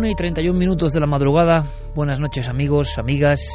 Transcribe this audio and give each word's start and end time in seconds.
Una 0.00 0.08
y 0.08 0.14
31 0.14 0.58
minutos 0.58 0.94
de 0.94 1.00
la 1.00 1.06
madrugada. 1.06 1.66
Buenas 1.94 2.20
noches 2.20 2.48
amigos, 2.48 2.96
amigas. 2.96 3.46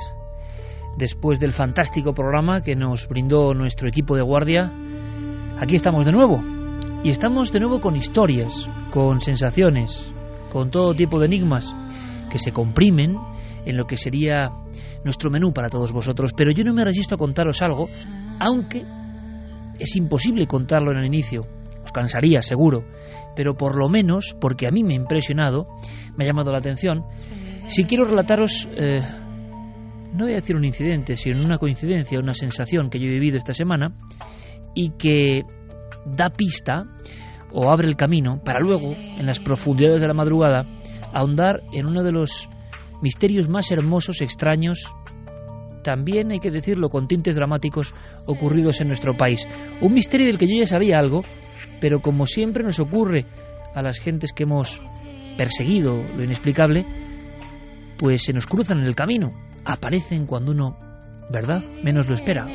Después 0.96 1.40
del 1.40 1.54
fantástico 1.54 2.14
programa 2.14 2.62
que 2.62 2.76
nos 2.76 3.08
brindó 3.08 3.56
nuestro 3.56 3.90
equipo 3.90 4.16
de 4.16 4.22
guardia, 4.22 4.72
aquí 5.58 5.74
estamos 5.74 6.06
de 6.06 6.12
nuevo. 6.12 6.44
Y 7.04 7.10
estamos 7.10 7.52
de 7.52 7.62
nuevo 7.62 7.80
con 7.80 7.96
historias, 7.96 8.70
con 8.92 9.22
sensaciones, 9.22 10.14
con 10.52 10.70
todo 10.70 10.94
tipo 10.94 11.20
de 11.20 11.26
enigmas 11.26 11.76
que 12.30 12.38
se 12.38 12.52
comprimen 12.52 13.18
en 13.66 13.76
lo 13.76 13.88
que 13.88 13.98
sería 13.98 14.52
nuestro 15.04 15.32
menú 15.32 15.52
para 15.52 15.70
todos 15.70 15.94
vosotros. 15.94 16.32
Pero 16.38 16.52
yo 16.52 16.64
no 16.64 16.76
me 16.76 16.86
resisto 16.86 17.16
a 17.16 17.18
contaros 17.18 17.64
algo, 17.64 17.90
aunque 18.40 18.86
es 19.80 19.96
imposible 19.96 20.46
contarlo 20.46 20.92
en 20.92 21.00
el 21.00 21.06
inicio. 21.06 21.48
Os 21.84 21.92
cansaría, 21.92 22.44
seguro. 22.44 22.84
Pero 23.36 23.56
por 23.56 23.76
lo 23.76 23.90
menos, 23.90 24.36
porque 24.40 24.68
a 24.68 24.72
mí 24.72 24.84
me 24.84 24.94
ha 24.94 24.98
impresionado, 24.98 25.68
me 26.18 26.24
ha 26.24 26.28
llamado 26.28 26.52
la 26.52 26.60
atención. 26.60 27.04
Si 27.68 27.86
quiero 27.86 28.06
relataros, 28.06 28.68
eh, 28.76 29.02
no 30.14 30.26
voy 30.26 30.34
a 30.34 30.38
decir 30.38 30.56
un 30.56 30.66
incidente, 30.66 31.16
sino 31.16 31.44
una 31.44 31.58
coincidencia, 31.58 32.20
una 32.20 32.34
sensación 32.34 32.90
que 32.90 33.00
yo 33.00 33.08
he 33.08 33.14
vivido 33.14 33.38
esta 33.38 33.54
semana 33.54 33.96
y 34.74 34.92
que 34.92 35.44
da 36.06 36.30
pista 36.30 36.84
o 37.52 37.70
abre 37.70 37.88
el 37.88 37.96
camino 37.96 38.42
para 38.44 38.60
luego, 38.60 38.94
en 38.94 39.26
las 39.26 39.40
profundidades 39.40 40.02
de 40.02 40.08
la 40.08 40.14
madrugada, 40.14 40.66
ahondar 41.14 41.62
en 41.74 41.86
uno 41.86 42.04
de 42.04 42.12
los 42.12 42.50
misterios 43.02 43.50
más 43.50 43.72
hermosos, 43.72 44.22
extraños, 44.22 44.94
también 45.84 46.32
hay 46.32 46.40
que 46.40 46.52
decirlo 46.52 46.90
con 46.90 47.08
tintes 47.08 47.36
dramáticos 47.36 47.94
ocurridos 48.26 48.82
en 48.82 48.88
nuestro 48.88 49.16
país. 49.16 49.48
Un 49.82 49.94
misterio 49.94 50.26
del 50.28 50.38
que 50.38 50.48
yo 50.48 50.60
ya 50.60 50.66
sabía 50.66 50.98
algo, 50.98 51.22
pero 51.80 52.02
como 52.02 52.26
siempre 52.26 52.64
nos 52.64 52.80
ocurre 52.80 53.26
a 53.74 53.82
las 53.82 54.00
gentes 54.00 54.34
que 54.34 54.44
hemos 54.44 54.82
perseguido 55.38 56.04
lo 56.16 56.24
inexplicable, 56.24 56.86
pues 57.98 58.24
se 58.24 58.34
nos 58.34 58.46
cruzan 58.48 58.80
en 58.80 58.86
el 58.86 58.96
camino, 58.96 59.32
aparecen 59.64 60.26
cuando 60.26 60.52
uno, 60.52 60.78
¿verdad?, 61.30 61.64
menos 61.84 62.10
lo 62.10 62.16
espera. 62.16 62.46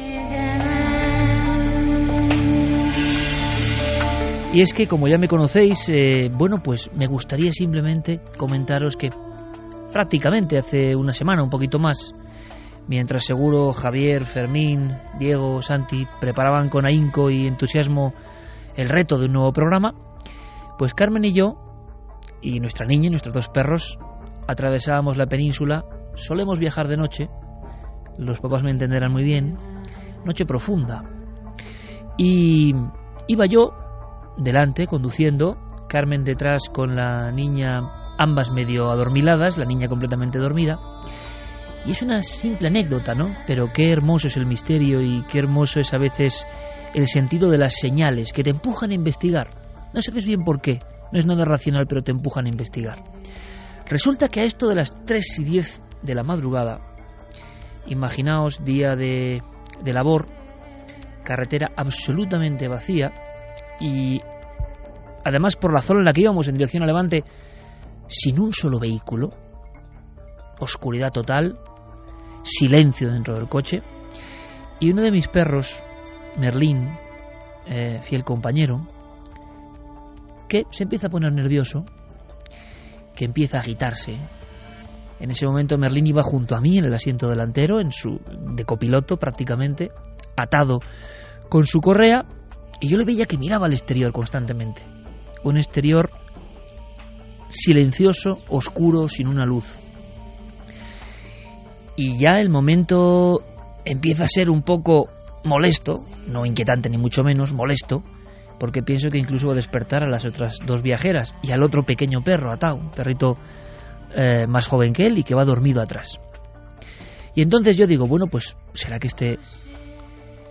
Y 4.52 4.62
es 4.62 4.72
que, 4.72 4.86
como 4.86 5.06
ya 5.06 5.16
me 5.16 5.28
conocéis, 5.28 5.88
eh, 5.88 6.28
bueno, 6.32 6.60
pues 6.62 6.90
me 6.92 7.06
gustaría 7.06 7.52
simplemente 7.52 8.18
comentaros 8.36 8.96
que 8.96 9.10
prácticamente 9.92 10.58
hace 10.58 10.96
una 10.96 11.12
semana, 11.12 11.44
un 11.44 11.50
poquito 11.50 11.78
más, 11.78 12.12
mientras 12.88 13.24
seguro 13.24 13.72
Javier, 13.72 14.26
Fermín, 14.26 14.98
Diego, 15.20 15.62
Santi 15.62 16.04
preparaban 16.20 16.68
con 16.68 16.84
ahínco 16.84 17.30
y 17.30 17.46
entusiasmo 17.46 18.12
el 18.76 18.88
reto 18.88 19.18
de 19.18 19.26
un 19.26 19.34
nuevo 19.34 19.52
programa, 19.52 19.94
pues 20.78 20.94
Carmen 20.94 21.24
y 21.24 21.32
yo, 21.32 21.69
y 22.42 22.60
nuestra 22.60 22.86
niña 22.86 23.06
y 23.06 23.10
nuestros 23.10 23.34
dos 23.34 23.48
perros, 23.48 23.98
atravesábamos 24.46 25.16
la 25.16 25.26
península, 25.26 25.84
solemos 26.14 26.58
viajar 26.58 26.88
de 26.88 26.96
noche, 26.96 27.28
los 28.18 28.40
papás 28.40 28.62
me 28.62 28.70
entenderán 28.70 29.12
muy 29.12 29.24
bien, 29.24 29.56
noche 30.24 30.44
profunda. 30.44 31.04
Y 32.16 32.74
iba 33.28 33.46
yo 33.46 33.72
delante 34.36 34.86
conduciendo, 34.86 35.56
Carmen 35.88 36.24
detrás 36.24 36.68
con 36.68 36.94
la 36.94 37.32
niña, 37.32 37.80
ambas 38.18 38.50
medio 38.50 38.90
adormiladas, 38.90 39.58
la 39.58 39.64
niña 39.64 39.88
completamente 39.88 40.38
dormida. 40.38 40.78
Y 41.86 41.92
es 41.92 42.02
una 42.02 42.22
simple 42.22 42.68
anécdota, 42.68 43.14
¿no? 43.14 43.32
Pero 43.46 43.72
qué 43.72 43.90
hermoso 43.90 44.28
es 44.28 44.36
el 44.36 44.46
misterio 44.46 45.00
y 45.00 45.24
qué 45.24 45.38
hermoso 45.38 45.80
es 45.80 45.92
a 45.94 45.98
veces 45.98 46.46
el 46.94 47.06
sentido 47.06 47.50
de 47.50 47.58
las 47.58 47.74
señales 47.74 48.32
que 48.32 48.42
te 48.42 48.50
empujan 48.50 48.90
a 48.90 48.94
investigar. 48.94 49.48
No 49.92 50.02
sabes 50.02 50.26
bien 50.26 50.44
por 50.44 50.60
qué, 50.60 50.78
no 51.12 51.18
es 51.18 51.26
nada 51.26 51.44
racional, 51.44 51.86
pero 51.86 52.02
te 52.02 52.12
empujan 52.12 52.46
a 52.46 52.50
investigar. 52.50 52.98
Resulta 53.86 54.28
que 54.28 54.40
a 54.40 54.44
esto 54.44 54.68
de 54.68 54.76
las 54.76 54.94
3 55.04 55.38
y 55.40 55.44
10 55.44 55.82
de 56.02 56.14
la 56.14 56.22
madrugada, 56.22 56.80
imaginaos 57.86 58.64
día 58.64 58.94
de, 58.94 59.42
de 59.82 59.92
labor, 59.92 60.28
carretera 61.24 61.68
absolutamente 61.76 62.68
vacía 62.68 63.12
y 63.80 64.20
además 65.24 65.56
por 65.56 65.72
la 65.72 65.82
zona 65.82 66.00
en 66.00 66.06
la 66.06 66.12
que 66.12 66.22
íbamos 66.22 66.48
en 66.48 66.54
dirección 66.54 66.82
a 66.82 66.86
Levante, 66.86 67.24
sin 68.06 68.40
un 68.40 68.52
solo 68.52 68.78
vehículo, 68.78 69.30
oscuridad 70.58 71.10
total, 71.10 71.58
silencio 72.42 73.10
dentro 73.10 73.34
del 73.34 73.48
coche, 73.48 73.82
y 74.78 74.90
uno 74.90 75.02
de 75.02 75.10
mis 75.10 75.28
perros, 75.28 75.82
Merlín, 76.38 76.90
eh, 77.66 78.00
fiel 78.02 78.24
compañero, 78.24 78.86
que 80.50 80.64
se 80.70 80.82
empieza 80.82 81.06
a 81.06 81.10
poner 81.10 81.32
nervioso, 81.32 81.84
que 83.14 83.24
empieza 83.24 83.58
a 83.58 83.60
agitarse. 83.60 84.16
En 85.20 85.30
ese 85.30 85.46
momento 85.46 85.78
Merlín 85.78 86.08
iba 86.08 86.22
junto 86.22 86.56
a 86.56 86.60
mí 86.60 86.76
en 86.76 86.84
el 86.84 86.92
asiento 86.92 87.28
delantero, 87.28 87.80
en 87.80 87.92
su 87.92 88.20
de 88.56 88.64
copiloto 88.64 89.16
prácticamente, 89.16 89.92
atado 90.36 90.80
con 91.48 91.66
su 91.66 91.78
correa, 91.80 92.24
y 92.80 92.88
yo 92.88 92.98
le 92.98 93.04
veía 93.04 93.26
que 93.26 93.38
miraba 93.38 93.66
al 93.66 93.72
exterior 93.72 94.12
constantemente. 94.12 94.82
Un 95.44 95.56
exterior 95.56 96.10
silencioso, 97.48 98.38
oscuro, 98.48 99.08
sin 99.08 99.28
una 99.28 99.46
luz. 99.46 99.78
Y 101.96 102.18
ya 102.18 102.40
el 102.40 102.50
momento 102.50 103.40
empieza 103.84 104.24
a 104.24 104.28
ser 104.28 104.50
un 104.50 104.62
poco 104.62 105.10
molesto, 105.44 106.00
no 106.26 106.44
inquietante 106.44 106.88
ni 106.90 106.98
mucho 106.98 107.22
menos, 107.22 107.52
molesto, 107.52 108.02
porque 108.60 108.82
pienso 108.82 109.08
que 109.08 109.16
incluso 109.16 109.46
va 109.46 109.54
a 109.54 109.56
despertar 109.56 110.04
a 110.04 110.06
las 110.06 110.26
otras 110.26 110.58
dos 110.66 110.82
viajeras 110.82 111.34
y 111.42 111.50
al 111.50 111.62
otro 111.62 111.82
pequeño 111.82 112.22
perro 112.22 112.52
atado, 112.52 112.76
un 112.76 112.90
perrito 112.90 113.38
eh, 114.14 114.46
más 114.46 114.68
joven 114.68 114.92
que 114.92 115.06
él 115.06 115.16
y 115.16 115.24
que 115.24 115.34
va 115.34 115.46
dormido 115.46 115.80
atrás. 115.80 116.20
Y 117.34 117.40
entonces 117.40 117.78
yo 117.78 117.86
digo, 117.86 118.06
bueno, 118.06 118.26
pues 118.26 118.54
será 118.74 118.98
que 118.98 119.06
este 119.06 119.38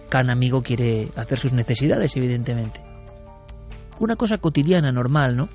can 0.10 0.32
amigo 0.32 0.64
quiere 0.64 1.12
hacer 1.16 1.38
sus 1.38 1.54
necesidades, 1.54 2.18
evidentemente. 2.18 2.82
Una 4.00 4.16
cosa 4.16 4.40
cotidiana, 4.40 4.92
normal, 4.92 5.38
¿no? 5.38 5.50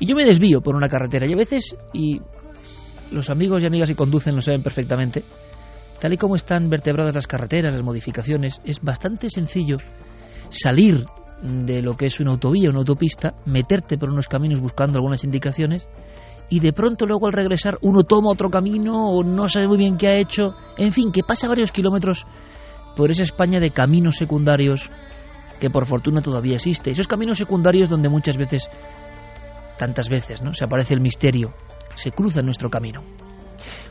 Y 0.00 0.06
yo 0.06 0.16
me 0.16 0.24
desvío 0.24 0.62
por 0.62 0.74
una 0.74 0.88
carretera 0.88 1.28
y 1.28 1.32
a 1.32 1.36
veces, 1.36 1.76
y 1.92 2.20
los 3.12 3.30
amigos 3.30 3.62
y 3.62 3.66
amigas 3.66 3.88
que 3.88 3.94
conducen 3.94 4.34
lo 4.34 4.42
saben 4.42 4.64
perfectamente, 4.64 5.22
tal 6.00 6.12
y 6.12 6.16
como 6.16 6.34
están 6.34 6.68
vertebradas 6.68 7.14
las 7.14 7.28
carreteras, 7.28 7.72
las 7.72 7.84
modificaciones, 7.84 8.60
es 8.64 8.80
bastante 8.82 9.30
sencillo 9.30 9.76
salir 10.48 11.04
de 11.42 11.82
lo 11.82 11.96
que 11.96 12.06
es 12.06 12.20
una 12.20 12.30
autovía, 12.30 12.70
una 12.70 12.78
autopista, 12.78 13.34
meterte 13.44 13.98
por 13.98 14.10
unos 14.10 14.28
caminos 14.28 14.60
buscando 14.60 14.98
algunas 14.98 15.24
indicaciones 15.24 15.88
y 16.48 16.60
de 16.60 16.72
pronto 16.72 17.06
luego 17.06 17.26
al 17.26 17.32
regresar 17.32 17.78
uno 17.82 18.04
toma 18.04 18.30
otro 18.30 18.50
camino 18.50 19.08
o 19.08 19.24
no 19.24 19.48
sabe 19.48 19.68
muy 19.68 19.78
bien 19.78 19.96
qué 19.96 20.08
ha 20.08 20.18
hecho, 20.18 20.54
en 20.76 20.92
fin, 20.92 21.10
que 21.10 21.22
pasa 21.22 21.48
varios 21.48 21.72
kilómetros 21.72 22.26
por 22.94 23.10
esa 23.10 23.22
España 23.22 23.58
de 23.58 23.70
caminos 23.70 24.16
secundarios 24.16 24.90
que 25.60 25.70
por 25.70 25.86
fortuna 25.86 26.22
todavía 26.22 26.56
existe. 26.56 26.90
Esos 26.90 27.08
caminos 27.08 27.38
secundarios 27.38 27.88
donde 27.88 28.08
muchas 28.08 28.36
veces, 28.36 28.68
tantas 29.78 30.08
veces, 30.08 30.42
¿no? 30.42 30.52
se 30.52 30.64
aparece 30.64 30.94
el 30.94 31.00
misterio, 31.00 31.54
se 31.94 32.10
cruza 32.10 32.40
nuestro 32.40 32.68
camino. 32.68 33.02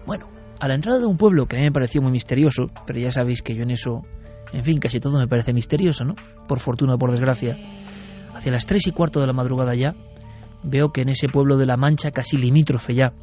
Bueno, 0.05 0.27
a 0.59 0.67
la 0.67 0.75
entrada 0.75 0.99
de 0.99 1.05
un 1.05 1.17
pueblo 1.17 1.47
que 1.47 1.55
a 1.55 1.59
mí 1.59 1.65
me 1.65 1.71
pareció 1.71 2.01
muy 2.01 2.11
misterioso, 2.11 2.67
pero 2.85 2.99
ya 2.99 3.09
sabéis 3.09 3.41
que 3.41 3.55
yo 3.55 3.63
en 3.63 3.71
eso, 3.71 4.01
en 4.53 4.63
fin, 4.63 4.77
casi 4.77 4.99
todo 4.99 5.19
me 5.19 5.27
parece 5.27 5.53
misterioso, 5.53 6.03
¿no? 6.03 6.15
Por 6.47 6.59
fortuna 6.59 6.95
o 6.95 6.97
por 6.97 7.11
desgracia. 7.11 7.57
Hacia 8.33 8.51
las 8.51 8.65
tres 8.65 8.87
y 8.87 8.91
cuarto 8.91 9.19
de 9.19 9.27
la 9.27 9.33
madrugada 9.33 9.75
ya, 9.75 9.95
veo 10.63 10.91
que 10.91 11.01
en 11.01 11.09
ese 11.09 11.27
pueblo 11.27 11.57
de 11.57 11.65
La 11.65 11.77
Mancha, 11.77 12.11
casi 12.11 12.37
limítrofe 12.37 12.93
ya 12.93 13.13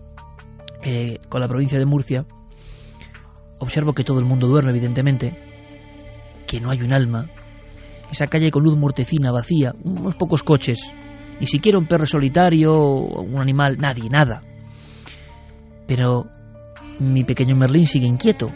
eh, 0.82 1.18
con 1.28 1.40
la 1.40 1.48
provincia 1.48 1.78
de 1.78 1.86
Murcia, 1.86 2.26
observo 3.60 3.92
que 3.92 4.04
todo 4.04 4.18
el 4.18 4.24
mundo 4.24 4.48
duerme, 4.48 4.70
evidentemente, 4.70 5.36
que 6.46 6.60
no 6.60 6.70
hay 6.70 6.82
un 6.82 6.92
alma, 6.92 7.26
esa 8.10 8.26
calle 8.26 8.50
con 8.50 8.62
luz 8.62 8.76
mortecina, 8.76 9.32
vacía, 9.32 9.74
unos 9.82 10.14
pocos 10.14 10.42
coches, 10.42 10.92
ni 11.40 11.46
siquiera 11.46 11.78
un 11.78 11.86
perro 11.86 12.06
solitario, 12.06 12.74
un 12.74 13.40
animal, 13.40 13.76
nadie, 13.78 14.08
nada. 14.08 14.42
Pero 15.86 16.26
mi 17.00 17.24
pequeño 17.24 17.54
Merlín 17.54 17.86
sigue 17.86 18.06
inquieto. 18.06 18.48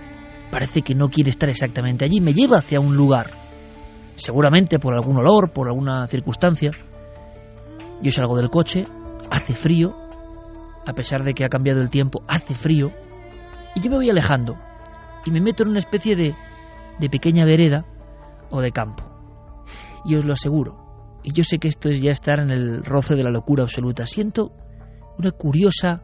Parece 0.53 0.83
que 0.83 0.95
no 0.95 1.09
quiere 1.09 1.31
estar 1.31 1.49
exactamente 1.49 2.05
allí. 2.05 2.21
Me 2.21 2.35
lleva 2.35 2.59
hacia 2.59 2.79
un 2.79 2.95
lugar. 2.95 3.31
Seguramente 4.17 4.79
por 4.79 4.93
algún 4.93 5.17
olor, 5.17 5.51
por 5.51 5.67
alguna 5.67 6.07
circunstancia. 6.07 6.71
Yo 8.03 8.11
salgo 8.11 8.37
del 8.37 8.51
coche, 8.51 8.85
hace 9.31 9.55
frío, 9.55 9.97
a 10.87 10.93
pesar 10.93 11.25
de 11.25 11.33
que 11.33 11.47
ha 11.47 11.49
cambiado 11.49 11.81
el 11.81 11.89
tiempo, 11.89 12.23
hace 12.29 12.53
frío, 12.53 12.91
y 13.75 13.81
yo 13.81 13.91
me 13.91 13.97
voy 13.97 14.11
alejando 14.11 14.57
y 15.25 15.31
me 15.31 15.41
meto 15.41 15.63
en 15.63 15.71
una 15.71 15.79
especie 15.79 16.17
de, 16.17 16.35
de 16.99 17.09
pequeña 17.09 17.45
vereda 17.45 17.87
o 18.51 18.61
de 18.61 18.73
campo. 18.73 19.05
Y 20.05 20.17
os 20.17 20.25
lo 20.25 20.33
aseguro, 20.33 21.21
y 21.23 21.33
yo 21.33 21.45
sé 21.45 21.59
que 21.59 21.69
esto 21.69 21.89
es 21.89 22.03
ya 22.03 22.11
estar 22.11 22.41
en 22.41 22.51
el 22.51 22.85
roce 22.85 23.15
de 23.15 23.23
la 23.23 23.31
locura 23.31 23.63
absoluta, 23.63 24.07
siento 24.07 24.53
una 25.17 25.31
curiosa, 25.31 26.03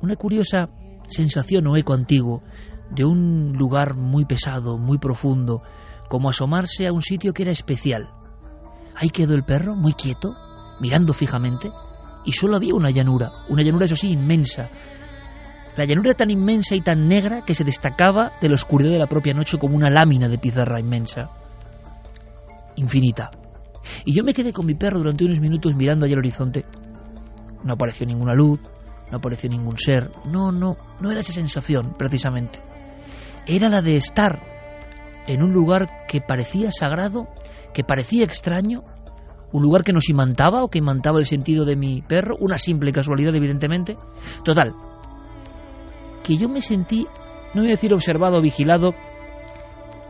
una 0.00 0.16
curiosa 0.16 0.70
sensación 1.02 1.66
o 1.66 1.76
eco 1.76 1.92
antiguo 1.92 2.42
de 2.90 3.04
un 3.04 3.52
lugar 3.56 3.94
muy 3.94 4.24
pesado, 4.24 4.78
muy 4.78 4.98
profundo, 4.98 5.62
como 6.08 6.28
asomarse 6.28 6.86
a 6.86 6.92
un 6.92 7.02
sitio 7.02 7.32
que 7.32 7.42
era 7.42 7.52
especial. 7.52 8.10
Ahí 8.96 9.10
quedó 9.10 9.34
el 9.34 9.44
perro, 9.44 9.74
muy 9.74 9.94
quieto, 9.94 10.34
mirando 10.80 11.12
fijamente, 11.12 11.70
y 12.24 12.32
solo 12.32 12.56
había 12.56 12.74
una 12.74 12.90
llanura, 12.90 13.30
una 13.48 13.62
llanura 13.62 13.84
eso 13.84 13.96
sí 13.96 14.08
inmensa. 14.08 14.68
La 15.76 15.84
llanura 15.84 16.14
tan 16.14 16.30
inmensa 16.30 16.74
y 16.74 16.80
tan 16.80 17.08
negra 17.08 17.42
que 17.44 17.54
se 17.54 17.64
destacaba 17.64 18.32
de 18.40 18.48
la 18.48 18.56
oscuridad 18.56 18.90
de 18.90 18.98
la 18.98 19.06
propia 19.06 19.32
noche 19.32 19.58
como 19.58 19.76
una 19.76 19.88
lámina 19.88 20.28
de 20.28 20.38
pizarra 20.38 20.80
inmensa, 20.80 21.30
infinita. 22.76 23.30
Y 24.04 24.14
yo 24.14 24.24
me 24.24 24.34
quedé 24.34 24.52
con 24.52 24.66
mi 24.66 24.74
perro 24.74 24.98
durante 24.98 25.24
unos 25.24 25.40
minutos 25.40 25.74
mirando 25.74 26.04
allá 26.04 26.14
el 26.14 26.18
horizonte. 26.18 26.64
No 27.64 27.74
apareció 27.74 28.06
ninguna 28.06 28.34
luz, 28.34 28.58
no 29.10 29.18
apareció 29.18 29.48
ningún 29.48 29.78
ser. 29.78 30.10
No, 30.26 30.52
no, 30.52 30.76
no 31.00 31.10
era 31.10 31.20
esa 31.20 31.32
sensación, 31.32 31.94
precisamente. 31.96 32.60
Era 33.50 33.68
la 33.68 33.82
de 33.82 33.96
estar 33.96 34.40
en 35.26 35.42
un 35.42 35.52
lugar 35.52 36.06
que 36.06 36.20
parecía 36.20 36.70
sagrado, 36.70 37.26
que 37.74 37.82
parecía 37.82 38.22
extraño, 38.22 38.84
un 39.50 39.62
lugar 39.64 39.82
que 39.82 39.92
nos 39.92 40.08
imantaba 40.08 40.62
o 40.62 40.68
que 40.68 40.78
imantaba 40.78 41.18
el 41.18 41.26
sentido 41.26 41.64
de 41.64 41.74
mi 41.74 42.00
perro, 42.00 42.36
una 42.38 42.58
simple 42.58 42.92
casualidad 42.92 43.34
evidentemente. 43.34 43.96
Total, 44.44 44.72
que 46.22 46.36
yo 46.36 46.48
me 46.48 46.60
sentí, 46.60 47.08
no 47.52 47.62
voy 47.62 47.70
a 47.70 47.74
decir 47.74 47.92
observado 47.92 48.38
o 48.38 48.40
vigilado, 48.40 48.94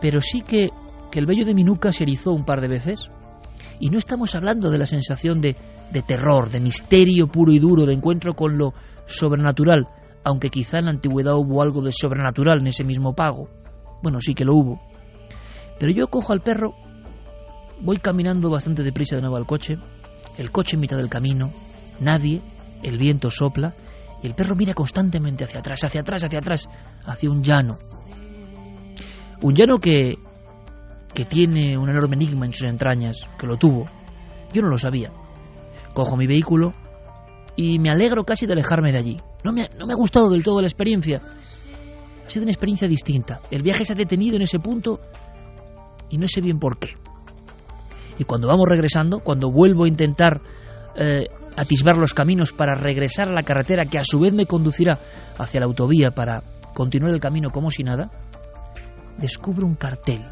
pero 0.03 0.21
sí 0.21 0.43
que, 0.43 0.69
que 1.11 1.19
el 1.19 1.25
vello 1.25 1.47
de 1.47 1.55
mi 1.55 1.65
nuca 1.65 1.93
se 1.93 2.05
erizó 2.05 2.33
un 2.33 2.45
par 2.45 2.61
de 2.61 2.69
veces. 2.69 3.11
Y 3.79 3.89
no 3.89 3.97
estamos 3.97 4.35
hablando 4.35 4.71
de 4.71 4.77
la 4.77 4.85
sensación 4.85 5.41
de, 5.41 5.57
de 5.91 6.03
terror, 6.03 6.51
de 6.51 6.61
misterio 6.61 7.27
puro 7.29 7.53
y 7.55 7.59
duro, 7.59 7.87
de 7.87 7.95
encuentro 7.95 8.35
con 8.35 8.59
lo 8.59 8.75
sobrenatural, 9.07 9.89
aunque 10.25 10.50
quizá 10.50 10.78
en 10.78 10.87
la 10.87 10.90
antigüedad 10.93 11.34
hubo 11.37 11.62
algo 11.62 11.82
de 11.82 11.93
sobrenatural 11.93 12.61
en 12.61 12.69
ese 12.69 12.84
mismo 12.84 13.14
pago. 13.14 13.49
Bueno, 14.02 14.20
sí 14.20 14.34
que 14.34 14.44
lo 14.44 14.55
hubo. 14.55 14.81
Pero 15.78 15.93
yo 15.93 16.08
cojo 16.08 16.32
al 16.32 16.43
perro 16.43 16.75
Voy 17.82 17.96
caminando 17.96 18.50
bastante 18.50 18.82
deprisa 18.82 19.17
de 19.17 19.22
nuevo 19.22 19.37
al 19.37 19.46
coche, 19.46 19.78
el 20.37 20.50
coche 20.50 20.76
en 20.76 20.81
mitad 20.81 20.99
del 20.99 21.08
camino, 21.08 21.50
nadie, 21.99 22.43
el 22.82 22.99
viento 22.99 23.31
sopla 23.31 23.72
y 24.22 24.26
el 24.26 24.34
perro 24.34 24.55
mira 24.55 24.75
constantemente 24.75 25.44
hacia 25.44 25.61
atrás, 25.61 25.82
hacia 25.82 26.02
atrás, 26.02 26.22
hacia 26.22 26.38
atrás, 26.40 26.69
hacia 27.06 27.31
un 27.31 27.43
llano. 27.43 27.78
Un 29.40 29.55
llano 29.55 29.78
que, 29.78 30.17
que 31.14 31.25
tiene 31.25 31.78
un 31.78 31.88
enorme 31.88 32.17
enigma 32.17 32.44
en 32.44 32.52
sus 32.52 32.69
entrañas, 32.69 33.26
que 33.38 33.46
lo 33.46 33.56
tuvo. 33.56 33.87
Yo 34.52 34.61
no 34.61 34.69
lo 34.69 34.76
sabía. 34.76 35.11
Cojo 35.94 36.19
mi 36.19 36.26
vehículo 36.26 36.75
y 37.56 37.78
me 37.78 37.88
alegro 37.88 38.25
casi 38.25 38.44
de 38.44 38.52
alejarme 38.52 38.93
de 38.93 38.99
allí. 38.99 39.17
No 39.45 39.53
me, 39.53 39.69
no 39.79 39.87
me 39.87 39.93
ha 39.93 39.97
gustado 39.97 40.31
del 40.31 40.43
todo 40.43 40.61
la 40.61 40.67
experiencia. 40.67 41.21
Ha 42.27 42.31
sido 42.31 42.43
una 42.43 42.53
experiencia 42.53 42.87
distinta. 42.87 43.41
El 43.51 43.63
viaje 43.63 43.85
se 43.85 43.93
ha 43.93 43.97
detenido 43.97 44.37
en 44.37 44.43
ese 44.43 44.59
punto 44.59 45.01
y 46.11 46.19
no 46.19 46.29
sé 46.29 46.41
bien 46.41 46.59
por 46.59 46.79
qué. 46.79 46.91
Y 48.19 48.25
cuando 48.25 48.49
vamos 48.49 48.69
regresando, 48.69 49.21
cuando 49.21 49.51
vuelvo 49.51 49.85
a 49.85 49.89
intentar 49.89 50.43
eh, 50.95 51.29
atisbar 51.57 51.99
los 51.99 52.15
caminos 52.15 52.53
para 52.53 52.75
regresar 52.75 53.29
a 53.29 53.33
la 53.33 53.43
carretera 53.43 53.85
que 53.85 53.99
a 53.99 54.05
su 54.05 54.19
vez 54.19 54.33
me 54.33 54.47
conducirá 54.47 54.99
hacia 55.39 55.61
la 55.61 55.67
autovía 55.67 56.11
para 56.11 56.43
continuar 56.75 57.13
el 57.13 57.21
camino 57.21 57.51
como 57.51 57.71
si 57.71 57.83
nada, 57.83 58.11
descubro 59.19 59.67
un 59.67 59.75
cartel, 59.75 60.23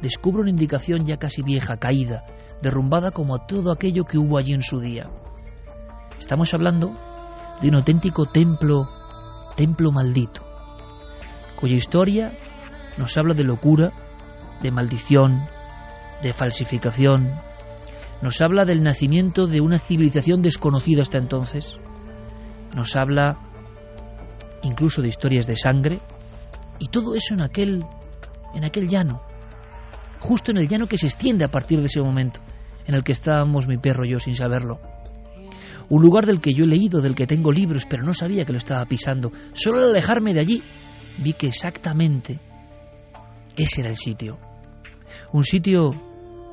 descubro 0.00 0.42
una 0.42 0.50
indicación 0.50 1.04
ya 1.04 1.16
casi 1.16 1.42
vieja, 1.42 1.76
caída, 1.76 2.24
derrumbada 2.62 3.10
como 3.10 3.46
todo 3.46 3.72
aquello 3.72 4.04
que 4.04 4.18
hubo 4.18 4.38
allí 4.38 4.52
en 4.52 4.62
su 4.62 4.80
día. 4.80 5.10
Estamos 6.18 6.54
hablando 6.54 6.92
de 7.60 7.68
un 7.68 7.76
auténtico 7.76 8.26
templo, 8.26 8.88
templo 9.56 9.92
maldito, 9.92 10.42
cuya 11.58 11.76
historia 11.76 12.32
nos 12.98 13.16
habla 13.16 13.34
de 13.34 13.44
locura, 13.44 13.92
de 14.62 14.70
maldición, 14.70 15.44
de 16.22 16.32
falsificación, 16.32 17.40
nos 18.22 18.40
habla 18.40 18.64
del 18.64 18.82
nacimiento 18.82 19.46
de 19.46 19.60
una 19.60 19.78
civilización 19.78 20.42
desconocida 20.42 21.02
hasta 21.02 21.18
entonces, 21.18 21.78
nos 22.74 22.96
habla 22.96 23.38
incluso 24.62 25.02
de 25.02 25.08
historias 25.08 25.46
de 25.46 25.56
sangre, 25.56 26.00
y 26.78 26.88
todo 26.88 27.14
eso 27.14 27.34
en 27.34 27.42
aquel, 27.42 27.84
en 28.54 28.64
aquel 28.64 28.88
llano, 28.88 29.22
justo 30.20 30.50
en 30.50 30.58
el 30.58 30.68
llano 30.68 30.86
que 30.86 30.98
se 30.98 31.06
extiende 31.06 31.44
a 31.44 31.50
partir 31.50 31.80
de 31.80 31.86
ese 31.86 32.00
momento, 32.00 32.40
en 32.86 32.94
el 32.94 33.04
que 33.04 33.12
estábamos 33.12 33.68
mi 33.68 33.78
perro 33.78 34.04
y 34.04 34.10
yo 34.10 34.18
sin 34.18 34.34
saberlo. 34.34 34.80
Un 35.88 36.02
lugar 36.02 36.26
del 36.26 36.40
que 36.40 36.54
yo 36.54 36.64
he 36.64 36.68
leído, 36.68 37.00
del 37.00 37.14
que 37.14 37.26
tengo 37.26 37.52
libros, 37.52 37.86
pero 37.88 38.02
no 38.02 38.14
sabía 38.14 38.44
que 38.44 38.52
lo 38.52 38.58
estaba 38.58 38.84
pisando. 38.86 39.32
Solo 39.52 39.78
al 39.78 39.90
alejarme 39.90 40.32
de 40.32 40.40
allí 40.40 40.62
vi 41.18 41.34
que 41.34 41.48
exactamente 41.48 42.38
ese 43.56 43.82
era 43.82 43.90
el 43.90 43.96
sitio. 43.96 44.38
Un 45.32 45.44
sitio 45.44 45.90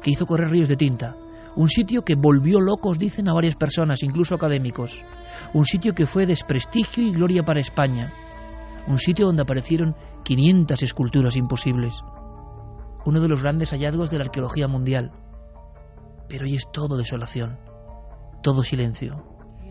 que 0.02 0.12
hizo 0.12 0.26
correr 0.26 0.50
ríos 0.50 0.70
de 0.70 0.76
tinta. 0.76 1.16
Un 1.56 1.68
sitio 1.68 2.04
que 2.04 2.16
volvió 2.16 2.60
locos, 2.60 2.98
dicen 2.98 3.28
a 3.28 3.34
varias 3.34 3.56
personas, 3.56 4.04
incluso 4.04 4.36
académicos. 4.36 5.04
Un 5.54 5.66
sitio 5.66 5.94
que 5.94 6.06
fue 6.06 6.26
desprestigio 6.26 7.04
y 7.04 7.12
gloria 7.12 7.44
para 7.44 7.60
España. 7.60 8.12
Un 8.88 9.00
sitio 9.00 9.26
donde 9.26 9.44
aparecieron 9.44 9.96
500 10.24 10.82
esculturas 10.84 11.36
imposibles. 11.36 11.96
Uno 13.06 13.20
de 13.20 13.28
los 13.28 13.42
grandes 13.42 13.72
hallazgos 13.72 14.12
de 14.12 14.18
la 14.18 14.26
arqueología 14.26 14.68
mundial. 14.68 15.12
Pero 16.30 16.46
hoy 16.46 16.56
es 16.56 16.64
todo 16.72 16.98
desolación, 16.98 17.58
todo 18.42 18.64
silencio. 18.64 19.24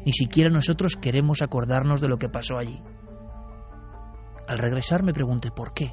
Ni 0.05 0.13
siquiera 0.13 0.51
nosotros 0.51 0.97
queremos 0.97 1.43
acordarnos 1.43 2.01
de 2.01 2.09
lo 2.09 2.17
que 2.17 2.29
pasó 2.29 2.57
allí. 2.59 2.83
Al 4.49 4.59
regresar 4.59 5.03
me 5.03 5.13
pregunté 5.13 5.51
por 5.51 5.75
qué. 5.75 5.93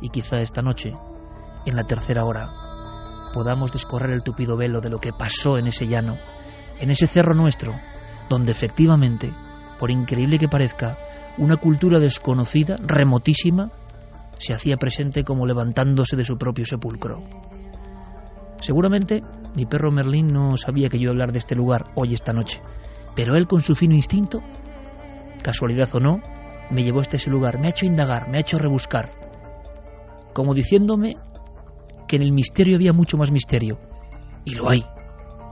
Y 0.00 0.10
quizá 0.10 0.38
esta 0.38 0.62
noche, 0.62 0.94
en 1.66 1.76
la 1.76 1.84
tercera 1.84 2.24
hora, 2.24 2.48
podamos 3.34 3.72
descorrer 3.72 4.10
el 4.10 4.22
tupido 4.22 4.56
velo 4.56 4.80
de 4.80 4.90
lo 4.90 5.00
que 5.00 5.12
pasó 5.12 5.58
en 5.58 5.66
ese 5.66 5.86
llano, 5.86 6.14
en 6.80 6.90
ese 6.90 7.06
cerro 7.08 7.34
nuestro, 7.34 7.74
donde 8.30 8.52
efectivamente, 8.52 9.32
por 9.78 9.90
increíble 9.90 10.38
que 10.38 10.48
parezca, 10.48 10.96
una 11.36 11.56
cultura 11.56 11.98
desconocida, 11.98 12.76
remotísima, 12.78 13.70
se 14.38 14.54
hacía 14.54 14.76
presente 14.76 15.24
como 15.24 15.46
levantándose 15.46 16.16
de 16.16 16.24
su 16.24 16.36
propio 16.36 16.64
sepulcro. 16.64 17.22
Seguramente 18.60 19.20
mi 19.54 19.66
perro 19.66 19.90
Merlín 19.90 20.26
no 20.26 20.56
sabía 20.56 20.88
que 20.88 20.98
yo 20.98 21.04
iba 21.04 21.10
a 21.10 21.14
hablar 21.14 21.32
de 21.32 21.38
este 21.38 21.54
lugar 21.54 21.84
hoy 21.94 22.14
esta 22.14 22.32
noche, 22.32 22.60
pero 23.14 23.36
él 23.36 23.46
con 23.46 23.60
su 23.60 23.74
fino 23.74 23.94
instinto, 23.94 24.40
casualidad 25.42 25.88
o 25.94 26.00
no, 26.00 26.20
me 26.70 26.82
llevó 26.82 27.00
hasta 27.00 27.16
ese 27.16 27.30
lugar, 27.30 27.58
me 27.58 27.68
ha 27.68 27.70
hecho 27.70 27.86
indagar, 27.86 28.28
me 28.28 28.36
ha 28.36 28.40
hecho 28.40 28.58
rebuscar, 28.58 29.10
como 30.32 30.54
diciéndome 30.54 31.14
que 32.06 32.16
en 32.16 32.22
el 32.22 32.32
misterio 32.32 32.76
había 32.76 32.92
mucho 32.92 33.16
más 33.16 33.30
misterio, 33.30 33.78
Y 34.44 34.54
lo 34.54 34.70
hay. 34.70 34.84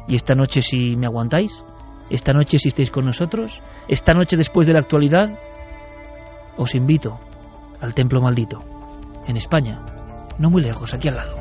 Y 0.08 0.14
esta 0.14 0.34
noche 0.34 0.62
si 0.62 0.96
me 0.96 1.06
aguantáis, 1.06 1.62
esta 2.08 2.32
noche 2.32 2.58
si 2.58 2.68
estáis 2.68 2.90
con 2.90 3.04
nosotros, 3.04 3.62
esta 3.88 4.12
noche 4.12 4.36
después 4.36 4.66
de 4.66 4.72
la 4.72 4.80
actualidad, 4.80 5.38
os 6.56 6.74
invito 6.74 7.18
al 7.80 7.94
Templo 7.94 8.20
Maldito, 8.20 8.60
en 9.26 9.36
España, 9.36 9.84
no 10.38 10.50
muy 10.50 10.62
lejos, 10.62 10.94
aquí 10.94 11.08
al 11.08 11.16
lado. 11.16 11.36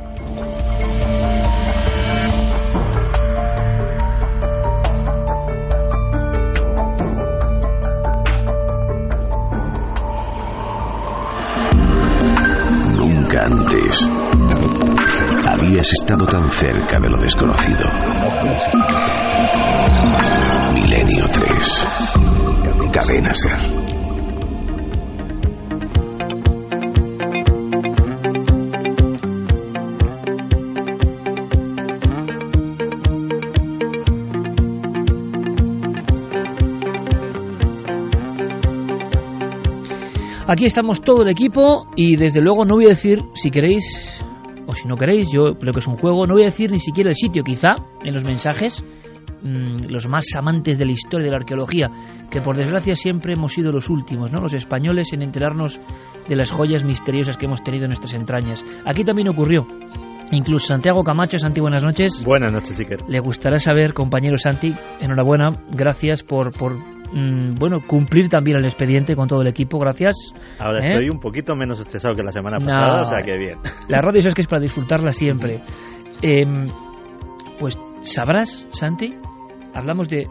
Antes 13.38 14.10
habías 15.48 15.92
estado 15.92 16.26
tan 16.26 16.50
cerca 16.50 17.00
de 17.00 17.10
lo 17.10 17.18
desconocido. 17.18 17.84
Milenio 20.74 21.26
3. 21.32 21.88
Cadena 22.92 23.34
Ser. 23.34 23.85
Aquí 40.48 40.66
estamos 40.66 41.02
todo 41.02 41.24
el 41.24 41.30
equipo 41.30 41.88
y 41.96 42.18
desde 42.18 42.40
luego 42.40 42.66
no 42.66 42.76
voy 42.76 42.86
a 42.86 42.90
decir, 42.90 43.24
si 43.34 43.50
queréis 43.50 44.22
o 44.68 44.76
si 44.76 44.88
no 44.88 44.96
queréis, 44.96 45.32
yo 45.32 45.58
creo 45.58 45.74
que 45.74 45.80
es 45.80 45.88
un 45.88 45.96
juego, 45.96 46.28
no 46.28 46.36
voy 46.36 46.44
a 46.44 46.46
decir 46.46 46.72
ni 46.72 46.80
siquiera 46.80 47.10
el 47.10 47.16
sitio, 47.16 47.44
quizá 47.44 47.70
en 48.04 48.14
los 48.14 48.24
mensajes, 48.24 48.84
mmm, 49.42 49.88
los 49.90 50.08
más 50.08 50.28
amantes 50.38 50.78
de 50.78 50.86
la 50.86 50.92
historia 50.92 51.26
de 51.26 51.32
la 51.32 51.38
arqueología, 51.38 51.90
que 52.30 52.42
por 52.42 52.58
desgracia 52.58 52.96
siempre 52.96 53.34
hemos 53.34 53.54
sido 53.54 53.72
los 53.72 53.90
últimos, 53.90 54.32
¿no? 54.32 54.40
los 54.40 54.54
españoles 54.54 55.14
en 55.14 55.24
enterarnos 55.24 55.80
de 56.30 56.36
las 56.36 56.52
joyas 56.52 56.84
misteriosas 56.84 57.38
que 57.38 57.48
hemos 57.48 57.64
tenido 57.64 57.86
en 57.86 57.90
nuestras 57.90 58.14
entrañas. 58.14 58.64
Aquí 58.86 59.04
también 59.04 59.30
ocurrió. 59.30 59.66
Incluso 60.32 60.68
Santiago 60.68 61.04
Camacho, 61.04 61.40
Santi, 61.40 61.62
buenas 61.62 61.84
noches. 61.84 62.24
Buenas 62.24 62.52
noches, 62.52 62.80
Iker. 62.80 63.00
Le 63.08 63.20
gustará 63.20 63.58
saber, 63.58 63.94
compañero 63.94 64.38
Santi, 64.38 64.74
enhorabuena, 65.00 65.64
gracias 65.72 66.24
por, 66.24 66.52
por 66.52 66.95
mm, 67.16 67.56
bueno, 67.56 67.82
cumplir 67.86 68.30
también 68.30 68.58
el 68.58 68.66
expediente 68.66 69.16
con 69.16 69.28
todo 69.28 69.42
el 69.42 69.48
equipo, 69.48 69.80
gracias. 69.80 70.34
Ahora 70.60 70.80
¿Eh? 70.80 70.88
estoy 70.90 71.10
un 71.10 71.20
poquito 71.20 71.56
menos 71.56 71.80
estresado 71.80 72.16
que 72.16 72.24
la 72.24 72.32
semana 72.32 72.60
pasada, 72.60 73.02
o 73.02 73.06
sea 73.06 73.24
que 73.24 73.38
bien. 73.38 73.60
La 73.88 74.00
radio 74.02 74.20
es 74.20 74.34
que 74.34 74.42
es 74.42 74.48
para 74.48 74.62
disfrutarla 74.62 75.12
siempre. 75.12 75.64
Em, 76.22 76.68
pues 77.60 77.78
sabrás, 78.02 78.68
Santi, 78.70 79.16
hablamos 79.74 80.10
de... 80.10 80.28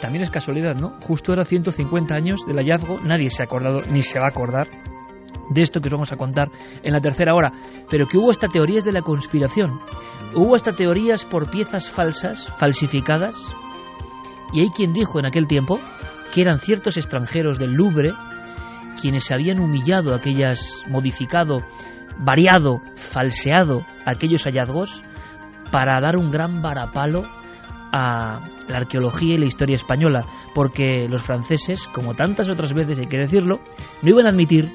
También 0.00 0.24
es 0.24 0.30
casualidad, 0.30 0.74
¿no? 0.74 1.00
Justo 1.00 1.32
era 1.32 1.44
150 1.44 2.14
años 2.14 2.46
del 2.46 2.56
hallazgo, 2.56 3.00
nadie 3.02 3.30
se 3.30 3.42
ha 3.42 3.46
acordado 3.46 3.80
ni 3.90 4.02
se 4.02 4.18
va 4.18 4.26
a 4.26 4.28
acordar 4.28 4.68
de 5.50 5.60
esto 5.60 5.80
que 5.80 5.88
os 5.88 5.92
vamos 5.92 6.12
a 6.12 6.16
contar 6.16 6.50
en 6.82 6.92
la 6.92 7.00
tercera 7.00 7.34
hora, 7.34 7.52
pero 7.88 8.06
que 8.06 8.18
hubo 8.18 8.30
hasta 8.30 8.48
teorías 8.48 8.84
de 8.84 8.92
la 8.92 9.02
conspiración. 9.02 9.78
Hubo 10.34 10.54
hasta 10.54 10.72
teorías 10.72 11.24
por 11.24 11.50
piezas 11.50 11.88
falsas, 11.88 12.46
falsificadas, 12.58 13.36
y 14.52 14.60
hay 14.60 14.70
quien 14.70 14.92
dijo 14.92 15.18
en 15.18 15.26
aquel 15.26 15.46
tiempo 15.46 15.80
que 16.36 16.42
eran 16.42 16.58
ciertos 16.58 16.98
extranjeros 16.98 17.58
del 17.58 17.72
Louvre 17.72 18.12
quienes 19.00 19.30
habían 19.30 19.58
humillado 19.58 20.14
aquellas, 20.14 20.84
modificado, 20.86 21.62
variado, 22.18 22.82
falseado 22.94 23.86
aquellos 24.04 24.44
hallazgos 24.44 25.02
para 25.72 25.98
dar 25.98 26.18
un 26.18 26.30
gran 26.30 26.60
varapalo 26.60 27.22
a 27.90 28.40
la 28.68 28.76
arqueología 28.76 29.36
y 29.36 29.38
la 29.38 29.46
historia 29.46 29.76
española, 29.76 30.26
porque 30.54 31.08
los 31.08 31.22
franceses, 31.22 31.88
como 31.88 32.12
tantas 32.12 32.50
otras 32.50 32.74
veces 32.74 32.98
hay 32.98 33.06
que 33.06 33.16
decirlo, 33.16 33.60
no 34.02 34.10
iban 34.10 34.26
a 34.26 34.28
admitir 34.28 34.70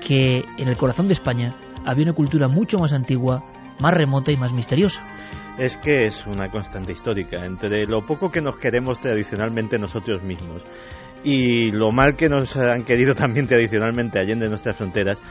que 0.00 0.44
en 0.58 0.68
el 0.68 0.76
corazón 0.76 1.08
de 1.08 1.14
España 1.14 1.56
había 1.84 2.04
una 2.04 2.14
cultura 2.14 2.46
mucho 2.46 2.78
más 2.78 2.92
antigua, 2.92 3.42
más 3.80 3.94
remota 3.94 4.30
y 4.30 4.36
más 4.36 4.52
misteriosa. 4.52 5.02
Es 5.58 5.76
que 5.76 6.06
es 6.06 6.26
una 6.26 6.50
constante 6.50 6.92
histórica 6.92 7.44
entre 7.44 7.84
lo 7.84 8.06
poco 8.06 8.30
que 8.30 8.40
nos 8.40 8.56
queremos 8.56 9.00
tradicionalmente 9.00 9.78
nosotros 9.78 10.22
mismos 10.22 10.64
y 11.24 11.72
lo 11.72 11.90
mal 11.90 12.14
que 12.14 12.28
nos 12.28 12.56
han 12.56 12.84
querido 12.84 13.14
también 13.14 13.46
tradicionalmente 13.46 14.20
allende 14.20 14.48
nuestras 14.48 14.76
fronteras, 14.76 15.22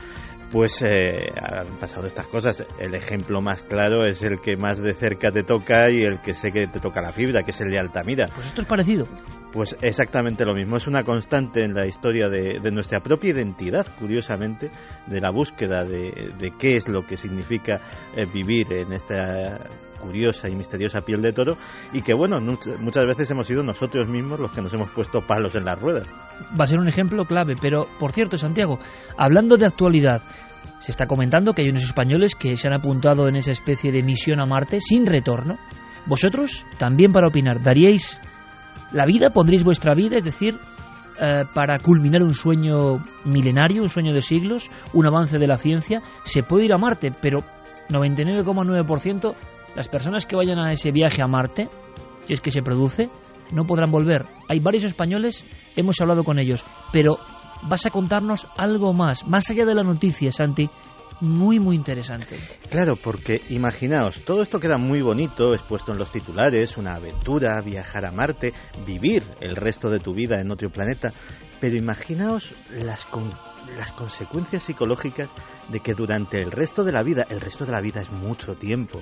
pues 0.52 0.82
eh, 0.82 1.32
han 1.42 1.78
pasado 1.78 2.08
estas 2.08 2.28
cosas. 2.28 2.66
El 2.80 2.96
ejemplo 2.96 3.42
más 3.42 3.64
claro 3.64 4.06
es 4.06 4.22
el 4.22 4.40
que 4.40 4.56
más 4.56 4.78
de 4.82 4.94
cerca 4.94 5.32
te 5.32 5.44
toca 5.44 5.90
y 5.90 6.04
el 6.04 6.20
que 6.20 6.34
sé 6.34 6.52
que 6.52 6.68
te 6.68 6.80
toca 6.80 7.02
la 7.02 7.12
fibra, 7.12 7.44
que 7.44 7.52
es 7.52 7.62
el 7.62 7.72
de 7.72 7.80
Altamira. 7.80 8.30
Pues 8.34 8.48
esto 8.48 8.62
es 8.62 8.68
parecido. 8.68 9.08
Pues 9.52 9.78
exactamente 9.82 10.46
lo 10.46 10.54
mismo, 10.54 10.78
es 10.78 10.88
una 10.88 11.04
constante 11.04 11.64
en 11.64 11.74
la 11.74 11.86
historia 11.86 12.30
de, 12.30 12.60
de 12.60 12.72
nuestra 12.72 13.00
propia 13.00 13.32
identidad, 13.32 13.88
curiosamente, 13.98 14.70
de 15.08 15.22
la 15.22 15.32
búsqueda 15.32 15.84
de, 15.84 16.34
de 16.38 16.52
qué 16.60 16.78
es 16.78 16.88
lo 16.88 17.06
que 17.06 17.18
significa 17.18 17.80
eh, 18.16 18.26
vivir 18.26 18.72
en 18.74 18.92
esta 18.92 19.60
curiosa 19.98 20.50
y 20.50 20.56
misteriosa 20.56 21.02
piel 21.02 21.22
de 21.22 21.34
toro 21.34 21.58
y 21.94 22.02
que 22.02 22.14
bueno, 22.14 22.40
much- 22.40 22.78
muchas 22.80 23.06
veces 23.06 23.30
hemos 23.32 23.48
sido 23.48 23.64
nosotros 23.64 24.08
mismos 24.08 24.40
los 24.40 24.52
que 24.52 24.62
nos 24.62 24.74
hemos 24.74 24.90
puesto 24.92 25.22
palos 25.22 25.56
en 25.56 25.66
las 25.66 25.80
ruedas. 25.80 26.08
va 26.60 26.64
a 26.64 26.68
ser 26.68 26.80
un 26.80 26.88
ejemplo 26.88 27.26
clave. 27.26 27.56
Pero, 27.60 27.88
por 28.00 28.12
cierto, 28.12 28.38
Santiago, 28.38 28.80
hablando 29.18 29.58
de 29.58 29.66
actualidad, 29.66 30.22
se 30.80 30.92
está 30.92 31.08
comentando 31.08 31.54
que 31.54 31.64
hay 31.64 31.70
unos 31.70 31.84
españoles 31.84 32.36
que 32.36 32.56
se 32.58 32.68
han 32.68 32.74
apuntado 32.74 33.28
en 33.28 33.36
esa 33.36 33.52
especie 33.52 33.92
de 33.92 34.04
misión 34.04 34.40
a 34.40 34.46
Marte 34.46 34.80
sin 34.80 35.06
retorno. 35.06 35.58
Vosotros, 36.06 36.66
también 36.78 37.12
para 37.12 37.28
opinar, 37.28 37.62
¿daríais 37.62 38.22
la 38.92 39.06
vida? 39.06 39.32
¿Pondréis 39.32 39.64
vuestra 39.64 39.94
vida? 39.96 40.16
Es 40.18 40.24
decir, 40.24 40.56
eh, 41.20 41.44
para 41.54 41.80
culminar 41.80 42.22
un 42.24 42.34
sueño 42.36 43.04
milenario, 43.26 43.82
un 43.82 43.90
sueño 43.90 44.14
de 44.14 44.22
siglos, 44.22 44.70
un 44.94 45.08
avance 45.08 45.38
de 45.40 45.48
la 45.48 45.58
ciencia, 45.58 46.02
se 46.24 46.44
puede 46.44 46.66
ir 46.66 46.74
a 46.74 46.78
Marte, 46.78 47.12
pero 47.22 47.42
99,9% 47.90 49.34
las 49.78 49.88
personas 49.88 50.26
que 50.26 50.36
vayan 50.36 50.58
a 50.60 50.74
ese 50.74 50.92
viaje 50.92 51.22
a 51.22 51.28
Marte, 51.28 51.70
si 52.26 52.34
es 52.34 52.42
que 52.42 52.52
se 52.52 52.62
produce, 52.64 53.10
no 53.52 53.64
podrán 53.66 53.92
volver. 53.92 54.26
Hay 54.50 54.60
varios 54.60 54.84
españoles, 54.84 55.46
hemos 55.76 56.02
hablado 56.02 56.24
con 56.24 56.40
ellos, 56.40 56.66
pero 56.92 57.18
vas 57.64 57.86
a 57.86 57.92
contarnos 57.92 58.48
algo 58.58 58.92
más, 58.92 59.26
más 59.26 59.50
allá 59.52 59.66
de 59.66 59.76
la 59.76 59.84
noticia, 59.84 60.32
Santi, 60.32 60.68
muy, 61.22 61.60
muy 61.60 61.76
interesante. 61.76 62.38
Claro, 62.70 62.96
porque 62.96 63.42
imaginaos, 63.50 64.24
todo 64.26 64.42
esto 64.42 64.60
queda 64.60 64.78
muy 64.78 65.02
bonito, 65.02 65.54
expuesto 65.54 65.92
en 65.92 65.98
los 66.00 66.12
titulares, 66.12 66.76
una 66.78 66.96
aventura, 66.96 67.62
viajar 67.62 68.04
a 68.06 68.12
Marte, 68.12 68.54
vivir 68.86 69.24
el 69.42 69.56
resto 69.56 69.90
de 69.90 70.00
tu 70.00 70.14
vida 70.14 70.42
en 70.42 70.52
otro 70.52 70.70
planeta, 70.72 71.14
pero 71.60 71.76
imaginaos 71.76 72.54
las, 72.72 73.06
con- 73.06 73.32
las 73.76 73.94
consecuencias 73.94 74.64
psicológicas 74.64 75.30
de 75.70 75.80
que 75.80 75.94
durante 75.96 76.40
el 76.42 76.52
resto 76.52 76.84
de 76.84 76.92
la 76.92 77.02
vida, 77.04 77.26
el 77.30 77.42
resto 77.42 77.66
de 77.66 77.72
la 77.72 77.82
vida 77.82 78.02
es 78.02 78.12
mucho 78.12 78.56
tiempo, 78.56 79.02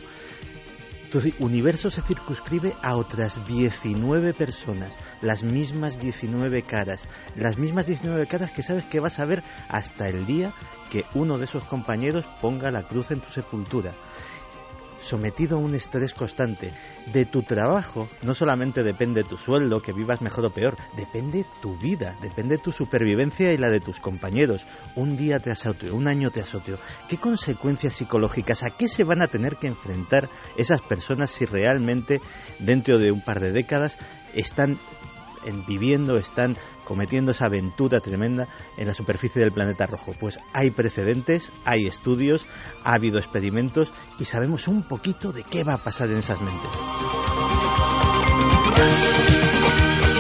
ci- 1.22 1.36
universo 1.40 1.90
se 1.90 2.02
circunscribe 2.02 2.76
a 2.82 2.96
otras 2.96 3.40
19 3.46 4.34
personas, 4.34 4.98
las 5.22 5.44
mismas 5.44 6.00
19 6.00 6.64
caras, 6.64 7.08
las 7.36 7.58
mismas 7.58 7.86
19 7.86 8.28
caras 8.28 8.52
que 8.52 8.64
sabes 8.64 8.86
que 8.86 9.00
vas 9.00 9.20
a 9.20 9.26
ver 9.26 9.44
hasta 9.70 10.08
el 10.10 10.26
día 10.26 10.54
que 10.90 11.04
uno 11.14 11.38
de 11.38 11.46
esos 11.46 11.66
compañeros 11.66 12.26
ponga 12.42 12.72
la 12.72 12.84
cruz 12.84 13.12
en 13.12 13.22
tu 13.22 13.30
sepultura. 13.30 13.94
Sometido 15.00 15.58
a 15.58 15.60
un 15.60 15.76
estrés 15.76 16.14
constante. 16.14 16.72
De 17.14 17.26
tu 17.26 17.44
trabajo 17.44 18.10
no 18.24 18.34
solamente 18.34 18.82
depende 18.82 19.24
tu 19.24 19.38
sueldo, 19.38 19.82
que 19.82 19.94
vivas 19.94 20.22
mejor 20.22 20.46
o 20.46 20.52
peor, 20.54 20.78
depende 20.96 21.46
tu 21.62 21.78
vida, 21.78 22.16
depende 22.22 22.58
tu 22.58 22.72
supervivencia 22.72 23.54
y 23.54 23.58
la 23.58 23.70
de 23.70 23.82
tus 23.82 24.00
compañeros. 24.00 24.66
Un 24.96 25.16
día 25.18 25.40
tras 25.40 25.66
otro, 25.66 25.94
un 25.96 26.08
año 26.08 26.32
tras 26.32 26.56
otro. 26.56 26.80
¿Qué 27.08 27.18
consecuencias 27.18 27.96
psicológicas, 27.96 28.64
a 28.64 28.72
qué 28.72 28.90
se 28.90 29.04
van 29.04 29.22
a 29.22 29.28
tener 29.28 29.58
que 29.58 29.68
enfrentar 29.68 30.30
esas 30.58 30.82
personas 30.82 31.32
si 31.32 31.46
realmente 31.46 32.22
dentro 32.60 32.98
de 32.98 33.12
un 33.12 33.22
par 33.22 33.40
de 33.40 33.52
décadas 33.52 33.98
están 34.34 34.80
en- 35.46 35.66
viviendo, 35.66 36.18
están 36.18 36.58
cometiendo 36.86 37.32
esa 37.32 37.48
aventura 37.48 38.00
tremenda 38.00 38.48
en 38.78 38.88
la 38.88 38.94
superficie 38.94 39.42
del 39.42 39.52
planeta 39.52 39.88
rojo. 39.88 40.14
Pues 40.18 40.40
hay 40.54 40.72
precedentes, 40.72 41.52
hay 41.66 41.88
estudios, 41.88 42.46
ha 42.84 42.94
habido 42.94 43.18
experimentos 43.18 43.92
y 44.20 44.26
sabemos 44.26 44.70
un 44.70 44.84
poquito 44.84 45.34
de 45.34 45.44
qué 45.44 45.64
va 45.64 45.74
a 45.74 45.84
pasar 45.84 46.10
en 46.10 46.20
esas 46.20 46.40
mentes. 46.40 46.70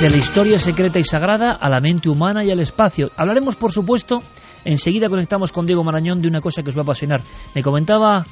De 0.01 0.09
la 0.09 0.17
historia 0.17 0.59
secreta 0.59 0.99
y 0.99 1.03
sagrada 1.05 1.53
a 1.53 1.69
la 1.69 1.79
mente 1.79 2.09
humana 2.09 2.43
y 2.43 2.51
al 2.51 2.59
espacio. 2.59 3.11
Hablaremos, 3.15 3.55
por 3.55 3.71
supuesto, 3.71 4.21
enseguida 4.65 5.07
conectamos 5.07 5.53
con 5.53 5.65
Diego 5.65 5.85
Marañón 5.85 6.21
de 6.21 6.27
una 6.27 6.41
cosa 6.41 6.63
que 6.63 6.69
os 6.69 6.75
va 6.75 6.81
a 6.81 6.83
apasionar. 6.83 7.21
Me 7.53 7.63
comentaba 7.63 8.25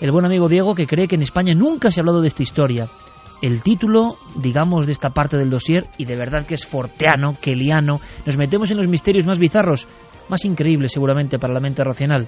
el 0.00 0.10
buen 0.10 0.24
amigo 0.24 0.48
Diego 0.48 0.74
que 0.74 0.88
cree 0.88 1.06
que 1.06 1.14
en 1.14 1.22
España 1.22 1.54
nunca 1.54 1.90
se 1.90 2.00
ha 2.00 2.02
hablado 2.02 2.20
de 2.20 2.28
esta 2.28 2.42
historia. 2.42 2.88
El 3.44 3.60
título, 3.60 4.16
digamos, 4.36 4.86
de 4.86 4.92
esta 4.92 5.10
parte 5.10 5.36
del 5.36 5.50
dossier, 5.50 5.86
y 5.98 6.06
de 6.06 6.16
verdad 6.16 6.46
que 6.46 6.54
es 6.54 6.64
forteano, 6.64 7.34
keliano, 7.38 8.00
nos 8.24 8.38
metemos 8.38 8.70
en 8.70 8.78
los 8.78 8.88
misterios 8.88 9.26
más 9.26 9.38
bizarros, 9.38 9.86
más 10.30 10.46
increíbles 10.46 10.92
seguramente 10.92 11.38
para 11.38 11.52
la 11.52 11.60
mente 11.60 11.84
racional, 11.84 12.26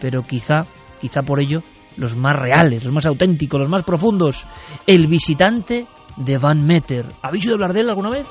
pero 0.00 0.22
quizá, 0.22 0.60
quizá 1.00 1.22
por 1.22 1.40
ello, 1.40 1.64
los 1.96 2.14
más 2.14 2.36
reales, 2.36 2.84
los 2.84 2.94
más 2.94 3.06
auténticos, 3.06 3.60
los 3.60 3.68
más 3.68 3.82
profundos. 3.82 4.46
El 4.86 5.08
visitante 5.08 5.88
de 6.16 6.38
Van 6.38 6.64
Meter. 6.64 7.06
¿Habéis 7.22 7.44
oído 7.46 7.56
hablar 7.56 7.72
de 7.72 7.80
él 7.80 7.88
alguna 7.88 8.10
vez? 8.10 8.28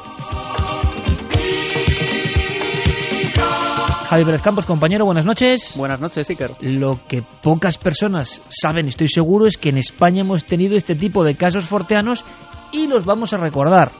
Javi 4.12 4.25
Pérez 4.25 4.41
Campos, 4.41 4.65
compañero, 4.65 5.06
buenas 5.06 5.25
noches. 5.25 5.75
Buenas 5.77 6.01
noches, 6.01 6.30
Iker. 6.30 6.51
Lo 6.60 7.00
que 7.08 7.24
pocas 7.41 7.77
personas 7.77 8.46
saben, 8.50 8.89
estoy 8.89 9.08
seguro, 9.08 9.46
es 9.46 9.56
que 9.56 9.70
en 9.70 9.77
España 9.77 10.20
hemos 10.20 10.44
tenido 10.44 10.75
este 10.75 10.96
tipo 10.96 11.24
de 11.24 11.36
casos 11.36 11.63
forteanos 11.63 12.25
y 12.74 12.89
los 12.89 13.06
vamos 13.06 13.32
a 13.32 13.38
recordar 13.38 13.94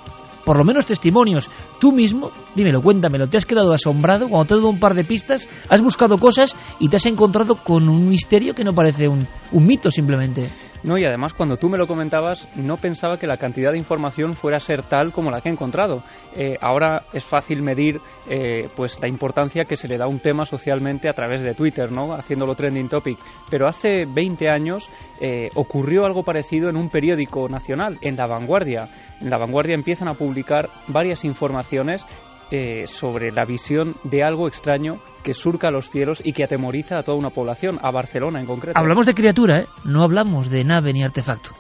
por 0.44 0.58
lo 0.58 0.66
menos 0.66 0.86
testimonios. 0.86 1.50
Tú 1.80 1.94
mismo, 1.94 2.32
dímelo, 2.58 2.82
cuéntamelo, 2.82 3.28
¿te 3.28 3.38
has 3.38 3.46
quedado 3.46 3.72
asombrado 3.72 4.28
cuando 4.28 4.48
te 4.48 4.54
he 4.56 4.58
dado 4.58 4.70
un 4.70 4.82
par 4.82 4.96
de 4.96 5.06
pistas? 5.06 5.48
¿Has 5.70 5.82
buscado 5.82 6.18
cosas 6.18 6.58
y 6.78 6.90
te 6.90 6.98
has 6.98 7.06
encontrado 7.06 7.64
con 7.64 7.88
un 7.88 8.10
misterio 8.10 8.54
que 8.54 8.66
no 8.66 8.74
parece 8.74 9.08
un, 9.08 9.26
un 9.54 9.66
mito 9.66 9.90
simplemente? 9.90 10.50
No, 10.84 10.98
y 10.98 11.06
además 11.06 11.34
cuando 11.34 11.58
tú 11.58 11.70
me 11.70 11.78
lo 11.78 11.86
comentabas, 11.86 12.48
no 12.56 12.78
pensaba 12.78 13.18
que 13.18 13.28
la 13.28 13.38
cantidad 13.38 13.72
de 13.72 13.78
información 13.78 14.34
fuera 14.34 14.58
a 14.58 14.60
ser 14.60 14.82
tal 14.84 15.12
como 15.12 15.30
la 15.30 15.40
que 15.40 15.50
he 15.50 15.52
encontrado. 15.52 16.04
Eh, 16.36 16.58
ahora 16.60 17.04
es 17.14 17.24
fácil 17.24 17.62
medir 17.62 18.02
eh, 18.28 18.68
pues 18.76 19.00
la 19.00 19.08
importancia 19.08 19.66
que 19.66 19.76
se 19.76 19.88
le 19.88 19.98
da 19.98 20.06
a 20.06 20.10
un 20.10 20.20
tema 20.20 20.44
socialmente 20.44 21.08
a 21.08 21.14
través 21.14 21.42
de 21.42 21.54
Twitter, 21.54 21.92
¿no? 21.92 22.14
haciéndolo 22.14 22.56
trending 22.56 22.90
topic. 22.90 23.20
Pero 23.50 23.68
hace 23.68 24.06
20 24.06 24.50
años 24.50 24.90
eh, 25.20 25.50
ocurrió 25.54 26.06
algo 26.06 26.24
parecido 26.24 26.70
en 26.70 26.78
un 26.78 26.90
periódico 26.90 27.48
nacional, 27.48 28.00
en 28.02 28.16
La 28.16 28.26
Vanguardia. 28.26 28.90
En 29.20 29.30
La 29.30 29.38
Vanguardia 29.38 29.76
empiezan 29.76 30.08
a 30.08 30.16
publicar 30.16 30.70
varias 30.88 31.24
informaciones 31.26 32.06
eh, 32.52 32.86
sobre 32.86 33.32
la 33.32 33.46
visión 33.46 33.96
de 34.04 34.24
algo 34.24 34.48
extraño 34.48 35.02
que 35.24 35.34
surca 35.34 35.72
los 35.72 35.90
cielos 35.90 36.22
y 36.24 36.34
que 36.34 36.44
atemoriza 36.44 37.00
a 37.00 37.04
toda 37.04 37.18
una 37.18 37.30
población, 37.30 37.80
a 37.82 37.92
Barcelona 37.92 38.40
en 38.40 38.46
concreto. 38.46 38.80
Hablamos 38.80 39.06
de 39.06 39.14
criatura, 39.14 39.62
¿eh? 39.62 39.68
no 39.86 40.04
hablamos 40.04 40.50
de 40.50 40.64
nave 40.64 40.94
ni 40.94 41.04
artefacto. 41.04 41.52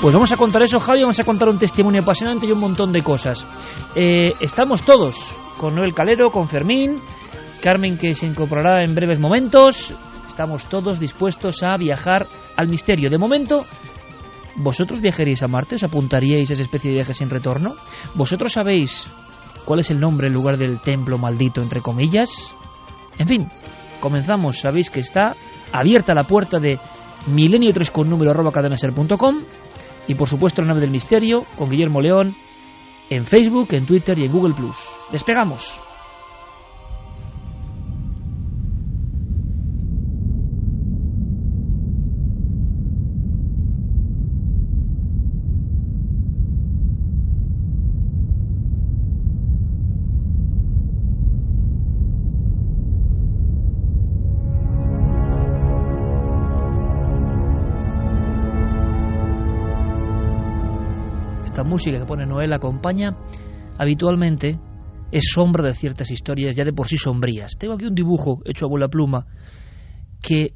Pues 0.00 0.14
vamos 0.14 0.32
a 0.32 0.36
contar 0.36 0.62
eso, 0.62 0.78
Javi, 0.78 1.00
vamos 1.00 1.18
a 1.18 1.24
contar 1.24 1.48
un 1.48 1.58
testimonio 1.58 2.02
apasionante 2.02 2.46
y 2.46 2.52
un 2.52 2.60
montón 2.60 2.92
de 2.92 3.02
cosas. 3.02 3.46
Eh, 3.94 4.32
estamos 4.40 4.82
todos, 4.82 5.16
con 5.58 5.74
Noel 5.74 5.94
Calero, 5.94 6.30
con 6.30 6.48
Fermín, 6.48 7.00
Carmen 7.62 7.98
que 7.98 8.14
se 8.14 8.26
incorporará 8.26 8.84
en 8.84 8.94
breves 8.94 9.18
momentos. 9.18 9.94
Estamos 10.28 10.66
todos 10.66 11.00
dispuestos 11.00 11.62
a 11.62 11.76
viajar 11.76 12.26
al 12.56 12.68
misterio. 12.68 13.10
De 13.10 13.18
momento, 13.18 13.64
¿Vosotros 14.56 15.00
viajaríais 15.00 15.42
a 15.42 15.48
Marte? 15.48 15.76
¿Os 15.76 15.84
apuntaríais 15.84 16.50
a 16.50 16.54
esa 16.54 16.62
especie 16.62 16.90
de 16.90 16.96
viaje 16.96 17.14
sin 17.14 17.28
retorno? 17.28 17.76
¿Vosotros 18.14 18.52
sabéis 18.52 19.06
cuál 19.64 19.80
es 19.80 19.90
el 19.90 20.00
nombre 20.00 20.28
en 20.28 20.32
lugar 20.32 20.56
del 20.56 20.80
templo 20.80 21.18
maldito, 21.18 21.60
entre 21.60 21.80
comillas? 21.80 22.54
En 23.18 23.28
fin, 23.28 23.48
comenzamos. 24.00 24.58
Sabéis 24.58 24.90
que 24.90 25.00
está 25.00 25.36
abierta 25.72 26.14
la 26.14 26.24
puerta 26.24 26.58
de 26.58 26.78
milenio 27.26 27.72
3 27.72 27.90
con 27.90 28.08
número 28.08 28.30
arroba 28.30 28.52
cadenaser.com 28.52 29.36
y 30.08 30.14
por 30.14 30.28
supuesto 30.28 30.62
la 30.62 30.68
nave 30.68 30.80
del 30.80 30.90
misterio 30.90 31.44
con 31.56 31.68
Guillermo 31.68 32.00
León 32.00 32.36
en 33.10 33.24
Facebook, 33.24 33.68
en 33.72 33.86
Twitter 33.86 34.18
y 34.18 34.24
en 34.24 34.32
Google 34.32 34.54
Plus. 34.54 34.76
Despegamos. 35.12 35.80
Música 61.66 61.98
que 61.98 62.06
pone 62.06 62.26
Noel 62.26 62.52
acompaña 62.52 63.16
habitualmente 63.78 64.58
es 65.10 65.30
sombra 65.32 65.64
de 65.64 65.74
ciertas 65.74 66.10
historias 66.10 66.56
ya 66.56 66.64
de 66.64 66.72
por 66.72 66.88
sí 66.88 66.96
sombrías. 66.96 67.52
Tengo 67.58 67.74
aquí 67.74 67.84
un 67.84 67.94
dibujo 67.94 68.40
hecho 68.44 68.66
a 68.66 68.68
bola 68.68 68.88
pluma 68.88 69.26
que 70.20 70.54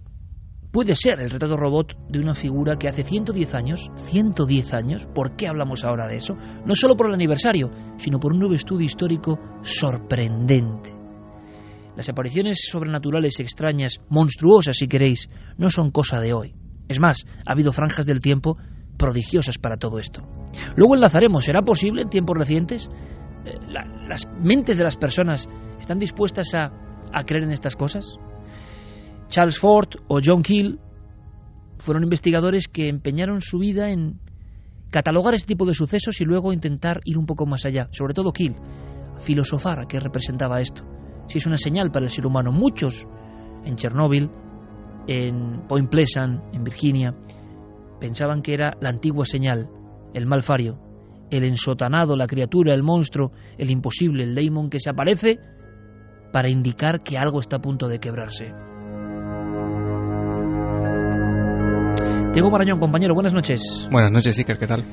puede 0.73 0.95
ser 0.95 1.21
el 1.21 1.31
retrato 1.31 1.57
robot 1.57 1.97
de 2.09 2.21
una 2.21 2.35
figura 2.35 2.77
que 2.77 2.89
hace 2.89 3.03
110 3.03 3.55
años, 3.55 3.91
110 3.95 4.75
años, 4.75 5.07
¿por 5.15 5.37
qué 5.37 5.49
hablamos 5.49 5.85
ahora 5.85 6.07
de 6.07 6.17
eso? 6.17 6.35
No 6.65 6.75
solo 6.75 6.97
por 6.97 7.09
el 7.09 7.15
aniversario, 7.15 7.71
sino 7.97 8.19
por 8.19 8.33
un 8.33 8.39
nuevo 8.39 8.55
estudio 8.55 8.87
histórico 8.87 9.39
sorprendente. 9.63 10.91
Las 11.97 12.09
apariciones 12.09 12.67
sobrenaturales 12.71 13.39
extrañas, 13.41 14.01
monstruosas 14.09 14.77
si 14.77 14.87
queréis, 14.87 15.29
no 15.59 15.71
son 15.71 15.91
cosa 15.91 16.21
de 16.21 16.33
hoy. 16.33 16.55
Es 16.89 17.01
más, 17.01 17.25
ha 17.47 17.53
habido 17.53 17.73
franjas 17.73 18.07
del 18.07 18.21
tiempo 18.21 18.57
prodigiosas 19.01 19.57
para 19.57 19.79
todo 19.79 19.99
esto. 19.99 20.23
Luego 20.77 20.95
enlazaremos, 20.95 21.45
¿será 21.45 21.63
posible 21.63 22.03
en 22.03 22.11
tiempos 22.11 22.37
recientes? 22.37 22.91
Eh, 23.47 23.59
¿Las 24.07 24.29
mentes 24.39 24.77
de 24.77 24.85
las 24.85 24.99
personas 24.99 25.49
están 25.79 25.99
dispuestas 25.99 26.55
a, 26.55 26.71
creer 27.25 27.45
en 27.45 27.53
estas 27.53 27.77
cosas? 27.77 28.19
Charles 29.29 29.59
Ford 29.59 29.89
o 30.07 30.21
John 30.23 30.43
Keel 30.43 30.79
fueron 31.79 32.03
investigadores 32.03 32.69
que 32.69 32.89
empeñaron 32.89 33.41
su 33.41 33.59
vida 33.59 33.91
en 33.91 34.21
catalogar 34.91 35.33
este 35.33 35.49
tipo 35.49 35.65
de 35.65 35.73
sucesos 35.73 36.21
y 36.21 36.25
luego 36.25 36.53
intentar 36.53 37.01
ir 37.05 37.17
un 37.17 37.25
poco 37.25 37.47
más 37.47 37.65
allá. 37.65 37.89
Sobre 37.93 38.13
todo 38.13 38.33
Keel, 38.33 38.55
filosofar 39.19 39.81
a 39.81 39.87
qué 39.87 39.99
representaba 39.99 40.61
esto. 40.61 40.85
Si 41.27 41.39
es 41.39 41.47
una 41.47 41.57
señal 41.57 41.91
para 41.91 42.05
el 42.05 42.11
ser 42.11 42.27
humano. 42.27 42.53
Muchos 42.53 43.07
en 43.65 43.77
Chernóbil, 43.77 44.31
en 45.07 45.63
Point 45.67 45.89
Pleasant, 45.89 46.43
en 46.53 46.65
Virginia, 46.65 47.15
pensaban 48.01 48.43
que 48.43 48.55
era 48.55 48.77
la 48.81 48.89
antigua 48.89 49.25
señal, 49.25 49.69
el 50.15 50.27
malfario, 50.27 50.81
el 51.31 51.45
ensotanado, 51.45 52.17
la 52.17 52.27
criatura, 52.27 52.75
el 52.75 52.83
monstruo, 52.83 53.33
el 53.59 53.71
imposible, 53.71 54.25
el 54.25 54.35
daemon 54.35 54.71
que 54.71 54.81
se 54.81 54.91
aparece 54.91 55.39
para 56.33 56.49
indicar 56.49 57.03
que 57.03 57.19
algo 57.19 57.41
está 57.41 57.57
a 57.57 57.61
punto 57.61 57.89
de 57.89 57.99
quebrarse. 57.99 58.53
Diego 62.33 62.49
Marañón, 62.49 62.79
compañero, 62.79 63.13
buenas 63.13 63.35
noches. 63.35 63.89
Buenas 63.91 64.13
noches, 64.13 64.39
Iker, 64.39 64.57
¿qué 64.57 64.69
tal? 64.69 64.85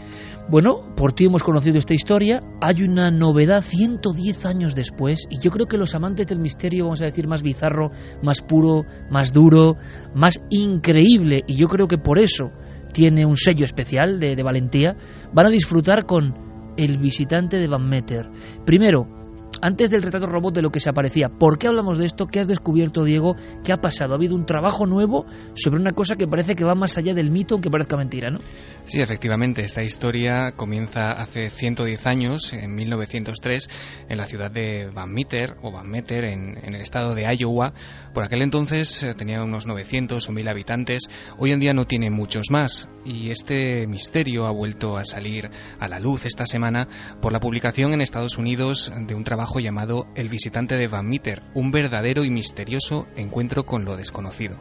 Bueno, 0.49 0.95
por 0.95 1.13
ti 1.13 1.25
hemos 1.25 1.43
conocido 1.43 1.77
esta 1.77 1.93
historia. 1.93 2.41
Hay 2.61 2.81
una 2.81 3.11
novedad 3.11 3.61
110 3.61 4.45
años 4.47 4.73
después 4.73 5.27
y 5.29 5.39
yo 5.39 5.51
creo 5.51 5.67
que 5.67 5.77
los 5.77 5.93
amantes 5.93 6.25
del 6.25 6.39
misterio, 6.39 6.85
vamos 6.85 7.01
a 7.03 7.05
decir, 7.05 7.27
más 7.27 7.43
bizarro, 7.43 7.91
más 8.23 8.41
puro, 8.41 8.85
más 9.11 9.33
duro, 9.33 9.75
más 10.15 10.41
increíble, 10.49 11.43
y 11.45 11.55
yo 11.57 11.67
creo 11.67 11.87
que 11.87 11.99
por 11.99 12.17
eso 12.17 12.49
tiene 12.91 13.26
un 13.26 13.38
sello 13.38 13.65
especial 13.65 14.19
de, 14.19 14.41
valentía, 14.43 14.95
van 15.34 15.47
a 15.47 15.50
disfrutar 15.50 16.06
con 16.06 16.73
El 16.78 16.97
visitante 16.97 17.58
de 17.58 17.67
Van 17.67 17.88
Meter. 17.88 18.30
Primero, 18.65 19.16
antes 19.61 19.89
del 19.89 20.03
retrato 20.03 20.27
robot 20.27 20.55
de 20.55 20.61
lo 20.61 20.69
que 20.69 20.79
se 20.79 20.89
aparecía. 20.89 21.29
¿Por 21.29 21.57
qué 21.57 21.67
hablamos 21.67 21.97
de 21.97 22.05
esto? 22.05 22.27
¿Qué 22.27 22.39
has 22.39 22.47
descubierto, 22.47 23.03
Diego? 23.03 23.35
¿Qué 23.63 23.73
ha 23.73 23.77
pasado? 23.77 24.13
¿Ha 24.13 24.17
habido 24.17 24.35
un 24.35 24.45
trabajo 24.45 24.85
nuevo 24.85 25.25
sobre 25.55 25.79
una 25.79 25.91
cosa 25.91 26.15
que 26.15 26.27
parece 26.27 26.55
que 26.55 26.63
va 26.63 26.75
más 26.75 26.97
allá 26.97 27.13
del 27.13 27.31
mito, 27.31 27.55
aunque 27.55 27.69
parezca 27.69 27.97
mentira, 27.97 28.29
¿no? 28.29 28.39
Sí, 28.85 28.99
efectivamente. 28.99 29.61
Esta 29.61 29.83
historia 29.83 30.51
comienza 30.55 31.11
hace 31.11 31.49
110 31.49 32.07
años, 32.07 32.53
en 32.53 32.75
1903, 32.75 33.69
en 34.09 34.17
la 34.17 34.25
ciudad 34.25 34.51
de 34.51 34.89
Van 34.93 35.11
Meter, 35.11 35.55
o 35.61 35.71
Van 35.71 35.89
Meter, 35.89 36.25
en, 36.25 36.57
en 36.63 36.75
el 36.75 36.81
estado 36.81 37.15
de 37.15 37.25
Iowa. 37.35 37.73
Por 38.13 38.23
aquel 38.23 38.41
entonces 38.41 39.03
eh, 39.03 39.13
tenía 39.15 39.43
unos 39.43 39.65
900 39.67 40.27
o 40.27 40.31
1000 40.31 40.49
habitantes. 40.49 41.09
Hoy 41.37 41.51
en 41.51 41.59
día 41.59 41.73
no 41.73 41.85
tiene 41.85 42.09
muchos 42.09 42.51
más. 42.51 42.89
Y 43.05 43.31
este 43.31 43.87
misterio 43.87 44.45
ha 44.45 44.51
vuelto 44.51 44.97
a 44.97 45.05
salir 45.05 45.49
a 45.79 45.87
la 45.87 45.99
luz 45.99 46.25
esta 46.25 46.45
semana 46.45 46.87
por 47.21 47.31
la 47.31 47.39
publicación 47.39 47.93
en 47.93 48.01
Estados 48.01 48.37
Unidos 48.37 48.91
de 49.07 49.15
un 49.15 49.23
trabajo 49.23 49.46
llamado 49.60 50.07
El 50.15 50.29
visitante 50.29 50.75
de 50.75 50.88
Van 50.88 51.07
Meter, 51.07 51.41
un 51.55 51.71
verdadero 51.71 52.23
y 52.23 52.29
misterioso 52.29 53.07
encuentro 53.15 53.63
con 53.63 53.86
lo 53.86 53.95
desconocido. 53.95 54.57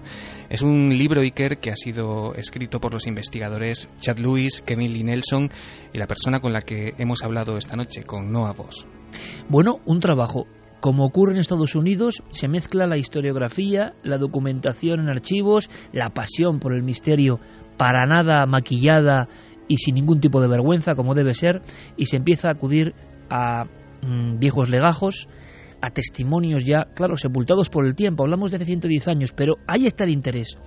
Es 0.49 0.63
un 0.63 0.97
libro 0.97 1.21
Iker 1.21 1.59
que 1.59 1.71
ha 1.71 1.77
sido 1.77 2.35
escrito 2.35 2.81
por 2.81 2.93
los 2.93 3.07
investigadores 3.07 3.91
Chad 3.99 4.19
Lewis, 4.19 4.63
Kevin 4.63 4.93
Lee 4.93 5.05
Nelson 5.05 5.51
y 5.93 5.99
la 5.99 6.07
persona 6.07 6.41
con 6.41 6.53
la 6.53 6.63
que 6.63 6.95
hemos 6.99 7.23
hablado 7.23 7.57
esta 7.57 7.77
noche, 7.77 8.05
con 8.05 8.31
Noah 8.33 8.53
Voss. 8.53 8.87
Bueno, 9.49 9.81
un 9.85 10.01
trabajo 10.01 10.47
como 10.81 11.05
ocurre 11.05 11.33
en 11.33 11.39
Estados 11.39 11.75
Unidos, 11.75 12.23
se 12.31 12.49
mezcla 12.49 12.87
la 12.87 12.97
historiografía, 12.97 13.95
la 14.03 14.19
documentación 14.19 15.01
en 15.01 15.09
archivos, 15.09 15.69
la 15.93 16.11
pasión 16.11 16.61
por 16.61 16.75
el 16.75 16.83
misterio 16.83 17.41
para 17.77 18.07
nada 18.07 18.47
maquillada 18.47 19.29
y 19.69 19.79
sin 19.79 19.97
ningún 19.97 20.21
tipo 20.21 20.41
de 20.41 20.49
vergüenza, 20.49 20.95
como 20.95 21.15
debe 21.15 21.35
ser, 21.35 21.63
y 21.97 22.07
se 22.07 22.17
empieza 22.17 22.49
a 22.49 22.53
acudir 22.53 22.95
a 23.29 23.65
Mm, 24.03 24.39
viejos 24.39 24.69
legajos, 24.69 25.29
a 25.81 25.91
testimonios 25.91 26.65
ya, 26.65 26.87
claro, 26.95 27.17
sepultados 27.17 27.69
por 27.69 27.87
el 27.87 27.95
tiempo. 27.95 28.25
Hablamos 28.25 28.51
de 28.51 28.57
hace 28.57 28.67
110 28.67 29.09
años, 29.09 29.33
pero 29.33 29.57
ahí 29.67 29.87
está 29.87 30.05
el 30.05 30.11
interés. 30.11 30.59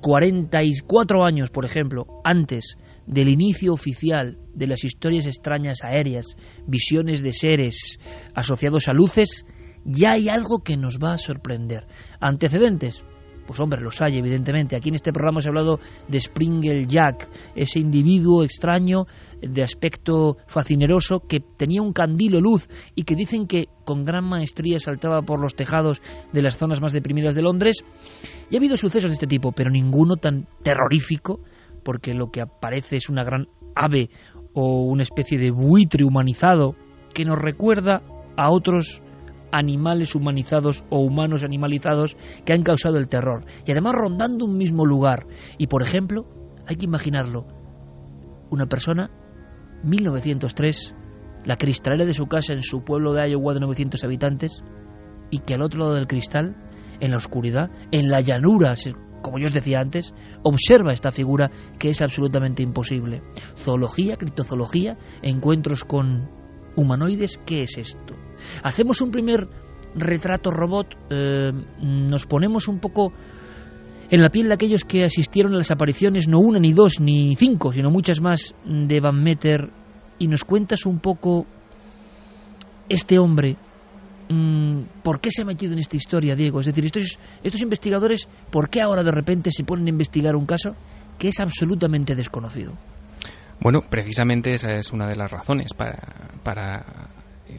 44 0.00 1.24
años, 1.24 1.50
por 1.50 1.64
ejemplo, 1.64 2.06
antes 2.24 2.76
del 3.06 3.28
inicio 3.28 3.72
oficial 3.72 4.38
de 4.54 4.66
las 4.66 4.84
historias 4.84 5.26
extrañas 5.26 5.78
aéreas, 5.82 6.36
visiones 6.66 7.22
de 7.22 7.32
seres 7.32 7.98
asociados 8.34 8.88
a 8.88 8.92
luces, 8.92 9.44
ya 9.84 10.12
hay 10.12 10.28
algo 10.28 10.62
que 10.62 10.76
nos 10.76 10.98
va 10.98 11.12
a 11.12 11.18
sorprender. 11.18 11.86
Antecedentes, 12.20 13.04
pues 13.46 13.58
hombre, 13.60 13.80
los 13.80 14.00
hay, 14.00 14.18
evidentemente. 14.18 14.76
Aquí 14.76 14.88
en 14.88 14.94
este 14.94 15.12
programa 15.12 15.36
hemos 15.36 15.46
hablado 15.46 15.80
de 16.08 16.20
Springle 16.20 16.86
Jack, 16.86 17.28
ese 17.54 17.80
individuo 17.80 18.44
extraño 18.44 19.06
de 19.40 19.62
aspecto 19.62 20.36
fascineroso 20.46 21.20
que 21.20 21.40
tenía 21.40 21.82
un 21.82 21.92
candilo 21.92 22.40
luz 22.40 22.68
y 22.94 23.04
que 23.04 23.16
dicen 23.16 23.46
que 23.46 23.68
con 23.84 24.04
gran 24.04 24.24
maestría 24.24 24.78
saltaba 24.78 25.22
por 25.22 25.40
los 25.40 25.54
tejados 25.54 26.00
de 26.32 26.42
las 26.42 26.56
zonas 26.56 26.80
más 26.80 26.92
deprimidas 26.92 27.34
de 27.34 27.42
Londres. 27.42 27.84
Y 28.50 28.56
ha 28.56 28.58
habido 28.58 28.76
sucesos 28.76 29.10
de 29.10 29.14
este 29.14 29.26
tipo, 29.26 29.52
pero 29.52 29.70
ninguno 29.70 30.16
tan 30.16 30.46
terrorífico, 30.62 31.40
porque 31.82 32.14
lo 32.14 32.30
que 32.30 32.40
aparece 32.40 32.96
es 32.96 33.08
una 33.08 33.24
gran 33.24 33.48
ave 33.74 34.10
o 34.54 34.82
una 34.82 35.02
especie 35.02 35.38
de 35.38 35.50
buitre 35.50 36.04
humanizado 36.04 36.74
que 37.14 37.24
nos 37.24 37.38
recuerda 37.38 38.02
a 38.36 38.50
otros 38.50 39.02
animales 39.52 40.14
humanizados 40.14 40.84
o 40.90 41.00
humanos 41.00 41.44
animalizados 41.44 42.16
que 42.44 42.52
han 42.52 42.62
causado 42.62 42.96
el 42.96 43.08
terror. 43.08 43.44
Y 43.66 43.72
además 43.72 43.94
rondando 43.94 44.46
un 44.46 44.56
mismo 44.56 44.84
lugar. 44.84 45.26
Y 45.58 45.68
por 45.68 45.82
ejemplo, 45.82 46.26
hay 46.66 46.76
que 46.76 46.86
imaginarlo, 46.86 47.46
una 48.50 48.66
persona, 48.66 49.10
1903, 49.84 50.94
la 51.44 51.56
cristalera 51.56 52.04
de 52.04 52.14
su 52.14 52.26
casa 52.26 52.52
en 52.52 52.62
su 52.62 52.82
pueblo 52.82 53.12
de 53.12 53.28
Iowa 53.30 53.54
de 53.54 53.60
900 53.60 54.02
habitantes, 54.04 54.62
y 55.30 55.38
que 55.40 55.54
al 55.54 55.62
otro 55.62 55.80
lado 55.80 55.94
del 55.94 56.06
cristal, 56.06 56.56
en 57.00 57.10
la 57.10 57.16
oscuridad, 57.16 57.70
en 57.90 58.10
la 58.10 58.20
llanura, 58.20 58.74
como 59.22 59.38
yo 59.38 59.46
os 59.46 59.52
decía 59.52 59.80
antes, 59.80 60.14
observa 60.42 60.92
esta 60.92 61.10
figura 61.10 61.50
que 61.78 61.88
es 61.88 62.02
absolutamente 62.02 62.62
imposible. 62.62 63.22
Zoología, 63.56 64.16
criptozoología, 64.16 64.98
encuentros 65.22 65.84
con 65.84 66.28
humanoides, 66.76 67.40
¿qué 67.44 67.62
es 67.62 67.78
esto? 67.78 68.14
Hacemos 68.62 69.00
un 69.00 69.10
primer 69.10 69.48
retrato 69.94 70.50
robot, 70.50 70.96
eh, 71.10 71.52
nos 71.80 72.26
ponemos 72.26 72.68
un 72.68 72.78
poco 72.80 73.12
en 74.10 74.20
la 74.20 74.30
piel 74.30 74.48
de 74.48 74.54
aquellos 74.54 74.84
que 74.84 75.04
asistieron 75.04 75.54
a 75.54 75.58
las 75.58 75.70
apariciones, 75.70 76.28
no 76.28 76.38
una, 76.38 76.58
ni 76.58 76.72
dos, 76.72 77.00
ni 77.00 77.34
cinco, 77.34 77.72
sino 77.72 77.90
muchas 77.90 78.20
más 78.20 78.54
de 78.64 79.00
Van 79.00 79.22
Meter, 79.22 79.70
y 80.18 80.28
nos 80.28 80.44
cuentas 80.44 80.84
un 80.86 81.00
poco 81.00 81.46
este 82.88 83.18
hombre, 83.18 83.56
mm, 84.28 84.82
¿por 85.02 85.20
qué 85.20 85.30
se 85.30 85.42
ha 85.42 85.44
metido 85.46 85.72
en 85.72 85.78
esta 85.78 85.96
historia, 85.96 86.34
Diego? 86.34 86.60
Es 86.60 86.66
decir, 86.66 86.84
estos, 86.84 87.18
estos 87.42 87.62
investigadores, 87.62 88.28
¿por 88.50 88.68
qué 88.68 88.82
ahora 88.82 89.02
de 89.02 89.10
repente 89.10 89.50
se 89.50 89.64
ponen 89.64 89.86
a 89.86 89.90
investigar 89.90 90.36
un 90.36 90.46
caso 90.46 90.76
que 91.18 91.28
es 91.28 91.40
absolutamente 91.40 92.14
desconocido? 92.14 92.74
Bueno, 93.60 93.80
precisamente 93.88 94.54
esa 94.54 94.72
es 94.74 94.92
una 94.92 95.06
de 95.06 95.16
las 95.16 95.30
razones 95.30 95.72
para, 95.72 95.96
para 96.42 97.08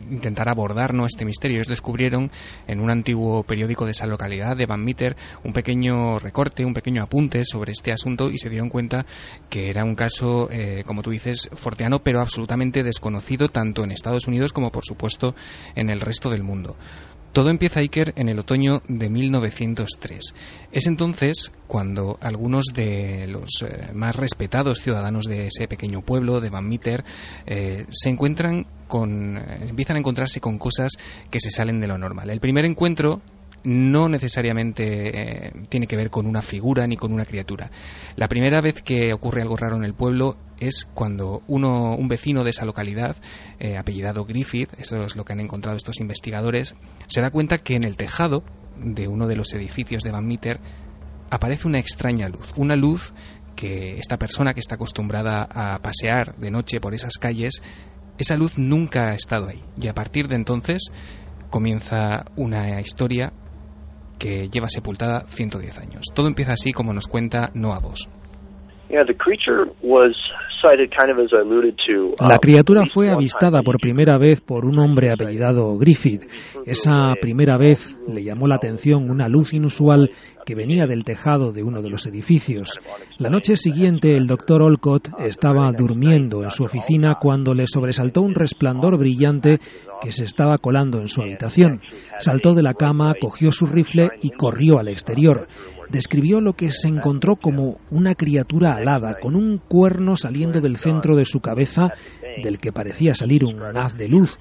intentar 0.10 0.50
abordar 0.50 0.94
¿no? 0.94 1.06
este 1.06 1.26
misterio. 1.26 1.58
Ellos 1.58 1.68
descubrieron 1.68 2.32
en 2.68 2.80
un 2.80 2.90
antiguo 2.90 3.44
periódico 3.44 3.86
de 3.86 3.92
esa 3.92 4.08
localidad, 4.08 4.56
de 4.56 4.66
Van 4.66 4.84
Meter, 4.84 5.16
un 5.44 5.54
pequeño 5.54 6.20
recorte, 6.20 6.66
un 6.66 6.74
pequeño 6.74 7.04
apunte 7.04 7.44
sobre 7.46 7.72
este 7.72 7.92
asunto 7.92 8.30
y 8.30 8.38
se 8.38 8.50
dieron 8.50 8.70
cuenta 8.70 9.06
que 9.50 9.70
era 9.70 9.84
un 9.84 9.96
caso, 9.96 10.50
eh, 10.52 10.84
como 10.86 11.02
tú 11.02 11.12
dices, 11.12 11.50
forteano, 11.54 12.00
pero 12.00 12.20
absolutamente 12.20 12.84
desconocido 12.84 13.48
tanto 13.50 13.84
en 13.84 13.92
Estados 13.92 14.28
Unidos 14.28 14.54
como, 14.54 14.72
por 14.72 14.86
supuesto, 14.86 15.36
en 15.76 15.90
el 15.90 16.00
resto 16.00 16.30
del 16.30 16.44
mundo. 16.44 16.76
Todo 17.34 17.50
empieza 17.50 17.80
Iker 17.80 18.14
en 18.16 18.30
el 18.30 18.38
otoño 18.38 18.84
de 18.88 19.10
1903. 19.10 20.36
Es 20.72 20.86
entonces 20.86 21.52
cuando 21.66 22.20
algunos 22.22 22.66
de 22.76 23.26
los 23.28 23.64
eh, 23.64 23.92
más 23.92 24.16
respetados 24.18 24.78
ciudadanos 24.78 25.26
de 25.26 25.48
ese 25.48 25.68
pequeño 25.68 26.02
pueblo 26.04 26.42
de 26.42 26.52
Van 26.52 26.70
Meter 26.70 27.04
eh, 27.48 27.88
se 27.90 28.10
encuentran 28.12 28.68
con, 28.88 29.38
eh, 29.38 29.66
empiezan 29.68 29.96
a 29.96 30.00
encontrarse 30.00 30.40
con 30.40 30.60
cosas 30.60 30.92
que 31.32 31.40
se 31.40 31.50
salen 31.50 31.80
de 31.80 31.88
lo 31.88 31.98
normal. 31.98 32.30
El 32.30 32.40
primer 32.40 32.66
encuentro 32.66 33.24
no 33.64 34.10
necesariamente 34.10 35.54
tiene 35.70 35.88
que 35.88 35.96
ver 35.96 36.10
con 36.10 36.26
una 36.26 36.42
figura 36.42 36.86
ni 36.86 36.98
con 36.98 37.14
una 37.14 37.26
criatura. 37.26 37.72
La 38.16 38.28
primera 38.28 38.62
vez 38.62 38.82
que 38.82 39.14
ocurre 39.14 39.42
algo 39.42 39.56
raro 39.56 39.78
en 39.78 39.86
el 39.86 39.94
pueblo 39.94 40.38
es 40.60 40.88
cuando 40.94 41.42
uno, 41.48 41.96
un 41.96 42.08
vecino 42.08 42.44
de 42.44 42.52
esa 42.52 42.66
localidad, 42.66 43.16
eh, 43.60 43.78
apellidado 43.78 44.26
Griffith, 44.26 44.74
eso 44.80 45.04
es 45.04 45.16
lo 45.16 45.26
que 45.26 45.34
han 45.34 45.40
encontrado 45.40 45.78
estos 45.78 46.00
investigadores, 46.00 46.76
se 47.08 47.22
da 47.22 47.32
cuenta 47.32 47.58
que 47.58 47.76
en 47.76 47.84
el 47.84 47.98
tejado 47.98 48.44
de 48.78 49.08
uno 49.08 49.28
de 49.28 49.36
los 49.36 49.54
edificios 49.54 50.04
de 50.04 50.12
Van 50.12 50.28
Meter 50.28 50.60
aparece 51.30 51.68
una 51.68 51.80
extraña 51.80 52.30
luz, 52.30 52.54
una 52.58 52.76
luz 52.76 53.14
que 53.56 53.98
esta 53.98 54.18
persona 54.18 54.54
que 54.54 54.60
está 54.60 54.76
acostumbrada 54.76 55.48
a 55.50 55.80
pasear 55.80 56.36
de 56.38 56.52
noche 56.52 56.80
por 56.80 56.94
esas 56.94 57.18
calles, 57.18 57.62
esa 58.18 58.36
luz 58.36 58.58
nunca 58.58 59.12
ha 59.12 59.16
estado 59.16 59.48
ahí. 59.48 59.64
Y 59.80 59.88
a 59.88 59.94
partir 59.94 60.28
de 60.28 60.36
entonces 60.36 60.92
comienza 61.50 62.26
una 62.36 62.82
historia 62.82 63.32
que 64.24 64.48
lleva 64.48 64.70
sepultada 64.70 65.28
110 65.28 65.80
años. 65.80 66.06
Todo 66.16 66.28
empieza 66.28 66.54
así 66.54 66.72
como 66.72 66.94
nos 66.94 67.08
cuenta 67.08 67.50
Noah 67.54 67.82
Boss. 67.82 68.10
La 72.20 72.38
criatura 72.38 72.86
fue 72.86 73.10
avistada 73.10 73.62
por 73.62 73.80
primera 73.80 74.18
vez 74.18 74.42
por 74.42 74.66
un 74.66 74.80
hombre 74.80 75.12
apellidado 75.12 75.78
Griffith. 75.78 76.24
Esa 76.66 77.14
primera 77.20 77.58
vez 77.58 77.98
le 78.08 78.24
llamó 78.24 78.48
la 78.48 78.56
atención 78.56 79.10
una 79.10 79.28
luz 79.28 79.54
inusual 79.54 80.10
que 80.46 80.56
venía 80.56 80.86
del 80.88 81.04
tejado 81.04 81.52
de 81.52 81.64
uno 81.64 81.82
de 81.82 81.90
los 81.90 82.06
edificios. 82.06 82.80
La 83.18 83.30
noche 83.30 83.56
siguiente 83.56 84.16
el 84.16 84.28
doctor 84.28 84.62
Olcott 84.62 85.10
estaba 85.20 85.72
durmiendo 85.72 86.44
en 86.44 86.52
su 86.52 86.64
oficina 86.64 87.18
cuando 87.22 87.54
le 87.54 87.68
sobresaltó 87.68 88.22
un 88.22 88.36
resplandor 88.36 88.98
brillante 88.98 89.60
que 90.02 90.12
se 90.12 90.26
estaba 90.26 90.58
colando 90.58 91.00
en 91.00 91.08
su 91.08 91.22
habitación. 91.22 91.82
Saltó 92.20 92.54
de 92.54 92.64
la 92.64 92.74
cama, 92.74 93.14
cogió 93.20 93.52
su 93.52 93.66
rifle 93.66 94.10
y 94.22 94.32
corrió 94.32 94.80
al 94.80 94.90
exterior 94.90 95.48
describió 95.94 96.42
lo 96.42 96.54
que 96.54 96.72
se 96.72 96.90
encontró 96.90 97.36
como 97.36 97.78
una 97.92 98.16
criatura 98.16 98.76
alada, 98.76 99.20
con 99.22 99.36
un 99.36 99.60
cuerno 99.60 100.16
saliendo 100.16 100.60
del 100.60 100.76
centro 100.76 101.16
de 101.16 101.26
su 101.26 101.40
cabeza, 101.40 101.94
del 102.42 102.58
que 102.58 102.74
parecía 102.74 103.14
salir 103.14 103.46
un 103.46 103.62
haz 103.78 103.96
de 103.96 104.08
luz. 104.10 104.40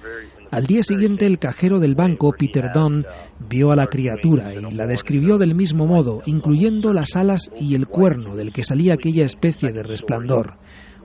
Al 0.49 0.65
día 0.65 0.83
siguiente 0.83 1.25
el 1.25 1.39
cajero 1.39 1.79
del 1.79 1.95
banco, 1.95 2.31
Peter 2.37 2.65
Dunn, 2.73 3.05
vio 3.49 3.71
a 3.71 3.75
la 3.75 3.87
criatura 3.87 4.53
y 4.53 4.75
la 4.75 4.87
describió 4.87 5.37
del 5.37 5.55
mismo 5.55 5.85
modo, 5.85 6.21
incluyendo 6.25 6.91
las 6.91 7.15
alas 7.15 7.49
y 7.59 7.75
el 7.75 7.87
cuerno 7.87 8.35
del 8.35 8.51
que 8.51 8.63
salía 8.63 8.95
aquella 8.95 9.25
especie 9.25 9.71
de 9.71 9.83
resplandor. 9.83 10.57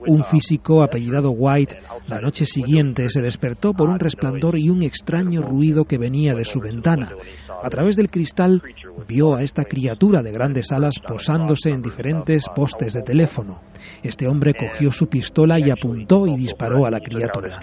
Un 0.07 0.23
físico 0.23 0.81
apellidado 0.81 1.31
White 1.31 1.77
la 2.07 2.19
noche 2.19 2.45
siguiente 2.45 3.09
se 3.09 3.21
despertó 3.21 3.73
por 3.73 3.89
un 3.89 3.99
resplandor 3.99 4.57
y 4.57 4.69
un 4.69 4.83
extraño 4.83 5.41
ruido 5.41 5.85
que 5.85 5.97
venía 5.97 6.33
de 6.33 6.45
su 6.45 6.59
ventana. 6.59 7.11
A 7.61 7.69
través 7.69 7.95
del 7.95 8.09
cristal 8.09 8.61
vio 9.07 9.35
a 9.35 9.41
esta 9.41 9.63
criatura 9.63 10.21
de 10.21 10.31
grandes 10.31 10.71
alas 10.71 10.95
posándose 10.99 11.69
en 11.69 11.81
diferentes 11.81 12.45
postes 12.55 12.93
de 12.93 13.01
teléfono. 13.01 13.61
Este 14.03 14.27
hombre 14.27 14.53
cogió 14.53 14.91
su 14.91 15.07
pistola 15.07 15.59
y 15.59 15.69
apuntó 15.69 16.25
y 16.27 16.35
disparó 16.35 16.85
a 16.85 16.91
la 16.91 16.99
criatura. 16.99 17.59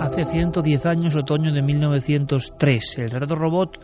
Hace 0.00 0.24
110 0.24 0.86
años, 0.86 1.16
otoño 1.16 1.52
de 1.52 1.62
1903, 1.62 2.98
el 2.98 3.10
retrato 3.10 3.34
robot 3.34 3.78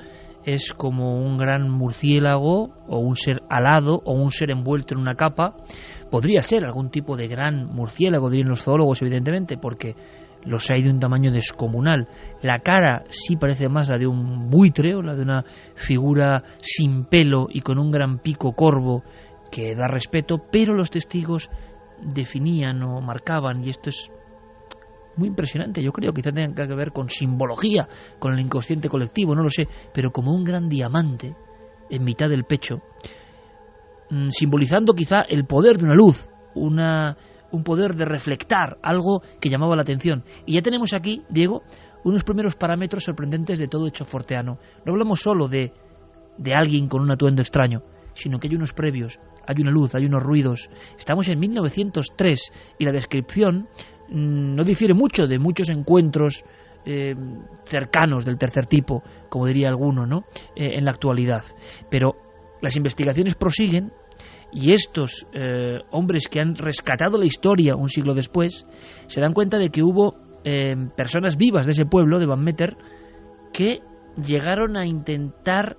es 0.45 0.73
como 0.73 1.19
un 1.19 1.39
gran 1.39 1.71
murciélago 1.71 2.71
o 2.87 2.99
un 2.99 3.17
ser 3.17 3.43
alado 3.49 4.01
o 4.05 4.13
un 4.13 4.31
ser 4.31 4.51
envuelto 4.51 4.95
en 4.95 5.01
una 5.01 5.15
capa. 5.15 5.57
Podría 6.11 6.43
ser 6.43 6.65
algún 6.65 6.91
tipo 6.91 7.17
de 7.17 7.29
gran 7.29 7.67
murciélago, 7.67 8.31
dirían 8.31 8.51
los 8.51 8.63
zoólogos, 8.63 9.03
evidentemente, 9.03 9.57
porque 9.57 9.97
los 10.45 10.71
hay 10.71 10.83
de 10.83 10.91
un 10.91 11.01
tamaño 11.01 11.33
descomunal. 11.33 12.09
La 12.43 12.59
cara 12.59 13.05
sí 13.09 13.37
parece 13.37 13.69
más 13.69 13.89
la 13.89 13.99
de 13.99 14.07
un 14.07 14.51
buitre 14.51 14.95
o 14.95 15.03
la 15.03 15.15
de 15.15 15.23
una 15.23 15.45
figura 15.75 16.43
sin 16.59 17.07
pelo 17.07 17.47
y 17.51 17.61
con 17.61 17.79
un 17.79 17.91
gran 17.91 18.19
pico 18.19 18.53
corvo 18.53 19.03
que 19.51 19.75
da 19.75 19.87
respeto, 19.87 20.43
pero 20.51 20.75
los 20.75 20.91
testigos 20.91 21.51
definían 22.03 22.83
o 22.83 23.01
marcaban, 23.01 23.65
y 23.65 23.71
esto 23.71 23.89
es 23.89 24.11
muy 25.17 25.29
impresionante, 25.29 25.83
yo 25.83 25.93
creo, 25.93 26.13
quizá 26.13 26.31
tenga 26.31 26.67
que 26.67 26.75
ver 26.75 26.93
con 26.93 27.09
simbología, 27.09 27.89
con 28.19 28.33
el 28.35 28.41
inconsciente 28.41 28.89
colectivo, 28.89 29.35
no 29.35 29.43
lo 29.43 29.51
sé, 29.51 29.69
pero 29.93 30.11
como 30.11 30.33
un 30.33 30.45
gran 30.45 30.69
diamante 30.69 31.35
en 31.91 32.05
mitad 32.05 32.29
del 32.29 32.45
pecho, 32.45 32.83
mm, 34.11 34.29
simbolizando 34.31 34.95
quizá 34.95 35.23
el 35.23 35.45
poder 35.47 35.79
de 35.79 35.85
una 35.85 35.95
luz, 35.95 36.29
una, 36.55 37.17
un 37.51 37.63
poder 37.63 37.95
de 37.95 38.05
reflectar, 38.05 38.79
algo 38.83 39.23
que 39.41 39.49
llamaba 39.49 39.77
la 39.77 39.83
atención. 39.83 40.25
Y 40.47 40.55
ya 40.55 40.63
tenemos 40.63 40.93
aquí, 40.95 41.23
Diego, 41.29 41.63
unos 42.05 42.25
primeros 42.25 42.55
parámetros 42.55 43.05
sorprendentes 43.05 43.59
de 43.59 43.69
todo 43.69 43.87
hecho 43.87 44.05
forteano. 44.05 44.59
No 44.85 44.93
hablamos 44.93 45.21
solo 45.21 45.49
de, 45.49 45.73
de 46.39 46.55
alguien 46.55 46.89
con 46.89 47.01
un 47.01 47.11
atuendo 47.11 47.43
extraño, 47.43 47.83
sino 48.15 48.39
que 48.39 48.49
hay 48.49 48.55
unos 48.55 48.73
previos, 48.73 49.19
hay 49.47 49.57
una 49.61 49.71
luz, 49.71 49.95
hay 49.95 50.07
unos 50.07 50.23
ruidos. 50.23 50.71
Estamos 50.99 51.29
en 51.29 51.39
1903 51.39 52.53
y 52.79 52.85
la 52.85 52.93
descripción 52.93 53.69
no 54.09 54.65
difiere 54.65 54.95
mucho 54.95 55.27
de 55.27 55.39
muchos 55.39 55.71
encuentros 55.71 56.45
eh, 56.87 57.15
cercanos 57.65 58.27
del 58.27 58.37
tercer 58.37 58.67
tipo, 58.67 59.03
como 59.31 59.47
diría 59.47 59.69
alguno, 59.69 60.07
¿no? 60.07 60.25
Eh, 60.55 60.77
en 60.77 60.85
la 60.85 60.91
actualidad. 60.91 61.43
Pero 61.91 62.15
las 62.61 62.77
investigaciones 62.77 63.37
prosiguen 63.37 63.91
y 64.53 64.73
estos 64.73 65.27
eh, 65.33 65.79
hombres 65.93 66.29
que 66.29 66.41
han 66.41 66.55
rescatado 66.55 67.17
la 67.17 67.25
historia 67.25 67.75
un 67.75 67.89
siglo 67.89 68.13
después 68.13 68.67
se 69.07 69.21
dan 69.21 69.33
cuenta 69.33 69.59
de 69.59 69.71
que 69.71 69.83
hubo 69.83 70.23
personas 70.95 71.39
vivas 71.39 71.65
de 71.65 71.73
ese 71.73 71.87
pueblo, 71.87 72.19
de 72.19 72.27
Van 72.27 72.45
Meter, 72.45 72.77
que 73.51 73.81
llegaron 74.23 74.77
a 74.77 74.85
intentar 74.85 75.79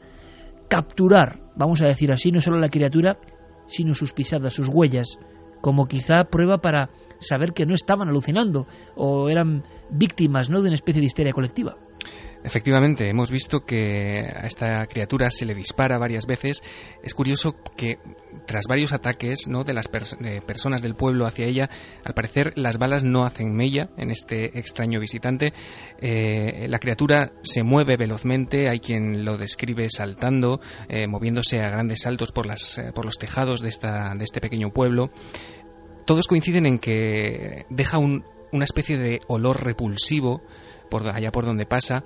capturar, 0.67 1.39
vamos 1.55 1.83
a 1.83 1.85
decir 1.85 2.11
así, 2.11 2.31
no 2.31 2.41
solo 2.41 2.57
la 2.57 2.69
criatura, 2.69 3.19
sino 3.67 3.93
sus 3.93 4.11
pisadas, 4.13 4.53
sus 4.53 4.67
huellas, 4.73 5.19
como 5.61 5.85
quizá 5.85 6.23
prueba 6.23 6.57
para 6.57 6.89
saber 7.19 7.53
que 7.53 7.65
no 7.65 7.73
estaban 7.73 8.07
alucinando 8.07 8.67
o 8.95 9.29
eran 9.29 9.63
víctimas 9.89 10.49
¿no? 10.49 10.61
de 10.61 10.67
una 10.67 10.75
especie 10.75 11.01
de 11.01 11.07
histeria 11.07 11.33
colectiva. 11.33 11.77
Efectivamente, 12.45 13.09
hemos 13.09 13.31
visto 13.31 13.65
que 13.65 14.19
a 14.19 14.45
esta 14.45 14.85
criatura 14.85 15.31
se 15.31 15.47
le 15.47 15.55
dispara 15.55 15.97
varias 15.97 16.27
veces. 16.27 16.61
Es 17.01 17.15
curioso 17.15 17.55
que 17.75 17.97
tras 18.45 18.65
varios 18.69 18.93
ataques 18.93 19.47
¿no? 19.47 19.63
de 19.63 19.73
las 19.73 19.87
personas 19.87 20.83
del 20.83 20.93
pueblo 20.93 21.25
hacia 21.25 21.47
ella, 21.47 21.71
al 22.03 22.13
parecer 22.13 22.53
las 22.55 22.77
balas 22.77 23.03
no 23.03 23.25
hacen 23.25 23.55
mella 23.55 23.89
en 23.97 24.11
este 24.11 24.59
extraño 24.59 24.99
visitante. 24.99 25.53
Eh, 25.99 26.67
la 26.69 26.77
criatura 26.77 27.31
se 27.41 27.63
mueve 27.63 27.97
velozmente, 27.97 28.69
hay 28.69 28.79
quien 28.79 29.25
lo 29.25 29.37
describe 29.37 29.89
saltando, 29.89 30.59
eh, 30.87 31.07
moviéndose 31.07 31.61
a 31.61 31.71
grandes 31.71 32.01
saltos 32.01 32.31
por, 32.31 32.45
las, 32.45 32.77
eh, 32.77 32.91
por 32.93 33.05
los 33.05 33.17
tejados 33.17 33.61
de, 33.61 33.69
esta, 33.69 34.13
de 34.15 34.23
este 34.23 34.39
pequeño 34.39 34.69
pueblo. 34.69 35.09
Todos 36.05 36.27
coinciden 36.27 36.65
en 36.65 36.79
que 36.79 37.65
deja 37.69 37.97
una 37.97 38.63
especie 38.63 38.97
de 38.97 39.21
olor 39.27 39.63
repulsivo 39.63 40.41
por 40.89 41.07
allá 41.07 41.31
por 41.31 41.45
donde 41.45 41.65
pasa 41.65 42.03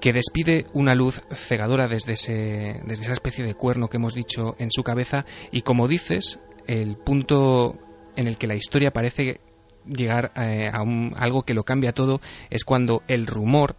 que 0.00 0.12
despide 0.12 0.66
una 0.74 0.94
luz 0.94 1.22
cegadora 1.30 1.88
desde, 1.88 2.12
ese, 2.12 2.80
esa 2.88 3.12
especie 3.12 3.44
de 3.44 3.54
cuerno 3.54 3.88
que 3.88 3.96
hemos 3.96 4.14
dicho 4.14 4.54
en 4.58 4.70
su 4.70 4.82
cabeza. 4.82 5.24
Y 5.50 5.62
como 5.62 5.88
dices, 5.88 6.38
el 6.66 6.96
punto 6.96 7.76
en 8.16 8.28
el 8.28 8.38
que 8.38 8.46
la 8.46 8.54
historia 8.54 8.92
parece 8.92 9.40
llegar 9.86 10.32
eh, 10.36 10.68
a 10.72 10.82
algo 11.16 11.42
que 11.42 11.54
lo 11.54 11.64
cambia 11.64 11.92
todo 11.92 12.20
es 12.50 12.64
cuando 12.64 13.02
el 13.08 13.26
rumor 13.26 13.76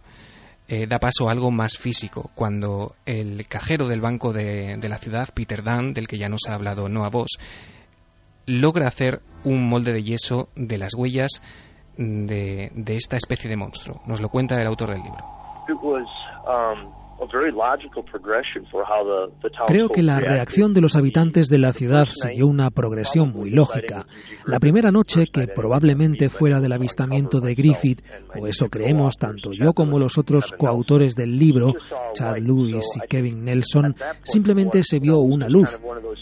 eh, 0.68 0.86
da 0.86 0.98
paso 0.98 1.28
a 1.28 1.32
algo 1.32 1.50
más 1.50 1.78
físico, 1.78 2.30
cuando 2.34 2.96
el 3.06 3.46
cajero 3.48 3.88
del 3.88 4.00
banco 4.00 4.32
de, 4.32 4.76
de 4.78 4.88
la 4.88 4.98
ciudad, 4.98 5.28
Peter 5.34 5.62
Dunn, 5.62 5.94
del 5.94 6.06
que 6.06 6.18
ya 6.18 6.28
nos 6.28 6.42
ha 6.48 6.54
hablado 6.54 6.88
Noah 6.88 7.10
Voss, 7.10 7.38
logra 8.50 8.88
hacer 8.88 9.20
un 9.44 9.68
molde 9.68 9.92
de 9.92 10.02
yeso 10.02 10.48
de 10.56 10.76
las 10.78 10.94
huellas 10.94 11.40
de, 11.96 12.70
de 12.74 12.94
esta 12.94 13.16
especie 13.16 13.48
de 13.48 13.56
monstruo. 13.56 14.00
Nos 14.06 14.20
lo 14.20 14.28
cuenta 14.28 14.60
el 14.60 14.66
autor 14.66 14.90
del 14.90 15.02
libro. 15.02 15.24
Um, 15.68 16.88
Creo 19.66 19.88
que 19.88 20.02
la 20.02 20.20
reacción 20.20 20.72
de 20.72 20.80
los 20.80 20.96
habitantes 20.96 21.48
de 21.48 21.58
la 21.58 21.72
ciudad 21.72 22.04
siguió 22.04 22.46
una 22.46 22.70
progresión 22.70 23.30
muy 23.30 23.50
lógica. 23.50 24.06
La 24.46 24.58
primera 24.58 24.90
noche, 24.90 25.26
que 25.32 25.46
probablemente 25.46 26.28
fuera 26.28 26.60
del 26.60 26.72
avistamiento 26.72 27.40
de 27.40 27.54
Griffith, 27.54 28.02
o 28.38 28.46
eso 28.46 28.66
creemos 28.68 29.16
tanto 29.16 29.50
yo 29.52 29.72
como 29.72 29.98
los 29.98 30.18
otros 30.18 30.52
coautores 30.56 31.14
del 31.14 31.38
libro, 31.38 31.74
Chad 32.14 32.38
Lewis 32.38 32.86
y 32.96 33.06
Kevin 33.06 33.44
Nelson, 33.44 33.94
simplemente 34.22 34.82
se 34.82 34.98
vio 34.98 35.18
una 35.18 35.48
luz. 35.48 35.80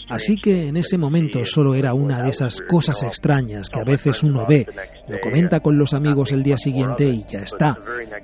Así 0.09 0.35
que 0.35 0.67
en 0.67 0.77
ese 0.77 0.97
momento 0.97 1.43
solo 1.45 1.75
era 1.75 1.93
una 1.93 2.23
de 2.23 2.29
esas 2.29 2.59
cosas 2.61 3.03
extrañas 3.03 3.69
que 3.69 3.79
a 3.79 3.83
veces 3.83 4.23
uno 4.23 4.45
ve, 4.47 4.65
lo 5.09 5.19
comenta 5.19 5.59
con 5.59 5.77
los 5.77 5.93
amigos 5.93 6.31
el 6.31 6.43
día 6.43 6.57
siguiente 6.57 7.07
y 7.07 7.23
ya 7.27 7.39
está. 7.39 7.77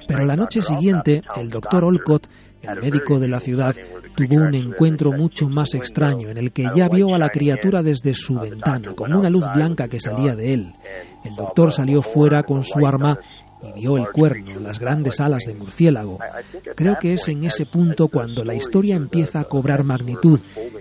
Pero 0.08 0.26
la 0.26 0.36
noche 0.36 0.62
siguiente, 0.62 1.21
el 1.36 1.50
doctor 1.50 1.84
Olcott 1.84 2.28
el 2.67 2.82
médico 2.82 3.19
de 3.19 3.28
la 3.28 3.39
ciudad 3.39 3.76
tuvo 4.15 4.36
un 4.38 4.56
encuentro 4.56 5.12
mucho 5.12 5.48
más 5.48 5.74
extraño 5.76 6.30
en 6.30 6.38
el 6.38 6.52
que 6.52 6.65
ya 6.76 6.88
vio 6.89 7.13
a 7.13 7.19
la 7.19 7.30
criatura 7.30 7.84
desde 7.84 8.13
su 8.13 8.36
ventana, 8.36 8.93
con 8.95 9.13
una 9.13 9.30
luz 9.30 9.45
blanca 9.54 9.88
que 9.88 10.00
salía 10.00 10.36
de 10.36 10.54
él. 10.54 10.74
El 11.24 11.36
doctor 11.36 11.71
salió 11.71 12.02
fuera 12.02 12.43
con 12.43 12.63
su 12.63 12.86
arma 12.86 13.19
y 13.62 13.82
vio 13.82 13.98
el 13.98 14.08
cuerno, 14.12 14.60
las 14.60 14.80
grandes 14.80 15.19
alas 15.19 15.43
de 15.45 15.54
murciélago. 15.54 16.19
Creo 16.76 16.95
que 17.00 17.13
es 17.13 17.28
en 17.28 17.43
ese 17.43 17.65
punto 17.65 18.08
cuando 18.08 18.43
la 18.43 18.56
historia 18.56 18.95
empieza 18.95 19.41
a 19.41 19.45
cobrar 19.45 19.84
magnitud 19.84 20.39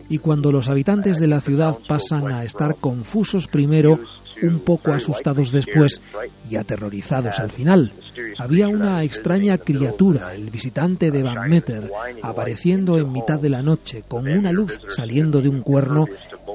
y 0.09 0.19
cuando 0.19 0.53
los 0.53 0.69
habitantes 0.69 1.19
de 1.19 1.27
la 1.27 1.41
ciudad 1.41 1.79
pasan 1.89 2.33
a 2.33 2.45
estar 2.45 2.77
confusos 2.77 3.47
primero 3.49 3.99
un 4.43 4.61
poco 4.61 4.93
asustados 4.93 5.53
después 5.53 6.01
y 6.49 6.57
aterrorizados 6.57 7.39
al 7.41 7.51
final. 7.51 7.93
Había 8.39 8.69
una 8.69 9.03
extraña 9.03 9.59
criatura, 9.59 10.35
el 10.35 10.51
visitante 10.51 11.11
de 11.11 11.23
Van 11.23 11.49
Meter, 11.49 11.91
apareciendo 12.23 12.99
en 12.99 13.13
mitad 13.13 13.41
de 13.41 13.51
la 13.51 13.63
noche 13.63 14.03
con 14.07 14.29
una 14.29 14.53
luz 14.53 14.81
saliendo 14.89 15.41
de 15.41 15.49
un 15.49 15.63
cuerno 15.63 16.05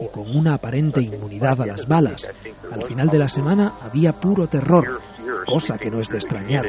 y 0.02 0.08
con 0.08 0.36
una 0.36 0.56
aparente 0.56 1.02
inmunidad 1.02 1.62
a 1.62 1.66
las 1.66 1.88
balas. 1.88 2.28
Al 2.72 2.84
final 2.84 3.08
de 3.08 3.20
la 3.20 3.28
semana 3.28 3.78
había 3.82 4.14
puro 4.14 4.48
terror, 4.48 5.00
cosa 5.46 5.78
que 5.78 5.90
no 5.90 6.00
es 6.00 6.10
de 6.10 6.18
extrañar. 6.18 6.66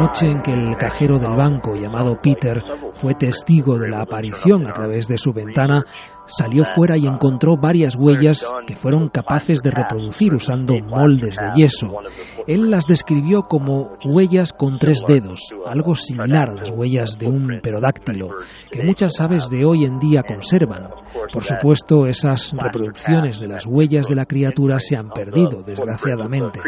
Noche 0.00 0.26
en 0.26 0.40
que 0.40 0.50
el 0.50 0.76
cajero 0.78 1.18
del 1.18 1.36
banco 1.36 1.74
llamado 1.74 2.18
Peter 2.22 2.62
fue 2.94 3.14
testigo 3.14 3.78
de 3.78 3.90
la 3.90 4.00
aparición 4.00 4.66
a 4.66 4.72
través 4.72 5.06
de 5.08 5.18
su 5.18 5.30
ventana, 5.32 5.84
salió 6.24 6.64
fuera 6.64 6.96
y 6.96 7.06
encontró 7.06 7.56
varias 7.60 7.96
huellas 7.96 8.50
que 8.66 8.76
fueron 8.76 9.10
capaces 9.10 9.62
de 9.62 9.70
reproducir 9.70 10.32
usando 10.32 10.74
moldes 10.78 11.36
de 11.36 11.60
yeso. 11.60 11.98
Él 12.46 12.70
las 12.70 12.86
describió 12.86 13.42
como 13.42 13.98
huellas 14.02 14.54
con 14.54 14.78
tres 14.78 15.02
dedos, 15.06 15.52
algo 15.66 15.94
similar 15.94 16.48
a 16.48 16.54
las 16.54 16.70
huellas 16.70 17.18
de 17.18 17.28
un 17.28 17.60
perodáctilo, 17.62 18.30
que 18.70 18.82
muchas 18.82 19.20
aves 19.20 19.50
de 19.50 19.66
hoy 19.66 19.84
en 19.84 19.98
día 19.98 20.22
conservan. 20.22 20.88
Por 21.30 21.44
supuesto, 21.44 22.06
esas 22.06 22.54
reproducciones 22.56 23.38
de 23.38 23.48
las 23.48 23.66
huellas 23.66 24.08
de 24.08 24.14
la 24.14 24.24
criatura 24.24 24.78
se 24.78 24.96
han 24.96 25.10
perdido, 25.10 25.62
desgraciadamente. 25.62 26.60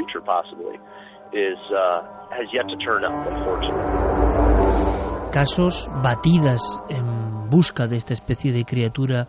Casos 5.33 5.89
batidas 6.03 6.61
en 6.91 7.49
busca 7.49 7.87
de 7.87 7.97
esta 7.97 8.13
especie 8.13 8.53
de 8.53 8.65
criatura 8.65 9.29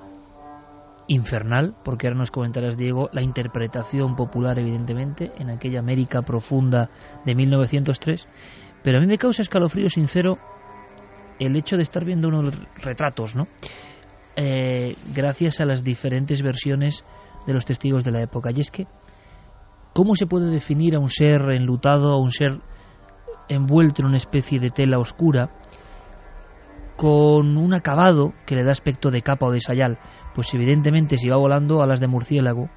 infernal, 1.08 1.76
porque 1.84 2.08
ahora 2.08 2.20
nos 2.20 2.32
comentarás, 2.32 2.78
Diego, 2.78 3.10
la 3.14 3.22
interpretación 3.22 4.16
popular, 4.16 4.60
evidentemente, 4.60 5.32
en 5.38 5.50
aquella 5.50 5.80
América 5.80 6.22
profunda 6.22 6.90
de 7.26 7.36
1903. 7.36 8.28
Pero 8.84 8.98
a 8.98 9.02
mí 9.02 9.08
me 9.08 9.18
causa 9.18 9.42
escalofrío 9.42 9.90
sincero 9.90 10.38
el 11.40 11.56
hecho 11.56 11.78
de 11.78 11.84
estar 11.84 12.04
viendo 12.06 12.28
unos 12.28 12.58
retratos, 12.76 13.36
¿no? 13.36 13.48
Eh, 14.36 14.96
gracias 15.14 15.62
a 15.62 15.66
las 15.66 15.84
diferentes 15.84 16.42
versiones 16.42 17.06
de 17.46 17.54
los 17.54 17.66
testigos 17.66 18.04
de 18.04 18.12
la 18.12 18.22
época. 18.22 18.52
Y 18.54 18.62
es 18.62 18.72
que 18.72 18.88
¿Cómo 19.94 20.16
se 20.16 20.26
puede 20.26 20.50
definir 20.50 20.96
a 20.96 21.00
un 21.00 21.10
ser 21.10 21.42
enlutado, 21.52 22.12
a 22.12 22.20
un 22.20 22.32
ser 22.32 22.60
envuelto 23.48 24.02
en 24.02 24.08
una 24.08 24.18
especie 24.18 24.60
de 24.60 24.70
tela 24.70 24.98
oscura, 24.98 25.52
con 26.98 27.58
un 27.58 27.74
acabado 27.74 28.34
que 28.46 28.56
le 28.56 28.64
da 28.64 28.72
aspecto 28.72 29.12
de 29.12 29.22
capa 29.22 29.46
o 29.46 29.52
de 29.52 29.60
sayal? 29.60 30.00
Pues 30.34 30.52
evidentemente 30.54 31.18
si 31.20 31.30
va 31.30 31.38
volando 31.38 31.84
a 31.84 31.86
las 31.86 32.00
de 32.00 32.08
murciélago, 32.08 32.70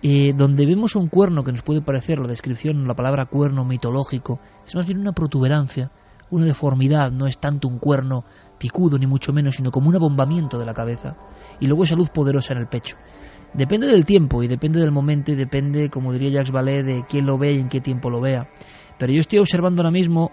eh, 0.00 0.32
donde 0.32 0.64
vemos 0.64 0.94
un 0.94 1.08
cuerno 1.08 1.42
que 1.42 1.50
nos 1.50 1.62
puede 1.62 1.82
parecer, 1.82 2.20
la 2.20 2.28
descripción, 2.28 2.86
la 2.86 2.94
palabra 2.94 3.26
cuerno 3.26 3.64
mitológico, 3.64 4.38
es 4.64 4.76
más 4.76 4.86
bien 4.86 5.00
una 5.00 5.12
protuberancia, 5.12 5.90
una 6.30 6.44
deformidad, 6.44 7.10
no 7.10 7.26
es 7.26 7.38
tanto 7.38 7.66
un 7.66 7.80
cuerno 7.80 8.24
picudo 8.58 8.96
ni 8.96 9.08
mucho 9.08 9.32
menos, 9.32 9.56
sino 9.56 9.72
como 9.72 9.88
un 9.88 9.96
abombamiento 9.96 10.56
de 10.56 10.66
la 10.66 10.74
cabeza, 10.74 11.16
y 11.58 11.66
luego 11.66 11.82
esa 11.82 11.96
luz 11.96 12.10
poderosa 12.10 12.54
en 12.54 12.60
el 12.60 12.68
pecho. 12.68 12.96
Depende 13.54 13.86
del 13.86 14.04
tiempo 14.04 14.42
y 14.42 14.48
depende 14.48 14.80
del 14.80 14.92
momento 14.92 15.32
y 15.32 15.34
depende, 15.34 15.88
como 15.88 16.12
diría 16.12 16.30
Jacques 16.30 16.52
Vallée, 16.52 16.82
de 16.82 17.04
quién 17.08 17.26
lo 17.26 17.38
ve 17.38 17.52
y 17.54 17.60
en 17.60 17.68
qué 17.68 17.80
tiempo 17.80 18.10
lo 18.10 18.20
vea. 18.20 18.48
Pero 18.98 19.12
yo 19.12 19.20
estoy 19.20 19.38
observando 19.38 19.80
ahora 19.80 19.90
mismo, 19.90 20.30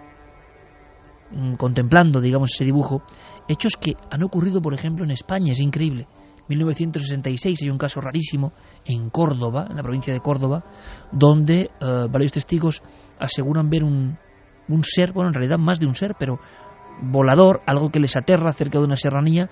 mm, 1.32 1.56
contemplando, 1.56 2.20
digamos, 2.20 2.52
ese 2.54 2.66
dibujo, 2.66 3.04
hechos 3.48 3.78
que 3.78 3.94
han 4.12 4.24
ocurrido, 4.24 4.62
por 4.62 4.74
ejemplo, 4.74 5.06
en 5.06 5.12
España, 5.12 5.54
es 5.54 5.60
increíble. 5.60 6.08
1966 6.48 7.60
hay 7.64 7.70
un 7.70 7.78
caso 7.78 8.02
rarísimo 8.02 8.54
en 8.86 9.10
Córdoba, 9.10 9.66
en 9.70 9.78
la 9.78 9.84
provincia 9.84 10.14
de 10.14 10.20
Córdoba, 10.20 10.64
donde 11.12 11.72
eh, 11.80 12.08
varios 12.10 12.34
testigos 12.34 12.84
aseguran 13.18 13.70
ver 13.70 13.84
un, 13.84 14.18
un 14.68 14.84
ser, 14.84 15.12
bueno, 15.12 15.30
en 15.30 15.34
realidad 15.34 15.58
más 15.58 15.80
de 15.80 15.88
un 15.88 15.96
ser, 15.96 16.16
pero 16.20 16.40
volador, 17.02 17.62
algo 17.66 17.90
que 17.90 18.00
les 18.00 18.16
aterra 18.16 18.54
cerca 18.54 18.80
de 18.80 18.86
una 18.86 18.96
serranía 18.96 19.50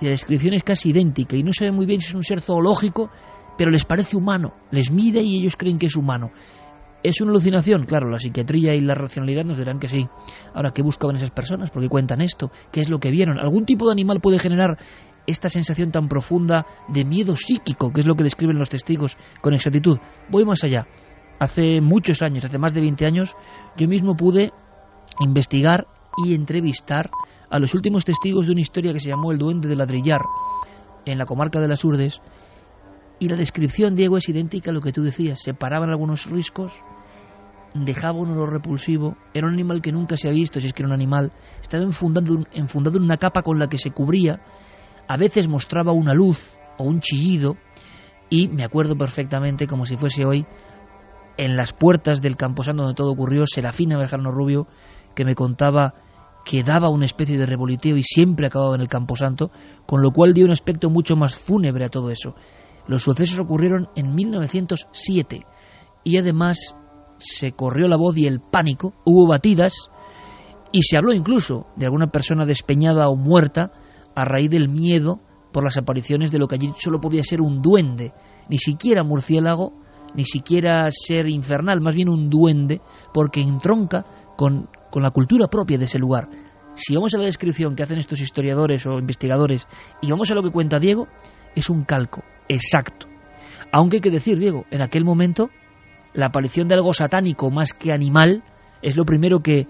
la 0.00 0.10
descripción 0.10 0.54
es 0.54 0.62
casi 0.62 0.90
idéntica 0.90 1.36
y 1.36 1.42
no 1.42 1.52
se 1.52 1.64
ve 1.64 1.72
muy 1.72 1.86
bien 1.86 2.00
si 2.00 2.08
es 2.08 2.14
un 2.14 2.22
ser 2.22 2.40
zoológico, 2.40 3.10
pero 3.56 3.70
les 3.70 3.84
parece 3.84 4.16
humano, 4.16 4.54
les 4.70 4.90
mide 4.90 5.22
y 5.22 5.38
ellos 5.38 5.56
creen 5.56 5.78
que 5.78 5.86
es 5.86 5.96
humano. 5.96 6.30
¿Es 7.02 7.20
una 7.20 7.32
alucinación? 7.32 7.84
Claro, 7.84 8.08
la 8.08 8.18
psiquiatría 8.18 8.74
y 8.74 8.80
la 8.80 8.94
racionalidad 8.94 9.44
nos 9.44 9.58
dirán 9.58 9.78
que 9.78 9.88
sí. 9.88 10.08
Ahora, 10.54 10.70
¿qué 10.72 10.82
buscaban 10.82 11.16
esas 11.16 11.30
personas? 11.30 11.70
¿Por 11.70 11.82
qué 11.82 11.88
cuentan 11.90 12.22
esto? 12.22 12.50
¿Qué 12.72 12.80
es 12.80 12.88
lo 12.88 12.98
que 12.98 13.10
vieron? 13.10 13.38
¿Algún 13.38 13.66
tipo 13.66 13.86
de 13.86 13.92
animal 13.92 14.20
puede 14.20 14.38
generar 14.38 14.78
esta 15.26 15.50
sensación 15.50 15.90
tan 15.90 16.08
profunda 16.08 16.64
de 16.88 17.04
miedo 17.04 17.36
psíquico, 17.36 17.92
que 17.92 18.00
es 18.00 18.06
lo 18.06 18.14
que 18.14 18.24
describen 18.24 18.58
los 18.58 18.70
testigos 18.70 19.18
con 19.42 19.52
exactitud? 19.52 19.98
Voy 20.30 20.46
más 20.46 20.64
allá. 20.64 20.86
hace 21.38 21.82
muchos 21.82 22.22
años, 22.22 22.44
hace 22.46 22.56
más 22.56 22.72
de 22.72 22.80
20 22.80 23.04
años, 23.04 23.36
yo 23.76 23.86
mismo 23.86 24.16
pude 24.16 24.52
investigar 25.20 25.86
y 26.24 26.34
entrevistar 26.34 27.10
a 27.54 27.60
los 27.60 27.72
últimos 27.72 28.04
testigos 28.04 28.46
de 28.46 28.50
una 28.50 28.62
historia 28.62 28.92
que 28.92 28.98
se 28.98 29.10
llamó 29.10 29.30
El 29.30 29.38
Duende 29.38 29.68
de 29.68 29.76
Ladrillar, 29.76 30.22
en 31.04 31.18
la 31.18 31.24
comarca 31.24 31.60
de 31.60 31.68
las 31.68 31.84
Urdes, 31.84 32.20
y 33.20 33.28
la 33.28 33.36
descripción, 33.36 33.94
Diego, 33.94 34.16
es 34.16 34.28
idéntica 34.28 34.72
a 34.72 34.74
lo 34.74 34.80
que 34.80 34.90
tú 34.90 35.04
decías. 35.04 35.40
Se 35.40 35.54
paraban 35.54 35.88
algunos 35.88 36.26
riscos, 36.26 36.72
dejaba 37.72 38.18
un 38.18 38.32
olor 38.32 38.52
repulsivo, 38.52 39.16
era 39.32 39.46
un 39.46 39.52
animal 39.52 39.82
que 39.82 39.92
nunca 39.92 40.16
se 40.16 40.28
ha 40.28 40.32
visto, 40.32 40.58
si 40.58 40.66
es 40.66 40.72
que 40.72 40.82
era 40.82 40.88
un 40.88 40.94
animal, 40.94 41.30
estaba 41.60 41.84
enfundado, 41.84 42.44
en 42.52 43.02
una 43.04 43.18
capa 43.18 43.42
con 43.42 43.60
la 43.60 43.68
que 43.68 43.78
se 43.78 43.92
cubría, 43.92 44.40
a 45.06 45.16
veces 45.16 45.46
mostraba 45.46 45.92
una 45.92 46.12
luz 46.12 46.58
o 46.76 46.82
un 46.82 46.98
chillido, 46.98 47.56
y 48.30 48.48
me 48.48 48.64
acuerdo 48.64 48.96
perfectamente, 48.96 49.68
como 49.68 49.86
si 49.86 49.96
fuese 49.96 50.24
hoy, 50.24 50.44
en 51.36 51.54
las 51.54 51.72
puertas 51.72 52.20
del 52.20 52.34
Camposanto 52.34 52.82
donde 52.82 52.96
todo 52.96 53.12
ocurrió, 53.12 53.44
Serafina 53.46 53.96
Bejarno 53.96 54.32
Rubio, 54.32 54.66
que 55.14 55.24
me 55.24 55.36
contaba 55.36 55.94
que 56.44 56.62
daba 56.62 56.90
una 56.90 57.06
especie 57.06 57.38
de 57.38 57.46
revoliteo 57.46 57.96
y 57.96 58.02
siempre 58.02 58.46
acababa 58.46 58.74
en 58.74 58.82
el 58.82 58.88
Camposanto, 58.88 59.50
con 59.86 60.02
lo 60.02 60.10
cual 60.10 60.34
dio 60.34 60.44
un 60.44 60.50
aspecto 60.50 60.90
mucho 60.90 61.16
más 61.16 61.36
fúnebre 61.36 61.86
a 61.86 61.88
todo 61.88 62.10
eso. 62.10 62.34
Los 62.86 63.02
sucesos 63.02 63.40
ocurrieron 63.40 63.88
en 63.96 64.14
1907 64.14 65.46
y 66.04 66.18
además 66.18 66.76
se 67.18 67.52
corrió 67.52 67.88
la 67.88 67.96
voz 67.96 68.16
y 68.18 68.26
el 68.26 68.40
pánico, 68.40 68.92
hubo 69.04 69.26
batidas 69.26 69.90
y 70.70 70.82
se 70.82 70.96
habló 70.96 71.12
incluso 71.12 71.66
de 71.76 71.86
alguna 71.86 72.08
persona 72.08 72.44
despeñada 72.44 73.08
o 73.08 73.16
muerta 73.16 73.72
a 74.14 74.24
raíz 74.24 74.50
del 74.50 74.68
miedo 74.68 75.20
por 75.52 75.64
las 75.64 75.78
apariciones 75.78 76.32
de 76.32 76.38
lo 76.38 76.48
que 76.48 76.56
allí 76.56 76.72
solo 76.78 77.00
podía 77.00 77.22
ser 77.22 77.40
un 77.40 77.62
duende, 77.62 78.12
ni 78.48 78.58
siquiera 78.58 79.04
murciélago, 79.04 79.72
ni 80.14 80.24
siquiera 80.24 80.86
ser 80.90 81.28
infernal, 81.28 81.80
más 81.80 81.94
bien 81.94 82.08
un 82.08 82.28
duende, 82.28 82.80
porque 83.12 83.40
entronca 83.40 84.04
con, 84.36 84.68
con 84.94 85.02
la 85.02 85.10
cultura 85.10 85.48
propia 85.48 85.76
de 85.76 85.86
ese 85.86 85.98
lugar. 85.98 86.28
Si 86.74 86.94
vamos 86.94 87.12
a 87.14 87.18
la 87.18 87.24
descripción 87.24 87.74
que 87.74 87.82
hacen 87.82 87.98
estos 87.98 88.20
historiadores 88.20 88.86
o 88.86 88.96
investigadores 88.96 89.66
y 90.00 90.08
vamos 90.08 90.30
a 90.30 90.36
lo 90.36 90.42
que 90.44 90.52
cuenta 90.52 90.78
Diego, 90.78 91.08
es 91.56 91.68
un 91.68 91.82
calco 91.82 92.22
exacto. 92.46 93.08
Aunque 93.72 93.96
hay 93.96 94.00
que 94.00 94.12
decir, 94.12 94.38
Diego, 94.38 94.66
en 94.70 94.82
aquel 94.82 95.04
momento 95.04 95.50
la 96.12 96.26
aparición 96.26 96.68
de 96.68 96.76
algo 96.76 96.92
satánico 96.92 97.50
más 97.50 97.72
que 97.72 97.90
animal 97.90 98.44
es 98.82 98.96
lo 98.96 99.04
primero 99.04 99.40
que, 99.40 99.66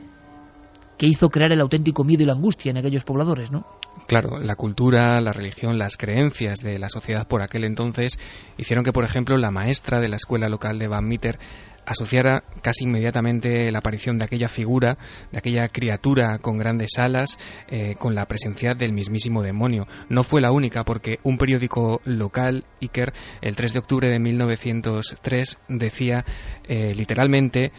que 0.97 1.07
hizo 1.07 1.29
crear 1.29 1.53
el 1.53 1.61
auténtico 1.61 2.05
miedo 2.05 2.23
y 2.23 2.27
la 2.27 2.35
angustia 2.35 2.71
en 2.71 2.79
aquellos 2.79 3.05
pobladores, 3.05 3.51
¿no? 3.51 3.67
Claro, 4.07 4.39
la 4.39 4.57
cultura, 4.57 5.21
la 5.21 5.33
religión, 5.33 5.79
las 5.79 5.97
creencias 5.97 6.59
de 6.59 6.79
la 6.79 6.89
sociedad 6.89 7.27
por 7.27 7.43
aquel 7.43 7.65
entonces 7.65 8.19
hicieron 8.59 8.85
que, 8.85 8.93
por 8.93 9.05
ejemplo, 9.05 9.37
la 9.37 9.51
maestra 9.51 10.01
de 10.01 10.09
la 10.09 10.17
escuela 10.17 10.49
local 10.49 10.79
de 10.79 10.89
Van 10.89 11.07
Meter 11.07 11.39
asociara 11.87 12.45
casi 12.63 12.85
inmediatamente 12.85 13.71
la 13.71 13.79
aparición 13.79 14.19
de 14.19 14.25
aquella 14.25 14.49
figura, 14.49 14.97
de 15.31 15.39
aquella 15.39 15.69
criatura 15.69 16.39
con 16.39 16.57
grandes 16.57 16.99
alas, 16.99 17.39
eh, 17.69 17.97
con 17.99 18.15
la 18.15 18.27
presencia 18.27 18.75
del 18.75 18.93
mismísimo 18.93 19.43
demonio. 19.43 19.87
No 20.09 20.23
fue 20.23 20.41
la 20.41 20.53
única, 20.53 20.85
porque 20.85 21.19
un 21.23 21.39
periódico 21.39 22.01
local, 22.05 22.65
Iker, 22.81 23.13
el 23.43 23.57
3 23.57 23.73
de 23.73 23.79
octubre 23.79 24.09
de 24.09 24.19
1903, 24.19 25.59
decía 25.69 26.25
eh, 26.67 26.95
literalmente 26.95 27.73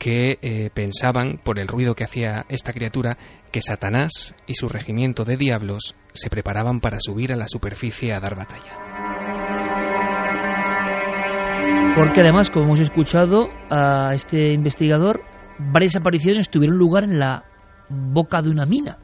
que 0.00 0.38
eh, 0.40 0.70
pensaban, 0.72 1.38
por 1.44 1.58
el 1.58 1.68
ruido 1.68 1.94
que 1.94 2.04
hacía 2.04 2.46
esta 2.48 2.72
criatura, 2.72 3.18
que 3.52 3.60
Satanás 3.60 4.34
y 4.46 4.54
su 4.54 4.66
regimiento 4.66 5.24
de 5.24 5.36
diablos 5.36 5.94
se 6.14 6.30
preparaban 6.30 6.80
para 6.80 6.98
subir 7.00 7.32
a 7.32 7.36
la 7.36 7.46
superficie 7.46 8.14
a 8.14 8.18
dar 8.18 8.34
batalla. 8.34 8.78
Porque 11.94 12.22
además, 12.22 12.48
como 12.48 12.64
hemos 12.64 12.80
escuchado 12.80 13.48
a 13.68 14.14
este 14.14 14.54
investigador, 14.54 15.20
varias 15.58 15.96
apariciones 15.96 16.48
tuvieron 16.48 16.78
lugar 16.78 17.04
en 17.04 17.18
la 17.18 17.44
boca 17.90 18.40
de 18.40 18.48
una 18.48 18.64
mina. 18.64 18.96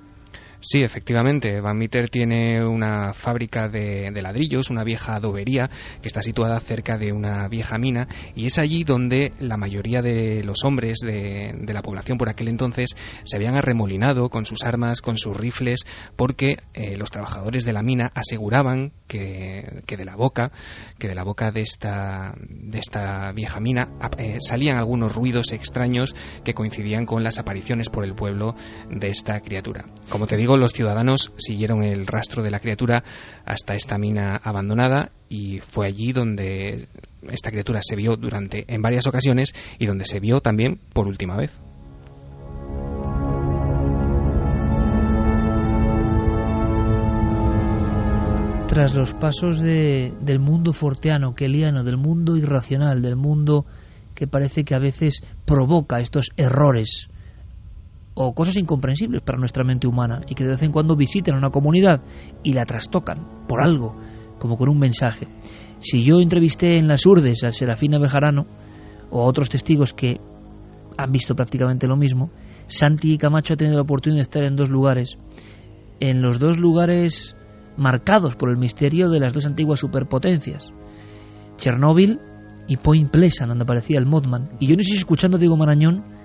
Sí, 0.68 0.82
efectivamente. 0.82 1.60
Van 1.60 1.78
Meter 1.78 2.08
tiene 2.08 2.66
una 2.66 3.12
fábrica 3.12 3.68
de, 3.68 4.10
ladrillos, 4.20 4.68
una 4.68 4.82
vieja 4.82 5.14
adobería 5.14 5.70
que 6.02 6.08
está 6.08 6.22
situada 6.22 6.58
cerca 6.58 6.98
de 6.98 7.12
una 7.12 7.46
vieja 7.46 7.78
mina 7.78 8.08
y 8.34 8.46
es 8.46 8.58
allí 8.58 8.82
donde 8.82 9.32
la 9.38 9.56
mayoría 9.56 10.02
de 10.02 10.42
los 10.42 10.64
hombres 10.64 10.98
de, 11.04 11.54
la 11.72 11.82
población 11.82 12.18
por 12.18 12.28
aquel 12.28 12.48
entonces 12.48 12.96
se 13.22 13.36
habían 13.36 13.54
arremolinado 13.54 14.28
con 14.28 14.44
sus 14.44 14.64
armas, 14.64 15.02
con 15.02 15.18
sus 15.18 15.36
rifles, 15.36 15.86
porque 16.16 16.56
eh, 16.74 16.96
los 16.96 17.12
trabajadores 17.12 17.64
de 17.64 17.72
la 17.72 17.84
mina 17.84 18.10
aseguraban 18.12 18.92
que, 19.06 19.84
de 19.86 20.04
la 20.04 20.16
boca, 20.16 20.50
que 20.98 21.06
de 21.06 21.14
la 21.14 21.22
boca 21.22 21.52
de 21.52 21.60
esta, 21.60 22.34
de 22.40 22.80
esta 22.80 23.30
vieja 23.30 23.60
mina 23.60 23.90
eh, 24.18 24.38
salían 24.40 24.78
algunos 24.78 25.14
ruidos 25.14 25.52
extraños 25.52 26.16
que 26.42 26.54
coincidían 26.54 27.06
con 27.06 27.22
las 27.22 27.38
apariciones 27.38 27.88
por 27.88 28.04
el 28.04 28.16
pueblo 28.16 28.56
de 28.90 29.06
esta 29.06 29.38
criatura. 29.42 29.84
Como 30.08 30.26
te 30.26 30.36
digo, 30.36 30.55
los 30.56 30.72
ciudadanos 30.72 31.32
siguieron 31.36 31.82
el 31.82 32.06
rastro 32.06 32.42
de 32.42 32.50
la 32.50 32.60
criatura 32.60 33.04
hasta 33.44 33.74
esta 33.74 33.98
mina 33.98 34.36
abandonada 34.36 35.12
y 35.28 35.60
fue 35.60 35.86
allí 35.86 36.12
donde 36.12 36.88
esta 37.22 37.50
criatura 37.50 37.80
se 37.82 37.96
vio 37.96 38.16
durante 38.16 38.64
en 38.72 38.82
varias 38.82 39.06
ocasiones 39.06 39.54
y 39.78 39.86
donde 39.86 40.04
se 40.04 40.20
vio 40.20 40.40
también 40.40 40.78
por 40.92 41.08
última 41.08 41.36
vez. 41.36 41.58
Tras 48.68 48.94
los 48.94 49.14
pasos 49.14 49.60
de, 49.60 50.12
del 50.20 50.38
mundo 50.38 50.72
forteano, 50.72 51.34
keliano, 51.34 51.82
del 51.82 51.96
mundo 51.96 52.36
irracional, 52.36 53.00
del 53.00 53.16
mundo 53.16 53.64
que 54.14 54.26
parece 54.26 54.64
que 54.64 54.74
a 54.74 54.78
veces 54.78 55.22
provoca 55.44 56.00
estos 56.00 56.30
errores, 56.36 57.08
o 58.18 58.32
cosas 58.32 58.56
incomprensibles 58.56 59.20
para 59.22 59.38
nuestra 59.38 59.62
mente 59.62 59.86
humana 59.86 60.22
y 60.26 60.34
que 60.34 60.42
de 60.42 60.50
vez 60.50 60.62
en 60.62 60.72
cuando 60.72 60.96
visitan 60.96 61.36
una 61.36 61.50
comunidad 61.50 62.02
y 62.42 62.54
la 62.54 62.64
trastocan 62.64 63.44
por 63.46 63.62
algo, 63.62 63.94
como 64.38 64.56
con 64.56 64.70
un 64.70 64.78
mensaje. 64.78 65.28
Si 65.80 66.02
yo 66.02 66.20
entrevisté 66.20 66.78
en 66.78 66.88
las 66.88 67.04
Urdes 67.04 67.44
a 67.44 67.50
Serafina 67.50 67.98
Bejarano 67.98 68.46
o 69.10 69.20
a 69.20 69.26
otros 69.26 69.50
testigos 69.50 69.92
que 69.92 70.18
han 70.96 71.12
visto 71.12 71.34
prácticamente 71.34 71.86
lo 71.86 71.96
mismo, 71.96 72.30
Santi 72.68 73.12
y 73.12 73.18
Camacho 73.18 73.52
han 73.52 73.58
tenido 73.58 73.76
la 73.76 73.82
oportunidad 73.82 74.16
de 74.16 74.22
estar 74.22 74.44
en 74.44 74.56
dos 74.56 74.70
lugares, 74.70 75.18
en 76.00 76.22
los 76.22 76.38
dos 76.38 76.56
lugares 76.56 77.36
marcados 77.76 78.34
por 78.34 78.48
el 78.48 78.56
misterio 78.56 79.10
de 79.10 79.20
las 79.20 79.34
dos 79.34 79.44
antiguas 79.44 79.78
superpotencias, 79.78 80.72
Chernóbil 81.58 82.18
y 82.66 82.78
Point 82.78 83.10
Pleasant, 83.10 83.50
donde 83.50 83.64
aparecía 83.64 83.98
el 83.98 84.06
Modman. 84.06 84.52
Y 84.58 84.68
yo 84.68 84.74
no 84.74 84.80
estoy 84.80 84.96
escuchando 84.96 85.36
Diego 85.36 85.58
Marañón 85.58 86.15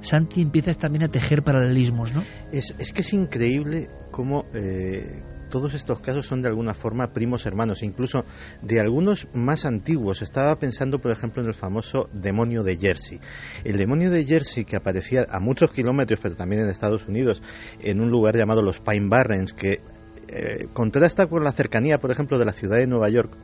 Santi 0.00 0.42
empiezas 0.42 0.78
también 0.78 1.04
a 1.04 1.08
tejer 1.08 1.42
paralelismos, 1.42 2.12
¿no? 2.12 2.22
Es, 2.52 2.74
que 2.92 3.00
es 3.00 3.12
increíble 3.12 3.88
cómo 4.10 4.44
eh, 4.54 5.22
todos 5.48 5.74
estos 5.74 6.00
casos 6.00 6.26
son 6.26 6.42
de 6.42 6.48
alguna 6.48 6.74
forma 6.74 7.12
primos 7.12 7.46
hermanos, 7.46 7.82
incluso 7.82 8.24
de 8.62 8.80
algunos 8.80 9.28
más 9.32 9.64
antiguos. 9.64 10.22
Estaba 10.22 10.56
pensando, 10.58 10.98
por 11.00 11.10
ejemplo, 11.10 11.42
en 11.42 11.48
el 11.48 11.54
famoso 11.54 12.08
demonio 12.12 12.62
de 12.62 12.76
Jersey. 12.76 13.20
El 13.64 13.76
demonio 13.76 14.10
de 14.10 14.24
Jersey, 14.24 14.64
que 14.64 14.76
aparecía 14.76 15.26
a 15.28 15.40
muchos 15.40 15.72
kilómetros, 15.72 16.20
pero 16.22 16.36
también 16.36 16.62
en 16.62 16.68
Estados 16.68 17.06
Unidos, 17.06 17.42
en 17.80 18.00
un 18.00 18.10
lugar 18.10 18.36
llamado 18.36 18.62
los 18.62 18.80
Pine 18.80 19.08
Barrens, 19.08 19.52
que 19.52 19.80
eh, 20.28 20.66
contrasta 20.72 21.26
con 21.26 21.44
la 21.44 21.52
cercanía, 21.52 21.98
por 21.98 22.10
ejemplo, 22.10 22.38
de 22.38 22.44
la 22.44 22.52
ciudad 22.52 22.78
de 22.78 22.86
Nueva 22.86 23.08
York 23.08 23.36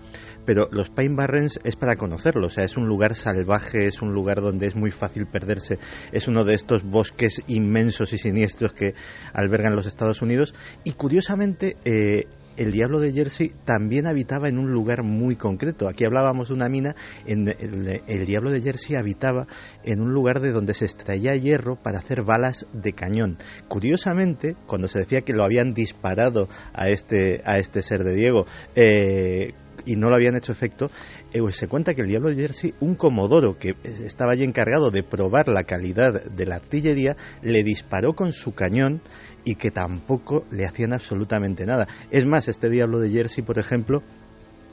pero 0.45 0.69
los 0.71 0.91
Pine 0.91 1.15
Barrens 1.15 1.61
es 1.65 1.77
para 1.77 1.97
conocerlo, 1.97 2.47
o 2.47 2.51
sea, 2.51 2.65
es 2.65 2.77
un 2.77 2.87
lugar 2.87 3.15
salvaje, 3.15 3.87
es 3.87 4.03
un 4.03 4.13
lugar 4.13 4.41
donde 4.41 4.67
es 4.67 4.77
muy 4.77 4.91
fácil 4.91 5.27
perderse, 5.27 5.79
es 6.13 6.29
uno 6.29 6.45
de 6.45 6.55
estos 6.55 6.83
bosques 6.83 7.43
inmensos 7.47 8.13
y 8.13 8.19
siniestros 8.19 8.73
que 8.73 8.95
albergan 9.33 9.77
los 9.77 9.87
Estados 9.87 10.23
Unidos 10.23 10.55
y 10.85 10.93
curiosamente 10.93 11.77
eh, 11.85 12.27
el 12.57 12.73
diablo 12.73 13.01
de 13.01 13.13
Jersey 13.13 13.53
también 13.65 14.07
habitaba 14.07 14.49
en 14.49 14.59
un 14.59 14.73
lugar 14.73 15.03
muy 15.03 15.37
concreto. 15.37 15.89
Aquí 15.89 16.05
hablábamos 16.05 16.49
de 16.49 16.55
una 16.55 16.69
mina, 16.69 16.95
en 17.27 17.49
el, 17.49 18.27
diablo 18.27 18.51
de 18.51 18.61
Jersey 18.61 18.97
habitaba 18.97 19.47
en 19.85 20.01
un 20.01 20.13
lugar 20.13 20.41
de 20.41 20.53
donde 20.53 20.75
se 20.75 20.85
extraía 20.85 21.35
hierro 21.37 21.77
para 21.77 21.99
hacer 21.99 22.23
balas 22.23 22.67
de 22.73 22.93
cañón. 22.93 23.39
Curiosamente, 23.69 24.57
cuando 24.67 24.89
se 24.89 25.01
decía 25.01 25.23
que 25.23 25.33
lo 25.33 25.45
habían 25.45 25.73
disparado 25.73 26.49
a 26.73 26.89
este, 26.89 27.43
a 27.45 27.59
este 27.59 27.83
ser 27.83 28.05
de 28.05 28.15
Diego, 28.15 28.47
eh, 28.75 29.55
y 29.87 29.97
no 29.97 30.09
lo 30.09 30.17
habían 30.17 30.37
hecho 30.37 30.53
efecto, 30.53 30.91
eh, 31.33 31.41
pues 31.41 31.57
se 31.57 31.69
cuenta 31.69 31.95
que 31.95 32.03
el 32.03 32.09
Diablo 32.09 32.31
de 32.31 32.37
Jersey, 32.37 32.75
un 32.81 32.95
comodoro 32.95 33.59
que 33.59 33.77
estaba 33.83 34.33
allí 34.33 34.45
encargado 34.45 34.91
de 34.91 35.03
probar 35.03 35.49
la 35.49 35.65
calidad 35.65 36.25
de 36.25 36.47
la 36.47 36.57
artillería, 36.57 37.17
le 37.43 37.63
disparó 37.63 38.15
con 38.15 38.33
su 38.33 38.55
cañón 38.55 39.01
y 39.45 39.57
que 39.57 39.71
tampoco 39.71 40.45
le 40.51 40.67
hacían 40.67 40.93
absolutamente 40.93 41.67
nada. 41.67 41.89
Es 42.11 42.27
más, 42.27 42.49
este 42.49 42.71
Diablo 42.71 43.01
de 43.01 43.11
Jersey, 43.11 43.43
por 43.43 43.59
ejemplo, 43.59 44.03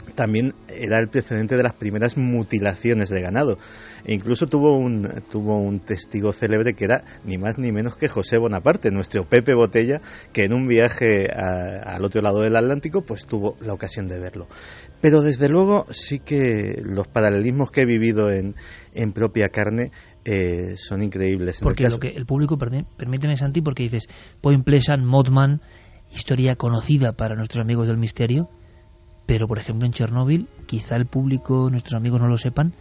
también 0.10 0.54
era 0.68 1.00
el 1.00 1.10
precedente 1.10 1.56
de 1.56 1.64
las 1.64 1.74
primeras 1.74 2.18
mutilaciones 2.18 3.10
de 3.10 3.22
ganado. 3.22 3.58
E 4.06 4.14
incluso 4.14 4.48
tuvo 4.48 4.78
un, 4.78 5.24
tuvo 5.30 5.58
un 5.58 5.80
testigo 5.80 6.32
célebre 6.32 6.74
que 6.74 6.86
era 6.86 7.04
ni 7.26 7.38
más 7.38 7.58
ni 7.58 7.72
menos 7.72 7.96
que 7.96 8.08
José 8.08 8.38
Bonaparte, 8.38 8.92
nuestro 8.92 9.28
Pepe 9.28 9.54
Botella, 9.54 10.02
que 10.32 10.46
en 10.46 10.54
un 10.54 10.68
viaje 10.68 11.28
al 11.30 12.04
otro 12.04 12.22
lado 12.22 12.42
del 12.42 12.56
Atlántico 12.56 13.02
pues 13.02 13.26
tuvo 13.26 13.56
la 13.62 13.74
ocasión 13.74 14.08
de 14.08 14.20
verlo. 14.20 14.48
Pero 15.02 15.22
desde 15.22 15.50
luego 15.50 15.86
sí 15.92 16.20
que 16.20 16.82
los 16.84 17.08
paralelismos 17.08 17.72
que 17.72 17.82
he 17.82 17.86
vivido 17.86 18.32
en, 18.32 18.56
en 18.94 19.14
propia 19.14 19.50
carne 19.50 19.92
eh, 20.26 20.76
son 20.78 21.02
increíbles. 21.02 21.60
porque 21.62 21.90
lo 21.90 22.00
que 22.00 22.10
el 22.10 22.26
público, 22.26 22.58
permíteme 22.58 23.36
Santi, 23.38 23.62
porque 23.62 23.84
dices 23.84 24.08
Point 24.42 24.64
Pleasant, 24.66 25.04
Modman, 25.04 25.62
historia 26.12 26.56
conocida 26.56 27.14
para 27.14 27.36
nuestros 27.36 27.64
amigos 27.64 27.88
del 27.88 27.98
misterio, 27.98 28.50
pero 29.30 29.48
por 29.48 29.60
ejemplo 29.60 29.86
en 29.86 29.94
Chernóbil, 29.94 30.48
quizá 30.66 30.96
el 30.96 31.06
público, 31.06 31.70
nuestros 31.70 31.94
amigos 31.94 32.20
no 32.20 32.28
lo 32.28 32.40
sepan, 32.40 32.74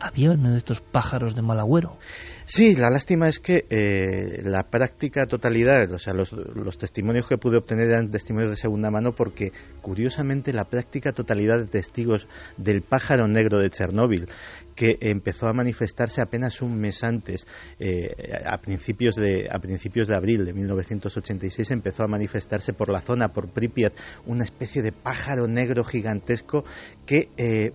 había 0.00 0.32
uno 0.32 0.52
de 0.52 0.58
estos 0.58 0.80
pájaros 0.80 1.34
de 1.34 1.42
mal 1.42 1.58
agüero. 1.58 1.98
Sí, 2.46 2.76
la 2.76 2.90
lástima 2.90 3.28
es 3.28 3.38
que 3.38 3.64
eh, 3.70 4.42
la 4.44 4.64
práctica 4.64 5.26
totalidad, 5.26 5.90
o 5.92 5.98
sea, 5.98 6.12
los, 6.12 6.32
los, 6.32 6.76
testimonios 6.76 7.26
que 7.26 7.38
pude 7.38 7.56
obtener 7.56 7.88
eran 7.88 8.10
testimonios 8.10 8.50
de 8.50 8.56
segunda 8.56 8.90
mano 8.90 9.14
porque, 9.14 9.52
curiosamente, 9.80 10.52
la 10.52 10.66
práctica 10.66 11.12
totalidad 11.12 11.58
de 11.58 11.66
testigos 11.66 12.28
del 12.58 12.82
pájaro 12.82 13.28
negro 13.28 13.58
de 13.58 13.70
Chernóbil, 13.70 14.26
que 14.74 14.98
empezó 15.00 15.48
a 15.48 15.52
manifestarse 15.52 16.20
apenas 16.20 16.60
un 16.60 16.76
mes 16.76 17.02
antes, 17.02 17.46
eh, 17.78 18.42
a, 18.44 18.58
principios 18.58 19.14
de, 19.14 19.48
a 19.50 19.58
principios 19.58 20.08
de 20.08 20.16
abril 20.16 20.44
de 20.44 20.52
1986, 20.52 21.70
empezó 21.70 22.02
a 22.02 22.08
manifestarse 22.08 22.72
por 22.72 22.90
la 22.90 23.00
zona, 23.00 23.32
por 23.32 23.48
Pripyat, 23.48 23.94
una 24.26 24.44
especie 24.44 24.82
de 24.82 24.92
pájaro 24.92 25.46
negro 25.46 25.84
gigantesco 25.84 26.64
que 27.06 27.30
eh, 27.36 27.72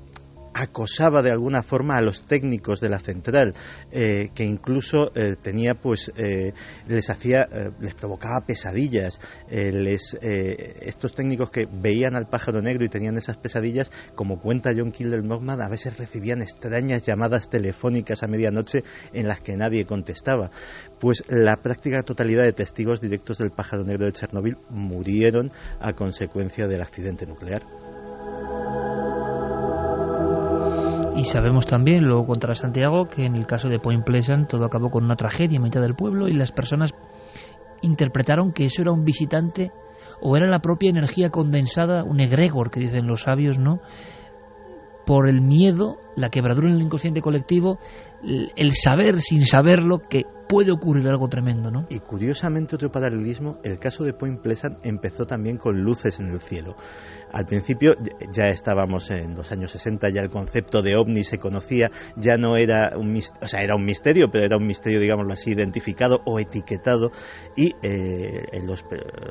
acosaba 0.54 1.22
de 1.22 1.32
alguna 1.32 1.64
forma 1.64 1.96
a 1.96 2.02
los 2.02 2.26
técnicos 2.26 2.80
de 2.80 2.90
la 2.90 3.00
central, 3.00 3.54
eh, 3.92 4.30
que 4.34 4.46
incluso 4.46 5.12
eh, 5.16 5.36
tenía, 5.42 5.76
pues, 5.76 6.12
eh, 6.16 6.54
les 6.88 7.10
hacía, 7.10 7.48
les 7.80 7.94
provocaba 7.94 8.46
pesadillas. 8.46 9.20
les, 9.50 10.18
estos 10.22 11.14
técnicos 11.14 11.52
que 11.52 11.68
veían 11.72 12.16
al 12.16 12.28
pájaro 12.28 12.62
negro 12.62 12.86
y 12.86 12.90
tenían 12.90 13.18
esas 13.18 13.38
pesadillas, 13.38 13.92
como 14.16 14.40
cuenta 14.40 14.72
John 14.76 14.92
Kildell 14.92 15.24
Mogman, 15.24 15.62
a 15.62 15.70
veces 15.70 15.98
recibían 15.98 16.42
extrañas 16.42 17.04
llamadas 17.06 17.50
telefónicas 17.50 18.24
a 18.24 18.28
medianoche 18.28 18.84
en 19.14 19.28
las 19.28 19.42
que 19.42 19.58
nadie 19.58 19.86
contestaba. 19.86 20.52
Pues 21.00 21.24
la 21.28 21.58
práctica 21.58 22.04
totalidad 22.04 22.44
de 22.44 22.54
testigos 22.54 23.02
directos 23.02 23.38
del 23.38 23.52
pájaro 23.52 23.84
negro 23.84 24.06
de 24.06 24.14
Chernóbil 24.14 24.58
murieron 24.70 25.52
a 25.80 25.94
consecuencia 25.94 26.68
del 26.68 26.82
accidente 26.82 27.26
nuclear. 27.26 27.89
Y 31.20 31.26
sabemos 31.26 31.66
también, 31.66 32.06
luego 32.06 32.26
contra 32.26 32.56
Santiago, 32.56 33.10
que 33.10 33.26
en 33.26 33.36
el 33.36 33.46
caso 33.46 33.68
de 33.68 33.78
Point 33.78 34.06
Pleasant 34.06 34.48
todo 34.48 34.64
acabó 34.64 34.90
con 34.90 35.04
una 35.04 35.18
tragedia 35.18 35.58
en 35.58 35.64
mitad 35.64 35.82
del 35.82 35.94
pueblo 35.94 36.30
y 36.30 36.34
las 36.34 36.54
personas 36.54 36.94
interpretaron 37.82 38.54
que 38.54 38.64
eso 38.64 38.84
era 38.84 38.94
un 38.94 39.04
visitante 39.04 39.74
o 40.22 40.38
era 40.38 40.48
la 40.48 40.60
propia 40.60 40.90
energía 40.90 41.30
condensada, 41.30 42.06
un 42.06 42.22
egregor 42.22 42.72
que 42.72 42.80
dicen 42.80 43.06
los 43.06 43.24
sabios, 43.24 43.60
¿no? 43.60 43.82
Por 45.06 45.28
el 45.28 45.42
miedo, 45.42 45.98
la 46.16 46.30
quebradura 46.30 46.70
en 46.70 46.76
el 46.76 46.84
inconsciente 46.84 47.20
colectivo, 47.20 47.80
el 48.24 48.74
saber 48.74 49.20
sin 49.20 49.42
saberlo 49.42 50.00
que 50.00 50.24
puede 50.50 50.72
ocurrir 50.72 51.08
algo 51.10 51.28
tremendo, 51.28 51.70
¿no? 51.70 51.86
Y 51.90 52.00
curiosamente 52.00 52.76
otro 52.76 52.92
paralelismo, 52.92 53.60
el 53.64 53.78
caso 53.78 54.04
de 54.06 54.14
Point 54.14 54.42
Pleasant 54.42 54.86
empezó 54.86 55.26
también 55.26 55.58
con 55.58 55.82
luces 55.82 56.20
en 56.20 56.28
el 56.28 56.40
cielo. 56.40 56.76
Al 57.32 57.46
principio 57.46 57.96
ya 58.32 58.48
estábamos 58.48 59.12
en 59.12 59.36
los 59.36 59.52
años 59.52 59.72
60, 59.72 60.10
ya 60.10 60.22
el 60.22 60.30
concepto 60.30 60.82
de 60.82 60.96
ovni 60.96 61.24
se 61.24 61.38
conocía, 61.38 61.92
ya 62.16 62.34
no 62.36 62.56
era 62.56 62.98
un, 62.98 63.22
o 63.42 63.48
sea, 63.48 63.62
era 63.62 63.76
un 63.76 63.86
misterio, 63.86 64.30
pero 64.32 64.46
era 64.46 64.58
un 64.58 64.66
misterio, 64.66 65.00
digámoslo 65.00 65.34
así, 65.34 65.52
identificado 65.52 66.22
o 66.26 66.40
etiquetado. 66.40 67.12
Y 67.56 67.74
eh, 67.84 68.46
en 68.52 68.66
los 68.66 68.84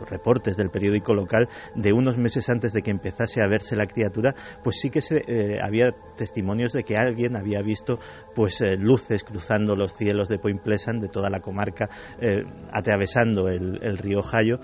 reportes 0.09 0.57
del 0.57 0.71
periódico 0.71 1.15
local 1.15 1.49
de 1.75 1.93
unos 1.93 2.17
meses 2.17 2.49
antes 2.49 2.73
de 2.73 2.83
que 2.83 2.91
empezase 2.91 3.43
a 3.43 3.49
verse 3.49 3.77
la 3.77 3.87
criatura, 3.87 4.35
pues 4.63 4.77
sí 4.81 4.91
que 4.91 5.01
se, 5.01 5.23
eh, 5.27 5.59
había 5.63 5.93
testimonios 6.17 6.73
de 6.73 6.85
que 6.85 6.97
alguien 6.97 7.37
había 7.37 7.63
visto 7.63 7.99
pues 8.35 8.61
eh, 8.61 8.77
luces 8.77 9.25
cruzando 9.25 9.75
los 9.75 9.95
cielos 9.95 10.29
de 10.29 10.39
Point 10.39 10.63
Pleasant, 10.63 11.03
de 11.03 11.09
toda 11.09 11.31
la 11.31 11.41
comarca, 11.41 11.89
atravesando 12.73 13.49
el, 13.49 13.79
el 13.83 13.99
río 13.99 14.23
Jayo 14.23 14.61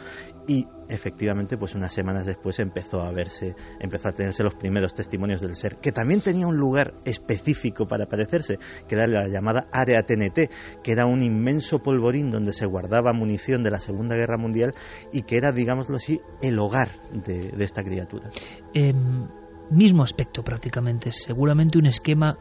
y 0.47 0.67
efectivamente 0.89 1.57
pues 1.57 1.75
unas 1.75 1.93
semanas 1.93 2.27
después 2.27 2.59
empezó 2.59 3.03
a 3.03 3.13
verse 3.13 3.55
empezó 3.81 4.09
a 4.09 4.13
tenerse 4.13 4.43
los 4.43 4.55
primeros 4.55 4.95
testimonios 4.95 5.41
del 5.41 5.57
ser 5.57 5.77
que 5.77 5.93
también 5.93 6.21
tenía 6.21 6.47
un 6.47 6.57
lugar 6.57 6.95
específico 7.05 7.87
para 7.87 8.05
aparecerse 8.05 8.59
que 8.89 8.95
era 8.95 9.07
la 9.07 9.29
llamada 9.29 9.67
área 9.73 10.03
TNT 10.03 10.51
que 10.83 10.93
era 10.93 11.07
un 11.07 11.23
inmenso 11.23 11.81
polvorín 11.81 12.31
donde 12.31 12.53
se 12.53 12.67
guardaba 12.67 13.13
munición 13.13 13.63
de 13.63 13.71
la 13.71 13.79
Segunda 13.79 14.17
Guerra 14.17 14.37
Mundial 14.37 14.73
y 15.13 15.23
que 15.23 15.37
era 15.37 15.53
digámoslo 15.53 15.97
así 15.97 16.21
el 16.43 16.59
hogar 16.59 17.01
de, 17.13 17.53
esta 17.65 17.83
criatura. 17.83 18.31
Em, 18.75 19.27
mismo 19.71 20.03
aspecto 20.03 20.43
prácticamente. 20.43 21.13
Seguramente 21.13 21.79
un 21.79 21.87
esquema 21.87 22.37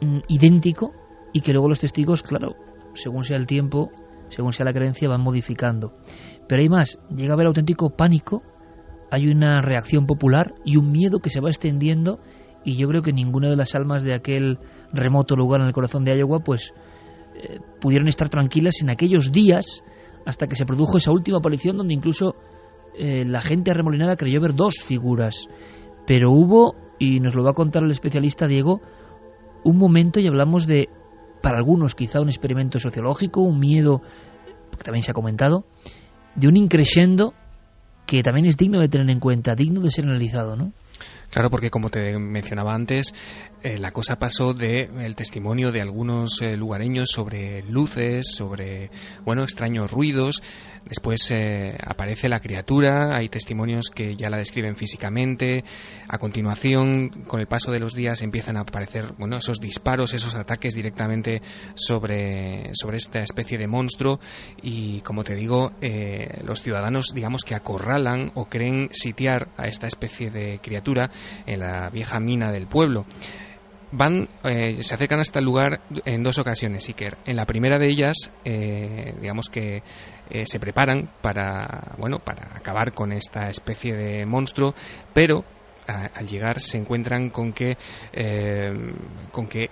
mm, 0.00 0.20
idéntico 0.28 0.92
y 1.32 1.40
que 1.40 1.52
luego 1.52 1.68
los 1.68 1.80
testigos 1.80 2.22
claro 2.22 2.54
según 2.94 3.24
sea 3.24 3.36
el 3.36 3.46
tiempo 3.46 3.90
según 4.28 4.52
sea 4.52 4.64
la 4.64 4.72
creencia 4.72 5.08
van 5.08 5.20
modificando 5.20 5.94
pero 6.50 6.62
hay 6.62 6.68
más, 6.68 6.98
llega 7.14 7.30
a 7.30 7.34
haber 7.34 7.46
auténtico 7.46 7.90
pánico, 7.90 8.42
hay 9.12 9.28
una 9.28 9.60
reacción 9.60 10.04
popular 10.04 10.52
y 10.64 10.78
un 10.78 10.90
miedo 10.90 11.20
que 11.20 11.30
se 11.30 11.40
va 11.40 11.48
extendiendo 11.48 12.18
y 12.64 12.76
yo 12.76 12.88
creo 12.88 13.02
que 13.02 13.12
ninguna 13.12 13.48
de 13.48 13.54
las 13.54 13.76
almas 13.76 14.02
de 14.02 14.14
aquel 14.14 14.58
remoto 14.92 15.36
lugar 15.36 15.60
en 15.60 15.68
el 15.68 15.72
corazón 15.72 16.04
de 16.04 16.18
Iowa 16.18 16.40
pues 16.40 16.74
eh, 17.36 17.60
pudieron 17.80 18.08
estar 18.08 18.28
tranquilas 18.28 18.82
en 18.82 18.90
aquellos 18.90 19.30
días 19.30 19.84
hasta 20.26 20.48
que 20.48 20.56
se 20.56 20.66
produjo 20.66 20.96
esa 20.96 21.12
última 21.12 21.38
aparición 21.38 21.76
donde 21.76 21.94
incluso 21.94 22.34
eh, 22.98 23.24
la 23.24 23.40
gente 23.40 23.70
arremolinada 23.70 24.16
creyó 24.16 24.40
ver 24.40 24.56
dos 24.56 24.74
figuras. 24.84 25.46
Pero 26.04 26.32
hubo, 26.32 26.74
y 26.98 27.20
nos 27.20 27.36
lo 27.36 27.44
va 27.44 27.50
a 27.50 27.54
contar 27.54 27.84
el 27.84 27.92
especialista 27.92 28.48
Diego, 28.48 28.80
un 29.62 29.78
momento 29.78 30.18
y 30.18 30.26
hablamos 30.26 30.66
de, 30.66 30.88
para 31.42 31.58
algunos 31.58 31.94
quizá 31.94 32.20
un 32.20 32.28
experimento 32.28 32.80
sociológico, 32.80 33.40
un 33.40 33.60
miedo, 33.60 34.02
que 34.76 34.82
también 34.82 35.02
se 35.02 35.12
ha 35.12 35.14
comentado, 35.14 35.64
de 36.34 36.48
un 36.48 36.56
increyendo 36.56 37.34
que 38.06 38.22
también 38.22 38.46
es 38.46 38.56
digno 38.56 38.80
de 38.80 38.88
tener 38.88 39.08
en 39.10 39.20
cuenta, 39.20 39.54
digno 39.54 39.80
de 39.80 39.90
ser 39.90 40.04
analizado, 40.04 40.56
¿no? 40.56 40.72
Claro, 41.30 41.48
porque 41.48 41.70
como 41.70 41.90
te 41.90 42.18
mencionaba 42.18 42.74
antes, 42.74 43.14
eh, 43.62 43.78
la 43.78 43.90
cosa 43.90 44.18
pasó 44.18 44.54
de 44.54 44.88
el 45.00 45.14
testimonio 45.14 45.70
de 45.70 45.82
algunos 45.82 46.40
eh, 46.40 46.56
lugareños 46.56 47.10
sobre 47.10 47.62
luces, 47.64 48.32
sobre 48.34 48.90
bueno 49.24 49.42
extraños 49.42 49.90
ruidos. 49.90 50.42
Después 50.86 51.30
eh, 51.30 51.76
aparece 51.84 52.30
la 52.30 52.40
criatura, 52.40 53.14
hay 53.14 53.28
testimonios 53.28 53.90
que 53.94 54.16
ya 54.16 54.30
la 54.30 54.38
describen 54.38 54.76
físicamente. 54.76 55.62
A 56.08 56.16
continuación, 56.16 57.10
con 57.26 57.40
el 57.40 57.48
paso 57.48 57.70
de 57.70 57.80
los 57.80 57.94
días, 57.94 58.22
empiezan 58.22 58.56
a 58.56 58.60
aparecer 58.60 59.12
bueno 59.18 59.36
esos 59.36 59.60
disparos, 59.60 60.14
esos 60.14 60.34
ataques 60.36 60.74
directamente 60.74 61.42
sobre 61.74 62.70
sobre 62.72 62.96
esta 62.96 63.20
especie 63.20 63.58
de 63.58 63.68
monstruo. 63.68 64.20
Y 64.62 65.02
como 65.02 65.22
te 65.22 65.34
digo, 65.34 65.72
los 66.44 66.62
ciudadanos, 66.62 67.12
digamos 67.14 67.42
que 67.44 67.54
acorralan 67.54 68.32
o 68.34 68.46
creen 68.46 68.88
sitiar 68.90 69.48
a 69.58 69.66
esta 69.66 69.86
especie 69.86 70.30
de 70.30 70.60
criatura 70.62 71.10
en 71.46 71.60
la 71.60 71.90
vieja 71.90 72.20
mina 72.20 72.50
del 72.52 72.66
pueblo 72.66 73.04
van, 73.92 74.28
eh, 74.44 74.82
se 74.82 74.94
acercan 74.94 75.20
hasta 75.20 75.38
el 75.38 75.44
lugar 75.44 75.80
en 76.04 76.22
dos 76.22 76.38
ocasiones, 76.38 76.86
Iker. 76.88 77.18
En 77.26 77.36
la 77.36 77.46
primera 77.46 77.78
de 77.78 77.88
ellas, 77.88 78.30
eh, 78.44 79.14
digamos 79.20 79.48
que 79.48 79.82
eh, 80.30 80.44
se 80.46 80.60
preparan 80.60 81.10
para, 81.20 81.94
bueno, 81.98 82.18
para 82.18 82.56
acabar 82.56 82.92
con 82.92 83.12
esta 83.12 83.50
especie 83.50 83.94
de 83.94 84.26
monstruo, 84.26 84.74
pero 85.12 85.44
al 85.86 86.28
llegar 86.28 86.60
se 86.60 86.78
encuentran 86.78 87.30
con 87.30 87.52
que 87.52 87.76
con 89.32 89.48
que 89.48 89.70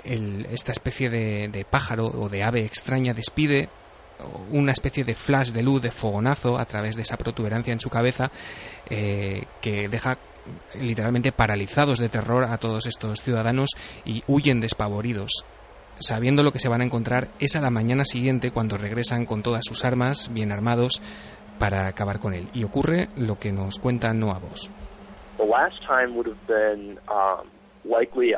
esta 0.51 0.73
especie 0.73 1.11
de, 1.11 1.65
pájaro 1.71 2.07
o 2.07 2.29
de 2.29 2.43
ave 2.43 2.65
extraña 2.65 3.15
despide 3.15 3.69
una 4.51 4.73
especie 4.73 5.05
de 5.05 5.15
flash 5.15 5.53
de 5.53 5.63
luz, 5.63 5.81
de 5.81 5.93
fogonazo 5.93 6.59
a 6.59 6.65
través 6.65 6.97
de 6.97 7.03
esa 7.03 7.17
protuberancia 7.17 7.73
en 7.73 7.79
su 7.79 7.89
cabeza 7.89 8.33
que 8.89 9.89
deja 9.89 10.19
literalmente 10.79 11.33
paralizados 11.33 11.99
de 11.99 12.09
terror 12.09 12.45
a 12.45 12.59
todos 12.59 12.87
estos 12.87 13.23
ciudadanos 13.23 13.71
y 14.05 14.23
huyen 14.27 14.61
despavoridos 14.61 15.45
sabiendo 16.01 16.43
lo 16.43 16.53
que 16.53 16.59
se 16.59 16.69
van 16.69 16.81
a 16.81 16.85
encontrar 16.85 17.29
es 17.41 17.57
a 17.57 17.61
la 17.61 17.71
mañana 17.71 18.05
siguiente 18.05 18.51
cuando 18.51 18.77
regresan 18.77 19.27
con 19.27 19.43
todas 19.43 19.65
sus 19.65 19.85
armas 19.85 20.31
bien 20.33 20.53
armados 20.53 21.03
para 21.59 21.89
acabar 21.89 22.21
con 22.21 22.35
él 22.35 22.49
y 22.55 22.65
ocurre 22.65 23.09
lo 23.17 23.37
que 23.37 23.53
nos 23.53 23.79
cuenta 23.79 24.13
Noah 24.15 24.39
Vos. 24.39 24.71
The 25.39 25.45
um, 26.75 27.45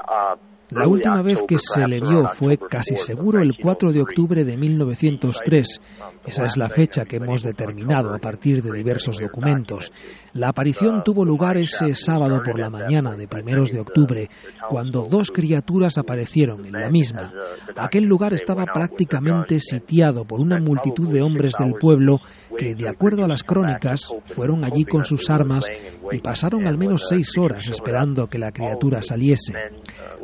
uh, 0.08 0.36
La 0.70 0.86
última 0.86 1.20
vez 1.22 1.42
que 1.48 1.56
se 1.58 1.80
le 1.86 2.00
vio 2.00 2.28
fue 2.28 2.56
casi 2.56 2.94
seguro 2.94 3.42
el 3.42 3.56
4 3.60 3.92
de 3.92 4.02
octubre 4.02 4.44
de 4.44 4.56
1903. 4.56 5.80
Esa 6.24 6.44
es 6.44 6.56
la 6.56 6.68
fecha 6.68 7.04
que 7.04 7.16
hemos 7.16 7.42
determinado 7.42 8.14
a 8.14 8.18
partir 8.18 8.62
de 8.62 8.70
diversos 8.70 9.18
documentos. 9.18 9.90
La 10.32 10.50
aparición 10.50 11.02
tuvo 11.04 11.24
lugar 11.24 11.56
ese 11.56 11.94
sábado 11.94 12.40
por 12.44 12.58
la 12.58 12.70
mañana 12.70 13.16
de 13.16 13.26
primeros 13.26 13.72
de 13.72 13.80
octubre, 13.80 14.28
cuando 14.68 15.06
dos 15.10 15.32
criaturas 15.32 15.98
aparecieron 15.98 16.64
en 16.64 16.72
la 16.72 16.88
misma. 16.88 17.32
Aquel 17.76 18.04
lugar 18.04 18.32
estaba 18.32 18.64
prácticamente 18.64 19.58
sitiado 19.58 20.24
por 20.24 20.40
una 20.40 20.60
multitud 20.60 21.12
de 21.12 21.22
hombres 21.22 21.54
del 21.58 21.74
pueblo 21.80 22.18
que, 22.56 22.76
de 22.76 22.88
acuerdo 22.88 23.24
a 23.24 23.28
las 23.28 23.42
crónicas, 23.42 24.12
fueron 24.26 24.64
allí 24.64 24.84
con 24.84 25.04
sus 25.04 25.28
armas 25.30 25.66
y 26.12 26.18
pasaron 26.20 26.66
al 26.68 26.78
menos 26.78 27.06
seis 27.08 27.36
horas 27.36 27.68
esperando 27.68 28.28
que 28.28 28.38
la 28.38 28.52
criatura 28.52 29.02
saliese. 29.02 29.52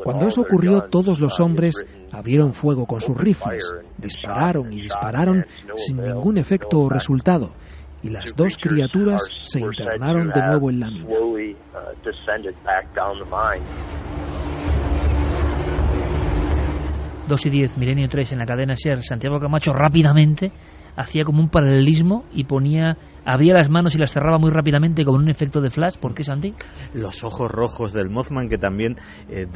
Cuando 0.04 0.28
eso 0.36 0.42
ocurrió, 0.42 0.82
todos 0.90 1.18
los 1.18 1.40
hombres 1.40 1.82
abrieron 2.12 2.52
fuego 2.52 2.84
con 2.84 3.00
sus 3.00 3.16
rifles, 3.16 3.72
dispararon 3.96 4.70
y 4.70 4.82
dispararon 4.82 5.46
sin 5.76 5.96
ningún 5.96 6.36
efecto 6.36 6.80
o 6.80 6.90
resultado, 6.90 7.52
y 8.02 8.10
las 8.10 8.36
dos 8.36 8.58
criaturas 8.60 9.22
se 9.40 9.60
internaron 9.60 10.28
de 10.28 10.42
nuevo 10.42 10.68
en 10.68 10.80
la 10.80 10.90
mina. 10.90 11.14
Dos 17.26 17.46
y 17.46 17.50
diez, 17.50 17.78
Milenio 17.78 18.06
3 18.06 18.32
en 18.32 18.38
la 18.38 18.44
cadena 18.44 18.76
SER, 18.76 19.02
Santiago 19.02 19.40
Camacho 19.40 19.72
rápidamente 19.72 20.52
hacía 20.96 21.24
como 21.24 21.40
un 21.40 21.50
paralelismo 21.50 22.24
y 22.32 22.44
ponía, 22.44 22.96
abría 23.24 23.54
las 23.54 23.68
manos 23.68 23.94
y 23.94 23.98
las 23.98 24.12
cerraba 24.12 24.38
muy 24.38 24.50
rápidamente 24.50 25.04
como 25.04 25.18
un 25.18 25.28
efecto 25.28 25.60
de 25.60 25.70
flash. 25.70 25.96
¿Por 25.98 26.14
qué, 26.14 26.24
Santi? 26.24 26.54
Los 26.94 27.22
ojos 27.22 27.50
rojos 27.50 27.92
del 27.92 28.08
Mothman 28.10 28.48
que 28.48 28.58
también 28.58 28.96
eh, 29.28 29.46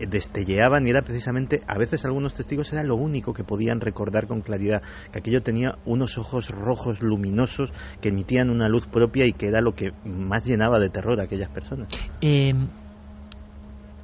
eh, 0.00 0.06
destelleaban 0.06 0.86
y 0.86 0.90
era 0.90 1.02
precisamente, 1.02 1.60
a 1.66 1.78
veces 1.78 2.04
algunos 2.04 2.34
testigos 2.34 2.72
era 2.72 2.82
lo 2.82 2.96
único 2.96 3.32
que 3.32 3.44
podían 3.44 3.80
recordar 3.80 4.26
con 4.26 4.40
claridad, 4.40 4.82
que 5.12 5.20
aquello 5.20 5.42
tenía 5.42 5.76
unos 5.86 6.18
ojos 6.18 6.50
rojos 6.50 7.00
luminosos 7.00 7.72
que 8.00 8.08
emitían 8.08 8.50
una 8.50 8.68
luz 8.68 8.86
propia 8.86 9.24
y 9.24 9.32
que 9.32 9.46
era 9.46 9.60
lo 9.60 9.74
que 9.74 9.92
más 10.04 10.44
llenaba 10.44 10.80
de 10.80 10.90
terror 10.90 11.20
a 11.20 11.24
aquellas 11.24 11.48
personas. 11.48 11.88
Eh, 12.20 12.52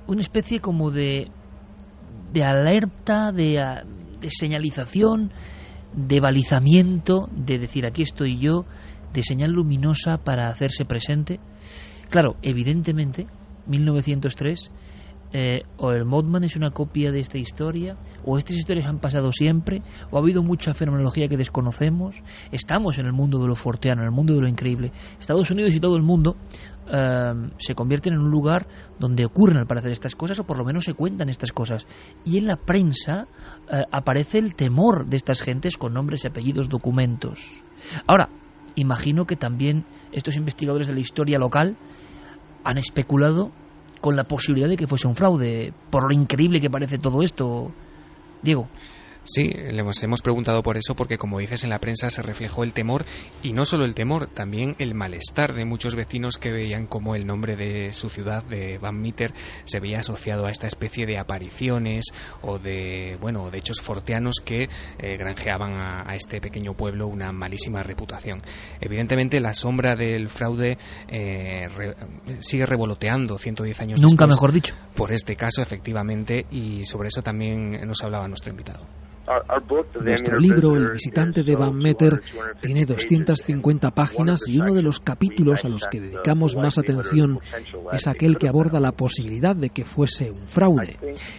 una 0.06 0.20
especie 0.20 0.60
como 0.60 0.90
de, 0.90 1.28
de 2.32 2.44
alerta, 2.44 3.32
de, 3.32 3.82
de 4.20 4.30
señalización 4.30 5.32
de 5.96 6.20
balizamiento, 6.20 7.28
de 7.34 7.58
decir 7.58 7.86
aquí 7.86 8.02
estoy 8.02 8.38
yo, 8.38 8.64
de 9.12 9.22
señal 9.22 9.52
luminosa 9.52 10.18
para 10.18 10.48
hacerse 10.48 10.84
presente. 10.84 11.40
Claro, 12.10 12.36
evidentemente, 12.42 13.26
1903, 13.66 14.70
eh, 15.36 15.62
o 15.78 15.90
el 15.90 16.04
Modman 16.04 16.44
es 16.44 16.54
una 16.54 16.70
copia 16.70 17.10
de 17.10 17.18
esta 17.18 17.38
historia, 17.38 17.96
o 18.24 18.38
estas 18.38 18.56
historias 18.56 18.86
han 18.86 19.00
pasado 19.00 19.32
siempre, 19.32 19.82
o 20.10 20.16
ha 20.16 20.20
habido 20.20 20.44
mucha 20.44 20.74
fenomenología 20.74 21.26
que 21.26 21.36
desconocemos. 21.36 22.22
Estamos 22.52 22.98
en 22.98 23.06
el 23.06 23.12
mundo 23.12 23.40
de 23.40 23.48
lo 23.48 23.56
forteano, 23.56 24.02
en 24.02 24.06
el 24.06 24.14
mundo 24.14 24.34
de 24.34 24.42
lo 24.42 24.48
increíble. 24.48 24.92
Estados 25.18 25.50
Unidos 25.50 25.74
y 25.74 25.80
todo 25.80 25.96
el 25.96 26.02
mundo 26.02 26.36
Em, 26.86 27.50
se 27.56 27.74
convierten 27.74 28.12
en 28.12 28.20
un 28.20 28.30
lugar 28.30 28.66
donde 28.98 29.24
ocurren 29.24 29.56
al 29.56 29.66
parecer 29.66 29.90
estas 29.90 30.14
cosas 30.14 30.38
o 30.38 30.44
por 30.44 30.58
lo 30.58 30.64
menos 30.64 30.84
se 30.84 30.92
cuentan 30.92 31.30
estas 31.30 31.52
cosas. 31.52 31.86
Y 32.24 32.36
en 32.36 32.46
la 32.46 32.56
prensa 32.56 33.26
eh, 33.70 33.84
aparece 33.90 34.38
el 34.38 34.54
temor 34.54 35.06
de 35.06 35.16
estas 35.16 35.40
gentes 35.40 35.78
con 35.78 35.94
nombres 35.94 36.24
y 36.24 36.28
apellidos, 36.28 36.68
documentos. 36.68 37.40
Ahora, 38.06 38.28
imagino 38.74 39.24
que 39.24 39.36
también 39.36 39.86
estos 40.12 40.36
investigadores 40.36 40.88
de 40.88 40.94
la 40.94 41.00
historia 41.00 41.38
local 41.38 41.76
han 42.64 42.78
especulado 42.78 43.50
con 44.00 44.16
la 44.16 44.24
posibilidad 44.24 44.68
de 44.68 44.76
que 44.76 44.86
fuese 44.86 45.08
un 45.08 45.14
fraude, 45.14 45.72
por 45.90 46.12
lo 46.12 46.20
increíble 46.20 46.60
que 46.60 46.68
parece 46.68 46.98
todo 46.98 47.22
esto. 47.22 47.72
Diego. 48.42 48.68
Sí, 49.24 49.48
le 49.48 49.80
hemos, 49.80 50.22
preguntado 50.22 50.62
por 50.62 50.76
eso 50.76 50.94
porque, 50.94 51.16
como 51.16 51.38
dices, 51.38 51.64
en 51.64 51.70
la 51.70 51.78
prensa 51.78 52.10
se 52.10 52.20
reflejó 52.20 52.62
el 52.62 52.74
temor 52.74 53.06
y 53.42 53.54
no 53.54 53.64
solo 53.64 53.86
el 53.86 53.94
temor, 53.94 54.28
también 54.28 54.76
el 54.78 54.94
malestar 54.94 55.54
de 55.54 55.64
muchos 55.64 55.94
vecinos 55.94 56.36
que 56.36 56.52
veían 56.52 56.86
como 56.86 57.14
el 57.14 57.26
nombre 57.26 57.56
de 57.56 57.94
su 57.94 58.10
ciudad, 58.10 58.44
de 58.44 58.76
Van 58.76 59.00
Meter, 59.00 59.32
se 59.64 59.80
veía 59.80 60.00
asociado 60.00 60.44
a 60.44 60.50
esta 60.50 60.66
especie 60.66 61.06
de 61.06 61.18
apariciones 61.18 62.04
o 62.42 62.58
de, 62.58 63.16
bueno, 63.18 63.50
de 63.50 63.58
hechos 63.58 63.80
forteanos 63.80 64.42
que 64.44 64.68
eh, 64.98 65.16
granjeaban 65.16 65.72
a, 65.72 66.14
este 66.14 66.40
pequeño 66.40 66.74
pueblo 66.74 67.06
una 67.06 67.32
malísima 67.32 67.82
reputación. 67.82 68.42
Evidentemente, 68.80 69.40
la 69.40 69.54
sombra 69.54 69.96
del 69.96 70.28
fraude 70.28 70.76
eh, 71.08 71.66
sigue 72.40 72.66
revoloteando 72.66 73.38
110 73.38 73.80
años 73.80 74.02
Nunca 74.02 74.26
mejor 74.26 74.52
dicho. 74.52 74.74
Por 74.94 75.12
este 75.12 75.34
caso, 75.34 75.62
efectivamente, 75.62 76.44
y 76.50 76.84
sobre 76.84 77.08
eso 77.08 77.22
también 77.22 77.86
nos 77.86 78.02
hablaba 78.02 78.28
nuestro 78.28 78.50
invitado. 78.50 78.86
Nuestro 80.02 80.38
libro, 80.38 80.76
El 80.76 80.92
visitante 80.92 81.42
de 81.42 81.56
Van 81.56 81.76
Meter, 81.76 82.20
tiene 82.60 82.84
250 82.84 83.90
páginas 83.90 84.40
y 84.46 84.58
uno 84.58 84.74
de 84.74 84.82
los 84.82 85.00
capítulos 85.00 85.64
a 85.64 85.68
los 85.68 85.86
que 85.90 86.00
dedicamos 86.00 86.56
más 86.56 86.78
atención 86.78 87.38
es 87.92 88.06
aquel 88.06 88.36
que 88.36 88.48
aborda 88.48 88.80
la 88.80 88.92
posibilidad 88.92 89.56
de 89.56 89.70
que 89.70 89.84
fuese 89.84 90.30
un 90.30 90.46
fraude. 90.46 90.98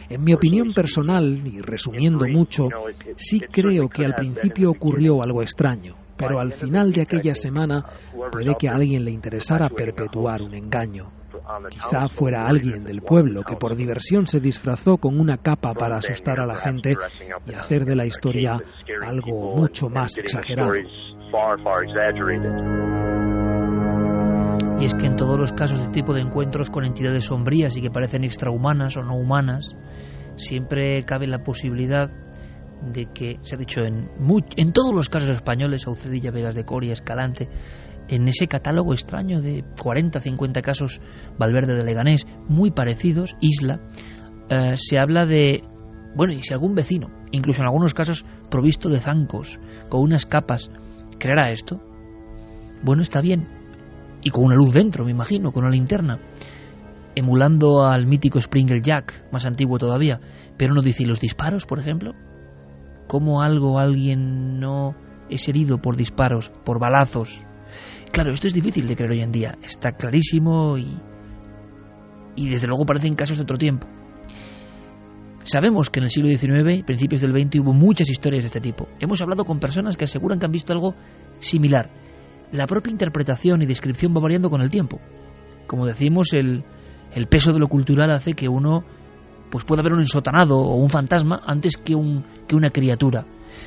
En 0.10 0.24
mi 0.24 0.34
opinión 0.34 0.74
personal, 0.74 1.42
y 1.46 1.62
resumiendo 1.62 2.26
mucho, 2.28 2.70
sí 3.18 3.40
creo 3.40 3.88
que 3.90 4.06
al 4.06 4.16
principio 4.16 4.72
ocurrió 4.72 5.22
algo 5.24 5.42
extraño, 5.42 5.96
pero 6.18 6.40
al 6.40 6.54
final 6.54 6.92
de 6.92 7.04
aquella 7.04 7.36
semana 7.36 7.86
puede 8.32 8.56
que 8.56 8.68
a 8.68 8.76
alguien 8.76 9.06
le 9.06 9.12
interesara 9.12 9.70
perpetuar 9.70 10.42
un 10.42 10.56
engaño. 10.56 11.12
Quizá 11.70 12.08
fuera 12.10 12.48
alguien 12.48 12.84
del 12.84 13.02
pueblo 13.02 13.44
que 13.44 13.56
por 13.56 13.76
diversión 13.76 14.26
se 14.26 14.40
disfrazó 14.40 14.98
con 14.98 15.20
una 15.20 15.38
capa 15.38 15.74
para 15.74 15.98
asustar 15.98 16.40
a 16.40 16.46
la 16.46 16.56
gente 16.56 16.96
y 17.46 17.54
hacer 17.54 17.86
de 17.86 17.96
la 17.96 18.06
historia 18.06 18.58
algo 19.06 19.56
mucho 19.56 19.90
más 19.90 20.18
exagerado. 20.18 20.74
Y 24.80 24.86
es 24.86 24.94
que 24.96 25.06
en 25.06 25.16
todos 25.16 25.40
los 25.40 25.54
casos 25.54 25.80
este 25.80 25.94
tipo 25.94 26.14
de 26.14 26.22
encuentros 26.22 26.70
con 26.70 26.84
entidades 26.84 27.26
sombrías 27.26 27.78
y 27.78 27.82
que 27.82 27.92
parecen 27.92 28.24
extrahumanas 28.24 28.98
o 28.98 29.04
no 29.04 29.16
humanas, 29.16 29.76
siempre 30.36 31.04
cabe 31.04 31.28
la 31.28 31.44
posibilidad 31.44 32.10
de 32.82 33.06
que, 33.14 33.40
se 33.42 33.56
ha 33.56 33.58
dicho 33.58 33.82
en, 33.82 34.10
en 34.58 34.74
todos 34.74 34.94
los 34.94 35.10
casos 35.10 35.30
españoles, 35.30 35.84
Saucedilla, 35.84 36.32
Vegas 36.32 36.56
de 36.56 36.66
Coria, 36.66 36.94
Escalante, 36.94 37.48
en 38.08 38.28
ese 38.28 38.48
catálogo 38.48 38.94
extraño 38.94 39.42
de 39.42 39.64
40, 39.82 40.20
50 40.20 40.62
casos 40.62 41.02
Valverde 41.38 41.76
de 41.76 41.86
Leganés, 41.86 42.26
muy 42.48 42.72
parecidos, 42.72 43.36
Isla, 43.40 43.80
eh, 44.50 44.74
se 44.76 45.00
habla 45.00 45.26
de, 45.26 45.64
bueno, 46.16 46.34
y 46.34 46.42
si 46.44 46.54
algún 46.54 46.76
vecino, 46.76 47.10
incluso 47.32 47.62
en 47.62 47.68
algunos 47.68 47.94
casos 47.94 48.26
provisto 48.50 48.90
de 48.90 49.00
zancos, 49.00 49.60
con 49.90 50.02
unas 50.02 50.26
capas, 50.26 50.70
¿creerá 51.18 51.50
esto? 51.52 51.82
Bueno, 52.84 53.02
está 53.02 53.22
bien. 53.22 53.48
Y 54.22 54.30
con 54.30 54.46
una 54.46 54.56
luz 54.56 54.74
dentro, 54.74 55.06
me 55.06 55.12
imagino, 55.12 55.52
con 55.52 55.64
una 55.64 55.74
linterna, 55.74 56.20
emulando 57.16 57.86
al 57.86 58.06
mítico 58.06 58.40
Springer 58.40 58.82
Jack, 58.82 59.32
más 59.32 59.46
antiguo 59.46 59.78
todavía. 59.78 60.20
Pero 60.58 60.74
no 60.74 60.82
dice, 60.82 61.06
los 61.06 61.20
disparos, 61.20 61.66
por 61.66 61.80
ejemplo? 61.80 62.14
¿Cómo 63.08 63.42
algo, 63.42 63.80
alguien 63.80 64.60
no 64.60 64.96
es 65.30 65.48
herido 65.48 65.80
por 65.80 65.96
disparos, 65.96 66.52
por 66.64 66.80
balazos, 66.80 67.46
Claro, 68.16 68.32
esto 68.32 68.48
es 68.48 68.54
difícil 68.54 68.88
de 68.88 68.96
creer 68.96 69.12
hoy 69.12 69.22
en 69.22 69.32
día, 69.34 69.58
está 69.62 69.92
clarísimo 69.92 70.78
y, 70.78 70.88
y 72.38 72.48
desde 72.48 72.66
luego 72.66 72.86
parecen 72.86 73.14
casos 73.14 73.36
de 73.36 73.44
otro 73.44 73.58
tiempo. 73.58 73.90
Sabemos 75.44 75.90
que 75.90 76.00
en 76.00 76.06
el 76.06 76.10
siglo 76.10 76.30
XIX, 76.30 76.86
principios 76.86 77.20
del 77.20 77.34
XX, 77.34 77.60
hubo 77.60 77.74
muchas 77.74 78.10
historias 78.10 78.46
de 78.46 78.48
este 78.48 78.62
tipo. 78.62 78.88
Hemos 79.02 79.22
hablado 79.22 79.44
con 79.44 79.60
personas 79.60 79.98
que 79.98 80.06
aseguran 80.06 80.40
que 80.40 80.46
han 80.46 80.54
visto 80.54 80.72
algo 80.72 80.96
similar. 81.40 81.90
La 82.54 82.68
propia 82.68 82.90
interpretación 82.90 83.62
y 83.62 83.66
descripción 83.66 84.16
va 84.16 84.22
variando 84.22 84.50
con 84.50 84.62
el 84.62 84.70
tiempo. 84.70 85.02
Como 85.68 85.86
decimos, 85.86 86.32
el, 86.32 86.64
el 87.14 87.28
peso 87.28 87.52
de 87.52 87.60
lo 87.60 87.68
cultural 87.68 88.12
hace 88.12 88.32
que 88.32 88.48
uno 88.48 88.86
pues 89.52 89.66
pueda 89.66 89.84
ver 89.84 89.92
un 89.92 90.00
ensotanado 90.00 90.56
o 90.56 90.78
un 90.78 90.90
fantasma 90.90 91.42
antes 91.46 91.76
que, 91.76 91.96
un, 91.96 92.24
que 92.48 92.56
una 92.56 92.70
criatura. 92.70 93.26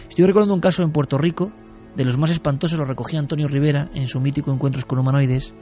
Estoy 0.09 0.25
recordando 0.25 0.55
un 0.55 0.63
caso 0.63 0.83
en 0.83 0.91
Puerto 0.91 1.19
Rico 1.19 1.53
de 1.97 2.05
los 2.05 2.17
más 2.17 2.31
espantosos 2.31 2.79
lo 2.79 2.85
recogía 2.85 3.19
Antonio 3.19 3.49
Rivera 3.49 3.91
en 3.95 4.07
su 4.07 4.21
mítico 4.21 4.53
Encuentros 4.53 4.85
con 4.85 4.99
Humanoides. 4.99 5.55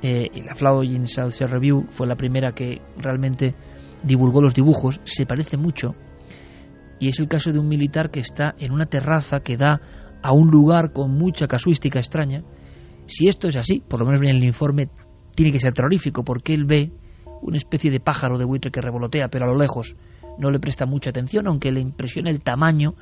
Eh, 0.00 0.28
y 0.32 0.42
la 0.42 0.84
in 0.84 1.08
South 1.08 1.40
Review 1.40 1.86
fue 1.90 2.06
la 2.06 2.14
primera 2.16 2.52
que 2.52 2.80
realmente 2.96 3.54
divulgó 4.02 4.40
los 4.40 4.54
dibujos. 4.54 5.00
Se 5.04 5.26
parece 5.26 5.56
mucho. 5.56 5.94
Y 7.00 7.08
es 7.08 7.18
el 7.20 7.28
caso 7.28 7.52
de 7.52 7.58
un 7.58 7.68
militar 7.68 8.10
que 8.10 8.20
está 8.20 8.54
en 8.58 8.72
una 8.72 8.86
terraza 8.86 9.40
que 9.40 9.56
da 9.56 9.80
a 10.22 10.32
un 10.32 10.50
lugar 10.50 10.92
con 10.92 11.12
mucha 11.12 11.46
casuística 11.46 11.98
extraña. 11.98 12.42
Si 13.06 13.28
esto 13.28 13.48
es 13.48 13.56
así, 13.56 13.80
por 13.80 14.00
lo 14.00 14.06
menos 14.06 14.20
en 14.22 14.36
el 14.36 14.44
informe, 14.44 14.88
tiene 15.34 15.52
que 15.52 15.60
ser 15.60 15.74
terrorífico, 15.74 16.24
porque 16.24 16.54
él 16.54 16.64
ve 16.64 16.92
una 17.42 17.56
especie 17.56 17.90
de 17.90 18.00
pájaro 18.00 18.38
de 18.38 18.44
buitre 18.44 18.70
que 18.70 18.80
revolotea, 18.80 19.28
pero 19.28 19.44
a 19.44 19.48
lo 19.48 19.56
lejos 19.56 19.96
no 20.38 20.50
le 20.50 20.58
presta 20.58 20.86
mucha 20.86 21.10
atención, 21.10 21.46
aunque 21.46 21.70
le 21.70 21.80
impresiona 21.80 22.30
el 22.30 22.42
tamaño 22.42 22.94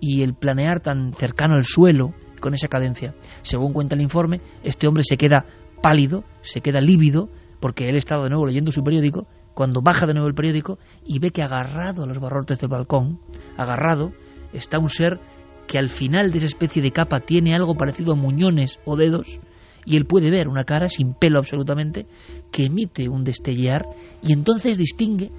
y 0.00 0.22
el 0.22 0.34
planear 0.34 0.80
tan 0.80 1.12
cercano 1.14 1.54
al 1.54 1.64
suelo 1.64 2.14
con 2.40 2.54
esa 2.54 2.68
cadencia. 2.68 3.14
Según 3.42 3.72
cuenta 3.72 3.94
el 3.94 4.02
informe, 4.02 4.40
este 4.62 4.86
hombre 4.86 5.02
se 5.04 5.16
queda 5.16 5.44
pálido, 5.82 6.24
se 6.40 6.60
queda 6.60 6.80
lívido, 6.80 7.28
porque 7.60 7.88
él 7.88 7.96
estaba 7.96 8.24
de 8.24 8.30
nuevo 8.30 8.46
leyendo 8.46 8.70
su 8.70 8.82
periódico, 8.82 9.26
cuando 9.54 9.82
baja 9.82 10.06
de 10.06 10.12
nuevo 10.12 10.28
el 10.28 10.34
periódico 10.34 10.78
y 11.04 11.18
ve 11.18 11.30
que 11.30 11.42
agarrado 11.42 12.04
a 12.04 12.06
los 12.06 12.20
barrotes 12.20 12.60
del 12.60 12.70
balcón, 12.70 13.18
agarrado, 13.56 14.12
está 14.52 14.78
un 14.78 14.88
ser 14.88 15.18
que 15.66 15.78
al 15.78 15.88
final 15.88 16.30
de 16.30 16.38
esa 16.38 16.46
especie 16.46 16.82
de 16.82 16.92
capa 16.92 17.20
tiene 17.20 17.54
algo 17.54 17.74
parecido 17.74 18.12
a 18.12 18.16
muñones 18.16 18.78
o 18.84 18.96
dedos, 18.96 19.40
y 19.84 19.96
él 19.96 20.06
puede 20.06 20.30
ver 20.30 20.48
una 20.48 20.64
cara 20.64 20.88
sin 20.88 21.14
pelo 21.14 21.38
absolutamente, 21.38 22.06
que 22.52 22.66
emite 22.66 23.08
un 23.08 23.24
destellear, 23.24 23.86
y 24.22 24.32
entonces 24.32 24.78
distingue 24.78 25.30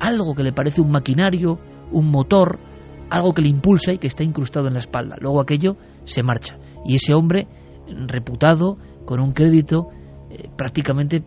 algo 0.00 0.34
que 0.34 0.42
le 0.42 0.52
parece 0.52 0.80
un 0.80 0.90
maquinario, 0.90 1.58
un 1.90 2.10
motor, 2.10 2.58
algo 3.10 3.32
que 3.32 3.42
le 3.42 3.48
impulsa 3.48 3.92
y 3.92 3.98
que 3.98 4.06
está 4.06 4.24
incrustado 4.24 4.66
en 4.68 4.74
la 4.74 4.80
espalda. 4.80 5.16
Luego 5.20 5.40
aquello 5.40 5.76
se 6.04 6.22
marcha, 6.22 6.58
y 6.84 6.96
ese 6.96 7.14
hombre, 7.14 7.46
reputado, 8.06 8.78
con 9.04 9.20
un 9.20 9.32
crédito, 9.32 9.88
eh, 10.30 10.48
prácticamente 10.56 11.22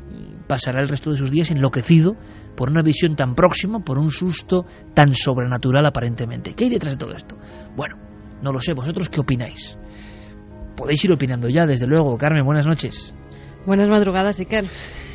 pasará 0.48 0.82
el 0.82 0.90
resto 0.90 1.12
de 1.12 1.18
sus 1.18 1.32
días 1.32 1.52
enloquecido 1.52 2.16
por 2.56 2.70
una 2.70 2.82
visión 2.82 3.16
tan 3.16 3.36
próxima, 3.36 3.80
por 3.80 3.98
un 3.98 4.10
susto 4.10 4.66
tan 4.94 5.14
sobrenatural 5.14 5.86
aparentemente. 5.86 6.54
¿Qué 6.54 6.66
hay 6.66 6.70
detrás 6.72 6.96
de 6.96 7.06
todo 7.06 7.16
esto? 7.16 7.38
Bueno, 7.76 7.96
no 8.42 8.52
lo 8.52 8.60
sé, 8.60 8.74
¿vosotros 8.74 9.10
qué 9.10 9.22
opináis? 9.22 9.78
Podéis 10.76 11.04
ir 11.06 11.12
opinando 11.12 11.50
ya, 11.50 11.66
desde 11.66 11.88
luego. 11.88 12.18
Carmen, 12.18 12.46
buenas 12.46 12.66
noches. 12.66 13.14
Buenas 13.66 13.90
madrugadas, 13.90 14.40
Iker. 14.40 14.66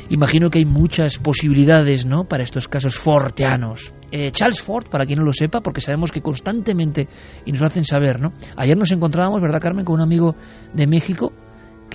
Imagino 0.09 0.49
que 0.49 0.59
hay 0.59 0.65
muchas 0.65 1.17
posibilidades, 1.17 2.05
¿no?, 2.05 2.25
para 2.25 2.43
estos 2.43 2.67
casos 2.67 2.95
forteanos. 2.95 3.93
Eh, 4.11 4.31
Charles 4.31 4.61
Ford, 4.61 4.87
para 4.89 5.05
quien 5.05 5.19
no 5.19 5.25
lo 5.25 5.31
sepa, 5.31 5.61
porque 5.61 5.81
sabemos 5.81 6.11
que 6.11 6.21
constantemente, 6.21 7.07
y 7.45 7.51
nos 7.51 7.61
lo 7.61 7.67
hacen 7.67 7.83
saber, 7.83 8.21
¿no? 8.21 8.33
Ayer 8.55 8.77
nos 8.77 8.91
encontrábamos, 8.91 9.41
¿verdad, 9.41 9.59
Carmen?, 9.59 9.85
con 9.85 9.95
un 9.95 10.01
amigo 10.01 10.35
de 10.73 10.87
México 10.87 11.31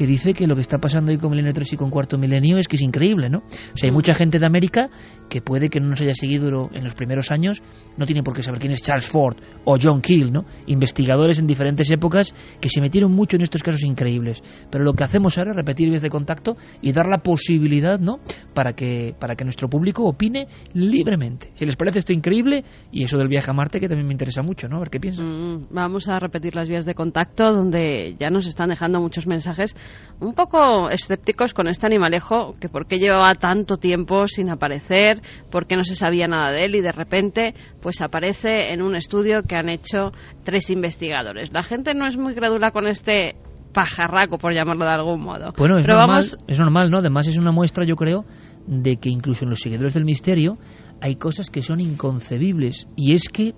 que 0.01 0.07
dice 0.07 0.33
que 0.33 0.47
lo 0.47 0.55
que 0.55 0.63
está 0.63 0.79
pasando 0.79 1.13
hoy 1.13 1.19
con 1.19 1.31
Milenio 1.31 1.53
3 1.53 1.75
y 1.75 1.77
con 1.77 1.91
Cuarto 1.91 2.17
Milenio 2.17 2.57
es 2.57 2.69
que 2.69 2.77
es 2.77 2.81
increíble, 2.81 3.29
¿no? 3.29 3.41
O 3.41 3.77
sea, 3.77 3.91
hay 3.91 3.93
mucha 3.93 4.15
gente 4.15 4.39
de 4.39 4.47
América 4.47 4.89
que 5.29 5.43
puede 5.43 5.69
que 5.69 5.79
no 5.79 5.89
nos 5.89 6.01
haya 6.01 6.15
seguido 6.15 6.71
en 6.73 6.85
los 6.85 6.95
primeros 6.95 7.31
años, 7.31 7.63
no 7.99 8.07
tiene 8.07 8.23
por 8.23 8.35
qué 8.35 8.43
saber 8.43 8.61
quién 8.61 8.73
es 8.73 8.81
Charles 8.81 9.07
Ford 9.07 9.37
o 9.67 9.77
John 9.79 10.01
Keel, 10.01 10.33
¿no? 10.33 10.47
Investigadores 10.65 11.39
en 11.39 11.47
diferentes 11.47 11.91
épocas 11.91 12.35
que 12.63 12.71
se 12.71 12.81
metieron 12.81 13.13
mucho 13.13 13.37
en 13.37 13.43
estos 13.43 13.63
casos 13.63 13.85
increíbles. 13.85 14.43
Pero 14.71 14.85
lo 14.85 14.95
que 14.95 15.05
hacemos 15.05 15.37
ahora 15.37 15.51
es 15.51 15.57
repetir 15.59 15.91
vías 15.91 16.01
de 16.01 16.09
contacto 16.09 16.57
y 16.81 16.93
dar 16.93 17.07
la 17.07 17.19
posibilidad, 17.19 18.01
¿no? 18.01 18.21
Para 18.55 18.73
que, 18.73 19.15
para 19.21 19.35
que 19.35 19.45
nuestro 19.45 19.69
público 19.69 20.05
opine 20.05 20.47
libremente. 20.73 21.53
Si 21.57 21.67
les 21.67 21.77
parece 21.77 21.99
esto 21.99 22.15
increíble, 22.15 22.65
y 22.91 23.05
eso 23.05 23.19
del 23.19 23.29
viaje 23.29 23.51
a 23.51 23.53
Marte 23.53 23.81
que 23.81 23.89
también 23.89 24.07
me 24.07 24.15
interesa 24.15 24.41
mucho, 24.41 24.67
¿no? 24.67 24.77
A 24.77 24.81
ver 24.81 24.89
qué 24.89 24.99
piensan. 24.99 25.27
Mm, 25.27 25.67
vamos 25.73 26.09
a 26.09 26.19
repetir 26.19 26.57
las 26.57 26.71
vías 26.71 26.87
de 26.87 26.95
contacto 26.95 27.53
donde 27.53 28.17
ya 28.19 28.31
nos 28.31 28.47
están 28.47 28.71
dejando 28.71 28.99
muchos 28.99 29.27
mensajes 29.27 29.77
un 30.21 30.35
poco 30.35 30.91
escépticos 30.91 31.55
con 31.55 31.67
este 31.67 31.87
animalejo, 31.87 32.55
que 32.61 32.69
por 32.69 32.87
qué 32.87 32.99
llevaba 32.99 33.35
tanto 33.35 33.79
tiempo 33.79 34.27
sin 34.27 34.51
aparecer, 34.51 35.21
por 35.51 35.67
qué 35.67 35.77
no 35.77 35.85
se 35.85 35.97
sabía 35.97 36.29
nada 36.29 36.51
de 36.51 36.67
él 36.67 36.75
y 36.75 36.81
de 36.81 36.93
repente 36.93 37.55
pues 37.81 38.03
aparece 38.03 38.73
en 38.73 38.83
un 38.83 38.95
estudio 38.97 39.43
que 39.43 39.57
han 39.57 39.69
hecho 39.69 40.13
tres 40.45 40.71
investigadores. 40.71 41.53
La 41.53 41.63
gente 41.63 41.95
no 41.95 42.07
es 42.07 42.17
muy 42.17 42.35
crédula 42.35 42.71
con 42.71 42.87
este 42.87 43.37
pajarraco, 43.73 44.39
por 44.39 44.53
llamarlo 44.53 44.85
de 44.85 44.93
algún 44.93 45.23
modo. 45.23 45.53
Bueno, 45.57 45.79
es, 45.79 45.87
normal, 45.87 46.25
es 46.47 46.59
normal, 46.59 46.91
¿no? 46.91 46.99
Además 46.99 47.29
es 47.29 47.39
una 47.39 47.53
muestra, 47.53 47.85
yo 47.85 47.95
creo, 47.95 48.25
de 48.67 48.97
que 48.97 49.11
incluso 49.11 49.45
en 49.45 49.51
los 49.51 49.61
seguidores 49.61 49.95
del 49.95 50.05
misterio 50.05 50.59
hay 51.01 51.17
cosas 51.17 51.51
que 51.51 51.63
son 51.63 51.81
inconcebibles. 51.81 52.89
Y 52.97 53.15
es 53.15 53.29
que, 53.29 53.55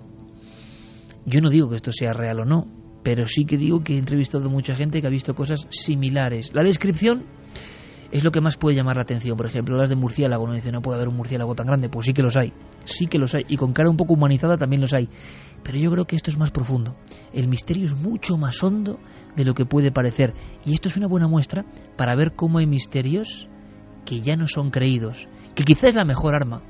yo 1.25 1.41
no 1.41 1.49
digo 1.49 1.69
que 1.69 1.75
esto 1.75 1.91
sea 1.91 2.13
real 2.13 2.41
o 2.41 2.45
no, 2.45 2.67
pero 3.03 3.27
sí 3.27 3.45
que 3.45 3.57
digo 3.57 3.83
que 3.83 3.95
he 3.95 3.97
entrevistado 3.97 4.47
a 4.47 4.51
mucha 4.51 4.75
gente 4.75 5.01
que 5.01 5.07
ha 5.07 5.09
visto 5.09 5.35
cosas 5.35 5.67
similares. 5.69 6.51
La 6.53 6.63
descripción 6.63 7.25
es 8.11 8.23
lo 8.23 8.31
que 8.31 8.41
más 8.41 8.57
puede 8.57 8.75
llamar 8.75 8.95
la 8.95 9.01
atención. 9.01 9.35
Por 9.35 9.47
ejemplo, 9.47 9.75
las 9.75 9.89
de 9.89 9.95
murciélago. 9.95 10.43
Uno 10.43 10.53
dice, 10.53 10.71
no 10.71 10.81
puede 10.81 10.97
haber 10.97 11.09
un 11.09 11.17
murciélago 11.17 11.55
tan 11.55 11.65
grande. 11.65 11.89
Pues 11.89 12.05
sí 12.05 12.13
que 12.13 12.21
los 12.21 12.37
hay. 12.37 12.53
Sí 12.85 13.07
que 13.07 13.17
los 13.17 13.33
hay. 13.35 13.43
Y 13.47 13.57
con 13.57 13.73
cara 13.73 13.89
un 13.89 13.97
poco 13.97 14.13
humanizada 14.13 14.55
también 14.55 14.81
los 14.81 14.93
hay. 14.93 15.09
Pero 15.63 15.79
yo 15.79 15.91
creo 15.91 16.05
que 16.05 16.15
esto 16.15 16.29
es 16.29 16.37
más 16.37 16.51
profundo. 16.51 16.95
El 17.33 17.47
misterio 17.47 17.85
es 17.85 17.95
mucho 17.95 18.37
más 18.37 18.63
hondo 18.63 18.99
de 19.35 19.43
lo 19.43 19.53
que 19.53 19.65
puede 19.65 19.91
parecer. 19.91 20.33
Y 20.63 20.73
esto 20.73 20.89
es 20.89 20.97
una 20.97 21.07
buena 21.07 21.27
muestra 21.27 21.65
para 21.97 22.15
ver 22.15 22.33
cómo 22.35 22.59
hay 22.59 22.67
misterios 22.67 23.49
que 24.05 24.19
ya 24.19 24.35
no 24.35 24.47
son 24.47 24.69
creídos. 24.69 25.27
Que 25.55 25.63
quizá 25.63 25.87
es 25.87 25.95
la 25.95 26.05
mejor 26.05 26.35
arma 26.35 26.61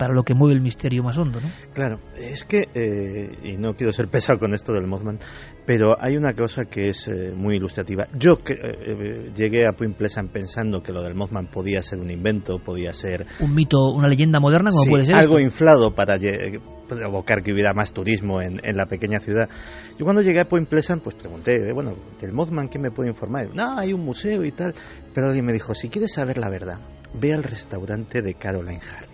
para 0.00 0.14
lo 0.14 0.22
que 0.22 0.32
mueve 0.32 0.54
el 0.54 0.62
misterio 0.62 1.02
más 1.02 1.18
hondo, 1.18 1.42
¿no? 1.42 1.48
Claro, 1.74 2.00
es 2.16 2.44
que, 2.44 2.70
eh, 2.74 3.36
y 3.44 3.58
no 3.58 3.74
quiero 3.74 3.92
ser 3.92 4.08
pesado 4.08 4.38
con 4.38 4.54
esto 4.54 4.72
del 4.72 4.86
Mothman, 4.86 5.18
pero 5.66 5.94
hay 6.00 6.16
una 6.16 6.32
cosa 6.32 6.64
que 6.64 6.88
es 6.88 7.06
eh, 7.06 7.34
muy 7.36 7.56
ilustrativa. 7.56 8.08
Yo 8.18 8.38
que, 8.38 8.54
eh, 8.54 9.30
llegué 9.36 9.66
a 9.66 9.72
Pleasant 9.72 10.32
pensando 10.32 10.82
que 10.82 10.90
lo 10.90 11.02
del 11.02 11.14
Mothman 11.14 11.48
podía 11.48 11.82
ser 11.82 12.00
un 12.00 12.08
invento, 12.08 12.60
podía 12.60 12.94
ser... 12.94 13.26
Un 13.40 13.54
mito, 13.54 13.92
una 13.92 14.08
leyenda 14.08 14.40
moderna, 14.40 14.70
como 14.70 14.90
puede 14.90 15.04
ser. 15.04 15.16
Algo 15.16 15.38
inflado 15.38 15.94
para 15.94 16.18
provocar 16.88 17.42
que 17.42 17.52
hubiera 17.52 17.74
más 17.74 17.92
turismo 17.92 18.40
en, 18.40 18.58
en, 18.64 18.78
la 18.78 18.86
pequeña 18.86 19.20
ciudad. 19.20 19.50
Yo 19.98 20.06
cuando 20.06 20.22
llegué 20.22 20.40
a 20.40 20.48
Point 20.48 20.66
Pleasant, 20.66 21.02
pues 21.02 21.14
pregunté, 21.14 21.74
bueno, 21.74 21.94
del 22.18 22.32
Mothman, 22.32 22.68
¿quién 22.68 22.80
me 22.80 22.90
puede 22.90 23.10
informar? 23.10 23.54
No, 23.54 23.78
hay 23.78 23.92
un 23.92 24.02
museo 24.02 24.46
y 24.46 24.52
tal. 24.52 24.72
Pero 25.12 25.26
alguien 25.26 25.44
me 25.44 25.52
dijo, 25.52 25.74
si 25.74 25.90
quieres 25.90 26.14
saber 26.14 26.38
la 26.38 26.48
verdad, 26.48 26.78
ve 27.12 27.34
al 27.34 27.42
restaurante 27.42 28.22
de 28.22 28.32
Caroline 28.32 28.80
Harris. 28.80 29.09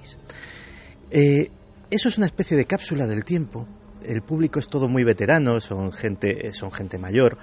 Eh, 1.11 1.51
eso 1.91 2.09
es 2.09 2.19
una 2.19 2.27
especie 2.27 2.57
de 2.57 2.65
cápsula 2.65 3.07
del 3.07 3.25
tiempo. 3.25 3.67
El 4.03 4.23
público 4.23 4.59
es 4.59 4.69
todo 4.69 4.89
muy 4.89 5.05
veterano, 5.05 5.61
son 5.61 5.93
gente, 5.93 6.53
son 6.53 6.71
gente 6.71 6.99
mayor, 6.99 7.39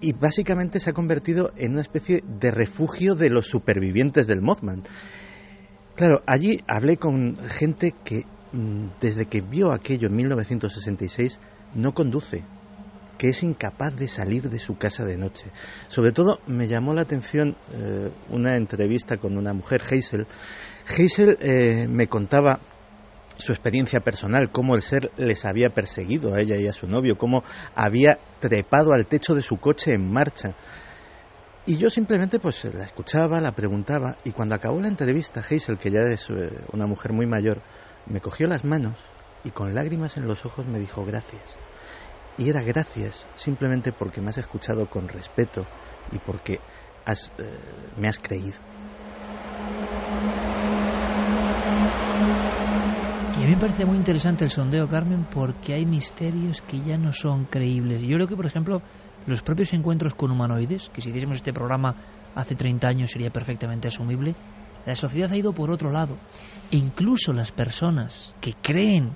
y 0.00 0.12
básicamente 0.12 0.80
se 0.80 0.90
ha 0.90 0.92
convertido 0.92 1.52
en 1.56 1.72
una 1.72 1.82
especie 1.82 2.22
de 2.26 2.50
refugio 2.50 3.14
de 3.14 3.30
los 3.30 3.46
supervivientes 3.46 4.26
del 4.26 4.42
Mothman. 4.42 4.82
Claro, 5.94 6.22
allí 6.26 6.62
hablé 6.66 6.98
con 6.98 7.36
gente 7.36 7.94
que 8.04 8.24
mm, 8.52 8.88
desde 9.00 9.26
que 9.26 9.40
vio 9.40 9.72
aquello 9.72 10.08
en 10.08 10.16
1966 10.16 11.38
no 11.74 11.94
conduce, 11.94 12.44
que 13.16 13.28
es 13.28 13.42
incapaz 13.42 13.96
de 13.96 14.08
salir 14.08 14.50
de 14.50 14.58
su 14.58 14.76
casa 14.76 15.04
de 15.04 15.16
noche. 15.16 15.50
Sobre 15.88 16.12
todo 16.12 16.40
me 16.46 16.68
llamó 16.68 16.92
la 16.92 17.02
atención 17.02 17.56
eh, 17.72 18.10
una 18.28 18.56
entrevista 18.56 19.16
con 19.16 19.38
una 19.38 19.54
mujer, 19.54 19.80
Hazel. 19.82 20.26
Hazel 20.86 21.38
eh, 21.40 21.86
me 21.88 22.08
contaba 22.08 22.60
su 23.38 23.52
experiencia 23.52 24.00
personal, 24.00 24.50
cómo 24.50 24.74
el 24.74 24.82
ser 24.82 25.10
les 25.16 25.44
había 25.44 25.70
perseguido 25.70 26.34
a 26.34 26.40
ella 26.40 26.56
y 26.56 26.66
a 26.66 26.72
su 26.72 26.86
novio, 26.86 27.16
cómo 27.16 27.42
había 27.74 28.18
trepado 28.40 28.92
al 28.92 29.06
techo 29.06 29.34
de 29.34 29.42
su 29.42 29.58
coche 29.58 29.92
en 29.94 30.10
marcha. 30.10 30.54
Y 31.66 31.76
yo 31.76 31.90
simplemente 31.90 32.38
pues 32.38 32.64
la 32.72 32.84
escuchaba, 32.84 33.40
la 33.40 33.52
preguntaba 33.52 34.16
y 34.24 34.30
cuando 34.30 34.54
acabó 34.54 34.80
la 34.80 34.88
entrevista, 34.88 35.40
Hazel, 35.40 35.78
que 35.78 35.90
ya 35.90 36.00
es 36.02 36.30
eh, 36.30 36.64
una 36.72 36.86
mujer 36.86 37.12
muy 37.12 37.26
mayor, 37.26 37.60
me 38.06 38.20
cogió 38.20 38.46
las 38.46 38.64
manos 38.64 38.98
y 39.42 39.50
con 39.50 39.74
lágrimas 39.74 40.16
en 40.16 40.26
los 40.26 40.46
ojos 40.46 40.66
me 40.66 40.78
dijo 40.78 41.04
gracias. 41.04 41.56
Y 42.38 42.50
era 42.50 42.62
gracias 42.62 43.26
simplemente 43.34 43.92
porque 43.92 44.20
me 44.20 44.30
has 44.30 44.38
escuchado 44.38 44.88
con 44.88 45.08
respeto 45.08 45.66
y 46.12 46.18
porque 46.18 46.60
has, 47.04 47.32
eh, 47.38 47.50
me 47.96 48.08
has 48.08 48.18
creído. 48.18 48.58
Y 53.35 53.35
a 53.35 53.35
mí 53.46 53.52
me 53.52 53.58
parece 53.58 53.84
muy 53.84 53.96
interesante 53.96 54.42
el 54.42 54.50
sondeo, 54.50 54.88
Carmen, 54.88 55.24
porque 55.32 55.74
hay 55.74 55.86
misterios 55.86 56.62
que 56.66 56.80
ya 56.80 56.98
no 56.98 57.12
son 57.12 57.44
creíbles. 57.44 58.02
Yo 58.02 58.16
creo 58.16 58.26
que, 58.26 58.34
por 58.34 58.44
ejemplo, 58.46 58.82
los 59.24 59.42
propios 59.42 59.72
encuentros 59.72 60.14
con 60.14 60.32
humanoides, 60.32 60.88
que 60.92 61.00
si 61.00 61.10
hiciésemos 61.10 61.36
este 61.36 61.52
programa 61.52 61.94
hace 62.34 62.56
30 62.56 62.88
años 62.88 63.10
sería 63.12 63.30
perfectamente 63.30 63.86
asumible, 63.86 64.34
la 64.84 64.96
sociedad 64.96 65.30
ha 65.30 65.36
ido 65.36 65.52
por 65.52 65.70
otro 65.70 65.92
lado. 65.92 66.16
E 66.72 66.76
incluso 66.76 67.32
las 67.32 67.52
personas 67.52 68.34
que 68.40 68.54
creen, 68.60 69.14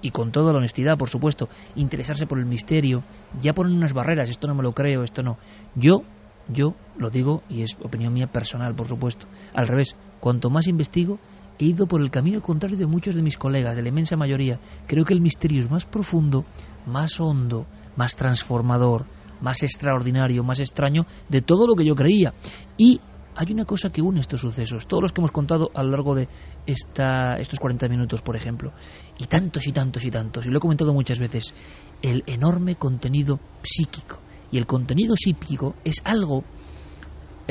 y 0.00 0.10
con 0.10 0.30
toda 0.30 0.52
la 0.52 0.58
honestidad, 0.58 0.96
por 0.96 1.10
supuesto, 1.10 1.48
interesarse 1.74 2.26
por 2.26 2.38
el 2.38 2.46
misterio, 2.46 3.02
ya 3.40 3.52
ponen 3.52 3.76
unas 3.76 3.94
barreras, 3.94 4.30
esto 4.30 4.46
no 4.46 4.54
me 4.54 4.62
lo 4.62 4.74
creo, 4.74 5.02
esto 5.02 5.24
no. 5.24 5.38
Yo, 5.74 6.02
yo 6.46 6.76
lo 6.96 7.10
digo, 7.10 7.42
y 7.48 7.62
es 7.62 7.70
opinión 7.82 8.12
mía 8.12 8.28
personal, 8.28 8.76
por 8.76 8.86
supuesto, 8.86 9.26
al 9.54 9.66
revés, 9.66 9.96
cuanto 10.20 10.50
más 10.50 10.68
investigo, 10.68 11.18
he 11.58 11.66
ido 11.66 11.86
por 11.86 12.00
el 12.00 12.10
camino 12.10 12.40
contrario 12.40 12.76
de 12.76 12.86
muchos 12.86 13.14
de 13.14 13.22
mis 13.22 13.36
colegas, 13.36 13.76
de 13.76 13.82
la 13.82 13.88
inmensa 13.88 14.16
mayoría. 14.16 14.60
Creo 14.86 15.04
que 15.04 15.14
el 15.14 15.20
misterio 15.20 15.60
es 15.60 15.70
más 15.70 15.84
profundo, 15.84 16.44
más 16.86 17.20
hondo, 17.20 17.66
más 17.96 18.16
transformador, 18.16 19.06
más 19.40 19.62
extraordinario, 19.62 20.42
más 20.42 20.60
extraño 20.60 21.06
de 21.28 21.42
todo 21.42 21.66
lo 21.66 21.74
que 21.74 21.84
yo 21.84 21.94
creía. 21.94 22.32
Y 22.76 23.00
hay 23.34 23.52
una 23.52 23.64
cosa 23.64 23.90
que 23.90 24.02
une 24.02 24.20
estos 24.20 24.40
sucesos, 24.40 24.86
todos 24.86 25.02
los 25.02 25.12
que 25.12 25.20
hemos 25.20 25.30
contado 25.30 25.70
a 25.74 25.82
lo 25.82 25.90
largo 25.90 26.14
de 26.14 26.28
esta, 26.66 27.36
estos 27.36 27.58
40 27.58 27.88
minutos, 27.88 28.22
por 28.22 28.36
ejemplo, 28.36 28.72
y 29.18 29.24
tantos 29.24 29.66
y 29.66 29.72
tantos 29.72 30.04
y 30.04 30.10
tantos, 30.10 30.46
y 30.46 30.50
lo 30.50 30.58
he 30.58 30.60
comentado 30.60 30.92
muchas 30.92 31.18
veces, 31.18 31.54
el 32.02 32.22
enorme 32.26 32.76
contenido 32.76 33.40
psíquico. 33.62 34.20
Y 34.50 34.58
el 34.58 34.66
contenido 34.66 35.14
psíquico 35.16 35.76
es 35.82 36.02
algo 36.04 36.44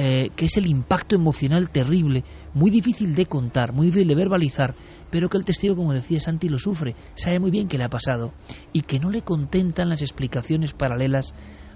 eh, 0.03 0.31
que 0.35 0.45
es 0.45 0.57
el 0.57 0.65
impacto 0.65 1.13
emocional 1.13 1.69
terrible, 1.69 2.23
muy 2.55 2.71
difícil 2.71 3.13
de 3.13 3.27
contar, 3.27 3.71
muy 3.71 3.85
difícil 3.85 4.07
de 4.07 4.15
verbalizar, 4.15 4.73
pero 5.11 5.29
que 5.29 5.37
el 5.37 5.45
testigo, 5.45 5.75
como 5.75 5.93
decía 5.93 6.19
Santi, 6.19 6.49
lo 6.49 6.57
sufre, 6.57 6.95
sabe 7.13 7.39
muy 7.39 7.51
bien 7.51 7.67
que 7.67 7.77
le 7.77 7.83
ha 7.83 7.89
pasado 7.89 8.33
y 8.73 8.81
que 8.81 8.97
no 8.97 9.11
le 9.11 9.21
contentan 9.21 9.89
las 9.89 10.01
explicaciones 10.01 10.73
paralelas, 10.73 11.35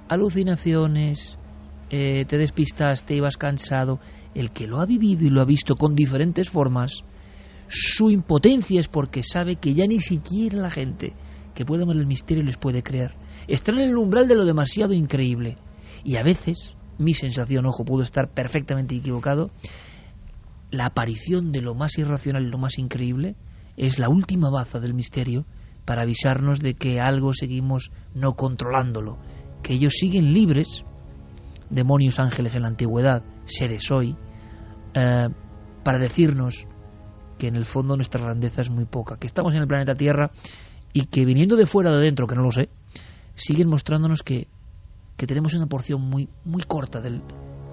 alucinaciones, 0.10 1.38
eh, 1.92 2.26
te 2.26 2.40
despistaste, 2.40 3.16
ibas 3.16 3.38
cansado. 3.38 4.00
El 4.34 4.50
que 4.50 4.66
lo 4.66 4.82
ha 4.82 4.88
vivido 4.88 5.24
y 5.24 5.30
lo 5.30 5.40
ha 5.42 5.46
visto 5.46 5.76
con 5.76 5.94
diferentes 5.94 6.50
formas, 6.50 7.04
Su 7.68 8.10
impotencia 8.10 8.80
es 8.80 8.88
porque 8.88 9.22
sabe 9.22 9.58
que 9.58 9.76
ya 9.76 9.86
ni 9.86 10.00
siquiera 10.00 10.58
la 10.58 10.72
gente 10.72 11.14
que 11.54 11.64
puede 11.64 11.84
amar 11.84 11.98
el 11.98 12.08
misterio 12.08 12.44
les 12.44 12.58
puede 12.58 12.82
creer. 12.82 13.14
Están 13.48 13.78
en 13.78 13.90
el 13.90 13.98
umbral 13.98 14.28
de 14.28 14.36
lo 14.36 14.46
demasiado 14.46 14.94
increíble. 14.94 15.58
Y 16.04 16.18
a 16.18 16.24
veces, 16.24 16.76
mi 16.98 17.14
sensación, 17.14 17.66
ojo, 17.66 17.84
puedo 17.86 18.04
estar 18.04 18.30
perfectamente 18.30 18.96
equivocado, 18.96 19.52
la 20.72 20.88
aparición 20.88 21.52
de 21.52 21.62
lo 21.62 21.76
más 21.76 21.98
irracional 21.98 22.44
y 22.44 22.50
lo 22.50 22.58
más 22.58 22.78
increíble 22.78 23.36
es 23.78 24.00
la 24.00 24.10
última 24.10 24.50
baza 24.50 24.80
del 24.80 24.94
misterio 24.94 25.46
para 25.86 26.02
avisarnos 26.02 26.60
de 26.60 26.74
que 26.74 27.00
algo 27.00 27.34
seguimos 27.34 27.92
no 28.14 28.34
controlándolo, 28.34 29.18
que 29.62 29.74
ellos 29.74 29.94
siguen 29.94 30.34
libres, 30.34 30.84
demonios 31.70 32.20
ángeles 32.20 32.56
en 32.56 32.64
la 32.64 32.70
antigüedad, 32.70 33.24
seres 33.46 33.92
hoy, 33.92 34.16
eh, 34.94 35.28
para 35.84 36.00
decirnos 36.00 36.68
que 37.38 37.48
en 37.48 37.56
el 37.56 37.66
fondo 37.66 37.96
nuestra 37.96 38.24
grandeza 38.24 38.62
es 38.62 38.70
muy 38.70 38.86
poca, 38.86 39.18
que 39.18 39.28
estamos 39.28 39.54
en 39.54 39.62
el 39.62 39.68
planeta 39.68 39.96
Tierra 39.96 40.32
y 40.94 41.06
que 41.08 41.26
viniendo 41.26 41.56
de 41.56 41.66
fuera 41.66 41.92
de 41.92 42.02
dentro, 42.02 42.28
que 42.28 42.36
no 42.36 42.44
lo 42.44 42.52
sé, 42.52 42.70
siguen 43.36 43.68
mostrándonos 43.68 44.24
que, 44.24 44.48
que 45.18 45.28
tenemos 45.28 45.54
una 45.54 45.68
porción 45.68 46.02
muy, 46.02 46.30
muy 46.44 46.64
corta 46.64 47.00
del 47.00 47.22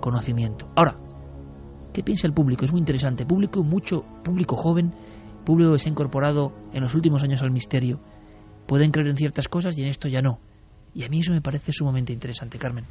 conocimiento. 0.00 0.68
Ahora, 0.76 0.96
¿qué 1.92 2.02
piensa 2.02 2.26
el 2.26 2.34
público? 2.34 2.64
Es 2.64 2.72
muy 2.72 2.80
interesante. 2.80 3.26
Público 3.26 3.62
mucho, 3.62 4.04
público 4.24 4.56
joven, 4.56 4.92
público 5.44 5.72
que 5.72 5.78
se 5.78 5.88
ha 5.88 5.92
incorporado 5.92 6.52
en 6.72 6.82
los 6.82 6.94
últimos 6.94 7.22
años 7.22 7.42
al 7.42 7.50
misterio. 7.50 8.00
Pueden 8.66 8.90
creer 8.90 9.08
en 9.08 9.16
ciertas 9.16 9.48
cosas 9.48 9.76
y 9.76 9.82
en 9.82 9.88
esto 9.88 10.08
ya 10.08 10.22
no. 10.22 10.38
Y 10.94 11.04
a 11.04 11.08
mí 11.08 11.20
eso 11.20 11.32
me 11.32 11.40
parece 11.40 11.72
sumamente 11.72 12.12
interesante, 12.12 12.58
Carmen. 12.58 12.84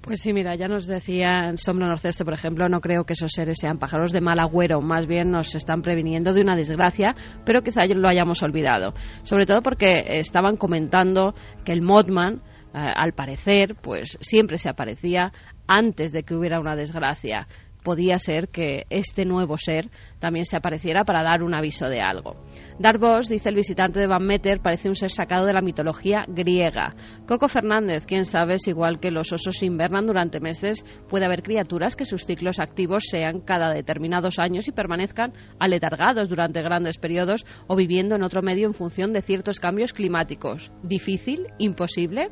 Pues 0.00 0.22
sí, 0.22 0.32
mira, 0.32 0.54
ya 0.54 0.68
nos 0.68 0.86
decía 0.86 1.52
Sombra 1.56 1.88
Norceste, 1.88 2.24
por 2.24 2.32
ejemplo, 2.32 2.68
no 2.68 2.80
creo 2.80 3.04
que 3.04 3.14
esos 3.14 3.32
seres 3.32 3.58
sean 3.60 3.78
pájaros 3.78 4.12
de 4.12 4.20
mal 4.20 4.38
agüero, 4.38 4.80
más 4.80 5.06
bien 5.06 5.30
nos 5.30 5.54
están 5.54 5.82
previniendo 5.82 6.32
de 6.32 6.40
una 6.40 6.54
desgracia, 6.54 7.16
pero 7.44 7.62
quizá 7.62 7.84
lo 7.84 8.08
hayamos 8.08 8.42
olvidado. 8.42 8.94
Sobre 9.24 9.44
todo 9.44 9.60
porque 9.60 10.18
estaban 10.20 10.56
comentando 10.56 11.34
que 11.64 11.72
el 11.72 11.82
Modman, 11.82 12.42
al 12.72 13.12
parecer, 13.12 13.76
pues 13.76 14.18
siempre 14.20 14.58
se 14.58 14.68
aparecía 14.68 15.32
antes 15.66 16.12
de 16.12 16.22
que 16.22 16.34
hubiera 16.34 16.60
una 16.60 16.76
desgracia 16.76 17.46
podía 17.82 18.18
ser 18.18 18.48
que 18.48 18.84
este 18.90 19.24
nuevo 19.24 19.56
ser 19.56 19.90
también 20.18 20.44
se 20.44 20.56
apareciera 20.56 21.04
para 21.04 21.22
dar 21.22 21.42
un 21.42 21.54
aviso 21.54 21.88
de 21.88 22.00
algo. 22.00 22.36
Darvos, 22.78 23.28
dice 23.28 23.48
el 23.48 23.54
visitante 23.54 23.98
de 23.98 24.06
Van 24.06 24.26
Meter, 24.26 24.60
parece 24.60 24.88
un 24.90 24.94
ser 24.94 25.10
sacado 25.10 25.46
de 25.46 25.52
la 25.52 25.62
mitología 25.62 26.24
griega. 26.28 26.94
Coco 27.26 27.48
Fernández, 27.48 28.04
quién 28.04 28.24
sabe 28.24 28.58
si 28.58 28.70
igual 28.70 29.00
que 29.00 29.10
los 29.10 29.32
osos 29.32 29.62
invernan 29.62 30.06
durante 30.06 30.38
meses, 30.38 30.84
puede 31.08 31.24
haber 31.24 31.42
criaturas 31.42 31.96
que 31.96 32.04
sus 32.04 32.24
ciclos 32.24 32.60
activos 32.60 33.04
sean 33.10 33.40
cada 33.40 33.72
determinados 33.72 34.38
años 34.38 34.68
y 34.68 34.72
permanezcan 34.72 35.32
aletargados 35.58 36.28
durante 36.28 36.62
grandes 36.62 36.98
periodos 36.98 37.46
o 37.66 37.76
viviendo 37.76 38.16
en 38.16 38.22
otro 38.22 38.42
medio 38.42 38.66
en 38.66 38.74
función 38.74 39.12
de 39.12 39.22
ciertos 39.22 39.60
cambios 39.60 39.92
climáticos. 39.92 40.70
¿Difícil? 40.82 41.46
¿Imposible? 41.58 42.28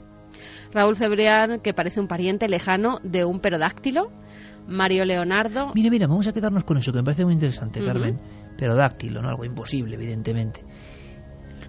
Raúl 0.73 0.97
Cebrián, 0.97 1.61
que 1.61 1.75
parece 1.75 2.01
un 2.01 2.09
pariente 2.09 2.49
lejano 2.49 2.99
de 3.03 3.25
un 3.25 3.41
perodáctilo. 3.41 4.11
Mario 4.69 5.05
Leonardo. 5.05 5.73
Mira, 5.75 5.91
mira, 5.91 6.07
vamos 6.09 6.27
a 6.27 6.33
quedarnos 6.33 6.65
con 6.65 6.77
eso, 6.79 6.91
que 6.91 6.99
me 6.99 7.05
parece 7.05 7.25
muy 7.25 7.35
interesante, 7.35 7.85
Carmen. 7.85 8.19
Pero 8.59 8.75
dáctilo, 8.75 9.23
¿no? 9.23 9.29
Algo 9.29 9.45
imposible, 9.45 9.95
evidentemente. 9.95 10.65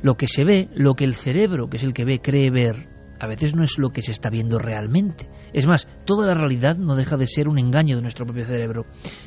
Lo 0.02 0.16
que 0.16 0.28
se 0.28 0.44
ve, 0.44 0.70
lo 0.76 0.96
que 0.96 1.06
el 1.06 1.14
cerebro, 1.14 1.70
que 1.70 1.78
es 1.78 1.84
el 1.84 1.94
que 1.94 2.06
ve, 2.06 2.20
cree 2.20 2.50
ver, 2.50 2.88
a 3.20 3.28
veces 3.28 3.56
no 3.56 3.64
es 3.64 3.78
lo 3.78 3.90
que 3.90 4.02
se 4.02 4.12
está 4.12 4.30
viendo 4.30 4.60
realmente. 4.60 5.30
Es 5.54 5.68
más, 5.68 5.88
toda 6.06 6.28
la 6.28 6.34
realidad 6.34 6.78
no 6.78 6.96
deja 6.96 7.18
de 7.18 7.26
ser 7.26 7.48
un 7.48 7.60
engaño 7.60 7.96
de 7.96 8.02
nuestro 8.02 8.26
propio 8.26 8.46
cerebro, 8.46 8.86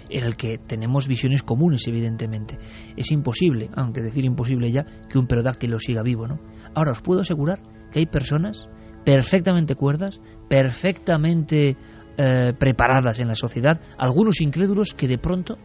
en 0.09 0.24
el 0.24 0.36
que 0.36 0.59
tenemos 0.59 1.09
visiones 1.09 1.43
comunes, 1.43 1.86
evidentemente. 1.88 2.59
Es 2.97 3.11
imposible, 3.11 3.70
aunque 3.74 4.03
decir 4.03 4.24
imposible 4.24 4.70
ya, 4.70 4.84
que 5.09 5.18
un 5.18 5.26
perodáctilo 5.26 5.78
siga 5.78 6.03
vivo, 6.03 6.26
¿no? 6.26 6.41
Ahora 6.74 6.93
os 6.93 7.01
puedo 7.01 7.20
asegurar 7.20 7.61
que 7.91 8.01
hay 8.01 8.07
personas 8.07 8.68
perfectamente 9.05 9.74
cuerdas, 9.74 10.20
perfectamente 10.48 11.76
eh, 12.16 12.53
preparadas 12.59 13.18
en 13.20 13.28
la 13.28 13.34
sociedad, 13.34 13.80
algunos 13.96 14.40
incrédulos 14.40 14.94
que 14.94 15.09
de 15.09 15.18
pronto 15.18 15.57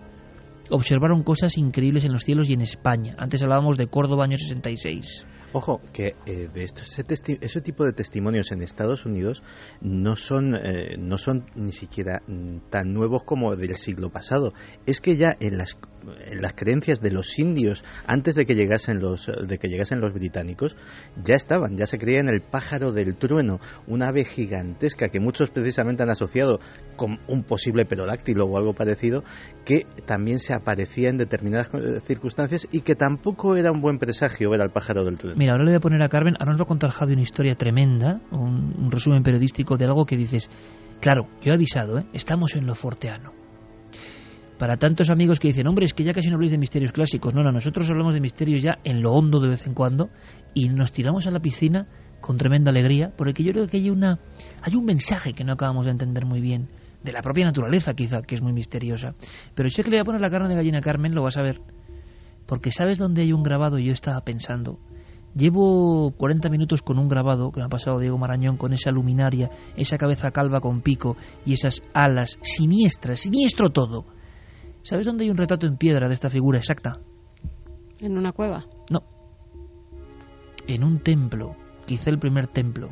observaron 0.69 1.23
cosas 1.23 1.57
increíbles 1.57 2.05
en 2.05 2.11
los 2.11 2.23
cielos 2.23 2.49
y 2.49 2.53
en 2.53 2.61
España. 2.61 3.15
Antes 3.17 3.41
hablábamos 3.41 3.77
de 3.77 3.87
Córdoba 3.87 4.25
año 4.25 4.37
66. 4.37 5.25
Ojo, 5.53 5.81
que 5.93 6.15
eh, 6.25 6.49
esto, 6.55 6.81
ese, 6.81 7.61
tipo 7.61 7.85
de 7.85 7.93
testimonios 7.93 8.51
en 8.51 8.61
Estados 8.61 9.05
Unidos 9.05 9.41
no 9.79 10.17
son, 10.17 10.53
eh, 10.53 10.97
no 10.99 11.17
son 11.17 11.45
ni 11.55 11.71
siquiera 11.71 12.21
mm, 12.27 12.69
tan 12.69 12.93
nuevos 12.93 13.23
como 13.23 13.55
del 13.55 13.75
siglo 13.75 14.09
pasado. 14.09 14.53
Es 14.85 14.99
que 14.99 15.15
ya 15.15 15.33
en 15.39 15.57
las, 15.57 15.77
las 16.33 16.53
creencias 16.53 17.01
de 17.01 17.11
los 17.11 17.37
indios, 17.39 17.83
antes 18.05 18.35
de 18.35 18.45
que, 18.45 18.55
llegasen 18.55 18.99
los, 18.99 19.31
de 19.47 19.57
que 19.57 19.67
llegasen 19.67 19.99
los 20.01 20.13
británicos, 20.13 20.75
ya 21.23 21.35
estaban, 21.35 21.77
ya 21.77 21.85
se 21.85 21.97
creía 21.97 22.19
en 22.19 22.29
el 22.29 22.41
pájaro 22.41 22.91
del 22.91 23.15
trueno, 23.15 23.59
una 23.87 24.09
ave 24.09 24.23
gigantesca 24.23 25.09
que 25.09 25.19
muchos 25.19 25.51
precisamente 25.51 26.03
han 26.03 26.09
asociado 26.09 26.59
con 26.95 27.19
un 27.27 27.43
posible 27.43 27.85
perodáctilo 27.85 28.45
o 28.45 28.57
algo 28.57 28.73
parecido, 28.73 29.23
que 29.65 29.85
también 30.05 30.39
se 30.39 30.53
aparecía 30.53 31.09
en 31.09 31.17
determinadas 31.17 31.73
eh, 31.73 31.99
circunstancias 32.05 32.67
y 32.71 32.81
que 32.81 32.95
tampoco 32.95 33.55
era 33.55 33.71
un 33.71 33.81
buen 33.81 33.99
presagio 33.99 34.49
ver 34.49 34.61
al 34.61 34.71
pájaro 34.71 35.03
del 35.03 35.17
trueno. 35.17 35.37
Mira, 35.37 35.53
ahora 35.53 35.65
le 35.65 35.71
voy 35.71 35.77
a 35.77 35.81
poner 35.81 36.03
a 36.03 36.07
Carmen, 36.07 36.35
ahora 36.39 36.51
nos 36.51 36.61
va 36.61 36.65
a 36.65 36.67
contar 36.67 36.91
Javi 36.91 37.13
una 37.13 37.21
historia 37.21 37.55
tremenda, 37.55 38.21
un, 38.31 38.89
resumen 38.91 39.23
periodístico 39.23 39.77
de 39.77 39.85
algo 39.85 40.05
que 40.05 40.15
dices, 40.15 40.49
claro, 41.01 41.27
yo 41.41 41.51
he 41.51 41.55
avisado, 41.55 41.99
¿eh? 41.99 42.05
estamos 42.13 42.55
en 42.55 42.65
lo 42.65 42.75
forteano. 42.75 43.44
Para 44.57 44.77
tantos 44.77 45.09
amigos 45.09 45.39
que 45.39 45.49
dicen, 45.49 45.67
hombre, 45.67 45.85
es 45.85 45.93
que 45.93 46.03
ya 46.03 46.13
casi 46.13 46.29
no 46.29 46.35
habléis 46.35 46.51
de 46.51 46.57
misterios 46.57 46.91
clásicos. 46.91 47.33
No, 47.33 47.43
no, 47.43 47.51
nosotros 47.51 47.89
hablamos 47.89 48.13
de 48.13 48.21
misterios 48.21 48.61
ya 48.61 48.77
en 48.83 49.01
lo 49.01 49.11
hondo 49.13 49.39
de 49.39 49.49
vez 49.49 49.67
en 49.67 49.73
cuando 49.73 50.09
y 50.53 50.69
nos 50.69 50.91
tiramos 50.91 51.27
a 51.27 51.31
la 51.31 51.39
piscina 51.39 51.87
con 52.21 52.37
tremenda 52.37 52.71
alegría, 52.71 53.11
porque 53.15 53.43
yo 53.43 53.51
creo 53.51 53.67
que 53.67 53.77
hay, 53.77 53.89
una, 53.89 54.19
hay 54.61 54.75
un 54.75 54.85
mensaje 54.85 55.33
que 55.33 55.43
no 55.43 55.53
acabamos 55.53 55.85
de 55.85 55.91
entender 55.91 56.25
muy 56.25 56.41
bien, 56.41 56.69
de 57.03 57.11
la 57.11 57.21
propia 57.21 57.45
naturaleza 57.45 57.93
quizá, 57.93 58.21
que 58.21 58.35
es 58.35 58.41
muy 58.41 58.53
misteriosa. 58.53 59.13
Pero 59.53 59.69
sé 59.69 59.83
que 59.83 59.91
le 59.91 59.97
voy 59.97 60.01
a 60.01 60.05
poner 60.05 60.21
la 60.21 60.29
carne 60.29 60.49
de 60.49 60.55
gallina 60.55 60.81
Carmen, 60.81 61.13
lo 61.13 61.23
vas 61.23 61.37
a 61.37 61.43
ver. 61.43 61.61
Porque 62.47 62.71
sabes 62.71 62.97
dónde 62.97 63.23
hay 63.23 63.33
un 63.33 63.43
grabado, 63.43 63.77
yo 63.77 63.91
estaba 63.91 64.21
pensando, 64.21 64.79
Llevo 65.35 66.13
40 66.17 66.47
minutos 66.47 66.81
con 66.81 66.97
un 66.97 67.09
grabado 67.09 67.51
que 67.51 67.59
me 67.59 67.65
ha 67.65 67.69
pasado 67.69 67.99
Diego 67.99 68.17
Marañón 68.17 68.55
con 68.55 68.71
esa 68.71 68.89
luminaria, 68.89 69.49
esa 69.75 69.97
cabeza 69.97 70.31
calva 70.31 70.61
con 70.61 70.79
pico 70.79 71.17
y 71.45 71.51
esas 71.51 71.83
alas 71.93 72.39
siniestras, 72.41 73.19
siniestro 73.19 73.69
todo. 73.69 74.05
¿Sabes 74.85 75.05
dónde 75.05 75.25
hay 75.25 75.29
un 75.29 75.37
retrato 75.37 75.67
en 75.67 75.75
piedra 75.75 76.07
de 76.07 76.13
esta 76.13 76.29
figura 76.29 76.59
exacta? 76.59 77.01
¿En 77.99 78.17
una 78.17 78.31
cueva? 78.31 78.65
No. 78.89 79.03
En 80.67 80.83
un 80.83 80.99
templo, 80.99 81.57
quizá 81.85 82.09
el 82.09 82.19
primer 82.19 82.47
templo. 82.47 82.89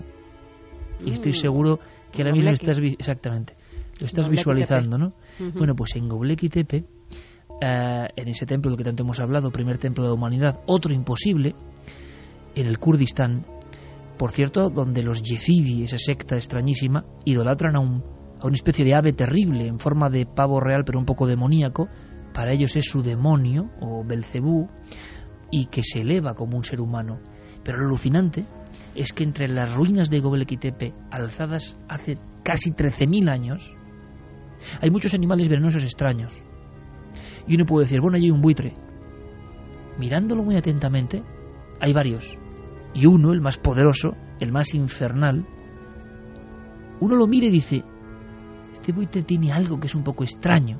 Y 1.06 1.12
estoy 1.12 1.32
mm. 1.32 1.36
seguro 1.36 1.80
que 2.12 2.22
ahora 2.24 2.34
mismo 2.34 2.52
estás 2.52 2.78
exactamente 2.80 3.56
lo 4.00 4.08
estás 4.08 4.30
visualizando, 4.30 4.98
¿no? 4.98 5.14
Bueno, 5.56 5.76
pues 5.76 5.96
en 5.96 6.10
Göbekli 6.10 6.50
Tepe, 6.50 6.78
eh, 7.62 8.08
en 8.16 8.28
ese 8.28 8.46
templo 8.46 8.72
del 8.72 8.78
que 8.78 8.84
tanto 8.84 9.04
hemos 9.04 9.20
hablado, 9.20 9.52
primer 9.52 9.78
templo 9.78 10.04
de 10.04 10.10
la 10.10 10.16
humanidad, 10.16 10.62
otro 10.66 10.94
imposible, 10.94 11.56
en 12.56 12.68
el 12.68 12.80
Kurdistán, 12.80 13.46
por 14.18 14.32
cierto, 14.32 14.70
donde 14.70 15.04
los 15.04 15.22
yezidi, 15.22 15.84
esa 15.84 15.98
secta 15.98 16.36
extrañísima, 16.36 17.06
idolatran 17.26 17.76
a, 17.76 17.80
un, 17.80 18.04
a 18.44 18.48
una 18.48 18.56
especie 18.56 18.84
de 18.84 18.94
ave 18.94 19.14
terrible 19.14 19.66
en 19.66 19.80
forma 19.80 20.10
de 20.10 20.26
pavo 20.26 20.60
real 20.60 20.84
pero 20.86 21.00
un 21.00 21.06
poco 21.06 21.26
demoníaco, 21.26 21.88
para 22.34 22.52
ellos 22.52 22.76
es 22.76 22.86
su 22.86 23.02
demonio 23.02 23.72
o 23.80 24.04
Belcebú 24.04 24.70
y 25.50 25.68
que 25.68 25.82
se 25.84 26.02
eleva 26.02 26.34
como 26.34 26.58
un 26.58 26.64
ser 26.64 26.82
humano. 26.82 27.20
Pero 27.64 27.78
lo 27.78 27.86
alucinante 27.86 28.46
es 28.96 29.14
que 29.14 29.24
entre 29.24 29.48
las 29.48 29.74
ruinas 29.74 30.10
de 30.10 30.20
Gobekli 30.20 30.58
Tepe, 30.58 30.94
alzadas 31.10 31.78
hace 31.88 32.18
casi 32.44 32.72
13.000 32.72 33.30
años, 33.30 33.74
hay 34.82 34.90
muchos 34.90 35.14
animales 35.14 35.48
venenosos 35.48 35.84
extraños. 35.84 36.44
Y 37.48 37.56
uno 37.56 37.66
puede 37.66 37.86
decir, 37.86 38.02
bueno, 38.02 38.18
allí 38.18 38.26
hay 38.26 38.32
un 38.32 38.42
buitre. 38.42 38.74
Mirándolo 39.98 40.44
muy 40.44 40.58
atentamente, 40.58 41.24
hay 41.80 41.94
varios 41.94 42.38
y 42.94 43.06
uno, 43.08 43.34
el 43.34 43.42
más 43.42 43.58
poderoso, 43.58 44.16
el 44.40 44.52
más 44.52 44.74
infernal, 44.74 45.46
uno 47.00 47.16
lo 47.16 47.28
mira 47.28 47.48
y 47.48 47.52
dice, 47.52 47.84
este 48.74 48.92
buitre 48.92 49.24
tiene 49.24 49.52
algo 49.52 49.80
que 49.80 49.88
es 49.88 49.96
un 49.96 50.04
poco 50.04 50.24
extraño. 50.24 50.80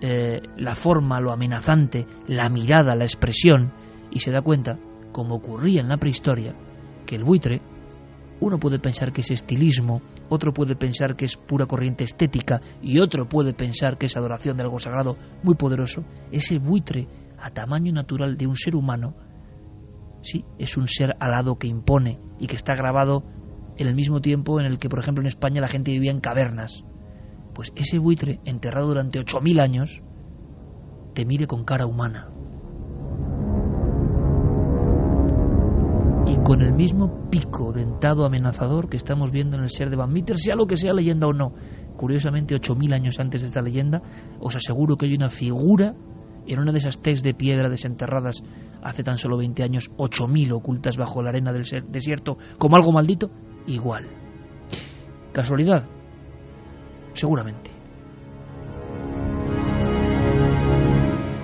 Eh, 0.00 0.42
la 0.56 0.74
forma, 0.74 1.20
lo 1.20 1.32
amenazante, 1.32 2.06
la 2.26 2.48
mirada, 2.50 2.94
la 2.94 3.04
expresión, 3.04 3.72
y 4.10 4.20
se 4.20 4.30
da 4.30 4.42
cuenta, 4.42 4.78
como 5.12 5.36
ocurría 5.36 5.80
en 5.80 5.88
la 5.88 5.96
prehistoria, 5.96 6.54
que 7.06 7.16
el 7.16 7.24
buitre, 7.24 7.62
uno 8.40 8.58
puede 8.58 8.78
pensar 8.78 9.12
que 9.12 9.22
es 9.22 9.30
estilismo, 9.30 10.02
otro 10.28 10.52
puede 10.52 10.76
pensar 10.76 11.16
que 11.16 11.24
es 11.24 11.36
pura 11.36 11.64
corriente 11.64 12.04
estética, 12.04 12.60
y 12.82 12.98
otro 12.98 13.26
puede 13.26 13.54
pensar 13.54 13.96
que 13.96 14.06
es 14.06 14.16
adoración 14.16 14.58
de 14.58 14.64
algo 14.64 14.78
sagrado 14.78 15.16
muy 15.42 15.54
poderoso, 15.54 16.04
ese 16.30 16.58
buitre 16.58 17.08
a 17.38 17.50
tamaño 17.50 17.92
natural 17.92 18.36
de 18.36 18.46
un 18.46 18.56
ser 18.56 18.76
humano 18.76 19.14
Sí, 20.26 20.44
es 20.58 20.76
un 20.76 20.88
ser 20.88 21.14
alado 21.20 21.56
que 21.56 21.68
impone 21.68 22.18
y 22.40 22.48
que 22.48 22.56
está 22.56 22.74
grabado 22.74 23.22
en 23.76 23.86
el 23.86 23.94
mismo 23.94 24.20
tiempo 24.20 24.58
en 24.58 24.66
el 24.66 24.80
que, 24.80 24.88
por 24.88 24.98
ejemplo, 24.98 25.22
en 25.22 25.28
España 25.28 25.60
la 25.60 25.68
gente 25.68 25.92
vivía 25.92 26.10
en 26.10 26.18
cavernas 26.18 26.84
pues 27.56 27.72
ese 27.74 27.98
buitre 27.98 28.38
enterrado 28.44 28.88
durante 28.88 29.18
8.000 29.18 29.62
años 29.62 30.02
te 31.14 31.24
mire 31.24 31.46
con 31.46 31.64
cara 31.64 31.86
humana. 31.86 32.28
Y 36.26 36.36
con 36.44 36.60
el 36.60 36.74
mismo 36.74 37.30
pico 37.30 37.72
dentado 37.72 38.26
amenazador 38.26 38.90
que 38.90 38.98
estamos 38.98 39.30
viendo 39.30 39.56
en 39.56 39.62
el 39.62 39.70
ser 39.70 39.88
de 39.88 39.96
Van 39.96 40.12
Meter, 40.12 40.36
sea 40.36 40.54
lo 40.54 40.66
que 40.66 40.76
sea 40.76 40.92
leyenda 40.92 41.28
o 41.28 41.32
no. 41.32 41.54
Curiosamente, 41.96 42.54
8.000 42.54 42.92
años 42.92 43.18
antes 43.20 43.40
de 43.40 43.46
esta 43.46 43.62
leyenda, 43.62 44.02
os 44.38 44.54
aseguro 44.54 44.96
que 44.96 45.06
hay 45.06 45.14
una 45.14 45.30
figura 45.30 45.94
en 46.46 46.58
una 46.58 46.72
de 46.72 46.78
esas 46.78 47.00
tex 47.00 47.22
de 47.22 47.32
piedra 47.32 47.70
desenterradas 47.70 48.42
hace 48.82 49.02
tan 49.02 49.16
solo 49.16 49.38
20 49.38 49.62
años, 49.62 49.90
8.000 49.96 50.52
ocultas 50.52 50.98
bajo 50.98 51.22
la 51.22 51.30
arena 51.30 51.54
del 51.54 51.64
desierto 51.88 52.36
como 52.58 52.76
algo 52.76 52.92
maldito, 52.92 53.30
igual. 53.66 54.04
¿Casualidad? 55.32 55.95
Seguramente. 57.16 57.70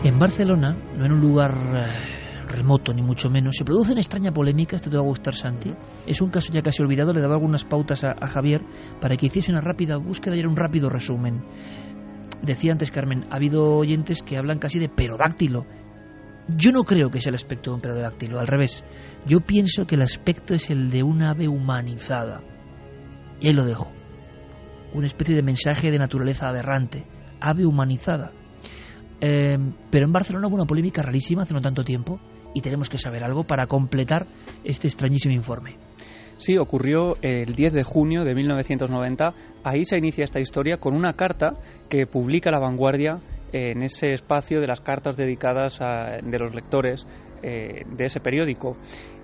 En 0.05 0.19
Barcelona, 0.19 0.77
no 0.99 1.07
en 1.07 1.13
un 1.13 1.21
lugar 1.21 1.53
eh, 1.53 2.47
remoto 2.49 2.93
ni 2.93 3.01
mucho 3.01 3.31
menos, 3.31 3.57
se 3.57 3.65
produce 3.65 3.93
una 3.93 4.03
extraña 4.03 4.33
polémica, 4.33 4.77
esto 4.77 4.91
te 4.91 4.97
va 4.97 5.03
a 5.03 5.07
gustar 5.07 5.35
Santi. 5.35 5.73
Es 6.07 6.21
un 6.21 6.29
caso 6.29 6.53
ya 6.53 6.61
casi 6.61 6.83
olvidado, 6.83 7.15
le 7.15 7.23
daba 7.23 7.37
algunas 7.37 7.65
pautas 7.65 8.05
a, 8.05 8.13
a 8.21 8.27
Javier 8.27 8.63
para 9.01 9.17
que 9.17 9.27
hiciese 9.27 9.51
una 9.51 9.63
rápida 9.63 9.97
búsqueda 9.97 10.37
y 10.37 10.45
un 10.45 10.57
rápido 10.57 10.91
resumen. 10.91 11.41
Decía 12.43 12.73
antes 12.73 12.91
Carmen, 12.91 13.25
ha 13.31 13.37
habido 13.37 13.77
oyentes 13.77 14.23
que 14.23 14.37
hablan 14.37 14.59
casi 14.59 14.79
de 14.79 14.91
perodáctilo. 14.91 15.65
Yo 16.49 16.73
no 16.73 16.83
creo 16.83 17.09
que 17.09 17.21
sea 17.21 17.31
el 17.31 17.37
aspecto 17.37 17.71
de 17.71 17.77
un 17.77 17.81
perodáctilo, 17.81 18.39
al 18.39 18.47
revés. 18.47 18.85
Yo 19.25 19.41
pienso 19.41 19.87
que 19.87 19.95
el 19.95 20.03
aspecto 20.03 20.53
es 20.53 20.69
el 20.69 20.91
de 20.91 21.03
un 21.03 21.23
ave 21.23 21.49
humanizada. 21.49 22.43
Y 23.41 23.47
ahí 23.47 23.55
lo 23.55 23.65
dejo. 23.65 24.02
Una 24.95 25.07
especie 25.07 25.35
de 25.35 25.43
mensaje 25.43 25.91
de 25.91 25.99
naturaleza 25.99 26.49
aberrante, 26.49 27.05
ave 27.41 27.67
humanizada. 27.67 28.33
Eh, 29.21 29.57
pero 29.91 30.07
en 30.07 30.13
Barcelona 30.13 30.49
hubo 30.49 30.57
una 30.57 30.67
polémica 30.67 31.03
rarísima 31.03 31.43
hace 31.43 31.55
no 31.55 31.61
tanto 31.61 31.85
tiempo 31.85 32.19
y 32.55 32.61
tenemos 32.61 32.89
que 32.89 32.99
saber 32.99 33.25
algo 33.25 33.45
para 33.45 33.67
completar 33.67 34.27
este 34.65 34.89
extrañísimo 34.89 35.35
informe. 35.35 35.77
Sí, 36.39 36.59
ocurrió 36.59 37.15
el 37.23 37.55
10 37.55 37.73
de 37.73 37.85
junio 37.85 38.25
de 38.25 38.35
1990. 38.35 39.33
Ahí 39.63 39.85
se 39.85 39.97
inicia 39.97 40.25
esta 40.25 40.41
historia 40.41 40.79
con 40.79 40.95
una 40.95 41.13
carta 41.13 41.53
que 41.89 42.07
publica 42.07 42.51
La 42.51 42.59
Vanguardia 42.59 43.21
en 43.53 43.83
ese 43.83 44.13
espacio 44.15 44.61
de 44.61 44.67
las 44.67 44.81
cartas 44.81 45.17
dedicadas 45.17 45.81
a, 45.81 46.19
de 46.23 46.39
los 46.39 46.55
lectores 46.55 47.07
eh, 47.43 47.85
de 47.87 48.05
ese 48.05 48.21
periódico. 48.21 48.77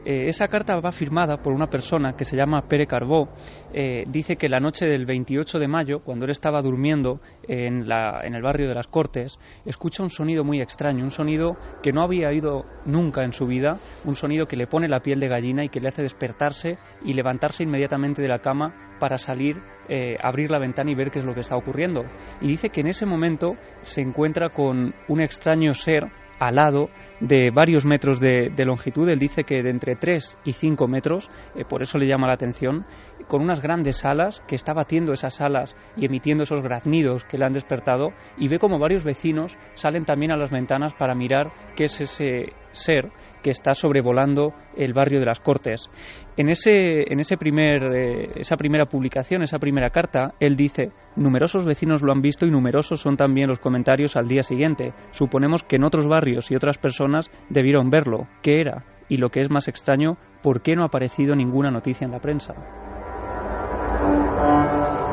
Eh, 0.08 0.26
esa 0.26 0.48
carta 0.48 0.80
va 0.80 0.90
firmada 0.90 1.36
por 1.36 1.52
una 1.52 1.66
persona 1.66 2.14
que 2.16 2.24
se 2.24 2.34
llama 2.34 2.66
Pere 2.66 2.86
Carbó. 2.86 3.28
Eh, 3.74 4.04
dice 4.08 4.36
que 4.36 4.48
la 4.48 4.58
noche 4.58 4.86
del 4.86 5.04
28 5.04 5.58
de 5.58 5.68
mayo, 5.68 6.00
cuando 6.02 6.24
él 6.24 6.30
estaba 6.30 6.62
durmiendo 6.62 7.20
en, 7.46 7.86
la, 7.86 8.22
en 8.24 8.34
el 8.34 8.40
barrio 8.40 8.68
de 8.68 8.74
las 8.74 8.86
Cortes, 8.86 9.38
escucha 9.66 10.02
un 10.02 10.08
sonido 10.08 10.44
muy 10.44 10.62
extraño, 10.62 11.04
un 11.04 11.10
sonido 11.10 11.58
que 11.82 11.92
no 11.92 12.02
había 12.02 12.28
oído 12.28 12.64
nunca 12.86 13.22
en 13.22 13.34
su 13.34 13.46
vida, 13.46 13.76
un 14.06 14.14
sonido 14.14 14.46
que 14.46 14.56
le 14.56 14.66
pone 14.66 14.88
la 14.88 15.00
piel 15.00 15.20
de 15.20 15.28
gallina 15.28 15.62
y 15.62 15.68
que 15.68 15.80
le 15.80 15.88
hace 15.88 16.00
despertarse 16.00 16.78
y 17.04 17.12
levantarse 17.12 17.64
inmediatamente 17.64 18.22
de 18.22 18.28
la 18.28 18.38
cama 18.38 18.96
para 18.98 19.18
salir, 19.18 19.58
eh, 19.90 20.16
abrir 20.22 20.50
la 20.50 20.58
ventana 20.58 20.90
y 20.90 20.94
ver 20.94 21.10
qué 21.10 21.18
es 21.18 21.26
lo 21.26 21.34
que 21.34 21.40
está 21.40 21.58
ocurriendo. 21.58 22.06
Y 22.40 22.48
dice 22.48 22.70
que 22.70 22.80
en 22.80 22.86
ese 22.86 23.04
momento 23.04 23.56
se 23.82 24.00
encuentra 24.00 24.54
con 24.54 24.94
un 25.06 25.20
extraño 25.20 25.74
ser 25.74 26.08
alado 26.38 26.90
de 27.20 27.50
varios 27.50 27.84
metros 27.84 28.20
de, 28.20 28.52
longitud. 28.64 29.08
Él 29.08 29.18
dice 29.18 29.44
que 29.44 29.62
de 29.62 29.70
entre 29.70 29.96
3 29.96 30.38
y 30.44 30.52
5 30.52 30.86
metros, 30.88 31.30
eh, 31.54 31.64
por 31.64 31.82
eso 31.82 31.98
le 31.98 32.06
llama 32.06 32.26
la 32.26 32.34
atención, 32.34 32.84
con 33.26 33.42
unas 33.42 33.60
grandes 33.60 34.04
alas, 34.04 34.42
que 34.46 34.54
está 34.54 34.72
batiendo 34.72 35.12
esas 35.12 35.40
alas 35.40 35.76
y 35.96 36.06
emitiendo 36.06 36.44
esos 36.44 36.62
graznidos 36.62 37.24
que 37.24 37.38
le 37.38 37.46
han 37.46 37.52
despertado, 37.52 38.10
y 38.36 38.48
ve 38.48 38.58
como 38.58 38.78
varios 38.78 39.04
vecinos 39.04 39.56
salen 39.74 40.04
también 40.04 40.32
a 40.32 40.36
las 40.36 40.50
ventanas 40.50 40.94
para 40.94 41.14
mirar 41.14 41.52
qué 41.76 41.84
es 41.84 42.00
ese 42.00 42.52
ser 42.72 43.10
está 43.50 43.74
sobrevolando 43.74 44.52
el 44.76 44.92
barrio 44.92 45.20
de 45.20 45.26
las 45.26 45.40
Cortes. 45.40 45.90
En, 46.36 46.48
ese, 46.48 47.12
en 47.12 47.20
ese 47.20 47.36
primer, 47.36 47.82
eh, 47.94 48.30
esa 48.36 48.56
primera 48.56 48.86
publicación, 48.86 49.42
esa 49.42 49.58
primera 49.58 49.90
carta, 49.90 50.34
él 50.40 50.56
dice, 50.56 50.92
numerosos 51.16 51.64
vecinos 51.64 52.02
lo 52.02 52.12
han 52.12 52.22
visto 52.22 52.46
y 52.46 52.50
numerosos 52.50 53.00
son 53.00 53.16
también 53.16 53.48
los 53.48 53.58
comentarios 53.58 54.16
al 54.16 54.28
día 54.28 54.42
siguiente. 54.42 54.92
Suponemos 55.10 55.62
que 55.62 55.76
en 55.76 55.84
otros 55.84 56.06
barrios 56.06 56.50
y 56.50 56.56
otras 56.56 56.78
personas 56.78 57.30
debieron 57.48 57.90
verlo. 57.90 58.28
¿Qué 58.42 58.60
era? 58.60 58.84
Y 59.08 59.16
lo 59.16 59.30
que 59.30 59.40
es 59.40 59.50
más 59.50 59.68
extraño, 59.68 60.18
¿por 60.42 60.62
qué 60.62 60.76
no 60.76 60.82
ha 60.82 60.86
aparecido 60.86 61.34
ninguna 61.34 61.70
noticia 61.70 62.04
en 62.04 62.12
la 62.12 62.20
prensa? 62.20 62.54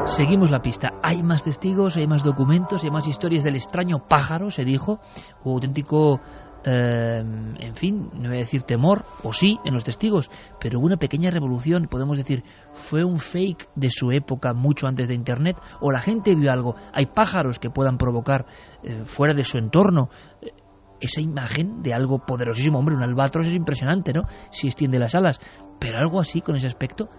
Seguimos 0.06 0.52
la 0.52 0.62
pista. 0.62 0.94
Hay 1.02 1.24
más 1.24 1.42
testigos, 1.42 1.98
hay 1.98 2.06
más 2.06 2.24
documentos, 2.24 2.84
hay 2.84 2.92
más 2.92 3.08
historias 3.08 3.44
del 3.44 3.56
extraño 3.56 4.06
pájaro, 4.08 4.52
se 4.52 4.64
dijo, 4.64 5.00
o 5.44 5.54
auténtico 5.54 6.22
Em, 6.68 7.56
en 7.62 7.76
fin, 7.76 8.10
no 8.16 8.30
voy 8.30 8.38
a 8.38 8.40
decir 8.40 8.64
temor, 8.64 9.06
o 9.22 9.32
sí, 9.32 9.60
en 9.66 9.76
los 9.76 9.84
testigos, 9.84 10.32
pero 10.60 10.80
hubo 10.80 10.88
una 10.88 10.98
pequeña 10.98 11.30
revolución, 11.30 11.88
podemos 11.88 12.18
decir, 12.18 12.44
fue 12.74 13.04
un 13.04 13.20
fake 13.20 13.70
de 13.76 13.92
su 13.92 14.12
época 14.12 14.52
mucho 14.54 14.88
antes 14.88 15.08
de 15.08 15.14
Internet, 15.14 15.58
o 15.80 15.92
la 15.92 16.00
gente 16.00 16.34
vio 16.34 16.52
algo, 16.52 16.76
hay 16.92 17.06
pájaros 17.06 17.60
que 17.60 17.70
puedan 17.70 18.00
provocar 18.00 18.48
eh, 18.82 19.04
fuera 19.06 19.36
de 19.36 19.44
su 19.44 19.60
entorno 19.60 20.10
eh, 20.42 20.54
esa 21.00 21.22
imagen 21.22 21.84
de 21.84 21.94
algo 21.94 22.26
poderosísimo, 22.26 22.80
hombre, 22.80 22.96
un 22.96 23.04
albatros 23.04 23.46
es 23.46 23.54
impresionante, 23.54 24.12
¿no? 24.12 24.24
Si 24.50 24.66
extiende 24.66 24.98
las 24.98 25.14
alas, 25.14 25.40
pero 25.80 26.00
algo 26.00 26.20
así 26.20 26.42
con 26.42 26.56
ese 26.56 26.66
aspecto, 26.66 27.10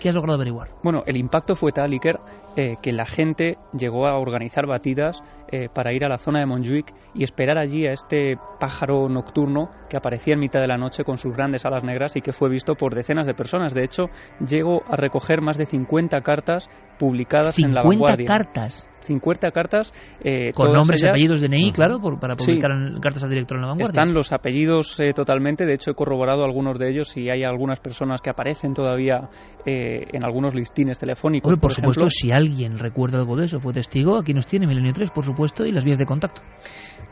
¿Qué 0.00 0.08
has 0.08 0.14
logrado 0.14 0.36
averiguar? 0.36 0.68
Bueno, 0.82 1.02
el 1.06 1.16
impacto 1.16 1.54
fue 1.54 1.72
tal, 1.72 1.92
Iker, 1.92 2.18
eh, 2.56 2.76
que 2.82 2.92
la 2.92 3.04
gente 3.04 3.58
llegó 3.72 4.06
a 4.06 4.18
organizar 4.18 4.66
batidas 4.66 5.22
eh, 5.50 5.68
para 5.72 5.92
ir 5.92 6.04
a 6.04 6.08
la 6.08 6.18
zona 6.18 6.40
de 6.40 6.46
Montjuic 6.46 6.94
y 7.14 7.22
esperar 7.22 7.58
allí 7.58 7.86
a 7.86 7.92
este 7.92 8.36
pájaro 8.58 9.08
nocturno 9.08 9.70
que 9.88 9.96
aparecía 9.96 10.34
en 10.34 10.40
mitad 10.40 10.60
de 10.60 10.66
la 10.66 10.76
noche 10.76 11.04
con 11.04 11.18
sus 11.18 11.34
grandes 11.34 11.64
alas 11.64 11.84
negras 11.84 12.16
y 12.16 12.20
que 12.20 12.32
fue 12.32 12.48
visto 12.48 12.74
por 12.74 12.94
decenas 12.94 13.26
de 13.26 13.34
personas. 13.34 13.74
De 13.74 13.84
hecho, 13.84 14.06
llegó 14.46 14.82
a 14.88 14.96
recoger 14.96 15.40
más 15.40 15.58
de 15.58 15.66
50 15.66 16.20
cartas 16.22 16.68
publicadas 16.98 17.58
en 17.58 17.74
La 17.74 17.82
Vanguardia. 17.82 18.26
cartas? 18.26 18.88
50 19.04 19.50
cartas. 19.50 19.92
Eh, 20.22 20.52
Con 20.52 20.72
nombres 20.72 21.02
y 21.02 21.08
apellidos 21.08 21.40
de 21.40 21.48
NI, 21.48 21.72
claro, 21.72 22.00
para 22.18 22.36
publicar 22.36 22.70
cartas 23.00 23.22
al 23.24 23.30
director 23.30 23.56
en 23.56 23.62
la 23.62 23.68
vanguardia. 23.68 23.90
Están 23.90 24.14
los 24.14 24.32
apellidos 24.32 24.98
eh, 25.00 25.12
totalmente, 25.12 25.66
de 25.66 25.74
hecho 25.74 25.90
he 25.90 25.94
corroborado 25.94 26.44
algunos 26.44 26.78
de 26.78 26.90
ellos 26.90 27.16
y 27.16 27.30
hay 27.30 27.44
algunas 27.44 27.80
personas 27.80 28.20
que 28.20 28.30
aparecen 28.30 28.74
todavía 28.74 29.28
eh, 29.66 30.06
en 30.12 30.24
algunos 30.24 30.54
listines 30.54 30.98
telefónicos. 30.98 31.56
por, 31.58 31.72
supuesto, 31.72 32.08
si 32.08 32.32
alguien 32.32 32.78
recuerda 32.78 33.18
algo 33.18 33.36
de 33.36 33.44
eso, 33.44 33.60
fue 33.60 33.72
testigo, 33.72 34.18
aquí 34.18 34.32
nos 34.32 34.46
tiene 34.46 34.66
Milenio 34.66 34.92
3, 34.92 35.10
por 35.10 35.24
supuesto, 35.24 35.33
y 35.66 35.72
las 35.72 35.84
vías 35.84 35.98
de 35.98 36.06
contacto. 36.06 36.42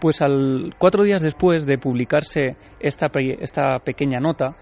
Pues 0.01 0.21
al, 0.21 0.75
cuatro 0.79 1.05
días 1.05 1.23
después 1.23 1.65
de 1.65 1.79
publicarse 1.79 2.57
esta, 2.81 3.11
esta 3.41 3.79
pequeña 3.79 4.19
nota, 4.19 4.57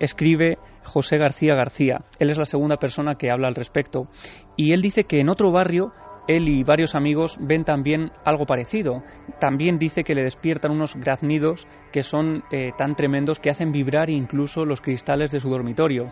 escribe 0.00 0.58
José 0.84 1.16
García 1.16 1.54
García. 1.54 2.04
Él 2.18 2.30
es 2.30 2.38
la 2.38 2.44
segunda 2.44 2.76
persona 2.76 3.14
que 3.14 3.30
habla 3.30 3.48
al 3.48 3.54
respecto. 3.54 4.08
Y 4.56 4.72
él 4.72 4.82
dice 4.82 5.04
que 5.04 5.20
en 5.20 5.28
otro 5.28 5.52
barrio 5.52 5.92
él 6.26 6.48
y 6.48 6.62
varios 6.62 6.94
amigos 6.94 7.38
ven 7.40 7.64
también 7.64 8.10
algo 8.24 8.46
parecido. 8.46 9.02
También 9.38 9.78
dice 9.78 10.04
que 10.04 10.14
le 10.14 10.22
despiertan 10.22 10.72
unos 10.72 10.94
graznidos 10.96 11.66
que 11.92 12.02
son 12.02 12.44
eh, 12.50 12.72
tan 12.76 12.94
tremendos 12.94 13.38
que 13.38 13.50
hacen 13.50 13.72
vibrar 13.72 14.10
incluso 14.10 14.64
los 14.64 14.80
cristales 14.80 15.32
de 15.32 15.40
su 15.40 15.50
dormitorio. 15.50 16.06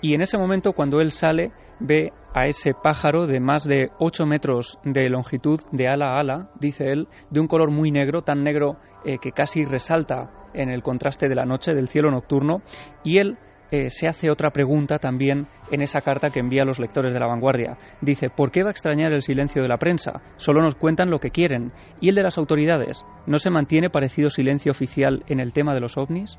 Y 0.00 0.14
en 0.14 0.22
ese 0.22 0.38
momento, 0.38 0.72
cuando 0.72 1.00
él 1.00 1.12
sale, 1.12 1.52
ve 1.78 2.12
a 2.34 2.46
ese 2.46 2.72
pájaro 2.72 3.26
de 3.26 3.40
más 3.40 3.64
de 3.64 3.90
8 3.98 4.24
metros 4.26 4.78
de 4.84 5.08
longitud, 5.08 5.60
de 5.72 5.88
ala 5.88 6.14
a 6.14 6.20
ala, 6.20 6.50
dice 6.58 6.90
él, 6.90 7.08
de 7.30 7.40
un 7.40 7.48
color 7.48 7.70
muy 7.70 7.90
negro, 7.90 8.22
tan 8.22 8.42
negro 8.42 8.76
eh, 9.04 9.18
que 9.20 9.32
casi 9.32 9.64
resalta 9.64 10.30
en 10.54 10.70
el 10.70 10.82
contraste 10.82 11.28
de 11.28 11.34
la 11.34 11.44
noche, 11.44 11.74
del 11.74 11.88
cielo 11.88 12.10
nocturno, 12.10 12.62
y 13.04 13.18
él 13.18 13.38
eh, 13.72 13.88
se 13.88 14.08
hace 14.08 14.30
otra 14.30 14.50
pregunta 14.50 14.98
también 14.98 15.46
en 15.70 15.82
esa 15.82 16.00
carta 16.00 16.28
que 16.28 16.40
envía 16.40 16.62
a 16.62 16.66
los 16.66 16.80
lectores 16.80 17.12
de 17.12 17.20
la 17.20 17.28
vanguardia. 17.28 17.76
Dice, 18.00 18.28
¿por 18.28 18.50
qué 18.50 18.62
va 18.62 18.68
a 18.68 18.72
extrañar 18.72 19.12
el 19.12 19.22
silencio 19.22 19.62
de 19.62 19.68
la 19.68 19.78
prensa? 19.78 20.22
Solo 20.36 20.60
nos 20.60 20.74
cuentan 20.74 21.10
lo 21.10 21.20
que 21.20 21.30
quieren. 21.30 21.72
¿Y 22.00 22.08
el 22.08 22.16
de 22.16 22.24
las 22.24 22.36
autoridades? 22.36 23.04
¿No 23.26 23.38
se 23.38 23.50
mantiene 23.50 23.88
parecido 23.88 24.28
silencio 24.28 24.72
oficial 24.72 25.22
en 25.28 25.38
el 25.38 25.52
tema 25.52 25.72
de 25.72 25.80
los 25.80 25.96
ovnis? 25.96 26.36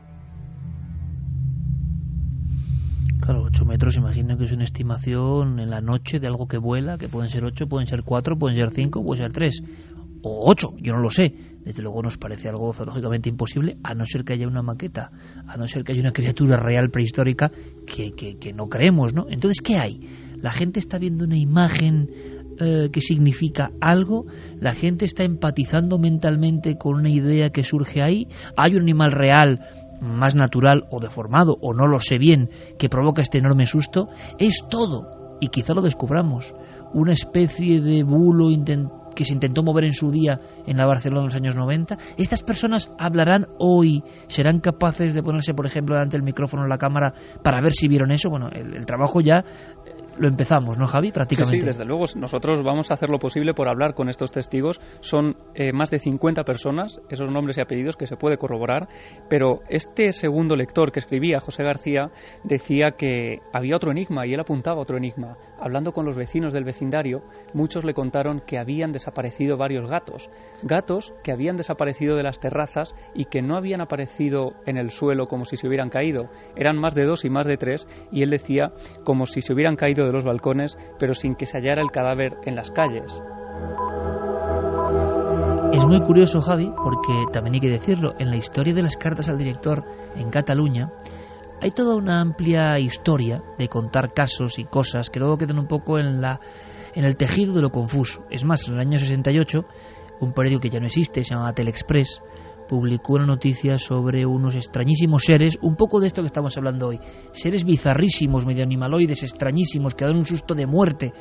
Claro, 3.22 3.44
8 3.44 3.66
metros, 3.66 3.98
imagino 3.98 4.38
que 4.38 4.46
es 4.46 4.52
una 4.52 4.64
estimación 4.64 5.60
en 5.60 5.70
la 5.70 5.80
noche 5.80 6.20
de 6.20 6.28
algo 6.28 6.48
que 6.48 6.58
vuela, 6.58 6.98
que 6.98 7.08
pueden 7.08 7.30
ser 7.30 7.46
8, 7.46 7.68
pueden 7.68 7.88
ser 7.88 8.04
4, 8.04 8.38
pueden 8.38 8.58
ser 8.58 8.72
5, 8.72 9.04
pueden 9.04 9.24
ser 9.24 9.32
3 9.32 9.64
o 10.24 10.50
8, 10.50 10.74
yo 10.82 10.94
no 10.94 11.00
lo 11.00 11.10
sé 11.10 11.34
desde 11.64 11.84
luego 11.84 12.02
nos 12.02 12.18
parece 12.18 12.50
algo 12.50 12.74
zoológicamente 12.74 13.30
imposible, 13.30 13.78
a 13.84 13.94
no 13.94 14.06
ser 14.06 14.24
que 14.24 14.34
haya 14.34 14.48
una 14.48 14.62
maqueta, 14.62 15.12
a 15.48 15.58
no 15.58 15.68
ser 15.68 15.84
que 15.84 15.94
haya 15.94 16.02
una 16.02 16.12
criatura 16.12 16.58
real 16.58 16.90
prehistórica 16.90 17.52
que, 17.86 18.14
que, 18.14 18.54
no 18.54 18.68
creemos, 18.68 19.14
¿no? 19.14 19.28
Entonces, 19.30 19.62
¿qué 19.62 19.78
hay? 19.78 20.00
La 20.38 20.52
gente 20.52 20.80
está 20.80 20.98
viendo 20.98 21.26
una 21.26 21.38
imagen 21.38 22.10
eh, 22.60 22.90
que 22.92 23.02
significa 23.02 23.72
algo, 23.80 24.26
la 24.60 24.74
gente 24.74 25.06
está 25.06 25.24
empatizando 25.24 25.98
mentalmente 26.00 26.78
con 26.78 26.96
una 26.96 27.10
idea 27.10 27.50
que 27.50 27.64
surge 27.64 28.02
ahí, 28.02 28.28
hay 28.58 28.76
un 28.76 28.82
animal 28.82 29.12
real 29.12 29.60
más 30.02 30.36
natural 30.36 30.86
o 30.90 31.00
deformado, 31.00 31.58
o 31.62 31.74
no 31.74 31.88
lo 31.88 32.00
sé 32.00 32.18
bien, 32.18 32.50
que 32.78 32.90
provoca 32.90 33.22
este 33.22 33.38
enorme 33.38 33.68
susto, 33.68 34.08
es 34.38 34.66
todo, 34.70 35.38
y 35.40 35.48
quizá 35.48 35.74
lo 35.74 35.82
descubramos, 35.82 36.54
una 36.94 37.14
especie 37.14 37.80
de 37.80 38.04
bulo 38.04 38.50
que 39.16 39.26
se 39.26 39.34
intentó 39.34 39.64
mover 39.64 39.86
en 39.86 39.94
su 39.94 40.12
día 40.12 40.40
en 40.66 40.78
la 40.78 40.86
Barcelona 40.86 41.22
en 41.22 41.26
los 41.26 41.36
años 41.36 41.56
90. 41.56 41.98
Estas 42.18 42.44
personas 42.44 42.92
hablarán 42.98 43.48
hoy, 43.60 44.04
serán 44.28 44.60
capaces 44.60 45.14
de 45.14 45.24
ponerse, 45.24 45.54
por 45.54 45.66
ejemplo, 45.66 45.96
delante 45.96 46.18
del 46.18 46.24
micrófono 46.24 46.64
en 46.64 46.70
la 46.70 46.78
cámara 46.78 47.14
para 47.44 47.62
ver 47.62 47.74
si 47.74 47.88
vieron 47.88 48.12
eso. 48.12 48.30
Bueno, 48.30 48.50
el, 48.50 48.86
trabajo 48.86 49.22
ya 49.22 49.44
lo 50.18 50.28
empezamos, 50.28 50.78
¿no, 50.78 50.86
Javi? 50.86 51.12
Prácticamente. 51.12 51.60
Sí, 51.60 51.66
desde 51.66 51.86
luego. 51.86 52.06
Nosotros 52.16 52.64
vamos 52.64 52.92
a 52.92 52.96
hacer 52.96 53.10
lo 53.10 53.20
posible 53.20 53.54
por 53.54 53.70
hablar 53.70 53.94
con 53.94 54.10
estos 54.10 54.32
testigos. 54.32 54.80
Son 55.00 55.38
eh, 55.56 55.72
más 55.74 55.90
de 55.90 56.00
50 56.00 56.44
personas, 56.44 57.00
esos 57.10 57.32
nombres 57.32 57.58
y 57.58 57.62
apellidos 57.62 57.96
que 57.96 58.08
se 58.08 58.18
puede 58.18 58.38
corroborar. 58.38 58.88
Pero 59.30 59.62
este 59.70 60.12
segundo 60.12 60.56
lector 60.56 60.92
que 60.92 61.00
escribía, 61.00 61.40
José 61.40 61.64
García, 61.64 62.12
decía 62.44 62.92
que 62.92 63.40
había 63.54 63.76
otro 63.76 63.92
enigma 63.92 64.26
y 64.26 64.34
él 64.34 64.40
apuntaba 64.40 64.82
otro 64.82 64.98
enigma. 64.98 65.38
Hablando 65.60 65.92
con 65.92 66.06
los 66.06 66.18
vecinos 66.18 66.54
del 66.54 66.64
vecindario, 66.64 67.24
muchos 67.54 67.84
le 67.86 67.94
contaron 67.94 68.42
que 68.46 68.58
habían 68.58 68.92
desaparecido 68.92 69.58
varios 69.58 69.90
gatos. 69.90 70.30
Gatos 70.64 71.14
que 71.24 71.32
habían 71.32 71.56
desaparecido 71.56 72.16
de 72.16 72.24
las 72.24 72.40
terrazas 72.40 72.96
y 73.14 73.26
que 73.26 73.42
no 73.42 73.58
habían 73.58 73.82
aparecido 73.82 74.54
en 74.66 74.78
el 74.78 74.92
suelo 74.92 75.28
como 75.28 75.46
si 75.46 75.58
se 75.58 75.68
hubieran 75.68 75.90
caído. 75.90 76.30
Eran 76.56 76.78
más 76.78 76.96
de 76.96 77.06
dos 77.06 77.26
y 77.26 77.30
más 77.30 77.46
de 77.46 77.58
tres 77.58 77.88
y 78.12 78.24
él 78.24 78.30
decía 78.30 78.72
como 79.04 79.26
si 79.26 79.42
se 79.42 79.54
hubieran 79.54 79.76
caído 79.76 80.06
de 80.06 80.11
los 80.12 80.24
balcones, 80.24 80.78
pero 81.00 81.14
sin 81.14 81.36
que 81.36 81.46
se 81.46 81.58
hallara 81.58 81.82
el 81.82 81.92
cadáver 81.92 82.38
en 82.46 82.56
las 82.56 82.72
calles. 82.72 83.12
Es 85.74 85.86
muy 85.86 86.02
curioso, 86.02 86.42
Javi, 86.42 86.70
porque 86.84 87.32
también 87.32 87.56
hay 87.56 87.60
que 87.62 87.70
decirlo, 87.70 88.14
en 88.20 88.30
la 88.30 88.36
historia 88.36 88.74
de 88.74 88.84
las 88.84 88.98
cartas 88.98 89.30
al 89.30 89.38
director 89.38 89.86
en 90.16 90.30
Cataluña, 90.30 90.92
hay 91.62 91.72
toda 91.72 91.96
una 91.96 92.20
amplia 92.20 92.78
historia 92.80 93.42
de 93.58 93.68
contar 93.68 94.14
casos 94.14 94.58
y 94.60 94.66
cosas 94.66 95.10
que 95.10 95.20
luego 95.20 95.38
quedan 95.38 95.60
un 95.60 95.68
poco 95.68 96.00
en, 96.00 96.20
la, 96.20 96.40
en 96.94 97.06
el 97.06 97.16
tejido 97.16 97.54
de 97.54 97.62
lo 97.62 97.70
confuso. 97.70 98.26
Es 98.30 98.44
más, 98.44 98.68
en 98.68 98.74
el 98.74 98.80
año 98.80 98.98
68, 98.98 99.64
un 100.20 100.34
periódico 100.34 100.62
que 100.62 100.70
ya 100.72 100.80
no 100.80 100.88
existe, 100.88 101.24
se 101.24 101.36
llama 101.36 101.54
Telexpress, 101.54 102.22
publicó 102.72 103.16
una 103.16 103.26
noticia 103.26 103.78
sobre 103.78 104.26
unos 104.26 104.56
extrañísimos 104.56 105.24
seres, 105.26 105.60
un 105.62 105.76
poco 105.76 106.00
de 106.00 106.08
esto 106.08 106.22
que 106.22 106.28
estamos 106.28 106.56
hablando 106.56 106.88
hoy, 106.88 107.02
seres 107.34 107.66
bizarrísimos, 107.66 108.46
medio 108.46 108.64
animaloides, 108.64 109.24
extrañísimos, 109.24 109.94
que 109.94 110.06
dan 110.06 110.16
un 110.16 110.24
susto 110.24 110.56
de 110.56 110.66
muerte 110.66 111.12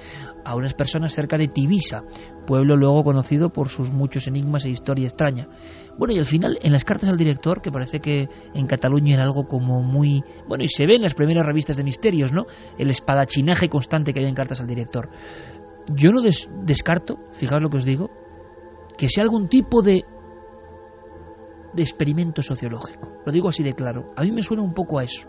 a 0.44 0.54
unas 0.54 0.74
personas 0.74 1.12
cerca 1.12 1.36
de 1.36 1.48
Tibisa, 1.48 2.04
pueblo 2.46 2.76
luego 2.76 3.02
conocido 3.02 3.50
por 3.50 3.68
sus 3.68 3.90
muchos 3.90 4.28
enigmas 4.28 4.64
e 4.64 4.70
historia 4.70 5.08
extraña. 5.08 5.48
Bueno, 5.98 6.14
y 6.14 6.20
al 6.20 6.24
final, 6.24 6.56
en 6.62 6.70
las 6.70 6.84
cartas 6.84 7.08
al 7.08 7.16
director, 7.16 7.60
que 7.60 7.72
parece 7.72 7.98
que 7.98 8.28
en 8.54 8.66
Cataluña 8.68 9.14
era 9.14 9.24
algo 9.24 9.48
como 9.48 9.82
muy... 9.82 10.22
Bueno, 10.46 10.62
y 10.62 10.68
se 10.68 10.86
ve 10.86 10.94
en 10.94 11.02
las 11.02 11.14
primeras 11.14 11.44
revistas 11.44 11.76
de 11.76 11.82
misterios, 11.82 12.32
¿no? 12.32 12.46
El 12.78 12.90
espadachinaje 12.90 13.68
constante 13.68 14.12
que 14.12 14.20
hay 14.20 14.26
en 14.26 14.36
cartas 14.36 14.60
al 14.60 14.68
director. 14.68 15.10
Yo 15.92 16.12
no 16.12 16.20
descarto, 16.22 17.18
fijaos 17.32 17.60
lo 17.60 17.70
que 17.70 17.78
os 17.78 17.84
digo, 17.84 18.08
que 18.96 19.08
sea 19.08 19.24
algún 19.24 19.48
tipo 19.48 19.82
de 19.82 20.04
de 21.74 21.82
experimento 21.82 22.42
sociológico. 22.42 23.08
Lo 23.24 23.32
digo 23.32 23.48
así 23.48 23.62
de 23.62 23.74
claro. 23.74 24.12
A 24.16 24.22
mí 24.22 24.32
me 24.32 24.42
suena 24.42 24.62
un 24.62 24.74
poco 24.74 24.98
a 24.98 25.04
eso, 25.04 25.28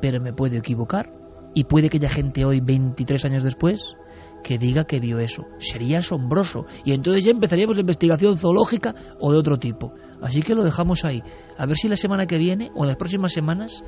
pero 0.00 0.20
me 0.20 0.32
puedo 0.32 0.56
equivocar 0.56 1.12
y 1.54 1.64
puede 1.64 1.88
que 1.88 1.98
haya 1.98 2.10
gente 2.10 2.44
hoy, 2.44 2.60
23 2.60 3.24
años 3.24 3.42
después, 3.42 3.96
que 4.42 4.58
diga 4.58 4.84
que 4.84 5.00
vio 5.00 5.18
eso. 5.18 5.46
Sería 5.58 5.98
asombroso 5.98 6.66
y 6.84 6.92
entonces 6.92 7.24
ya 7.24 7.30
empezaríamos 7.30 7.76
la 7.76 7.82
investigación 7.82 8.36
zoológica 8.36 8.94
o 9.20 9.32
de 9.32 9.38
otro 9.38 9.58
tipo. 9.58 9.92
Así 10.22 10.42
que 10.42 10.54
lo 10.54 10.64
dejamos 10.64 11.04
ahí. 11.04 11.22
A 11.56 11.66
ver 11.66 11.76
si 11.76 11.88
la 11.88 11.96
semana 11.96 12.26
que 12.26 12.38
viene 12.38 12.70
o 12.74 12.84
en 12.84 12.88
las 12.88 12.96
próximas 12.96 13.32
semanas 13.32 13.82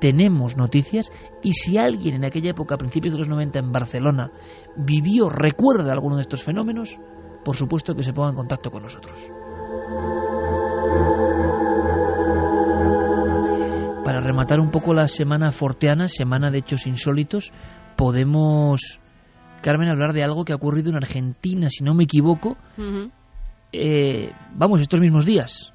tenemos 0.00 0.56
noticias 0.56 1.10
y 1.42 1.52
si 1.52 1.78
alguien 1.78 2.16
en 2.16 2.24
aquella 2.24 2.50
época, 2.50 2.74
a 2.74 2.78
principios 2.78 3.12
de 3.12 3.18
los 3.18 3.28
90 3.28 3.58
en 3.58 3.72
Barcelona, 3.72 4.30
vivió, 4.76 5.28
recuerda 5.28 5.92
alguno 5.92 6.16
de 6.16 6.22
estos 6.22 6.42
fenómenos, 6.42 6.98
por 7.44 7.56
supuesto 7.56 7.94
que 7.94 8.02
se 8.02 8.12
ponga 8.12 8.30
en 8.30 8.36
contacto 8.36 8.70
con 8.70 8.82
nosotros. 8.82 9.16
Para 14.18 14.26
rematar 14.26 14.58
un 14.58 14.72
poco 14.72 14.92
la 14.94 15.06
semana 15.06 15.52
forteana, 15.52 16.08
semana 16.08 16.50
de 16.50 16.58
hechos 16.58 16.88
insólitos, 16.88 17.52
podemos, 17.96 18.98
Carmen, 19.62 19.88
hablar 19.90 20.12
de 20.12 20.24
algo 20.24 20.44
que 20.44 20.52
ha 20.52 20.56
ocurrido 20.56 20.90
en 20.90 20.96
Argentina, 20.96 21.68
si 21.70 21.84
no 21.84 21.94
me 21.94 22.02
equivoco, 22.02 22.56
eh, 23.70 24.32
vamos, 24.56 24.80
estos 24.80 25.00
mismos 25.00 25.24
días. 25.24 25.72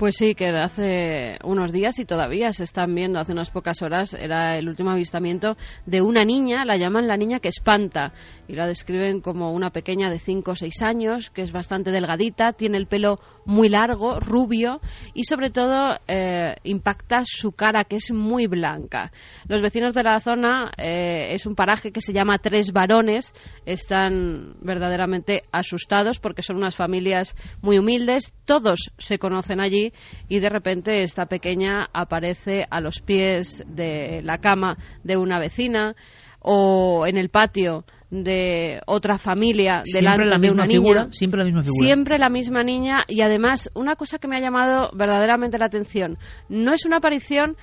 Pues 0.00 0.16
sí, 0.16 0.34
que 0.34 0.48
hace 0.48 1.36
unos 1.44 1.72
días 1.72 1.98
y 1.98 2.06
todavía 2.06 2.54
se 2.54 2.64
están 2.64 2.94
viendo, 2.94 3.18
hace 3.18 3.32
unas 3.32 3.50
pocas 3.50 3.82
horas 3.82 4.14
era 4.14 4.56
el 4.56 4.66
último 4.66 4.88
avistamiento 4.92 5.58
de 5.84 6.00
una 6.00 6.24
niña, 6.24 6.64
la 6.64 6.78
llaman 6.78 7.06
la 7.06 7.18
niña 7.18 7.38
que 7.38 7.48
espanta 7.50 8.14
y 8.48 8.54
la 8.54 8.66
describen 8.66 9.20
como 9.20 9.52
una 9.52 9.68
pequeña 9.68 10.08
de 10.08 10.18
5 10.18 10.52
o 10.52 10.54
6 10.54 10.80
años, 10.80 11.28
que 11.28 11.42
es 11.42 11.52
bastante 11.52 11.90
delgadita, 11.90 12.52
tiene 12.52 12.78
el 12.78 12.86
pelo 12.86 13.20
muy 13.44 13.68
largo, 13.68 14.20
rubio 14.20 14.80
y 15.12 15.24
sobre 15.24 15.50
todo 15.50 15.98
eh, 16.08 16.56
impacta 16.64 17.24
su 17.26 17.52
cara 17.52 17.84
que 17.84 17.96
es 17.96 18.10
muy 18.10 18.46
blanca. 18.46 19.12
Los 19.48 19.60
vecinos 19.60 19.92
de 19.92 20.02
la 20.02 20.18
zona 20.18 20.72
eh, 20.78 21.34
es 21.34 21.44
un 21.44 21.54
paraje 21.54 21.92
que 21.92 22.00
se 22.00 22.14
llama 22.14 22.38
Tres 22.38 22.72
Varones, 22.72 23.34
están 23.66 24.54
verdaderamente 24.62 25.42
asustados 25.52 26.20
porque 26.20 26.40
son 26.40 26.56
unas 26.56 26.74
familias 26.74 27.36
muy 27.60 27.78
humildes, 27.78 28.32
todos 28.46 28.92
se 28.96 29.18
conocen 29.18 29.60
allí 29.60 29.89
y 30.28 30.40
de 30.40 30.48
repente 30.48 31.02
esta 31.02 31.26
pequeña 31.26 31.88
aparece 31.92 32.66
a 32.70 32.80
los 32.80 33.00
pies 33.00 33.62
de 33.66 34.20
la 34.22 34.38
cama 34.38 34.76
de 35.04 35.16
una 35.16 35.38
vecina 35.38 35.94
o 36.40 37.06
en 37.06 37.18
el 37.18 37.28
patio 37.28 37.84
de 38.10 38.80
otra 38.86 39.18
familia 39.18 39.82
delante 39.84 40.24
la 40.24 40.38
de 40.38 40.50
una 40.50 40.64
niña. 40.66 41.08
Siempre 41.12 41.38
la 41.38 41.44
misma 41.44 41.62
figura. 41.62 41.86
Siempre 41.86 42.18
la 42.18 42.28
misma 42.28 42.64
niña 42.64 43.04
y 43.06 43.20
además 43.20 43.70
una 43.74 43.96
cosa 43.96 44.18
que 44.18 44.26
me 44.26 44.36
ha 44.36 44.40
llamado 44.40 44.90
verdaderamente 44.94 45.58
la 45.58 45.66
atención, 45.66 46.18
no 46.48 46.74
es 46.74 46.84
una 46.84 46.96
aparición 46.96 47.56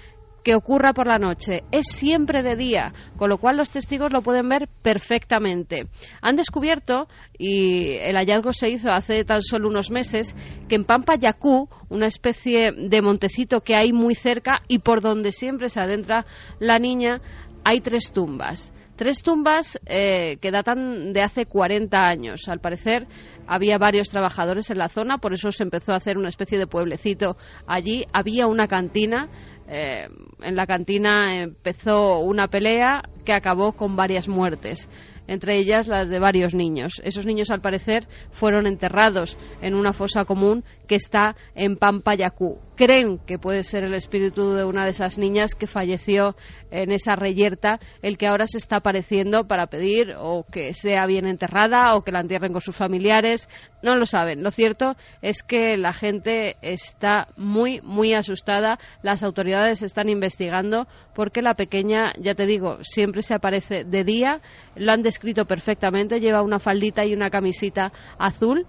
que 0.48 0.56
ocurra 0.56 0.94
por 0.94 1.08
la 1.08 1.18
noche. 1.18 1.66
Es 1.74 1.88
siempre 1.88 2.42
de 2.42 2.56
día, 2.56 2.94
con 3.18 3.30
lo 3.30 3.38
cual 3.38 3.58
los 3.58 3.70
testigos 3.70 4.14
lo 4.14 4.22
pueden 4.22 4.48
ver 4.48 4.70
perfectamente. 4.82 5.88
Han 6.22 6.38
descubierto, 6.38 7.10
y 7.38 7.98
el 7.98 8.16
hallazgo 8.16 8.54
se 8.54 8.70
hizo 8.70 8.90
hace 8.90 9.26
tan 9.26 9.42
solo 9.42 9.68
unos 9.68 9.92
meses, 9.92 10.38
que 10.70 10.76
en 10.76 10.86
Pampa 10.86 11.18
Yacú, 11.18 11.68
una 11.90 12.08
especie 12.08 12.72
de 12.72 13.02
montecito 13.02 13.60
que 13.60 13.76
hay 13.76 13.92
muy 13.92 14.16
cerca 14.16 14.62
y 14.70 14.80
por 14.80 15.02
donde 15.02 15.34
siempre 15.34 15.68
se 15.68 15.82
adentra 15.82 16.26
la 16.62 16.80
niña, 16.80 17.20
hay 17.66 17.82
tres 17.82 18.14
tumbas. 18.14 18.72
Tres 18.96 19.22
tumbas 19.22 19.78
eh, 19.86 20.38
que 20.42 20.50
datan 20.50 21.12
de 21.14 21.22
hace 21.22 21.46
40 21.46 22.00
años. 22.00 22.48
Al 22.48 22.60
parecer 22.60 23.06
había 23.46 23.78
varios 23.78 24.10
trabajadores 24.10 24.72
en 24.72 24.80
la 24.80 24.88
zona, 24.88 25.20
por 25.20 25.34
eso 25.34 25.52
se 25.52 25.64
empezó 25.64 25.94
a 25.94 25.98
hacer 25.98 26.18
una 26.18 26.30
especie 26.30 26.58
de 26.58 26.66
pueblecito 26.66 27.38
allí. 27.68 28.06
Había 28.12 28.48
una 28.48 28.68
cantina 28.68 29.30
eh, 29.68 30.08
en 30.42 30.56
la 30.56 30.66
cantina 30.66 31.42
empezó 31.42 32.20
una 32.20 32.48
pelea 32.48 33.04
que 33.26 33.34
acabó 33.34 33.74
con 33.74 33.96
varias 33.96 34.28
muertes 34.28 34.90
entre 35.28 35.58
ellas 35.58 35.88
las 35.88 36.10
de 36.10 36.20
varios 36.20 36.56
niños. 36.56 37.02
Esos 37.04 37.26
niños, 37.26 37.52
al 37.52 37.62
parecer, 37.62 38.08
fueron 38.32 38.66
enterrados 38.66 39.38
en 39.62 39.76
una 39.76 39.94
fosa 39.94 40.26
común 40.26 40.64
que 40.88 40.96
está 40.96 41.36
en 41.56 41.78
Pampayacú. 41.78 42.60
Creen 42.76 43.20
que 43.26 43.40
puede 43.40 43.64
ser 43.64 43.84
el 43.84 43.94
espíritu 43.94 44.54
de 44.54 44.64
una 44.64 44.84
de 44.84 44.92
esas 44.92 45.18
niñas 45.18 45.56
que 45.56 45.68
falleció 45.68 46.36
en 46.70 46.92
esa 46.92 47.16
reyerta, 47.16 47.80
el 48.02 48.18
que 48.18 48.28
ahora 48.28 48.46
se 48.46 48.58
está 48.58 48.78
apareciendo 48.78 49.48
para 49.48 49.68
pedir 49.68 50.14
o 50.18 50.46
que 50.52 50.74
sea 50.74 51.06
bien 51.08 51.26
enterrada 51.26 51.96
o 51.96 52.04
que 52.04 52.12
la 52.12 52.20
entierren 52.20 52.52
con 52.52 52.62
sus 52.62 52.76
familiares. 52.76 53.50
No 53.82 53.96
lo 53.96 54.06
saben. 54.06 54.44
Lo 54.44 54.52
cierto 54.52 54.96
es 55.22 55.44
que 55.44 55.76
la 55.78 55.94
gente 55.94 56.58
está 56.62 57.30
muy, 57.36 57.82
muy 57.82 58.14
asustada. 58.14 58.78
Las 59.02 59.24
autoridades 59.24 59.82
están 59.82 60.10
investigando 60.10 60.88
porque 61.16 61.42
la 61.42 61.56
pequeña, 61.56 62.14
ya 62.20 62.36
te 62.36 62.46
digo, 62.46 62.78
siempre 62.84 63.22
se 63.24 63.34
aparece 63.34 63.84
de 63.86 64.04
día. 64.04 64.42
Lo 64.76 64.92
han 64.92 65.06
escrito 65.06 65.46
perfectamente, 65.46 66.20
lleva 66.20 66.42
una 66.42 66.60
faldita 66.60 67.06
y 67.06 67.14
una 67.14 67.30
camisita 67.30 67.92
azul 68.20 68.68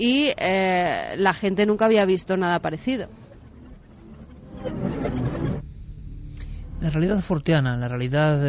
y 0.00 0.32
eh, 0.34 1.14
la 1.18 1.34
gente 1.34 1.66
nunca 1.66 1.84
había 1.84 2.06
visto 2.06 2.34
nada 2.34 2.58
parecido. 2.60 3.08
La 6.80 6.88
realidad 6.88 7.20
forteana, 7.20 7.76
la 7.76 7.86
realidad 7.86 8.40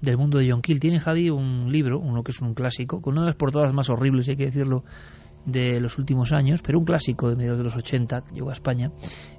del 0.00 0.16
mundo 0.16 0.38
de 0.38 0.48
John 0.48 0.62
Kill. 0.62 0.78
Tiene 0.78 1.00
Javi 1.00 1.28
un 1.28 1.72
libro, 1.72 1.98
uno 1.98 2.22
que 2.22 2.30
es 2.30 2.40
un 2.40 2.54
clásico, 2.54 3.02
con 3.02 3.14
una 3.14 3.22
de 3.22 3.26
las 3.30 3.36
portadas 3.36 3.72
más 3.74 3.90
horribles, 3.90 4.28
hay 4.28 4.36
que 4.36 4.44
decirlo, 4.44 4.84
de 5.44 5.80
los 5.80 5.98
últimos 5.98 6.32
años, 6.32 6.62
pero 6.62 6.78
un 6.78 6.84
clásico 6.84 7.28
de 7.28 7.34
mediados 7.34 7.58
de 7.58 7.64
los 7.64 7.76
80, 7.76 8.26
llegó 8.32 8.50
a 8.50 8.52
España, 8.52 8.92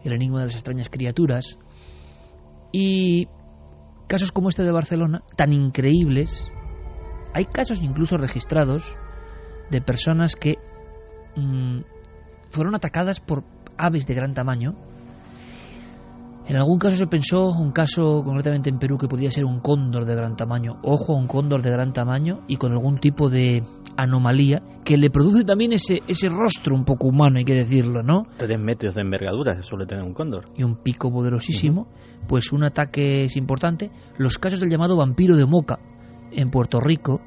El 0.03 0.11
enigma 0.11 0.39
de 0.39 0.47
las 0.47 0.55
extrañas 0.55 0.89
criaturas. 0.89 1.57
Y 2.74 3.30
casos 4.07 4.34
como 4.34 4.49
este 4.49 4.64
de 4.64 4.72
Barcelona, 4.74 5.24
tan 5.38 5.53
increíbles, 5.53 6.45
hay 7.34 7.45
casos 7.45 7.82
incluso 7.82 8.18
registrados 8.18 8.97
de 9.72 9.80
personas 9.80 10.36
que 10.36 10.57
mm, 11.36 11.81
fueron 12.49 12.75
atacadas 12.75 13.19
por 13.19 13.43
aves 13.77 14.05
de 14.05 14.13
gran 14.13 14.34
tamaño 14.34 14.75
En 16.45 16.57
algún 16.57 16.77
caso 16.77 16.97
se 16.97 17.07
pensó, 17.07 17.51
un 17.51 17.71
caso 17.71 18.21
concretamente 18.23 18.69
en 18.69 18.77
Perú, 18.77 18.97
que 18.97 19.07
podía 19.07 19.31
ser 19.31 19.45
un 19.45 19.61
cóndor 19.61 20.05
de 20.05 20.13
gran 20.13 20.36
tamaño. 20.36 20.77
Ojo 20.84 21.13
a 21.13 21.17
un 21.17 21.25
cóndor 21.25 21.61
de 21.61 21.71
gran 21.71 21.93
tamaño 21.93 22.41
y 22.47 22.57
con 22.57 22.73
algún 22.73 22.97
tipo 22.97 23.29
de 23.29 23.63
anomalía 23.95 24.61
que 24.84 24.97
le 24.97 25.09
produce 25.09 25.45
también 25.45 25.71
ese, 25.71 25.99
ese 26.05 26.27
rostro 26.27 26.75
un 26.75 26.84
poco 26.84 27.07
humano, 27.07 27.38
hay 27.38 27.45
que 27.45 27.53
decirlo, 27.53 28.03
¿no? 28.03 28.27
Tres 28.38 28.59
metros 28.59 28.95
de 28.95 29.01
envergadura 29.01 29.63
suele 29.63 29.86
tener 29.86 30.03
un 30.03 30.13
cóndor. 30.13 30.49
Y 30.57 30.63
un 30.63 30.75
pico 30.75 31.09
poderosísimo. 31.09 31.88
Pues 32.27 32.51
un 32.51 32.65
ataque 32.65 33.23
es 33.23 33.38
importante. 33.38 33.89
Los 34.17 34.38
casos 34.38 34.59
del 34.59 34.69
llamado 34.69 34.97
vampiro 34.97 35.38
de 35.38 35.45
Moca 35.45 35.79
en 36.31 36.49
Puerto 36.49 36.81
Rico, 36.81 37.21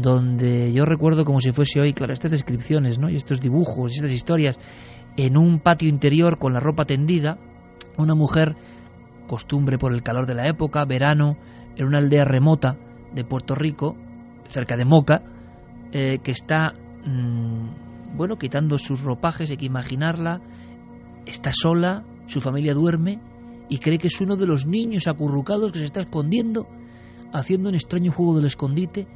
donde 0.00 0.72
yo 0.72 0.84
recuerdo 0.84 1.24
como 1.24 1.40
si 1.40 1.50
fuese 1.50 1.80
hoy, 1.80 1.92
claro, 1.92 2.12
estas 2.12 2.30
descripciones, 2.30 3.00
¿no? 3.00 3.10
Y 3.10 3.16
estos 3.16 3.40
dibujos, 3.40 3.92
estas 3.92 4.12
historias, 4.12 4.56
en 5.16 5.36
un 5.36 5.58
patio 5.58 5.88
interior 5.88 6.38
con 6.38 6.52
la 6.52 6.60
ropa 6.60 6.84
tendida, 6.84 7.36
una 7.96 8.14
mujer, 8.14 8.54
costumbre 9.26 9.76
por 9.76 9.92
el 9.92 10.04
calor 10.04 10.26
de 10.26 10.36
la 10.36 10.46
época, 10.46 10.84
verano, 10.84 11.36
en 11.74 11.84
una 11.84 11.98
aldea 11.98 12.24
remota 12.24 12.76
de 13.12 13.24
Puerto 13.24 13.56
Rico, 13.56 13.96
cerca 14.44 14.76
de 14.76 14.84
Moca, 14.84 15.22
eh, 15.90 16.18
que 16.22 16.30
está, 16.30 16.74
mm, 17.04 18.16
bueno, 18.16 18.36
quitando 18.36 18.78
sus 18.78 19.02
ropajes, 19.02 19.50
hay 19.50 19.56
que 19.56 19.66
imaginarla, 19.66 20.40
está 21.26 21.50
sola, 21.52 22.04
su 22.26 22.40
familia 22.40 22.72
duerme 22.72 23.20
y 23.68 23.78
cree 23.78 23.98
que 23.98 24.06
es 24.06 24.20
uno 24.20 24.36
de 24.36 24.46
los 24.46 24.64
niños 24.64 25.08
acurrucados 25.08 25.72
que 25.72 25.80
se 25.80 25.86
está 25.86 26.00
escondiendo, 26.00 26.68
haciendo 27.32 27.68
un 27.68 27.74
extraño 27.74 28.12
juego 28.12 28.36
del 28.36 28.46
escondite 28.46 29.08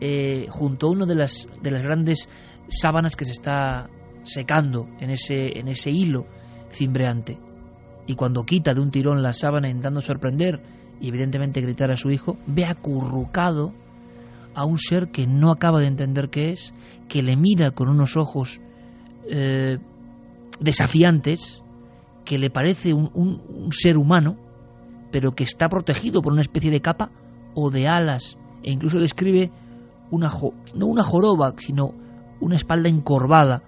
eh, 0.00 0.46
junto 0.48 0.86
a 0.86 0.90
una 0.90 1.06
de 1.06 1.14
las, 1.14 1.46
de 1.62 1.70
las 1.70 1.82
grandes 1.82 2.28
sábanas 2.68 3.16
que 3.16 3.24
se 3.24 3.32
está 3.32 3.88
secando 4.22 4.86
en 5.00 5.10
ese, 5.10 5.58
en 5.58 5.68
ese 5.68 5.90
hilo 5.90 6.24
cimbreante. 6.70 7.38
Y 8.06 8.14
cuando 8.14 8.44
quita 8.44 8.72
de 8.72 8.80
un 8.80 8.90
tirón 8.90 9.22
la 9.22 9.32
sábana 9.32 9.68
intentando 9.68 10.00
sorprender 10.00 10.60
y 11.00 11.08
evidentemente 11.08 11.60
gritar 11.60 11.90
a 11.92 11.96
su 11.96 12.10
hijo, 12.10 12.36
ve 12.46 12.64
acurrucado 12.64 13.72
a 14.54 14.64
un 14.64 14.78
ser 14.78 15.10
que 15.10 15.26
no 15.26 15.52
acaba 15.52 15.80
de 15.80 15.86
entender 15.86 16.28
qué 16.28 16.50
es, 16.50 16.74
que 17.08 17.22
le 17.22 17.36
mira 17.36 17.70
con 17.70 17.88
unos 17.88 18.16
ojos 18.16 18.60
eh, 19.28 19.78
desafiantes, 20.60 21.62
que 22.24 22.38
le 22.38 22.50
parece 22.50 22.92
un, 22.92 23.10
un, 23.14 23.40
un 23.48 23.72
ser 23.72 23.96
humano, 23.96 24.36
pero 25.10 25.32
que 25.32 25.44
está 25.44 25.68
protegido 25.68 26.22
por 26.22 26.32
una 26.32 26.42
especie 26.42 26.70
de 26.70 26.80
capa 26.80 27.10
o 27.54 27.70
de 27.70 27.88
alas, 27.88 28.36
e 28.62 28.70
incluso 28.70 28.98
describe 28.98 29.50
una, 30.10 30.28
jo 30.28 30.52
no 30.74 30.86
una 30.86 31.02
joroba, 31.02 31.54
sino 31.56 31.94
una 32.40 32.56
espalda 32.56 32.88
encorvada. 32.88 33.62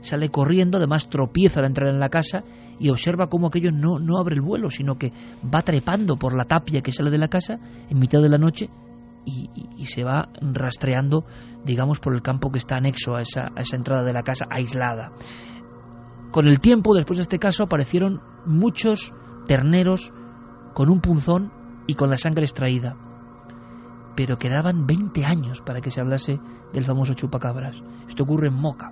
Sale 0.00 0.28
corriendo, 0.28 0.78
además 0.78 1.08
tropieza 1.08 1.60
al 1.60 1.66
entrar 1.66 1.88
en 1.88 2.00
la 2.00 2.08
casa 2.08 2.44
y 2.78 2.90
observa 2.90 3.28
cómo 3.28 3.48
aquello 3.48 3.72
no, 3.72 3.98
no 3.98 4.18
abre 4.18 4.34
el 4.34 4.42
vuelo, 4.42 4.70
sino 4.70 4.96
que 4.96 5.12
va 5.42 5.62
trepando 5.62 6.16
por 6.16 6.34
la 6.36 6.44
tapia 6.44 6.82
que 6.82 6.92
sale 6.92 7.10
de 7.10 7.18
la 7.18 7.28
casa 7.28 7.58
en 7.88 7.98
mitad 7.98 8.20
de 8.20 8.28
la 8.28 8.38
noche 8.38 8.68
y, 9.24 9.50
y, 9.54 9.82
y 9.82 9.86
se 9.86 10.04
va 10.04 10.28
rastreando, 10.40 11.24
digamos, 11.64 11.98
por 11.98 12.14
el 12.14 12.22
campo 12.22 12.50
que 12.50 12.58
está 12.58 12.76
anexo 12.76 13.16
a 13.16 13.22
esa, 13.22 13.48
a 13.56 13.60
esa 13.62 13.76
entrada 13.76 14.04
de 14.04 14.12
la 14.12 14.22
casa 14.22 14.46
aislada. 14.50 15.12
Con 16.30 16.46
el 16.46 16.60
tiempo, 16.60 16.94
después 16.94 17.16
de 17.16 17.22
este 17.22 17.38
caso, 17.38 17.64
aparecieron 17.64 18.20
muchos 18.44 19.12
terneros 19.46 20.12
con 20.74 20.90
un 20.90 21.00
punzón 21.00 21.50
y 21.86 21.94
con 21.94 22.10
la 22.10 22.18
sangre 22.18 22.44
extraída. 22.44 22.96
Pero 24.16 24.38
quedaban 24.38 24.86
20 24.86 25.24
años 25.24 25.60
para 25.60 25.80
que 25.80 25.90
se 25.90 26.00
hablase 26.00 26.40
del 26.72 26.84
famoso 26.84 27.14
chupacabras. 27.14 27.76
Esto 28.08 28.24
ocurre 28.24 28.48
en 28.48 28.54
Moca 28.54 28.90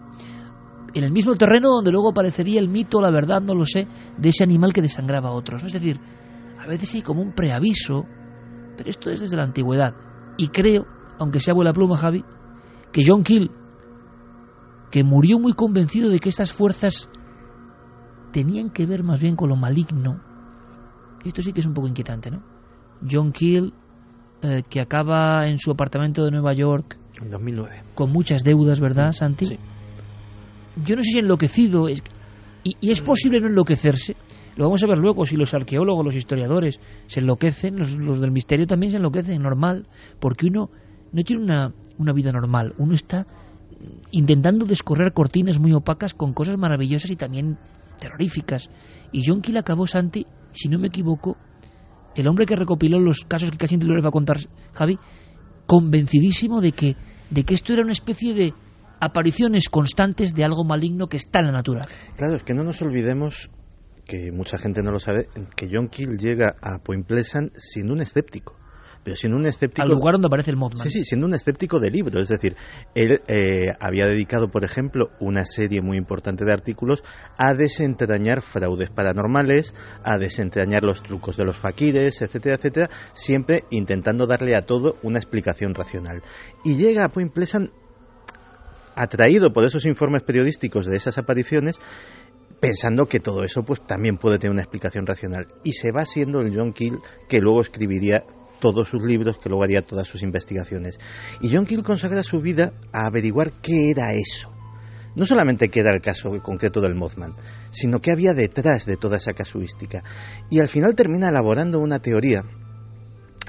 en 0.94 1.02
el 1.02 1.10
mismo 1.10 1.34
terreno 1.34 1.70
donde 1.70 1.90
luego 1.90 2.10
aparecería 2.10 2.60
el 2.60 2.68
mito, 2.68 3.00
la 3.00 3.10
verdad, 3.10 3.42
no 3.42 3.54
lo 3.54 3.64
sé, 3.64 3.88
de 4.16 4.28
ese 4.28 4.44
animal 4.44 4.72
que 4.72 4.80
desangraba 4.80 5.30
a 5.30 5.32
otros. 5.32 5.64
Es 5.64 5.72
decir, 5.72 6.00
a 6.58 6.66
veces 6.66 6.94
hay 6.94 7.02
como 7.02 7.20
un 7.20 7.32
preaviso, 7.32 8.04
pero 8.76 8.88
esto 8.88 9.10
es 9.10 9.20
desde 9.20 9.36
la 9.36 9.42
antigüedad. 9.42 9.94
Y 10.38 10.48
creo, 10.48 10.86
aunque 11.18 11.40
sea 11.40 11.52
buena 11.52 11.72
pluma, 11.72 11.96
Javi, 11.96 12.24
que 12.92 13.02
John 13.04 13.24
Keel, 13.24 13.50
que 14.90 15.02
murió 15.02 15.40
muy 15.40 15.52
convencido 15.52 16.10
de 16.10 16.20
que 16.20 16.28
estas 16.28 16.52
fuerzas 16.52 17.10
tenían 18.32 18.70
que 18.70 18.86
ver 18.86 19.02
más 19.02 19.20
bien 19.20 19.34
con 19.34 19.48
lo 19.48 19.56
maligno, 19.56 20.20
esto 21.24 21.42
sí 21.42 21.52
que 21.52 21.60
es 21.60 21.66
un 21.66 21.74
poco 21.74 21.88
inquietante, 21.88 22.30
¿no? 22.30 22.42
John 23.10 23.32
Keel, 23.32 23.74
eh, 24.44 24.62
que 24.68 24.80
acaba 24.80 25.48
en 25.48 25.58
su 25.58 25.72
apartamento 25.72 26.24
de 26.24 26.30
Nueva 26.30 26.54
York. 26.54 26.96
En 27.20 27.30
2009. 27.30 27.82
Con 27.94 28.12
muchas 28.12 28.44
deudas, 28.44 28.80
¿verdad, 28.80 29.10
Santi? 29.12 29.46
Sí 29.46 29.58
yo 30.76 30.96
no 30.96 31.02
sé 31.02 31.10
si 31.12 31.18
enloquecido, 31.18 31.88
es, 31.88 32.02
y, 32.62 32.76
y, 32.80 32.90
es 32.90 33.00
posible 33.00 33.40
no 33.40 33.48
enloquecerse. 33.48 34.16
Lo 34.56 34.64
vamos 34.64 34.82
a 34.82 34.86
ver 34.86 34.98
luego, 34.98 35.26
si 35.26 35.36
los 35.36 35.52
arqueólogos, 35.54 36.04
los 36.04 36.14
historiadores 36.14 36.80
se 37.06 37.20
enloquecen, 37.20 37.76
los, 37.76 37.96
los 37.98 38.20
del 38.20 38.30
misterio 38.30 38.66
también 38.66 38.92
se 38.92 38.98
enloquecen, 38.98 39.42
normal, 39.42 39.86
porque 40.20 40.46
uno 40.46 40.70
no 41.12 41.22
tiene 41.22 41.42
una, 41.42 41.72
una 41.98 42.12
vida 42.12 42.30
normal, 42.30 42.74
uno 42.78 42.94
está 42.94 43.26
intentando 44.10 44.64
descorrer 44.64 45.12
cortinas 45.12 45.58
muy 45.58 45.72
opacas 45.72 46.14
con 46.14 46.32
cosas 46.32 46.56
maravillosas 46.56 47.10
y 47.10 47.16
también 47.16 47.58
terroríficas. 47.98 48.70
Y 49.12 49.22
John 49.26 49.42
Keel 49.42 49.58
acabó, 49.58 49.86
Santi, 49.86 50.26
si 50.52 50.68
no 50.68 50.78
me 50.78 50.88
equivoco, 50.88 51.36
el 52.14 52.28
hombre 52.28 52.46
que 52.46 52.56
recopiló 52.56 52.98
los 52.98 53.24
casos 53.26 53.50
que 53.50 53.58
casi 53.58 53.76
les 53.76 54.04
va 54.04 54.08
a 54.08 54.12
contar 54.12 54.38
Javi, 54.72 54.98
convencidísimo 55.66 56.60
de 56.60 56.72
que, 56.72 56.96
de 57.30 57.44
que 57.44 57.54
esto 57.54 57.72
era 57.72 57.82
una 57.82 57.92
especie 57.92 58.34
de 58.34 58.52
apariciones 59.00 59.68
constantes 59.68 60.34
de 60.34 60.44
algo 60.44 60.64
maligno 60.64 61.08
que 61.08 61.16
está 61.16 61.40
en 61.40 61.46
la 61.46 61.52
naturaleza. 61.52 61.90
Claro, 62.16 62.36
es 62.36 62.42
que 62.42 62.54
no 62.54 62.64
nos 62.64 62.80
olvidemos 62.82 63.50
que 64.06 64.32
mucha 64.32 64.58
gente 64.58 64.82
no 64.82 64.90
lo 64.90 65.00
sabe, 65.00 65.28
que 65.56 65.68
John 65.70 65.88
Keel 65.88 66.18
llega 66.18 66.56
a 66.60 66.78
Point 66.78 67.06
Pleasant 67.06 67.50
siendo 67.54 67.94
un 67.94 68.00
escéptico. 68.00 68.56
Pero 69.04 69.16
siendo 69.16 69.36
un 69.36 69.46
escéptico. 69.46 69.82
Al 69.82 69.90
lugar 69.90 70.14
donde 70.14 70.28
aparece 70.28 70.50
el 70.50 70.56
Mothman. 70.56 70.82
Sí, 70.82 70.90
sí, 70.90 71.04
siendo 71.04 71.26
un 71.26 71.34
escéptico 71.34 71.78
de 71.78 71.90
libro. 71.90 72.20
Es 72.20 72.28
decir, 72.28 72.56
él 72.94 73.20
eh, 73.28 73.68
había 73.78 74.06
dedicado, 74.06 74.50
por 74.50 74.64
ejemplo, 74.64 75.10
una 75.20 75.44
serie 75.44 75.82
muy 75.82 75.98
importante 75.98 76.46
de 76.46 76.52
artículos 76.52 77.04
a 77.36 77.52
desentrañar 77.52 78.40
fraudes 78.40 78.88
paranormales, 78.88 79.74
a 80.02 80.16
desentrañar 80.16 80.84
los 80.84 81.02
trucos 81.02 81.36
de 81.36 81.44
los 81.44 81.58
faquires, 81.58 82.22
etcétera, 82.22 82.56
etcétera, 82.56 82.90
siempre 83.12 83.64
intentando 83.70 84.26
darle 84.26 84.56
a 84.56 84.64
todo 84.64 84.96
una 85.02 85.18
explicación 85.18 85.74
racional. 85.74 86.22
Y 86.64 86.76
llega 86.76 87.04
a 87.04 87.10
Point 87.10 87.32
Pleasant 87.32 87.70
atraído 88.94 89.52
por 89.52 89.64
esos 89.64 89.84
informes 89.84 90.22
periodísticos 90.22 90.86
de 90.86 90.96
esas 90.96 91.18
apariciones, 91.18 91.76
pensando 92.58 93.06
que 93.06 93.20
todo 93.20 93.44
eso 93.44 93.64
pues 93.64 93.86
también 93.86 94.16
puede 94.16 94.38
tener 94.38 94.52
una 94.52 94.62
explicación 94.62 95.06
racional. 95.06 95.44
Y 95.62 95.72
se 95.72 95.92
va 95.92 96.06
siendo 96.06 96.40
el 96.40 96.56
John 96.56 96.72
Keel 96.72 96.96
que 97.28 97.40
luego 97.40 97.60
escribiría 97.60 98.24
todos 98.64 98.88
sus 98.88 99.02
libros, 99.02 99.36
que 99.38 99.50
luego 99.50 99.62
haría 99.62 99.82
todas 99.82 100.08
sus 100.08 100.22
investigaciones. 100.22 100.98
Y 101.42 101.54
John 101.54 101.66
Keel 101.66 101.82
consagra 101.82 102.22
su 102.22 102.40
vida 102.40 102.72
a 102.94 103.04
averiguar 103.04 103.52
qué 103.60 103.90
era 103.90 104.14
eso. 104.14 104.50
No 105.16 105.26
solamente 105.26 105.68
qué 105.68 105.80
era 105.80 105.94
el 105.94 106.00
caso 106.00 106.30
concreto 106.42 106.80
del 106.80 106.94
Mothman, 106.94 107.34
sino 107.70 108.00
qué 108.00 108.10
había 108.10 108.32
detrás 108.32 108.86
de 108.86 108.96
toda 108.96 109.18
esa 109.18 109.34
casuística. 109.34 110.02
Y 110.50 110.60
al 110.60 110.68
final 110.68 110.94
termina 110.94 111.28
elaborando 111.28 111.78
una 111.78 111.98
teoría 111.98 112.42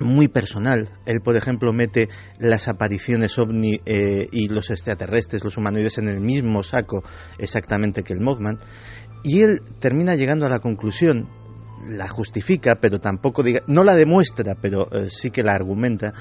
muy 0.01 0.27
personal. 0.27 0.89
Él, 1.05 1.21
por 1.21 1.37
ejemplo, 1.37 1.71
mete 1.71 2.09
las 2.37 2.67
apariciones 2.67 3.39
ovni 3.39 3.79
eh, 3.85 4.27
y 4.33 4.49
los 4.49 4.69
extraterrestres, 4.69 5.45
los 5.45 5.55
humanoides, 5.55 5.97
en 5.97 6.09
el 6.09 6.19
mismo 6.19 6.61
saco 6.61 7.05
exactamente 7.37 8.03
que 8.03 8.11
el 8.11 8.19
Mothman. 8.19 8.57
Y 9.23 9.43
él 9.43 9.61
termina 9.79 10.15
llegando 10.15 10.45
a 10.45 10.49
la 10.49 10.59
conclusión, 10.59 11.29
la 11.87 12.07
justifica, 12.07 12.75
pero 12.81 12.99
tampoco 12.99 13.43
diga, 13.43 13.61
no 13.67 13.83
la 13.83 13.95
demuestra, 13.95 14.55
pero 14.55 14.89
eh, 14.91 15.09
sí 15.09 15.31
que 15.31 15.43
la 15.43 15.53
argumenta, 15.53 16.13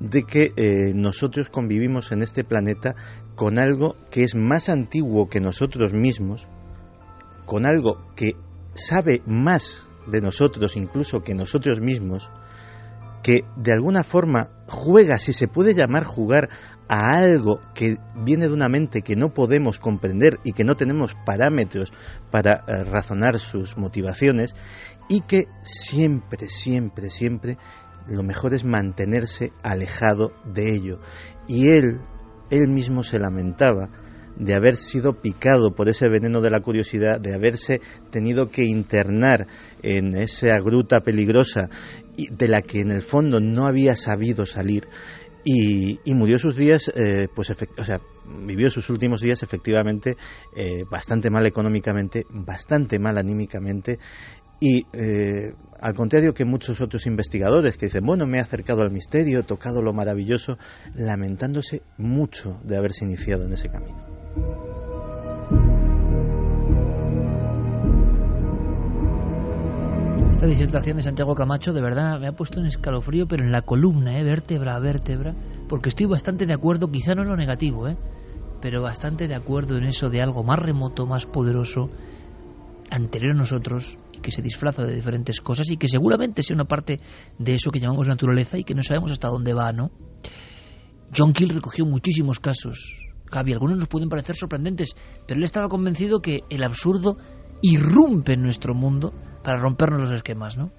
de 0.00 0.22
que 0.22 0.52
eh, 0.56 0.92
nosotros 0.94 1.50
convivimos 1.50 2.12
en 2.12 2.22
este 2.22 2.44
planeta 2.44 2.94
con 3.34 3.58
algo 3.58 3.96
que 4.10 4.22
es 4.22 4.34
más 4.34 4.68
antiguo 4.68 5.28
que 5.28 5.40
nosotros 5.40 5.92
mismos, 5.92 6.46
con 7.46 7.66
algo 7.66 8.06
que 8.14 8.32
sabe 8.74 9.22
más 9.26 9.88
de 10.06 10.20
nosotros 10.20 10.76
incluso 10.76 11.20
que 11.20 11.34
nosotros 11.34 11.80
mismos, 11.80 12.30
que 13.22 13.44
de 13.56 13.72
alguna 13.72 14.04
forma 14.04 14.50
juega, 14.68 15.18
si 15.18 15.32
se 15.32 15.48
puede 15.48 15.74
llamar 15.74 16.04
jugar, 16.04 16.48
a 16.88 17.18
algo 17.18 17.60
que 17.74 17.98
viene 18.16 18.48
de 18.48 18.54
una 18.54 18.68
mente 18.68 19.02
que 19.02 19.14
no 19.14 19.34
podemos 19.34 19.78
comprender 19.78 20.38
y 20.42 20.52
que 20.52 20.64
no 20.64 20.74
tenemos 20.74 21.14
parámetros 21.26 21.92
para 22.30 22.64
eh, 22.66 22.84
razonar 22.84 23.38
sus 23.38 23.76
motivaciones 23.76 24.54
y 25.08 25.22
que 25.22 25.48
siempre, 25.62 26.48
siempre, 26.48 27.10
siempre 27.10 27.58
lo 28.08 28.22
mejor 28.22 28.54
es 28.54 28.64
mantenerse 28.64 29.52
alejado 29.62 30.32
de 30.44 30.74
ello. 30.74 31.00
Y 31.46 31.68
él, 31.68 32.00
él 32.50 32.68
mismo 32.68 33.02
se 33.02 33.18
lamentaba 33.18 33.90
de 34.36 34.54
haber 34.54 34.76
sido 34.76 35.20
picado 35.20 35.74
por 35.74 35.88
ese 35.88 36.08
veneno 36.08 36.40
de 36.40 36.50
la 36.50 36.60
curiosidad, 36.60 37.20
de 37.20 37.34
haberse 37.34 37.80
tenido 38.10 38.48
que 38.48 38.64
internar 38.64 39.46
en 39.82 40.16
esa 40.16 40.58
gruta 40.60 41.00
peligrosa 41.00 41.68
de 42.16 42.48
la 42.48 42.62
que 42.62 42.80
en 42.80 42.90
el 42.90 43.02
fondo 43.02 43.40
no 43.40 43.66
había 43.66 43.96
sabido 43.96 44.46
salir 44.46 44.88
y, 45.44 45.98
y 46.04 46.14
murió 46.14 46.38
sus 46.38 46.56
días, 46.56 46.92
eh, 46.94 47.28
pues, 47.34 47.50
o 47.50 47.84
sea, 47.84 48.00
vivió 48.44 48.70
sus 48.70 48.90
últimos 48.90 49.20
días 49.20 49.42
efectivamente 49.42 50.16
eh, 50.54 50.84
bastante 50.90 51.30
mal 51.30 51.46
económicamente, 51.46 52.26
bastante 52.28 52.98
mal 52.98 53.16
anímicamente 53.16 53.98
Y 54.60 54.86
eh, 54.92 55.54
al 55.80 55.94
contrario 55.94 56.34
que 56.34 56.44
muchos 56.44 56.80
otros 56.80 57.06
investigadores 57.06 57.76
que 57.76 57.86
dicen, 57.86 58.04
bueno, 58.04 58.26
me 58.26 58.38
he 58.38 58.40
acercado 58.40 58.82
al 58.82 58.90
misterio, 58.90 59.40
he 59.40 59.42
tocado 59.44 59.82
lo 59.82 59.92
maravilloso, 59.92 60.58
lamentándose 60.94 61.82
mucho 61.96 62.58
de 62.64 62.76
haberse 62.76 63.04
iniciado 63.04 63.44
en 63.44 63.52
ese 63.52 63.68
camino. 63.68 63.96
Esta 70.30 70.46
disertación 70.46 70.96
de 70.96 71.02
Santiago 71.02 71.34
Camacho 71.34 71.72
de 71.72 71.82
verdad 71.82 72.20
me 72.20 72.28
ha 72.28 72.32
puesto 72.32 72.60
un 72.60 72.66
escalofrío, 72.66 73.26
pero 73.26 73.44
en 73.44 73.50
la 73.50 73.62
columna, 73.62 74.20
¿eh? 74.20 74.22
vértebra 74.22 74.76
a 74.76 74.78
vértebra, 74.78 75.34
porque 75.68 75.88
estoy 75.88 76.06
bastante 76.06 76.46
de 76.46 76.54
acuerdo, 76.54 76.88
quizá 76.88 77.14
no 77.14 77.22
en 77.22 77.28
lo 77.28 77.36
negativo, 77.36 77.88
¿eh? 77.88 77.96
pero 78.60 78.82
bastante 78.82 79.26
de 79.26 79.34
acuerdo 79.34 79.76
en 79.76 79.84
eso 79.84 80.10
de 80.10 80.22
algo 80.22 80.44
más 80.44 80.58
remoto, 80.58 81.06
más 81.06 81.26
poderoso, 81.26 81.90
anterior 82.90 83.32
a 83.32 83.38
nosotros, 83.38 83.98
que 84.20 84.30
se 84.30 84.42
disfraza 84.42 84.84
de 84.84 84.94
diferentes 84.94 85.40
cosas 85.40 85.70
y 85.70 85.76
que 85.76 85.88
seguramente 85.88 86.42
sea 86.42 86.54
una 86.54 86.64
parte 86.64 87.00
de 87.38 87.54
eso 87.54 87.70
que 87.70 87.80
llamamos 87.80 88.08
naturaleza 88.08 88.58
y 88.58 88.64
que 88.64 88.74
no 88.74 88.82
sabemos 88.82 89.10
hasta 89.10 89.28
dónde 89.28 89.54
va, 89.54 89.72
¿no? 89.72 89.90
John 91.16 91.32
Keel 91.32 91.50
recogió 91.50 91.86
muchísimos 91.86 92.38
casos. 92.38 92.98
Gaby, 93.30 93.52
algunos 93.52 93.78
nos 93.78 93.88
pueden 93.88 94.08
parecer 94.08 94.36
sorprendentes, 94.36 94.94
pero 95.26 95.38
él 95.38 95.44
estaba 95.44 95.68
convencido 95.68 96.20
que 96.20 96.40
el 96.48 96.64
absurdo 96.64 97.18
irrumpe 97.60 98.34
en 98.34 98.42
nuestro 98.42 98.74
mundo 98.74 99.12
para 99.42 99.58
rompernos 99.58 100.02
los 100.02 100.12
esquemas, 100.12 100.56
¿no? 100.56 100.70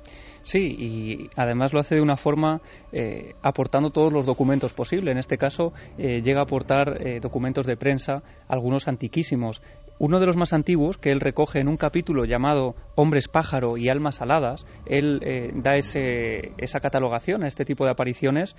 Sí, 0.44 0.60
y 0.60 1.30
además 1.36 1.74
lo 1.74 1.80
hace 1.80 1.96
de 1.96 2.02
una 2.02 2.18
forma 2.18 2.62
eh, 2.92 3.34
aportando 3.44 3.90
todos 3.90 4.12
los 4.12 4.26
documentos 4.26 4.74
posibles. 4.74 5.12
En 5.12 5.18
este 5.18 5.38
caso, 5.38 5.74
eh, 5.98 6.22
llega 6.22 6.40
a 6.40 6.44
aportar 6.44 7.06
eh, 7.06 7.20
documentos 7.20 7.66
de 7.66 7.78
prensa, 7.78 8.24
algunos 8.48 8.88
antiquísimos. 8.88 9.62
Uno 10.00 10.20
de 10.20 10.26
los 10.26 10.38
más 10.38 10.54
antiguos, 10.54 10.98
que 10.98 11.12
él 11.12 11.20
recoge 11.20 11.60
en 11.60 11.68
un 11.68 11.78
capítulo 11.78 12.26
llamado 12.26 12.76
Hombres 12.96 13.28
pájaro 13.28 13.78
y 13.78 13.90
almas 13.90 14.22
aladas, 14.22 14.66
él 14.86 15.20
da 15.56 15.76
ese, 15.76 16.54
esa 16.58 16.80
catalogación 16.80 17.44
a 17.44 17.48
este 17.48 17.66
tipo 17.66 17.86
de 17.86 17.92
apariciones. 17.92 18.56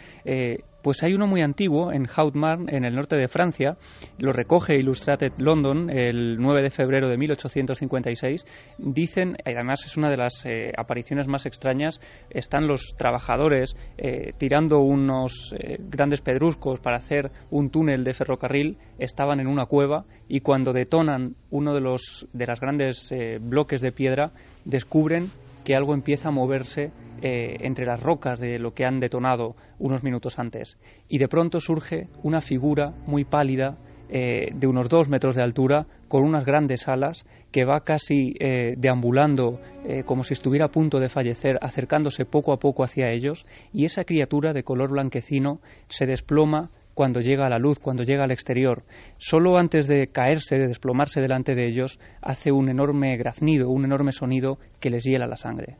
pues 0.83 1.03
hay 1.03 1.15
uno 1.15 1.27
muy 1.27 1.43
antiguo 1.43 1.93
en 1.93 2.07
Hautmarn, 2.07 2.69
en 2.69 2.85
el 2.85 2.95
norte 2.95 3.17
de 3.17 3.29
Francia, 3.29 3.77
lo 4.19 4.33
recoge 4.33 4.77
Illustrated 4.77 5.33
London 5.39 5.91
el 5.91 6.39
9 6.39 6.63
de 6.63 6.71
febrero 6.71 7.09
de 7.09 7.19
1856. 7.19 8.45
Dicen, 8.79 9.37
además 9.45 9.85
es 9.85 9.97
una 9.97 10.11
de 10.11 10.17
las 10.17 10.47
apariciones 10.77 11.27
más 11.27 11.47
extrañas 11.47 12.01
están 12.31 12.67
los 12.67 12.95
trabajadores 12.97 13.77
eh, 13.97 14.33
tirando 14.39 14.81
unos 14.81 15.55
eh, 15.59 15.79
grandes 15.81 16.21
pedruscos 16.21 16.81
para 16.81 16.97
hacer 16.97 17.31
un 17.51 17.71
túnel 17.71 18.05
de 18.05 18.15
ferrocarril, 18.15 18.79
estaban 18.99 19.41
en 19.41 19.47
una 19.47 19.67
cueva 19.67 20.05
y 20.29 20.41
cuando 20.41 20.73
detonan 20.73 21.30
uno 21.51 21.75
de 21.75 21.81
los 21.81 22.27
de 22.33 22.47
las 22.47 22.61
grandes 22.61 23.11
eh, 23.13 23.39
bloques 23.41 23.81
de 23.81 23.93
piedra, 23.93 24.33
descubren 24.65 25.29
que 25.65 25.75
algo 25.75 25.95
empieza 25.95 26.29
a 26.29 26.33
moverse 26.33 26.91
entre 27.23 27.85
las 27.85 28.03
rocas 28.03 28.41
de 28.41 28.59
lo 28.59 28.73
que 28.73 28.87
han 28.87 28.99
detonado 28.99 29.55
unos 29.79 30.03
minutos 30.03 30.39
antes. 30.39 30.79
Y 31.07 31.19
de 31.19 31.29
pronto 31.29 31.61
surge 31.61 32.09
una 32.23 32.41
figura 32.41 32.95
muy 33.07 33.25
pálida, 33.25 33.77
eh, 34.13 34.51
de 34.53 34.67
unos 34.67 34.89
dos 34.89 35.09
metros 35.09 35.37
de 35.37 35.43
altura, 35.45 35.87
con 36.09 36.25
unas 36.25 36.45
grandes 36.45 36.89
alas, 36.89 37.25
que 37.53 37.65
va 37.65 37.85
casi 37.85 38.35
eh, 38.41 38.75
deambulando 38.77 39.61
eh, 39.85 40.03
como 40.05 40.25
si 40.25 40.35
estuviera 40.35 40.67
a 40.67 40.73
punto 40.73 40.99
de 40.99 41.09
fallecer, 41.09 41.59
acercándose 41.63 42.25
poco 42.25 42.53
a 42.53 42.59
poco 42.59 42.83
hacia 42.83 43.13
ellos, 43.13 43.47
y 43.73 43.85
esa 43.85 44.03
criatura 44.03 44.53
de 44.53 44.65
color 44.65 44.91
blanquecino 44.91 45.61
se 45.87 46.07
desploma 46.07 46.71
cuando 47.01 47.23
llega 47.23 47.47
a 47.47 47.49
la 47.49 47.59
luz, 47.59 47.79
cuando 47.79 48.03
llega 48.03 48.25
al 48.25 48.31
exterior. 48.31 48.85
Solo 49.17 49.57
antes 49.57 49.89
de 49.89 50.09
caerse, 50.09 50.59
de 50.59 50.69
desplomarse 50.69 51.23
delante 51.23 51.55
de 51.55 51.67
ellos, 51.67 51.99
hace 52.21 52.53
un 52.53 52.69
enorme 52.69 53.17
graznido, 53.17 53.71
un 53.71 53.87
enorme 53.87 54.13
sonido 54.13 54.59
que 54.81 54.91
les 54.91 55.05
hiela 55.05 55.27
la 55.27 55.37
sangre. 55.37 55.79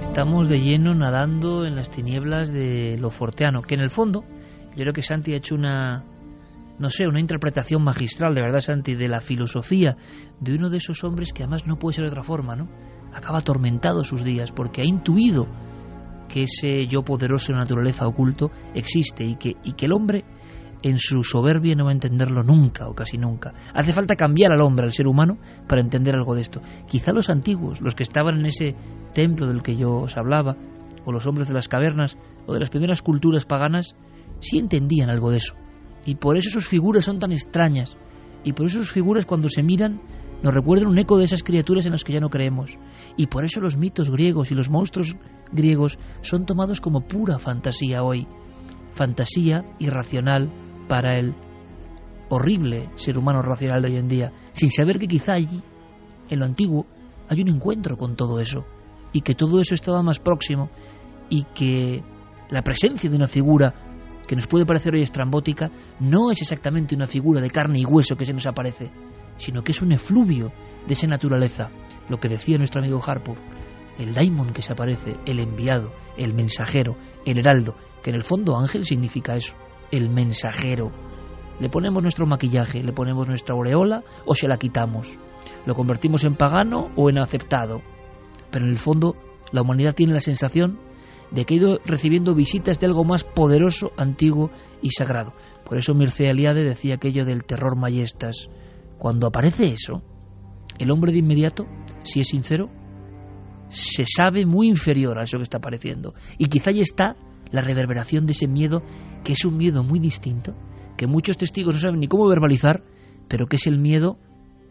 Estamos 0.00 0.48
de 0.48 0.58
lleno 0.58 0.94
nadando 0.94 1.66
en 1.66 1.76
las 1.76 1.90
tinieblas 1.90 2.50
de 2.50 2.96
lo 2.98 3.10
forteano, 3.10 3.60
que 3.60 3.74
en 3.74 3.82
el 3.82 3.90
fondo 3.90 4.24
yo 4.74 4.80
creo 4.80 4.94
que 4.94 5.02
Santi 5.02 5.34
ha 5.34 5.36
hecho 5.36 5.54
una, 5.54 6.02
no 6.78 6.88
sé, 6.88 7.06
una 7.06 7.20
interpretación 7.20 7.84
magistral, 7.84 8.34
de 8.34 8.40
verdad, 8.40 8.60
Santi, 8.60 8.94
de 8.94 9.08
la 9.08 9.20
filosofía 9.20 9.98
de 10.40 10.54
uno 10.54 10.70
de 10.70 10.78
esos 10.78 11.04
hombres 11.04 11.34
que 11.34 11.42
además 11.42 11.66
no 11.66 11.78
puede 11.78 11.96
ser 11.96 12.04
de 12.04 12.10
otra 12.10 12.22
forma, 12.22 12.56
¿no? 12.56 12.70
Acaba 13.12 13.40
atormentado 13.40 14.02
sus 14.02 14.24
días 14.24 14.50
porque 14.50 14.80
ha 14.80 14.86
intuido 14.86 15.46
que 16.28 16.42
ese 16.42 16.86
yo 16.86 17.02
poderoso 17.02 17.52
de 17.52 17.58
naturaleza 17.58 18.06
oculto 18.06 18.50
existe 18.74 19.24
y 19.24 19.36
que, 19.36 19.56
y 19.62 19.72
que 19.72 19.86
el 19.86 19.92
hombre 19.92 20.24
en 20.84 20.98
su 20.98 21.22
soberbia 21.24 21.74
no 21.74 21.84
va 21.84 21.90
a 21.90 21.94
entenderlo 21.94 22.42
nunca 22.42 22.86
o 22.88 22.94
casi 22.94 23.16
nunca. 23.16 23.54
Hace 23.72 23.94
falta 23.94 24.16
cambiar 24.16 24.52
al 24.52 24.60
hombre, 24.60 24.84
al 24.84 24.92
ser 24.92 25.06
humano, 25.06 25.38
para 25.66 25.80
entender 25.80 26.14
algo 26.14 26.34
de 26.34 26.42
esto. 26.42 26.60
Quizá 26.86 27.12
los 27.12 27.30
antiguos, 27.30 27.80
los 27.80 27.94
que 27.94 28.02
estaban 28.02 28.38
en 28.38 28.46
ese 28.46 28.74
templo 29.14 29.46
del 29.46 29.62
que 29.62 29.76
yo 29.76 30.02
os 30.02 30.16
hablaba, 30.18 30.56
o 31.06 31.12
los 31.12 31.26
hombres 31.26 31.48
de 31.48 31.54
las 31.54 31.68
cavernas, 31.68 32.18
o 32.46 32.52
de 32.52 32.60
las 32.60 32.68
primeras 32.68 33.00
culturas 33.00 33.46
paganas, 33.46 33.96
sí 34.40 34.58
entendían 34.58 35.08
algo 35.08 35.30
de 35.30 35.38
eso. 35.38 35.54
Y 36.04 36.16
por 36.16 36.36
eso 36.36 36.50
sus 36.50 36.66
figuras 36.66 37.06
son 37.06 37.18
tan 37.18 37.32
extrañas. 37.32 37.96
Y 38.44 38.52
por 38.52 38.66
eso 38.66 38.78
sus 38.78 38.92
figuras 38.92 39.24
cuando 39.24 39.48
se 39.48 39.62
miran 39.62 40.02
nos 40.42 40.52
recuerdan 40.52 40.88
un 40.88 40.98
eco 40.98 41.16
de 41.16 41.24
esas 41.24 41.42
criaturas 41.42 41.86
en 41.86 41.92
las 41.92 42.04
que 42.04 42.12
ya 42.12 42.20
no 42.20 42.28
creemos. 42.28 42.78
Y 43.16 43.28
por 43.28 43.44
eso 43.44 43.60
los 43.60 43.78
mitos 43.78 44.10
griegos 44.10 44.52
y 44.52 44.54
los 44.54 44.68
monstruos 44.68 45.16
griegos 45.52 45.98
son 46.20 46.46
tomados 46.46 46.80
como 46.80 47.02
pura 47.02 47.38
fantasía 47.38 48.02
hoy. 48.02 48.26
Fantasía 48.92 49.64
irracional 49.78 50.50
para 50.88 51.18
el 51.18 51.34
horrible 52.28 52.90
ser 52.96 53.18
humano 53.18 53.42
racional 53.42 53.82
de 53.82 53.88
hoy 53.88 53.96
en 53.96 54.08
día, 54.08 54.32
sin 54.52 54.70
saber 54.70 54.98
que 54.98 55.06
quizá 55.06 55.34
allí, 55.34 55.60
en 56.28 56.38
lo 56.38 56.44
antiguo, 56.44 56.86
hay 57.28 57.42
un 57.42 57.48
encuentro 57.48 57.96
con 57.96 58.16
todo 58.16 58.38
eso, 58.38 58.64
y 59.12 59.20
que 59.20 59.34
todo 59.34 59.60
eso 59.60 59.74
estaba 59.74 60.02
más 60.02 60.18
próximo, 60.18 60.70
y 61.28 61.44
que 61.54 62.02
la 62.50 62.62
presencia 62.62 63.10
de 63.10 63.16
una 63.16 63.26
figura 63.26 63.74
que 64.26 64.36
nos 64.36 64.46
puede 64.46 64.66
parecer 64.66 64.94
hoy 64.94 65.02
estrambótica, 65.02 65.70
no 66.00 66.30
es 66.30 66.40
exactamente 66.40 66.94
una 66.94 67.06
figura 67.06 67.40
de 67.40 67.50
carne 67.50 67.80
y 67.80 67.84
hueso 67.84 68.16
que 68.16 68.24
se 68.24 68.32
nos 68.32 68.46
aparece, 68.46 68.90
sino 69.36 69.62
que 69.62 69.72
es 69.72 69.82
un 69.82 69.92
efluvio 69.92 70.52
de 70.86 70.92
esa 70.92 71.06
naturaleza, 71.06 71.70
lo 72.08 72.18
que 72.18 72.28
decía 72.28 72.56
nuestro 72.56 72.80
amigo 72.80 73.00
Harpur, 73.06 73.36
el 73.98 74.14
daimon 74.14 74.52
que 74.52 74.62
se 74.62 74.72
aparece, 74.72 75.16
el 75.26 75.40
enviado, 75.40 75.92
el 76.16 76.34
mensajero, 76.34 76.96
el 77.24 77.38
heraldo, 77.38 77.76
que 78.02 78.10
en 78.10 78.16
el 78.16 78.22
fondo 78.22 78.56
ángel 78.56 78.84
significa 78.84 79.34
eso, 79.34 79.54
el 79.90 80.08
mensajero. 80.10 80.90
Le 81.60 81.68
ponemos 81.68 82.02
nuestro 82.02 82.26
maquillaje, 82.26 82.82
le 82.82 82.92
ponemos 82.92 83.28
nuestra 83.28 83.54
aureola 83.54 84.02
o 84.26 84.34
se 84.34 84.48
la 84.48 84.56
quitamos. 84.56 85.16
Lo 85.66 85.74
convertimos 85.74 86.24
en 86.24 86.34
pagano 86.34 86.90
o 86.96 87.10
en 87.10 87.18
aceptado. 87.18 87.80
Pero 88.50 88.64
en 88.64 88.72
el 88.72 88.78
fondo 88.78 89.14
la 89.52 89.62
humanidad 89.62 89.94
tiene 89.94 90.14
la 90.14 90.20
sensación 90.20 90.78
de 91.30 91.44
que 91.44 91.54
ha 91.54 91.56
ido 91.56 91.78
recibiendo 91.84 92.34
visitas 92.34 92.78
de 92.78 92.86
algo 92.86 93.04
más 93.04 93.24
poderoso, 93.24 93.92
antiguo 93.96 94.50
y 94.82 94.90
sagrado. 94.90 95.32
Por 95.64 95.78
eso 95.78 95.94
Mircea 95.94 96.30
Eliade 96.30 96.62
decía 96.62 96.96
aquello 96.96 97.24
del 97.24 97.44
terror 97.44 97.76
mayestas. 97.76 98.48
Cuando 98.98 99.26
aparece 99.26 99.66
eso, 99.66 100.02
el 100.78 100.90
hombre 100.90 101.12
de 101.12 101.18
inmediato, 101.18 101.66
si 102.02 102.20
es 102.20 102.28
sincero, 102.28 102.70
se 103.68 104.04
sabe 104.06 104.46
muy 104.46 104.68
inferior 104.68 105.18
a 105.18 105.24
eso 105.24 105.38
que 105.38 105.42
está 105.42 105.58
apareciendo. 105.58 106.14
Y 106.38 106.46
quizá 106.46 106.70
ahí 106.70 106.80
está 106.80 107.16
la 107.50 107.60
reverberación 107.60 108.26
de 108.26 108.32
ese 108.32 108.46
miedo, 108.46 108.82
que 109.24 109.32
es 109.32 109.44
un 109.44 109.56
miedo 109.56 109.82
muy 109.82 109.98
distinto, 109.98 110.54
que 110.96 111.06
muchos 111.06 111.36
testigos 111.36 111.74
no 111.74 111.80
saben 111.80 112.00
ni 112.00 112.08
cómo 112.08 112.28
verbalizar, 112.28 112.82
pero 113.28 113.46
que 113.46 113.56
es 113.56 113.66
el 113.66 113.78
miedo 113.78 114.18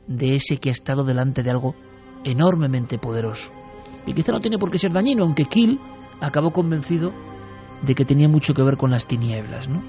de 0.07 0.35
ese 0.35 0.57
que 0.57 0.69
ha 0.69 0.71
estado 0.71 1.03
delante 1.03 1.43
de 1.43 1.51
algo 1.51 1.75
enormemente 2.23 2.97
poderoso. 2.97 3.51
Y 4.05 4.13
quizá 4.13 4.31
no 4.31 4.39
tiene 4.39 4.57
por 4.57 4.69
qué 4.69 4.77
ser 4.77 4.91
dañino, 4.91 5.23
aunque 5.23 5.45
Kill 5.45 5.79
acabó 6.19 6.51
convencido 6.51 7.11
de 7.85 7.95
que 7.95 8.05
tenía 8.05 8.27
mucho 8.27 8.53
que 8.53 8.63
ver 8.63 8.77
con 8.77 8.91
las 8.91 9.07
tinieblas. 9.07 9.69
¿no? 9.69 9.81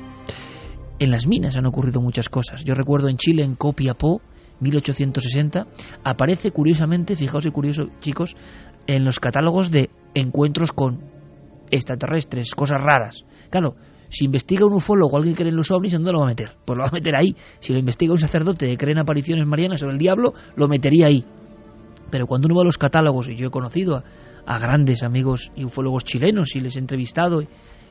En 0.99 1.11
las 1.11 1.27
minas 1.27 1.57
han 1.57 1.67
ocurrido 1.67 2.01
muchas 2.01 2.29
cosas. 2.29 2.63
Yo 2.65 2.75
recuerdo 2.75 3.09
en 3.09 3.17
Chile, 3.17 3.43
en 3.43 3.55
Copiapó, 3.55 4.21
1860, 4.61 5.67
aparece 6.05 6.51
curiosamente, 6.51 7.17
fijaos 7.17 7.47
y 7.47 7.51
curioso 7.51 7.85
chicos, 8.01 8.37
en 8.87 9.05
los 9.05 9.21
catálogos 9.21 9.71
de 9.71 9.91
encuentros 10.15 10.73
con 10.73 11.01
extraterrestres, 11.71 12.55
cosas 12.55 12.81
raras. 12.81 13.25
Claro, 13.51 13.75
si 14.09 14.27
investiga 14.27 14.67
un 14.67 14.75
ufólogo 14.75 15.15
o 15.15 15.17
alguien 15.17 15.35
cree 15.35 15.51
en 15.51 15.57
los 15.57 15.71
ovnis, 15.71 15.93
¿dónde 15.93 16.13
lo 16.13 16.19
va 16.19 16.27
a 16.27 16.29
meter? 16.29 16.53
Pues 16.65 16.77
lo 16.77 16.83
va 16.85 16.89
a 16.89 16.93
meter 16.93 17.17
ahí. 17.17 17.35
Si 17.59 17.73
lo 17.73 17.79
investiga 17.79 18.13
un 18.13 18.19
sacerdote 18.19 18.67
que 18.69 18.77
cree 18.77 18.93
en 18.93 19.01
apariciones 19.01 19.47
marianas 19.47 19.83
o 19.83 19.91
el 19.91 19.99
diablo, 19.99 20.35
lo 20.57 20.69
metería 20.69 21.07
ahí. 21.07 21.25
Pero 22.11 22.27
cuando 22.27 22.47
uno 22.47 22.57
va 22.57 22.63
a 22.63 22.67
los 22.67 22.79
catálogos, 22.79 23.29
y 23.29 23.35
yo 23.35 23.49
he 23.49 23.51
conocido 23.51 23.97
a, 23.97 24.05
a 24.47 24.59
grandes 24.59 25.03
amigos 25.03 25.51
y 25.57 25.65
ufólogos 25.65 26.05
chilenos 26.05 26.55
y 26.55 26.61
les 26.61 26.77
he 26.77 26.81
entrevistado, 26.81 27.41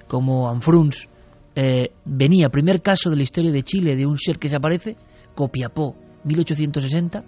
como 0.07 0.49
Anfruns, 0.49 1.10
eh, 1.56 1.91
venía, 2.06 2.49
primer 2.49 2.81
caso 2.81 3.10
de 3.10 3.15
la 3.15 3.23
historia 3.23 3.52
de 3.52 3.64
Chile 3.64 3.95
de 3.95 4.06
un 4.06 4.18
ser 4.18 4.38
que 4.38 4.49
se 4.49 4.56
aparece, 4.56 4.95
Copiapó, 5.35 5.95
1860, 6.24 7.24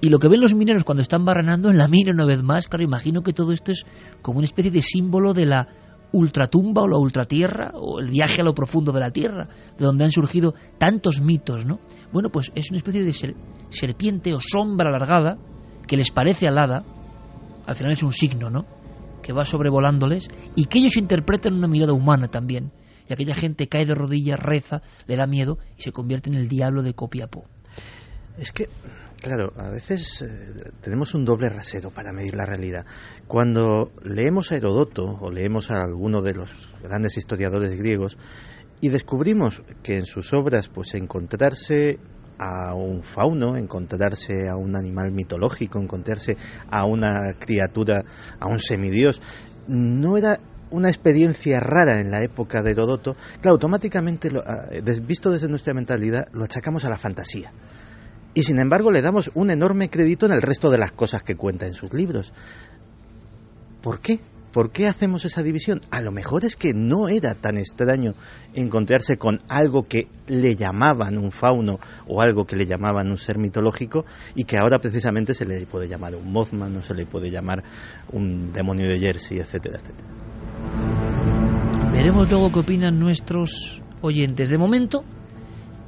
y 0.00 0.08
lo 0.08 0.18
que 0.18 0.28
ven 0.28 0.40
los 0.40 0.54
mineros 0.54 0.84
cuando 0.84 1.02
están 1.02 1.24
barrenando 1.24 1.70
en 1.70 1.78
la 1.78 1.86
mina 1.86 2.10
una 2.10 2.26
vez 2.26 2.42
más, 2.42 2.68
claro, 2.68 2.82
imagino 2.82 3.22
que 3.22 3.32
todo 3.32 3.52
esto 3.52 3.70
es 3.70 3.86
como 4.20 4.38
una 4.38 4.46
especie 4.46 4.72
de 4.72 4.82
símbolo 4.82 5.32
de 5.32 5.46
la 5.46 5.68
ultratumba 6.12 6.82
o 6.82 6.88
la 6.88 6.98
ultratierra 6.98 7.70
o 7.74 8.00
el 8.00 8.10
viaje 8.10 8.42
a 8.42 8.44
lo 8.44 8.52
profundo 8.52 8.92
de 8.92 9.00
la 9.00 9.10
tierra, 9.10 9.48
de 9.78 9.84
donde 9.84 10.04
han 10.04 10.10
surgido 10.10 10.54
tantos 10.78 11.20
mitos, 11.20 11.64
¿no? 11.64 11.78
Bueno, 12.12 12.30
pues 12.30 12.50
es 12.54 12.70
una 12.70 12.78
especie 12.78 13.02
de 13.02 13.36
serpiente 13.70 14.34
o 14.34 14.40
sombra 14.40 14.88
alargada 14.88 15.38
que 15.86 15.96
les 15.96 16.10
parece 16.10 16.48
alada, 16.48 16.84
al 17.64 17.76
final 17.76 17.92
es 17.92 18.02
un 18.02 18.12
signo, 18.12 18.50
¿no? 18.50 18.66
Que 19.22 19.32
va 19.32 19.44
sobrevolándoles 19.44 20.28
y 20.56 20.64
que 20.64 20.80
ellos 20.80 20.96
interpretan 20.96 21.54
una 21.54 21.68
mirada 21.68 21.92
humana 21.92 22.28
también. 22.28 22.72
Y 23.08 23.12
aquella 23.12 23.34
gente 23.34 23.68
cae 23.68 23.86
de 23.86 23.94
rodillas, 23.94 24.40
reza, 24.40 24.82
le 25.06 25.16
da 25.16 25.26
miedo 25.26 25.58
y 25.78 25.82
se 25.82 25.92
convierte 25.92 26.28
en 26.28 26.36
el 26.36 26.48
diablo 26.48 26.82
de 26.82 26.94
Copiapó. 26.94 27.44
Es 28.38 28.52
que 28.52 28.68
Claro, 29.22 29.52
a 29.56 29.70
veces 29.70 30.20
eh, 30.22 30.72
tenemos 30.80 31.14
un 31.14 31.24
doble 31.24 31.48
rasero 31.48 31.92
para 31.92 32.12
medir 32.12 32.34
la 32.34 32.44
realidad. 32.44 32.84
Cuando 33.28 33.92
leemos 34.02 34.50
a 34.50 34.56
Herodoto 34.56 35.04
o 35.04 35.30
leemos 35.30 35.70
a 35.70 35.80
alguno 35.80 36.22
de 36.22 36.34
los 36.34 36.50
grandes 36.82 37.16
historiadores 37.16 37.78
griegos 37.78 38.18
y 38.80 38.88
descubrimos 38.88 39.62
que 39.84 39.96
en 39.96 40.06
sus 40.06 40.32
obras 40.32 40.68
pues 40.68 40.94
encontrarse 40.94 42.00
a 42.36 42.74
un 42.74 43.04
fauno, 43.04 43.56
encontrarse 43.56 44.48
a 44.48 44.56
un 44.56 44.74
animal 44.74 45.12
mitológico, 45.12 45.78
encontrarse 45.78 46.36
a 46.68 46.84
una 46.84 47.34
criatura, 47.38 48.02
a 48.40 48.48
un 48.48 48.58
semidios, 48.58 49.22
no 49.68 50.16
era 50.16 50.40
una 50.72 50.88
experiencia 50.88 51.60
rara 51.60 52.00
en 52.00 52.10
la 52.10 52.24
época 52.24 52.60
de 52.60 52.72
Herodoto, 52.72 53.14
claro, 53.40 53.52
automáticamente, 53.52 54.30
ah, 54.36 54.66
visto 55.00 55.30
desde 55.30 55.46
nuestra 55.46 55.74
mentalidad, 55.74 56.26
lo 56.32 56.42
achacamos 56.42 56.84
a 56.84 56.90
la 56.90 56.98
fantasía 56.98 57.52
y 58.34 58.42
sin 58.42 58.58
embargo 58.58 58.90
le 58.90 59.02
damos 59.02 59.30
un 59.34 59.50
enorme 59.50 59.90
crédito 59.90 60.26
en 60.26 60.32
el 60.32 60.42
resto 60.42 60.70
de 60.70 60.78
las 60.78 60.92
cosas 60.92 61.22
que 61.22 61.36
cuenta 61.36 61.66
en 61.66 61.74
sus 61.74 61.92
libros. 61.92 62.32
¿Por 63.82 64.00
qué? 64.00 64.20
¿Por 64.52 64.70
qué 64.70 64.86
hacemos 64.86 65.24
esa 65.24 65.42
división? 65.42 65.80
A 65.90 66.02
lo 66.02 66.12
mejor 66.12 66.44
es 66.44 66.56
que 66.56 66.74
no 66.74 67.08
era 67.08 67.34
tan 67.34 67.56
extraño 67.56 68.12
encontrarse 68.52 69.16
con 69.16 69.40
algo 69.48 69.84
que 69.84 70.08
le 70.26 70.56
llamaban 70.56 71.16
un 71.16 71.32
fauno 71.32 71.80
o 72.06 72.20
algo 72.20 72.44
que 72.44 72.56
le 72.56 72.66
llamaban 72.66 73.10
un 73.10 73.16
ser 73.16 73.38
mitológico 73.38 74.04
y 74.34 74.44
que 74.44 74.58
ahora 74.58 74.78
precisamente 74.78 75.32
se 75.32 75.46
le 75.46 75.64
puede 75.64 75.88
llamar 75.88 76.14
un 76.14 76.30
Mothman 76.30 76.76
o 76.76 76.82
se 76.82 76.94
le 76.94 77.06
puede 77.06 77.30
llamar 77.30 77.64
un 78.12 78.52
demonio 78.52 78.88
de 78.88 79.00
Jersey, 79.00 79.38
etcétera, 79.38 79.78
etcétera. 79.78 80.08
Veremos 81.92 82.30
luego 82.30 82.52
qué 82.52 82.60
opinan 82.60 82.98
nuestros 82.98 83.80
oyentes. 84.02 84.50
De 84.50 84.58
momento, 84.58 85.02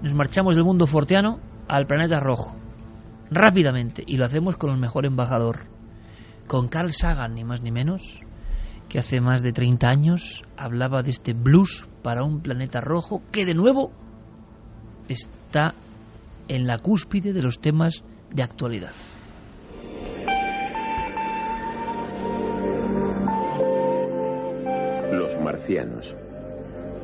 nos 0.02 0.14
marchamos 0.14 0.54
del 0.54 0.64
mundo 0.64 0.86
forteano 0.86 1.38
al 1.68 1.86
planeta 1.86 2.20
rojo, 2.20 2.54
rápidamente, 3.30 4.02
y 4.06 4.16
lo 4.16 4.24
hacemos 4.24 4.56
con 4.56 4.70
el 4.70 4.78
mejor 4.78 5.06
embajador, 5.06 5.66
con 6.46 6.68
Carl 6.68 6.92
Sagan, 6.92 7.34
ni 7.34 7.44
más 7.44 7.62
ni 7.62 7.70
menos, 7.70 8.18
que 8.88 8.98
hace 8.98 9.20
más 9.20 9.42
de 9.42 9.52
30 9.52 9.88
años 9.88 10.42
hablaba 10.56 11.02
de 11.02 11.10
este 11.10 11.32
blues 11.32 11.88
para 12.02 12.22
un 12.22 12.40
planeta 12.40 12.80
rojo 12.80 13.22
que 13.32 13.44
de 13.44 13.54
nuevo 13.54 13.90
está 15.08 15.74
en 16.48 16.66
la 16.66 16.78
cúspide 16.78 17.32
de 17.32 17.42
los 17.42 17.60
temas 17.60 18.04
de 18.30 18.42
actualidad. 18.42 18.92
Los 25.12 25.40
marcianos. 25.40 26.14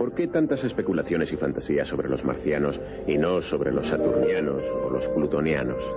¿Por 0.01 0.15
qué 0.15 0.29
tantas 0.29 0.65
especulaciones 0.65 1.31
y 1.31 1.37
fantasías 1.37 1.87
sobre 1.87 2.09
los 2.09 2.25
marcianos 2.25 2.81
y 3.07 3.19
no 3.19 3.43
sobre 3.43 3.71
los 3.71 3.87
saturnianos 3.87 4.65
o 4.83 4.89
los 4.89 5.07
plutonianos? 5.09 5.95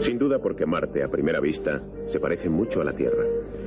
Sin 0.00 0.18
duda 0.18 0.40
porque 0.40 0.66
Marte, 0.66 1.04
a 1.04 1.08
primera 1.08 1.38
vista, 1.38 1.80
se 2.06 2.18
parece 2.18 2.48
mucho 2.48 2.80
a 2.80 2.84
la 2.84 2.94
Tierra. 2.94 3.22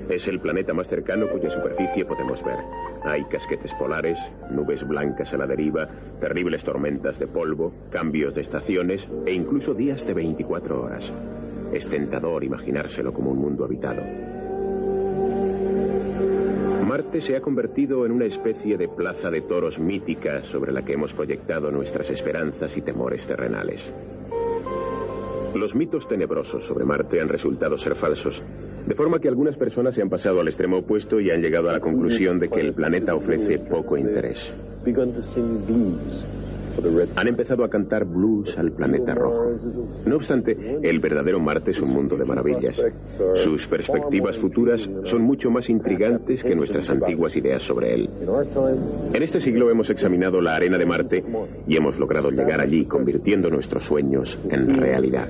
Es 0.09 0.27
el 0.27 0.41
planeta 0.41 0.73
más 0.73 0.89
cercano 0.89 1.30
cuya 1.30 1.49
superficie 1.49 2.03
podemos 2.03 2.43
ver. 2.43 2.57
Hay 3.05 3.23
casquetes 3.30 3.73
polares, 3.76 4.19
nubes 4.49 4.85
blancas 4.85 5.34
a 5.34 5.38
la 5.38 5.47
deriva, 5.47 5.88
terribles 6.19 6.65
tormentas 6.65 7.18
de 7.18 7.27
polvo, 7.27 7.72
cambios 7.91 8.35
de 8.35 8.41
estaciones 8.41 9.09
e 9.26 9.31
incluso 9.31 9.73
días 9.73 10.05
de 10.05 10.15
24 10.15 10.81
horas. 10.81 11.13
Es 11.72 11.88
tentador 11.88 12.43
imaginárselo 12.43 13.13
como 13.13 13.31
un 13.31 13.39
mundo 13.39 13.63
habitado. 13.63 14.30
Marte 16.91 17.22
se 17.22 17.38
ha 17.38 17.41
convertido 17.41 18.05
en 18.05 18.11
una 18.11 18.26
especie 18.26 18.77
de 18.77 18.89
plaza 18.89 19.30
de 19.30 19.39
toros 19.39 19.80
mítica 19.80 20.43
sobre 20.43 20.73
la 20.73 20.84
que 20.84 20.91
hemos 20.91 21.13
proyectado 21.13 21.72
nuestras 21.72 22.09
esperanzas 22.09 22.76
y 22.76 22.81
temores 22.81 23.26
terrenales. 23.26 23.93
Los 25.55 25.73
mitos 25.73 26.05
tenebrosos 26.05 26.65
sobre 26.65 26.84
Marte 26.84 27.22
han 27.22 27.30
resultado 27.30 27.77
ser 27.77 27.95
falsos, 27.95 28.43
de 28.85 28.93
forma 28.93 29.19
que 29.19 29.30
algunas 29.30 29.55
personas 29.55 29.95
se 29.95 30.01
han 30.01 30.09
pasado 30.09 30.41
al 30.41 30.49
extremo 30.49 30.80
opuesto 30.80 31.22
y 31.22 31.31
han 31.31 31.41
llegado 31.41 31.69
a 31.69 31.72
la 31.72 31.80
conclusión 31.80 32.39
de 32.39 32.49
que 32.49 32.59
el 32.59 32.73
planeta 32.73 33.15
ofrece 33.15 33.57
poco 33.57 33.95
interés. 33.95 34.53
Han 37.15 37.27
empezado 37.27 37.63
a 37.63 37.69
cantar 37.69 38.05
blues 38.05 38.57
al 38.57 38.71
planeta 38.71 39.13
rojo. 39.13 39.57
No 40.05 40.15
obstante, 40.15 40.57
el 40.81 40.99
verdadero 40.99 41.39
Marte 41.39 41.71
es 41.71 41.81
un 41.81 41.93
mundo 41.93 42.15
de 42.17 42.25
maravillas. 42.25 42.83
Sus 43.35 43.67
perspectivas 43.67 44.37
futuras 44.37 44.89
son 45.03 45.21
mucho 45.21 45.51
más 45.51 45.69
intrigantes 45.69 46.43
que 46.43 46.55
nuestras 46.55 46.89
antiguas 46.89 47.35
ideas 47.35 47.63
sobre 47.63 47.93
él. 47.93 48.09
En 49.13 49.23
este 49.23 49.39
siglo 49.39 49.69
hemos 49.69 49.89
examinado 49.89 50.41
la 50.41 50.55
arena 50.55 50.77
de 50.77 50.85
Marte 50.85 51.23
y 51.67 51.75
hemos 51.75 51.99
logrado 51.99 52.29
llegar 52.29 52.61
allí 52.61 52.85
convirtiendo 52.85 53.49
nuestros 53.49 53.85
sueños 53.85 54.39
en 54.49 54.75
realidad. 54.77 55.29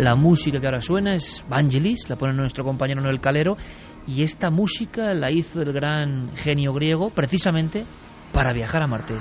La 0.00 0.14
música 0.14 0.58
que 0.58 0.66
ahora 0.66 0.80
suena 0.80 1.12
es 1.12 1.44
Vangelis, 1.46 2.08
la 2.08 2.16
pone 2.16 2.32
nuestro 2.32 2.64
compañero 2.64 3.02
Noel 3.02 3.20
Calero, 3.20 3.58
y 4.06 4.22
esta 4.22 4.48
música 4.48 5.12
la 5.12 5.30
hizo 5.30 5.60
el 5.60 5.74
gran 5.74 6.30
genio 6.36 6.72
griego 6.72 7.10
precisamente 7.10 7.84
para 8.32 8.54
viajar 8.54 8.82
a 8.82 8.86
Marte. 8.86 9.14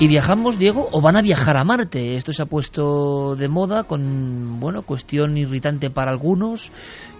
Y 0.00 0.08
viajamos, 0.08 0.58
Diego, 0.58 0.88
o 0.90 1.00
van 1.00 1.16
a 1.16 1.22
viajar 1.22 1.56
a 1.56 1.62
Marte. 1.62 2.16
Esto 2.16 2.32
se 2.32 2.42
ha 2.42 2.46
puesto 2.46 3.36
de 3.36 3.46
moda 3.46 3.84
con, 3.84 4.58
bueno, 4.58 4.82
cuestión 4.82 5.36
irritante 5.36 5.88
para 5.88 6.10
algunos, 6.10 6.72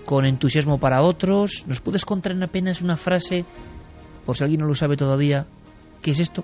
con 0.05 0.27
entusiasmo 0.27 0.79
para 0.79 1.05
otros. 1.05 1.67
¿Nos 1.69 1.81
puedes 1.81 2.05
contar 2.05 2.33
en 2.33 2.43
apenas 2.43 2.83
una 2.83 2.97
frase, 2.97 3.45
por 4.25 4.37
si 4.37 4.43
alguien 4.43 4.63
no 4.63 4.67
lo 4.67 4.75
sabe 4.75 4.97
todavía, 4.97 5.47
qué 6.03 6.11
es 6.11 6.19
esto? 6.19 6.43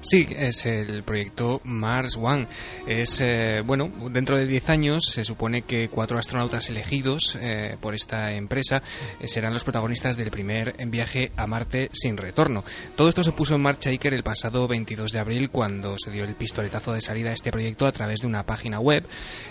Sí, 0.00 0.26
es 0.30 0.64
el 0.66 1.02
proyecto 1.02 1.60
Mars 1.64 2.16
One. 2.16 2.46
Es, 2.86 3.20
eh, 3.20 3.62
bueno, 3.64 3.90
dentro 4.10 4.38
de 4.38 4.46
10 4.46 4.70
años 4.70 5.04
se 5.06 5.24
supone 5.24 5.62
que 5.62 5.88
cuatro 5.88 6.18
astronautas 6.18 6.70
elegidos 6.70 7.36
eh, 7.40 7.76
por 7.80 7.94
esta 7.94 8.32
empresa 8.32 8.82
eh, 9.20 9.26
serán 9.26 9.52
los 9.52 9.64
protagonistas 9.64 10.16
del 10.16 10.30
primer 10.30 10.76
viaje 10.88 11.32
a 11.36 11.46
Marte 11.46 11.88
sin 11.92 12.16
retorno. 12.16 12.64
Todo 12.96 13.08
esto 13.08 13.22
se 13.22 13.32
puso 13.32 13.56
en 13.56 13.62
marcha, 13.62 13.90
Iker, 13.90 14.14
el 14.14 14.22
pasado 14.22 14.68
22 14.68 15.12
de 15.12 15.18
abril, 15.18 15.50
cuando 15.50 15.96
se 15.98 16.10
dio 16.10 16.24
el 16.24 16.36
pistoletazo 16.36 16.92
de 16.92 17.00
salida 17.00 17.30
a 17.30 17.34
este 17.34 17.50
proyecto 17.50 17.86
a 17.86 17.92
través 17.92 18.20
de 18.20 18.28
una 18.28 18.44
página 18.44 18.78
web. 18.78 19.06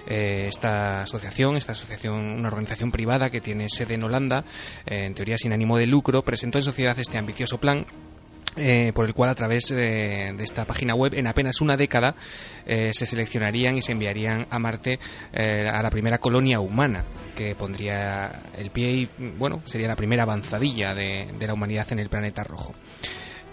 esta 0.08 1.02
asociación, 1.02 1.58
esta 1.58 1.74
asociación, 1.74 2.16
una 2.16 2.48
organización 2.48 2.91
privada 2.91 3.30
que 3.30 3.41
tiene 3.41 3.68
sede 3.70 3.95
en 3.95 4.04
Holanda, 4.04 4.45
en 4.86 5.14
teoría 5.14 5.38
sin 5.38 5.54
ánimo 5.54 5.78
de 5.78 5.88
lucro, 5.88 6.24
presentó 6.24 6.58
en 6.58 6.64
sociedad 6.64 6.98
este 6.98 7.18
ambicioso 7.18 7.58
plan 7.60 7.86
eh, 8.57 8.91
por 8.93 9.05
el 9.05 9.13
cual 9.13 9.29
a 9.29 9.35
través 9.35 9.69
de, 9.69 10.35
esta 10.39 10.65
página 10.65 10.95
web 10.95 11.13
en 11.13 11.27
apenas 11.27 11.61
una 11.61 11.77
década 11.77 12.15
eh, 12.65 12.91
se 12.91 13.05
seleccionarían 13.05 13.77
y 13.77 13.81
se 13.81 13.91
enviarían 13.91 14.47
a 14.49 14.59
Marte 14.59 14.99
eh, 15.31 15.67
a 15.67 15.81
la 15.84 15.89
primera 15.89 16.17
colonia 16.17 16.59
humana 16.59 17.05
que 17.35 17.55
pondría 17.55 18.43
el 18.57 18.71
pie 18.71 18.91
y 18.91 19.09
bueno 19.38 19.61
sería 19.65 19.88
la 19.88 19.95
primera 19.95 20.23
avanzadilla 20.23 20.93
de 20.93 21.47
la 21.47 21.53
humanidad 21.53 21.91
en 21.91 21.99
el 21.99 22.09
planeta 22.09 22.43
rojo. 22.43 22.73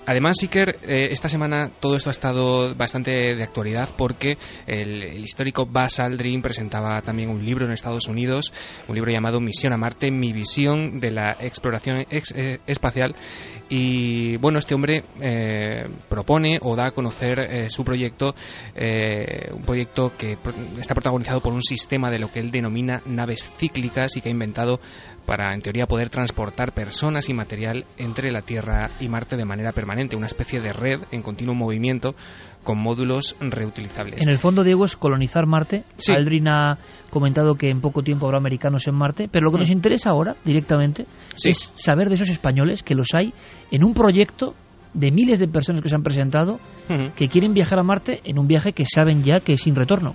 Además, 0.07 0.37
Iker, 0.43 0.77
eh, 0.83 1.09
esta 1.11 1.29
semana 1.29 1.71
todo 1.81 1.97
esto 1.97 2.11
ha 2.11 2.13
estado 2.13 2.75
bastante 2.75 3.35
de 3.35 3.43
actualidad 3.43 3.89
porque 3.97 4.37
el, 4.67 5.25
histórico 5.25 5.65
Buzz 5.65 5.99
Aldrin 5.99 6.43
presentaba 6.43 7.01
también 7.01 7.31
un 7.31 7.43
libro 7.43 7.65
en 7.65 7.73
Estados 7.73 8.07
Unidos, 8.09 8.53
un 8.87 8.95
libro 8.95 9.11
llamado 9.11 9.41
Misión 9.41 9.73
a 9.73 9.79
Marte, 9.79 10.11
mi 10.11 10.33
visión 10.33 11.01
de 11.01 11.11
la 11.11 11.37
exploración 11.41 12.05
eh, 12.11 12.59
espacial. 12.67 13.15
Y 13.71 14.37
bueno, 14.37 14.59
este 14.59 14.75
hombre 14.75 15.05
eh, 15.23 15.89
propone 16.11 16.59
o 16.61 16.77
da 16.77 16.89
a 16.89 16.91
conocer 16.91 17.71
su 17.71 17.83
proyecto, 17.83 18.35
un 19.55 19.63
proyecto 19.63 20.13
que 20.19 20.37
está 20.79 20.95
protagonizado 20.95 21.41
por 21.41 21.55
un 21.55 21.63
sistema 21.63 22.11
de 22.11 22.19
lo 22.19 22.31
que 22.31 22.41
él 22.41 22.51
denomina 22.51 23.01
naves 23.07 23.51
cíclicas 23.57 24.17
y 24.17 24.21
que 24.21 24.29
ha 24.29 24.33
inventado 24.33 24.81
para, 25.27 25.55
en 25.55 25.61
teoría, 25.61 25.87
poder 25.87 26.11
transportar 26.11 26.73
personas 26.73 27.29
y 27.29 27.35
material 27.35 27.87
entre 27.97 28.31
la 28.31 28.43
Tierra 28.43 28.91
y 29.01 29.09
Marte 29.09 29.37
de 29.37 29.45
manera 29.45 29.73
permanente 29.73 30.17
una 30.17 30.27
especie 30.27 30.61
de 30.61 30.73
red 30.73 31.01
en 31.11 31.23
continuo 31.23 31.55
movimiento 31.55 32.15
con 32.63 32.79
módulos 32.79 33.37
reutilizables. 33.41 34.23
En 34.25 34.31
el 34.31 34.39
fondo, 34.39 34.65
Diego, 34.65 34.85
es 34.85 34.97
colonizar 34.97 35.47
Marte. 35.47 35.85
Aldrin 36.09 36.49
ha 36.49 36.79
comentado 37.11 37.55
que 37.55 37.69
en 37.69 37.81
poco 37.81 38.03
tiempo 38.03 38.27
habrá 38.27 38.39
americanos 38.39 38.87
en 38.89 38.95
Marte, 38.95 39.29
pero 39.31 39.45
lo 39.45 39.53
que 39.53 39.59
nos 39.59 39.69
mm. 39.69 39.75
interesa 39.75 40.11
ahora, 40.11 40.37
directamente, 40.45 41.07
es 41.45 41.73
saber 41.75 42.09
de 42.09 42.15
esos 42.15 42.31
españoles 42.31 42.83
que 42.83 42.95
los 42.95 43.09
hay 43.15 43.33
en 43.71 43.85
un 43.85 43.93
proyecto 43.93 44.55
de 44.95 45.11
miles 45.11 45.41
de 45.41 45.49
personas 45.49 45.83
que 45.83 45.89
se 45.89 45.97
han 45.97 46.03
presentado 46.03 46.59
que 47.17 47.29
quieren 47.29 47.53
viajar 47.53 47.81
a 47.81 47.83
Marte 47.83 48.21
en 48.25 48.39
un 48.39 48.47
viaje 48.47 48.73
que 48.73 48.85
saben 48.85 49.23
ya 49.23 49.41
que 49.41 49.55
es 49.55 49.63
sin 49.63 49.75
retorno. 49.75 50.15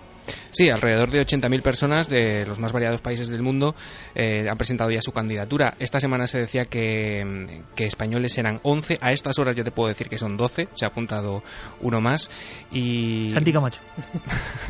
Sí, 0.52 0.70
alrededor 0.70 1.12
de 1.12 1.22
80.000 1.22 1.62
personas 1.62 2.10
de 2.10 2.46
los 2.46 2.60
más 2.60 2.72
variados 2.72 3.02
países 3.02 3.30
del 3.30 3.44
mundo 3.44 3.76
eh, 4.16 4.48
han 4.50 4.58
presentado 4.58 4.90
ya 4.92 5.02
su 5.02 5.12
candidatura. 5.12 5.76
Esta 5.80 6.00
semana 6.00 6.28
se 6.28 6.40
decía 6.40 6.66
que, 6.66 7.64
que, 7.76 7.86
españoles 7.86 8.38
eran 8.38 8.60
11. 8.64 8.98
A 9.02 9.12
estas 9.12 9.38
horas 9.40 9.56
yo 9.56 9.64
te 9.64 9.72
puedo 9.72 9.90
decir 9.90 10.10
que 10.10 10.18
son 10.18 10.38
12. 10.38 10.70
Se 10.74 10.86
ha 10.86 10.90
apuntado 10.90 11.44
uno 11.82 12.02
más. 12.02 12.30
Y... 12.72 13.30
Santi 13.32 13.52
Camacho. 13.52 13.82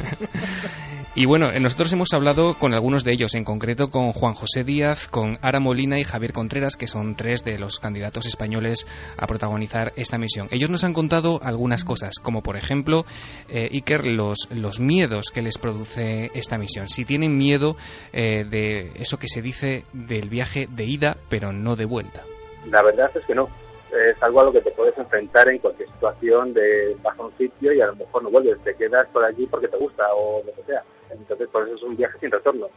y 1.15 1.25
bueno, 1.25 1.51
nosotros 1.59 1.91
hemos 1.93 2.13
hablado 2.13 2.55
con 2.55 2.73
algunos 2.73 3.03
de 3.03 3.13
ellos, 3.13 3.35
en 3.35 3.43
concreto 3.43 3.89
con 3.89 4.11
Juan 4.11 4.33
José 4.33 4.63
Díaz, 4.63 5.07
con 5.07 5.37
Ara 5.41 5.59
Molina 5.59 5.99
y 5.99 6.03
Javier 6.03 6.33
Contreras, 6.33 6.75
que 6.75 6.87
son 6.87 7.15
tres 7.15 7.43
de 7.43 7.57
los 7.57 7.79
candidatos 7.79 8.25
españoles 8.25 8.85
a 9.17 9.27
protagonizar 9.27 9.93
esta 9.95 10.17
misión. 10.17 10.47
Ellos 10.51 10.69
nos 10.69 10.83
han 10.83 10.93
contado 10.93 11.39
algunas 11.41 11.83
cosas, 11.83 12.15
como 12.21 12.41
por 12.41 12.57
ejemplo, 12.57 13.05
eh, 13.47 13.69
Iker, 13.71 14.05
los, 14.05 14.49
los 14.51 14.79
miedos 14.79 15.31
que 15.31 15.41
les 15.41 15.57
produce 15.69 16.29
esta 16.33 16.57
misión. 16.57 16.87
Si 16.87 17.05
tienen 17.05 17.37
miedo 17.37 17.75
eh, 18.11 18.43
de 18.43 18.91
eso 18.95 19.17
que 19.17 19.27
se 19.27 19.41
dice 19.41 19.83
del 19.93 20.29
viaje 20.29 20.67
de 20.69 20.83
ida, 20.85 21.17
pero 21.29 21.51
no 21.53 21.75
de 21.75 21.85
vuelta. 21.85 22.23
La 22.65 22.81
verdad 22.81 23.09
es 23.13 23.25
que 23.25 23.35
no. 23.35 23.47
Es 23.89 24.21
algo 24.21 24.41
a 24.41 24.43
lo 24.43 24.51
que 24.51 24.61
te 24.61 24.71
puedes 24.71 24.95
enfrentar 24.97 25.49
en 25.49 25.57
cualquier 25.57 25.89
situación 25.89 26.53
de 26.53 26.95
vas 27.01 27.17
a 27.17 27.23
un 27.23 27.35
sitio 27.37 27.73
y 27.73 27.81
a 27.81 27.87
lo 27.87 27.95
mejor 27.95 28.21
no 28.21 28.29
vuelves, 28.29 28.61
te 28.63 28.75
quedas 28.75 29.07
por 29.09 29.23
allí 29.23 29.47
porque 29.47 29.67
te 29.67 29.77
gusta 29.77 30.03
o 30.13 30.43
lo 30.45 30.53
que 30.53 30.63
sea. 30.63 30.83
Entonces, 31.09 31.49
por 31.49 31.63
eso 31.63 31.75
es 31.75 31.81
un 31.81 31.95
viaje 31.95 32.19
sin 32.19 32.29
retorno. 32.29 32.67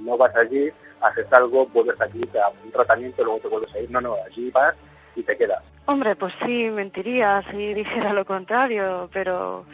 no 0.00 0.16
vas 0.16 0.34
allí, 0.36 0.70
haces 1.00 1.26
algo, 1.32 1.66
vuelves 1.66 2.00
aquí, 2.00 2.20
te 2.20 2.38
das 2.38 2.52
un 2.64 2.70
tratamiento, 2.70 3.24
luego 3.24 3.40
te 3.40 3.48
vuelves 3.48 3.74
a 3.74 3.80
ir. 3.80 3.90
No, 3.90 4.00
no, 4.00 4.14
allí 4.24 4.50
vas 4.50 4.76
y 5.16 5.24
te 5.24 5.36
quedas. 5.36 5.62
Hombre, 5.86 6.14
pues 6.14 6.32
sí, 6.46 6.70
mentiría 6.70 7.42
si 7.50 7.74
dijera 7.74 8.12
lo 8.12 8.24
contrario, 8.24 9.08
pero 9.12 9.64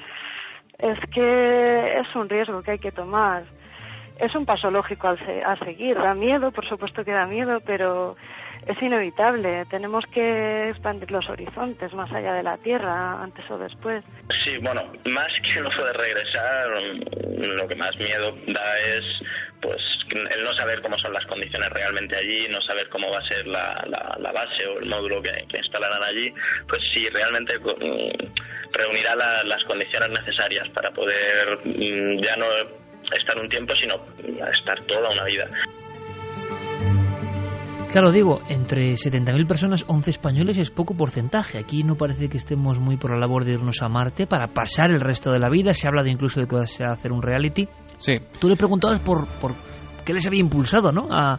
es 0.83 0.99
que 1.11 1.99
es 2.01 2.15
un 2.15 2.29
riesgo 2.29 2.63
que 2.63 2.73
hay 2.73 2.79
que 2.79 2.93
tomar. 2.93 3.45
Es 4.19 4.35
un 4.35 4.45
paso 4.45 4.71
lógico 4.71 5.09
a 5.09 5.57
seguir. 5.57 5.97
Da 5.97 6.15
miedo, 6.15 6.51
por 6.53 6.67
supuesto 6.69 7.05
que 7.05 7.13
da 7.13 7.27
miedo, 7.27 7.61
pero 7.65 8.17
es 8.67 8.83
inevitable. 8.83 9.65
Tenemos 9.67 10.05
que 10.07 10.71
expandir 10.71 11.11
los 11.11 11.29
horizontes 11.29 11.93
más 11.95 12.11
allá 12.13 12.35
de 12.35 12.43
la 12.43 12.57
Tierra, 12.59 13.23
antes 13.23 13.49
o 13.51 13.59
después. 13.59 14.05
Sí, 14.45 14.59
bueno, 14.63 14.83
más 15.07 15.33
que 15.43 15.59
el 15.59 15.65
de 15.65 15.93
regresar, 15.93 16.69
lo 17.39 17.69
que 17.69 17.75
más 17.75 17.97
miedo 17.97 18.37
da 18.49 18.79
es 18.79 19.05
pues 19.61 19.81
el 20.11 20.45
no 20.45 20.55
saber 20.55 20.81
cómo 20.81 20.99
son 20.99 21.13
las 21.13 21.25
condiciones 21.27 21.71
realmente 21.71 22.17
allí, 22.17 22.49
no 22.49 22.61
saber 22.63 22.89
cómo 22.89 23.11
va 23.11 23.19
a 23.19 23.29
ser 23.29 23.47
la, 23.47 23.85
la, 24.19 24.33
base 24.33 24.67
o 24.67 24.79
el 24.79 24.87
módulo 24.87 25.21
que, 25.23 25.57
instalarán 25.57 26.03
allí, 26.03 26.33
pues 26.67 26.83
sí, 26.95 27.09
realmente 27.11 27.59
mm, 27.59 28.73
reunirá 28.73 29.15
las 29.45 29.63
condiciones 29.65 30.11
necesarias 30.11 30.69
para 30.71 30.91
poder 30.93 31.59
mm, 31.65 32.23
ya 32.23 32.37
no 32.37 32.47
estar 33.17 33.39
un 33.39 33.49
tiempo, 33.49 33.75
sino 33.77 33.97
estar 34.53 34.81
toda 34.83 35.11
una 35.11 35.25
vida. 35.25 35.49
Claro, 37.93 38.13
digo, 38.13 38.41
entre 38.49 38.93
70.000 38.93 39.49
personas, 39.49 39.85
11 39.89 40.11
españoles 40.11 40.57
es 40.59 40.71
poco 40.71 40.95
porcentaje. 40.95 41.59
Aquí 41.59 41.83
no 41.83 41.97
parece 41.97 42.29
que 42.29 42.37
estemos 42.37 42.79
muy 42.79 42.97
por 42.97 43.11
la 43.11 43.19
labor 43.19 43.45
de 43.45 43.55
irnos 43.55 43.83
a 43.83 43.89
Marte 43.89 44.29
para 44.29 44.47
pasar 44.47 44.93
el 44.93 45.01
resto 45.01 45.33
de 45.33 45.41
la 45.41 45.49
vida. 45.49 45.75
Se 45.75 45.89
ha 45.89 45.91
hablado 45.91 46.07
incluso 46.07 46.39
de 46.39 46.47
que 46.47 46.55
va 46.55 46.63
a 46.63 46.93
hacer 46.93 47.11
un 47.11 47.21
reality. 47.21 47.69
Sí. 47.99 48.15
Tú 48.39 48.49
le 48.49 48.55
preguntabas 48.55 49.01
por, 49.01 49.27
por 49.41 49.57
qué 50.05 50.15
les 50.15 50.25
había 50.25 50.39
impulsado, 50.39 50.93
¿no? 50.93 51.09
A, 51.11 51.37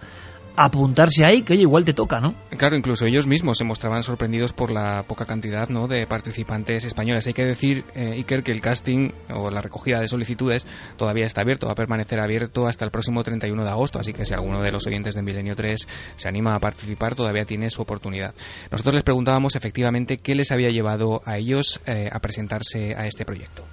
apuntarse 0.55 1.25
ahí, 1.25 1.43
que 1.43 1.53
oye, 1.53 1.63
igual 1.63 1.85
te 1.85 1.93
toca, 1.93 2.19
¿no? 2.19 2.35
Claro, 2.57 2.75
incluso 2.75 3.05
ellos 3.05 3.27
mismos 3.27 3.57
se 3.57 3.65
mostraban 3.65 4.03
sorprendidos 4.03 4.53
por 4.53 4.71
la 4.71 5.03
poca 5.03 5.25
cantidad 5.25 5.69
¿no? 5.69 5.87
de 5.87 6.05
participantes 6.07 6.85
españoles. 6.85 7.25
Hay 7.27 7.33
que 7.33 7.45
decir, 7.45 7.83
eh, 7.95 8.13
Iker, 8.17 8.43
que 8.43 8.51
el 8.51 8.61
casting 8.61 9.11
o 9.33 9.49
la 9.49 9.61
recogida 9.61 9.99
de 9.99 10.07
solicitudes 10.07 10.65
todavía 10.97 11.25
está 11.25 11.41
abierto, 11.41 11.67
va 11.67 11.73
a 11.73 11.75
permanecer 11.75 12.19
abierto 12.19 12.67
hasta 12.67 12.85
el 12.85 12.91
próximo 12.91 13.23
31 13.23 13.63
de 13.63 13.69
agosto, 13.69 13.99
así 13.99 14.13
que 14.13 14.25
si 14.25 14.33
alguno 14.33 14.61
de 14.61 14.71
los 14.71 14.85
oyentes 14.87 15.15
de 15.15 15.21
Milenio 15.21 15.55
3 15.55 15.87
se 16.15 16.29
anima 16.29 16.55
a 16.55 16.59
participar, 16.59 17.15
todavía 17.15 17.45
tiene 17.45 17.69
su 17.69 17.81
oportunidad. 17.81 18.33
Nosotros 18.71 18.95
les 18.95 19.03
preguntábamos 19.03 19.55
efectivamente 19.55 20.17
qué 20.17 20.35
les 20.35 20.51
había 20.51 20.69
llevado 20.69 21.21
a 21.25 21.37
ellos 21.37 21.81
eh, 21.87 22.07
a 22.11 22.19
presentarse 22.19 22.93
a 22.95 23.05
este 23.05 23.25
proyecto. 23.25 23.63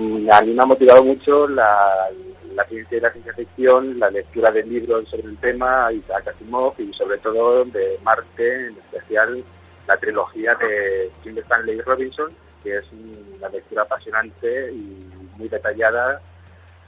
A 0.00 0.42
mí 0.42 0.52
me 0.52 0.60
ha 0.60 0.66
motivado 0.66 1.04
mucho 1.04 1.46
la, 1.46 2.10
la 2.54 2.64
ciencia 2.66 2.98
y 2.98 3.00
la 3.00 3.12
ciencia 3.12 3.34
ficción, 3.34 3.98
la 3.98 4.10
lectura 4.10 4.52
de 4.52 4.62
libros 4.64 5.08
sobre 5.08 5.28
el 5.28 5.36
tema, 5.38 5.92
Isaac 5.92 6.28
Asimov 6.28 6.74
y 6.78 6.92
sobre 6.92 7.18
todo 7.18 7.64
de 7.64 7.98
Marte, 8.02 8.68
en 8.68 8.76
especial 8.78 9.44
la 9.86 9.96
trilogía 9.96 10.54
de 10.54 11.10
Jim 11.22 11.36
Stanley 11.38 11.80
Robinson, 11.82 12.32
que 12.62 12.78
es 12.78 12.84
una 12.92 13.48
lectura 13.48 13.82
apasionante 13.82 14.72
y 14.72 15.10
muy 15.36 15.48
detallada 15.48 16.20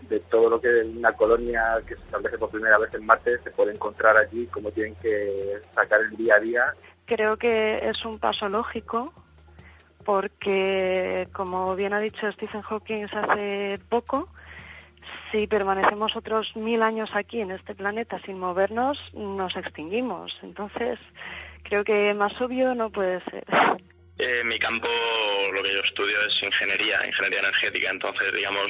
de 0.08 0.20
todo 0.20 0.48
lo 0.50 0.60
que 0.60 0.68
una 0.68 1.12
colonia 1.12 1.78
que 1.86 1.96
se 1.96 2.02
establece 2.02 2.38
por 2.38 2.50
primera 2.50 2.78
vez 2.78 2.92
en 2.94 3.04
Marte 3.04 3.38
se 3.38 3.50
puede 3.50 3.72
encontrar 3.72 4.16
allí, 4.16 4.46
cómo 4.46 4.70
tienen 4.70 4.94
que 4.96 5.58
sacar 5.74 6.00
el 6.00 6.16
día 6.16 6.36
a 6.36 6.40
día. 6.40 6.74
Creo 7.06 7.36
que 7.36 7.78
es 7.88 8.04
un 8.04 8.18
paso 8.18 8.48
lógico 8.48 9.12
porque, 10.04 11.26
como 11.32 11.74
bien 11.74 11.92
ha 11.92 11.98
dicho 11.98 12.30
Stephen 12.32 12.62
Hawking 12.62 13.06
hace 13.12 13.80
poco, 13.88 14.28
si 15.30 15.46
permanecemos 15.46 16.14
otros 16.16 16.54
mil 16.56 16.82
años 16.82 17.10
aquí 17.14 17.40
en 17.40 17.50
este 17.50 17.74
planeta 17.74 18.20
sin 18.24 18.38
movernos, 18.38 18.98
nos 19.14 19.56
extinguimos. 19.56 20.32
Entonces, 20.42 20.98
creo 21.62 21.84
que 21.84 22.14
más 22.14 22.38
obvio 22.40 22.74
no 22.74 22.90
puede 22.90 23.20
ser. 23.24 23.44
Eh, 24.18 24.42
mi 24.44 24.58
campo, 24.58 24.88
lo 25.52 25.62
que 25.62 25.74
yo 25.74 25.80
estudio 25.80 26.16
es 26.26 26.42
ingeniería, 26.42 27.06
ingeniería 27.06 27.40
energética. 27.40 27.90
Entonces, 27.90 28.32
digamos, 28.34 28.66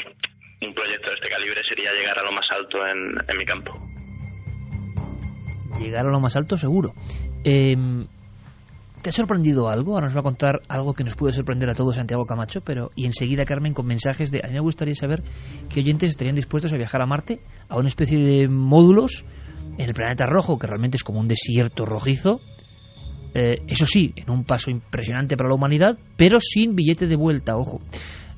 un 0.63 0.75
proyecto 0.75 1.09
de 1.11 1.15
este 1.15 1.29
calibre 1.29 1.63
sería 1.69 1.93
llegar 1.93 2.19
a 2.19 2.23
lo 2.23 2.33
más 2.33 2.47
alto 2.51 2.87
en, 2.87 3.15
en 3.29 3.37
mi 3.37 3.45
campo. 3.45 3.73
Llegar 5.81 6.07
a 6.07 6.11
lo 6.11 6.21
más 6.21 6.35
alto, 6.37 6.57
seguro. 6.57 6.93
Eh, 7.45 7.77
¿Te 9.07 9.11
ha 9.11 9.13
sorprendido 9.13 9.69
algo? 9.69 9.95
Ahora 9.95 10.07
nos 10.07 10.17
va 10.17 10.19
a 10.19 10.25
contar 10.25 10.63
algo 10.67 10.93
que 10.93 11.05
nos 11.05 11.15
puede 11.15 11.33
sorprender 11.33 11.71
a 11.71 11.77
todos 11.77 11.95
Santiago 11.95 12.27
Camacho, 12.27 12.61
pero 12.63 12.91
y 12.97 13.07
enseguida 13.07 13.45
Carmen 13.45 13.73
con 13.73 13.87
mensajes 13.87 14.33
de 14.33 14.41
a 14.43 14.49
mí 14.49 14.55
me 14.55 14.59
gustaría 14.59 14.97
saber 14.97 15.23
qué 15.73 15.79
oyentes 15.79 16.11
estarían 16.11 16.35
dispuestos 16.35 16.73
a 16.73 16.77
viajar 16.77 17.03
a 17.03 17.07
Marte 17.07 17.39
a 17.69 17.79
una 17.79 17.87
especie 17.87 18.19
de 18.19 18.49
módulos 18.49 19.25
en 19.79 19.89
el 19.89 19.95
planeta 19.95 20.27
rojo, 20.27 20.59
que 20.59 20.67
realmente 20.67 20.97
es 20.97 21.05
como 21.05 21.21
un 21.21 21.29
desierto 21.29 21.87
rojizo, 21.87 22.41
eh, 23.33 23.63
eso 23.69 23.87
sí, 23.87 24.13
en 24.17 24.29
un 24.29 24.43
paso 24.43 24.73
impresionante 24.73 25.37
para 25.37 25.51
la 25.51 25.55
humanidad, 25.55 25.97
pero 26.17 26.41
sin 26.41 26.75
billete 26.75 27.07
de 27.07 27.15
vuelta, 27.15 27.57
ojo 27.57 27.83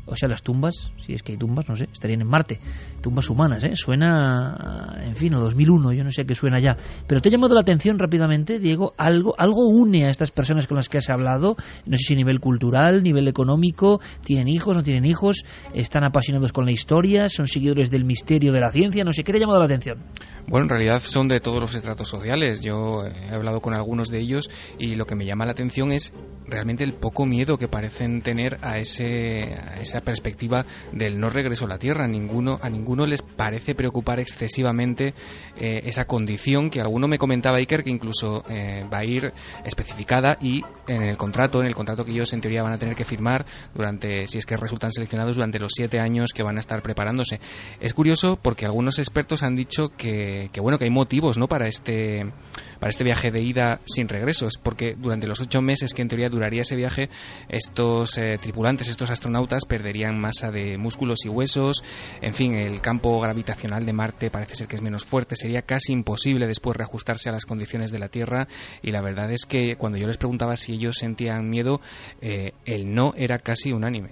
o 0.09 0.17
sea, 0.17 0.29
las 0.29 0.43
tumbas, 0.43 0.91
si 0.99 1.13
es 1.13 1.23
que 1.23 1.33
hay 1.33 1.39
tumbas, 1.39 1.69
no 1.69 1.77
sé, 1.77 1.89
estarían 1.93 2.23
en 2.23 2.29
Marte, 2.29 2.61
tumbas 3.01 3.29
humanas, 3.31 3.63
¿eh? 3.65 3.75
Suena, 3.75 4.99
en 5.03 5.15
fin, 5.15 5.35
a 5.35 5.39
2001, 5.39 5.93
yo 5.93 6.05
no 6.05 6.11
sé 6.11 6.25
qué 6.25 6.35
suena 6.35 6.59
ya. 6.61 6.77
Pero 7.07 7.21
te 7.21 7.29
ha 7.29 7.33
llamado 7.33 7.55
la 7.55 7.61
atención 7.61 7.99
rápidamente, 7.99 8.59
Diego, 8.59 8.95
algo, 8.97 9.35
algo 9.39 9.69
une 9.69 10.07
a 10.07 10.11
estas 10.11 10.31
personas 10.31 10.67
con 10.67 10.77
las 10.77 10.89
que 10.89 10.99
has 10.99 11.11
hablado, 11.11 11.57
no 11.87 11.97
sé 11.97 12.05
si 12.05 12.17
nivel 12.17 12.41
cultural, 12.41 13.03
nivel 13.03 13.29
económico, 13.29 14.01
tienen 14.25 14.49
hijos, 14.49 14.77
no 14.77 14.83
tienen 14.83 15.05
hijos, 15.05 15.45
están 15.75 16.05
apasionados 16.05 16.53
con 16.53 16.65
la 16.65 16.73
historia, 16.73 17.29
son 17.29 17.47
seguidores 17.47 17.91
del 17.91 18.05
misterio 18.05 18.53
de 18.53 18.61
la 18.61 18.71
ciencia, 18.71 19.05
no 19.05 19.13
sé, 19.13 19.23
¿qué 19.23 19.33
te 19.33 19.39
ha 19.39 19.41
llamado 19.41 19.59
la 19.59 19.67
atención? 19.67 20.05
Bueno, 20.47 20.65
en 20.65 20.71
realidad 20.71 21.01
son 21.01 21.29
de 21.29 21.41
todos 21.41 21.61
los 21.61 21.75
estratos 21.75 22.09
sociales, 22.09 22.63
yo 22.63 23.05
he 23.07 23.35
hablado 23.35 23.61
con 23.61 23.75
algunos 23.75 24.09
de 24.09 24.21
ellos 24.21 24.51
y 24.79 24.97
lo 24.97 25.07
que 25.07 25.15
me 25.15 25.27
llama 25.27 25.45
la 25.45 25.53
atención 25.53 25.93
es 25.93 26.15
realmente 26.47 26.85
el 26.85 26.95
poco 26.95 27.27
miedo 27.27 27.59
que 27.59 27.69
parecen 27.69 28.23
tener 28.23 28.59
a, 28.63 28.79
ese, 28.79 29.55
a 29.55 29.81
esa 29.81 29.98
perspectiva 30.01 30.65
del 30.93 31.19
no 31.19 31.29
regreso 31.29 31.65
a 31.67 31.69
la 31.69 31.79
Tierra. 31.79 32.05
A 32.05 32.09
ninguno, 32.09 32.59
a 32.61 32.69
ninguno 32.69 33.07
les 33.07 33.23
parece 33.23 33.75
preocupar 33.75 34.21
excesivamente 34.21 35.15
eh, 35.57 35.81
esa 35.85 36.05
condición 36.05 36.71
que 36.71 36.81
alguno 36.81 37.09
me 37.09 37.19
comentaba 37.19 37.59
Iker 37.59 37.85
que 37.85 37.91
incluso 37.91 38.45
eh, 38.49 38.85
va 38.93 38.99
a 38.99 39.05
ir 39.05 39.33
especificada 39.65 40.37
y 40.41 40.63
en 40.87 41.03
el 41.03 41.17
contrato, 41.17 41.61
en 41.61 41.67
el 41.67 41.75
contrato 41.75 42.05
que 42.05 42.13
ellos 42.13 42.33
en 42.33 42.41
teoría 42.41 42.63
van 42.63 42.73
a 42.73 42.79
tener 42.79 42.95
que 42.95 43.05
firmar 43.05 43.45
durante, 43.75 44.27
si 44.27 44.39
es 44.39 44.47
que 44.47 44.57
resultan 44.57 44.91
seleccionados 44.91 45.37
durante 45.37 45.59
los 45.59 45.73
siete 45.75 45.99
años 45.99 46.31
que 46.35 46.43
van 46.43 46.57
a 46.57 46.61
estar 46.61 46.83
preparándose. 46.83 47.41
Es 47.81 47.95
curioso 47.95 48.39
porque 48.41 48.65
algunos 48.65 48.99
expertos 48.99 49.43
han 49.43 49.57
dicho 49.57 49.89
que, 49.97 50.51
bueno 50.61 50.79
que 50.79 50.85
hay 50.85 50.91
motivos 50.91 51.39
no 51.39 51.49
para 51.49 51.69
este 51.69 52.33
para 52.79 52.91
este 52.91 53.05
viaje 53.05 53.31
de 53.31 53.41
ida 53.41 53.81
sin 53.85 54.09
regresos 54.09 54.55
porque 54.63 54.95
durante 54.97 55.27
los 55.27 55.41
ocho 55.41 55.61
meses 55.61 55.95
que 55.95 56.03
en 56.03 56.09
teoría 56.09 56.29
duraría 56.29 56.63
ese 56.63 56.77
viaje 56.77 57.09
estos 57.49 58.19
eh, 58.19 58.39
tripulantes 58.41 58.89
estos 58.89 59.11
astronautas 59.11 59.65
perderían 59.67 59.88
perderían 59.89 60.21
masa 60.21 60.51
de 60.51 60.77
músculos 60.77 61.25
y 61.25 61.31
huesos. 61.31 61.83
En 62.21 62.35
fin, 62.35 62.55
el 62.55 62.83
campo 62.83 63.19
gravitacional 63.21 63.87
de 63.87 63.95
Marte 63.95 64.31
parece 64.31 64.55
ser 64.55 64.69
que 64.69 64.77
es 64.77 64.83
menos 64.83 65.07
fuerte. 65.07 65.35
Sería 65.35 65.63
casi 65.63 65.95
imposible 65.95 66.47
después 66.47 66.77
reajustarse 66.77 67.31
a 67.31 67.33
las 67.33 67.47
condiciones 67.47 67.91
de 67.91 67.99
la 67.99 68.09
Tierra. 68.09 68.49
Y 68.83 68.91
la 68.91 69.01
verdad 69.01 69.33
es 69.33 69.47
que 69.47 69.77
cuando 69.77 69.97
yo 69.97 70.07
les 70.07 70.19
preguntaba 70.19 70.57
si 70.57 70.75
ellos 70.75 70.97
sentían 70.99 71.49
miedo, 71.49 71.81
eh, 72.21 72.53
el 72.67 72.93
no 72.95 73.15
era 73.17 73.39
casi 73.39 73.73
unánime. 73.73 74.11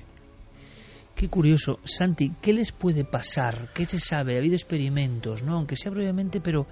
Qué 1.15 1.29
curioso. 1.29 1.79
Santi, 1.85 2.33
¿qué 2.41 2.55
les 2.55 2.73
puede 2.73 3.05
pasar? 3.05 3.69
¿Qué 3.75 3.85
se 3.85 3.99
sabe? 3.99 4.37
Ha 4.37 4.39
habido 4.39 4.55
experimentos, 4.55 5.43
¿no? 5.43 5.57
Aunque 5.57 5.77
sea 5.77 5.91
brevemente, 5.91 6.41
pero 6.41 6.67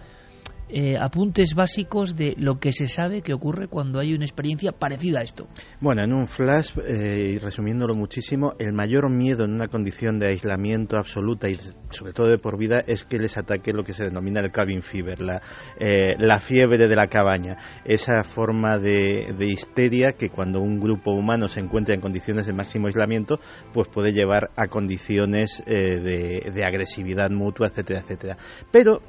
eh, 0.70 0.96
apuntes 0.98 1.54
básicos 1.54 2.16
de 2.16 2.34
lo 2.38 2.58
que 2.58 2.72
se 2.72 2.88
sabe 2.88 3.20
que 3.20 3.34
ocurre 3.34 3.68
cuando 3.68 4.00
hay 4.00 4.14
una 4.14 4.24
experiencia 4.24 4.72
parecida 4.72 5.20
a 5.20 5.22
esto. 5.22 5.46
Bueno, 5.78 6.02
en 6.02 6.14
un 6.14 6.26
flash, 6.26 6.70
eh, 6.88 7.38
resumiéndolo 7.40 7.94
muchísimo, 7.94 8.54
el 8.58 8.72
mayor 8.72 9.10
miedo 9.10 9.44
en 9.44 9.52
una 9.52 9.68
condición 9.68 10.18
de 10.18 10.28
aislamiento 10.28 10.96
absoluta 10.96 11.50
y 11.50 11.58
sobre 11.90 12.14
todo 12.14 12.28
de 12.28 12.38
por 12.38 12.56
vida 12.56 12.82
es 12.86 13.04
que 13.04 13.18
les 13.18 13.36
ataque 13.36 13.74
lo 13.74 13.84
que 13.84 13.92
se 13.92 14.04
denomina 14.04 14.40
el 14.40 14.50
cabin 14.50 14.80
fever, 14.80 15.20
la, 15.20 15.42
eh, 15.78 16.16
la 16.18 16.40
fiebre 16.40 16.88
de 16.88 16.96
la 16.96 17.08
cabaña, 17.08 17.58
esa 17.84 18.24
forma 18.24 18.78
de, 18.78 19.34
de, 19.36 19.46
histeria 19.46 20.12
que 20.12 20.30
cuando 20.30 20.60
un 20.60 20.80
grupo 20.80 21.12
humano 21.12 21.48
se 21.48 21.60
encuentra 21.60 21.94
en 21.94 22.00
condiciones 22.00 22.46
de 22.46 22.54
máximo 22.54 22.86
aislamiento, 22.86 23.38
pues 23.74 23.88
puede 23.88 24.12
llevar 24.12 24.50
a 24.56 24.68
condiciones 24.68 25.62
de, 25.66 26.50
de, 26.52 26.64
agresividad 26.64 27.30
mutua, 27.30 27.68
etcétera, 27.68 28.00
etcétera. 28.00 28.38
Pero 28.72 29.02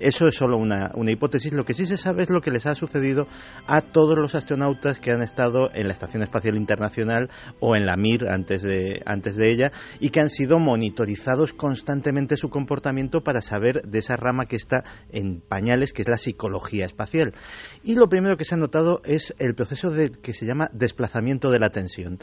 eso 0.00 0.28
es 0.28 0.34
solo 0.34 0.56
una 0.56 0.85
una, 0.94 1.10
hipótesis. 1.10 1.52
Lo 1.52 1.64
que 1.64 1.74
sí 1.74 1.86
se 1.86 1.96
sabe 1.96 2.22
es 2.22 2.30
lo 2.30 2.40
que 2.40 2.50
les 2.50 2.66
ha 2.66 2.74
sucedido 2.74 3.26
a 3.66 3.80
todos 3.80 4.16
los 4.16 4.34
astronautas 4.34 5.00
que 5.00 5.10
han 5.10 5.22
estado 5.22 5.70
en 5.72 5.86
la 5.86 5.92
Estación 5.92 6.22
Espacial 6.22 6.56
Internacional 6.56 7.30
o 7.60 7.76
en 7.76 7.86
la 7.86 7.96
Mir 7.96 8.28
antes 8.28 8.62
de, 8.62 9.02
antes 9.06 9.36
de 9.36 9.50
ella 9.50 9.72
y 10.00 10.10
que 10.10 10.20
han 10.20 10.30
sido 10.30 10.58
monitorizados 10.58 11.52
constantemente 11.52 12.36
su 12.36 12.50
comportamiento 12.50 13.22
para 13.22 13.42
saber 13.42 13.82
de 13.82 13.98
esa 13.98 14.16
rama 14.16 14.46
que 14.46 14.56
está 14.56 14.84
en 15.10 15.40
pañales, 15.40 15.92
que 15.92 16.02
es 16.02 16.08
la 16.08 16.18
psicología 16.18 16.84
espacial. 16.84 17.34
Y 17.82 17.94
lo 17.94 18.08
primero 18.08 18.36
que 18.36 18.44
se 18.44 18.54
ha 18.54 18.58
notado 18.58 19.00
es 19.04 19.34
el 19.38 19.54
proceso 19.54 19.90
de, 19.90 20.10
que 20.10 20.34
se 20.34 20.46
llama 20.46 20.70
desplazamiento 20.72 21.50
de 21.50 21.58
la 21.58 21.70
tensión. 21.70 22.18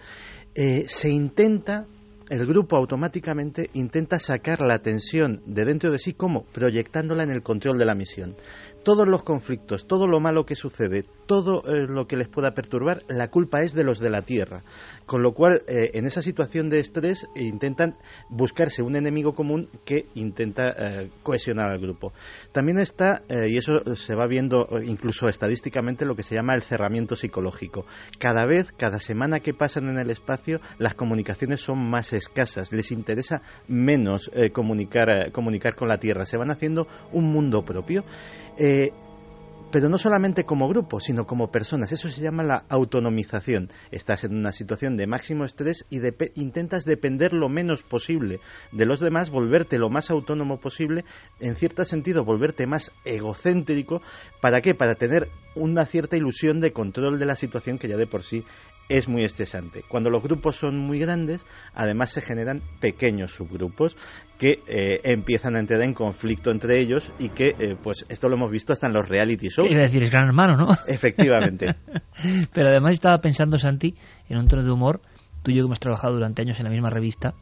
Eh, 0.55 0.85
se 0.87 1.09
intenta 1.09 1.87
el 2.29 2.45
grupo 2.45 2.77
automáticamente 2.77 3.69
intenta 3.73 4.19
sacar 4.19 4.61
la 4.61 4.79
tensión 4.79 5.41
de 5.45 5.65
dentro 5.65 5.91
de 5.91 5.99
sí 5.99 6.13
como 6.13 6.45
proyectándola 6.45 7.23
en 7.23 7.31
el 7.31 7.43
control 7.43 7.77
de 7.77 7.85
la 7.85 7.95
misión 7.95 8.35
todos 8.83 9.07
los 9.07 9.23
conflictos, 9.23 9.87
todo 9.87 10.07
lo 10.07 10.19
malo 10.19 10.45
que 10.45 10.55
sucede, 10.55 11.03
todo 11.25 11.63
eh, 11.65 11.87
lo 11.87 12.05
que 12.05 12.17
les 12.17 12.27
pueda 12.27 12.53
perturbar, 12.53 13.03
la 13.07 13.29
culpa 13.29 13.61
es 13.61 13.73
de 13.73 13.83
los 13.83 13.99
de 13.99 14.09
la 14.09 14.21
Tierra. 14.21 14.63
Con 15.05 15.21
lo 15.21 15.33
cual, 15.33 15.63
eh, 15.67 15.91
en 15.93 16.05
esa 16.05 16.21
situación 16.21 16.69
de 16.69 16.79
estrés, 16.79 17.27
intentan 17.35 17.97
buscarse 18.29 18.81
un 18.81 18.95
enemigo 18.95 19.35
común 19.35 19.69
que 19.85 20.07
intenta 20.15 20.73
eh, 20.77 21.09
cohesionar 21.23 21.71
al 21.71 21.79
grupo. 21.79 22.13
También 22.51 22.79
está, 22.79 23.23
y 23.29 23.57
eso 23.57 23.95
se 23.95 24.15
va 24.15 24.27
viendo 24.27 24.67
incluso 24.83 25.27
estadísticamente, 25.27 26.05
lo 26.05 26.15
que 26.15 26.23
se 26.23 26.35
llama 26.35 26.55
el 26.55 26.61
cerramiento 26.61 27.15
psicológico. 27.15 27.85
Cada 28.19 28.45
vez, 28.45 28.71
cada 28.71 28.99
semana 28.99 29.39
que 29.39 29.53
pasan 29.53 29.89
en 29.89 29.97
el 29.97 30.09
espacio, 30.09 30.61
las 30.77 30.95
comunicaciones 30.95 31.61
son 31.61 31.79
más 31.79 32.13
escasas. 32.13 32.71
Les 32.71 32.91
interesa 32.91 33.41
menos 33.67 34.31
comunicar, 34.53 35.31
comunicar 35.31 35.75
con 35.75 35.87
la 35.87 35.97
Tierra. 35.97 36.25
Se 36.25 36.37
van 36.37 36.51
haciendo 36.51 36.87
un 37.11 37.25
mundo 37.25 37.65
propio. 37.65 38.03
Pero 39.73 39.89
no 39.89 39.97
solamente 39.97 40.45
como 40.45 40.69
grupo, 40.69 40.99
sino 40.99 41.25
como 41.25 41.49
personas. 41.49 41.91
Eso 41.91 42.07
se 42.07 42.21
llama 42.21 42.43
la 42.43 42.63
autonomización. 42.69 43.71
Estás 43.89 44.23
en 44.23 44.35
una 44.35 44.51
situación 44.51 44.97
de 44.97 45.07
máximo 45.07 45.45
estrés 45.45 45.87
y 45.89 45.99
intentas 46.39 46.85
depender 46.85 47.33
lo 47.33 47.49
menos 47.49 47.81
posible 47.81 48.39
de 48.71 48.85
los 48.85 48.99
demás, 48.99 49.31
volverte 49.31 49.79
lo 49.79 49.89
más 49.89 50.11
autónomo 50.11 50.59
posible, 50.59 51.05
en 51.39 51.55
cierto 51.55 51.85
sentido 51.85 52.23
volverte 52.23 52.67
más 52.67 52.91
egocéntrico. 53.03 54.03
¿Para 54.41 54.61
qué? 54.61 54.75
Para 54.75 54.93
tener 54.93 55.29
una 55.55 55.87
cierta 55.87 56.17
ilusión 56.17 56.59
de 56.59 56.71
control 56.71 57.17
de 57.17 57.25
la 57.25 57.35
situación 57.35 57.79
que 57.79 57.87
ya 57.87 57.97
de 57.97 58.05
por 58.05 58.21
sí 58.21 58.45
es 58.89 59.07
muy 59.07 59.23
estresante. 59.23 59.83
Cuando 59.87 60.09
los 60.09 60.21
grupos 60.21 60.57
son 60.57 60.77
muy 60.77 60.99
grandes, 60.99 61.45
además 61.73 62.11
se 62.11 62.21
generan 62.21 62.61
pequeños 62.79 63.33
subgrupos 63.33 63.97
que 64.37 64.59
eh, 64.67 64.99
empiezan 65.03 65.55
a 65.55 65.59
entrar 65.59 65.81
en 65.81 65.93
conflicto 65.93 66.51
entre 66.51 66.79
ellos 66.79 67.13
y 67.19 67.29
que, 67.29 67.53
eh, 67.59 67.75
pues, 67.81 68.05
esto 68.09 68.29
lo 68.29 68.35
hemos 68.35 68.51
visto 68.51 68.73
hasta 68.73 68.87
en 68.87 68.93
los 68.93 69.07
reality 69.07 69.49
shows. 69.49 69.69
Iba 69.69 69.81
a 69.81 69.83
decir, 69.83 70.03
es 70.03 70.11
gran 70.11 70.27
hermano, 70.27 70.57
¿no? 70.57 70.77
Efectivamente. 70.87 71.67
Pero 72.53 72.69
además 72.69 72.93
estaba 72.93 73.19
pensando, 73.19 73.57
Santi, 73.57 73.95
en 74.29 74.37
un 74.37 74.47
tono 74.47 74.63
de 74.63 74.71
humor, 74.71 75.01
tú 75.43 75.51
y 75.51 75.55
yo 75.55 75.63
que 75.63 75.67
hemos 75.67 75.79
trabajado 75.79 76.13
durante 76.13 76.41
años 76.41 76.59
en 76.59 76.65
la 76.65 76.71
misma 76.71 76.89
revista 76.89 77.33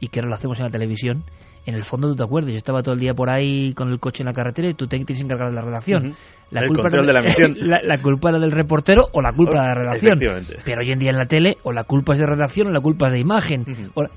y 0.00 0.08
que 0.08 0.20
ahora 0.20 0.30
lo 0.30 0.34
hacemos 0.34 0.58
en 0.58 0.64
la 0.64 0.70
televisión, 0.70 1.24
en 1.66 1.74
el 1.74 1.84
fondo 1.84 2.08
tú 2.08 2.16
te 2.16 2.24
acuerdas, 2.24 2.52
yo 2.52 2.56
estaba 2.56 2.82
todo 2.82 2.94
el 2.94 3.00
día 3.00 3.14
por 3.14 3.30
ahí 3.30 3.74
con 3.74 3.90
el 3.90 4.00
coche 4.00 4.22
en 4.22 4.26
la 4.26 4.32
carretera 4.32 4.68
y 4.68 4.74
tú 4.74 4.86
te 4.86 4.96
tienes 4.96 5.18
que 5.18 5.24
encargar 5.24 5.48
de 5.50 5.54
la 5.54 5.62
redacción. 5.62 6.14
la 6.50 6.66
culpa 6.66 6.82
control 6.82 7.06
de 7.06 7.12
la 7.12 7.22
misión. 7.22 7.56
La, 7.60 7.98
culpa 7.98 8.30
era 8.30 8.38
del 8.38 8.50
reportero 8.50 9.08
o 9.12 9.20
la 9.20 9.32
culpa 9.32 9.60
de 9.60 9.68
la 9.68 9.74
redacción. 9.74 10.18
Pero 10.64 10.80
hoy 10.80 10.92
en 10.92 10.98
día 10.98 11.10
en 11.10 11.18
la 11.18 11.26
tele 11.26 11.58
o 11.62 11.72
la 11.72 11.84
culpa 11.84 12.14
es 12.14 12.20
de 12.20 12.26
redacción 12.26 12.68
o 12.68 12.70
la 12.70 12.80
culpa 12.80 13.06
es 13.06 13.12
de 13.12 13.20
imagen. 13.20 13.64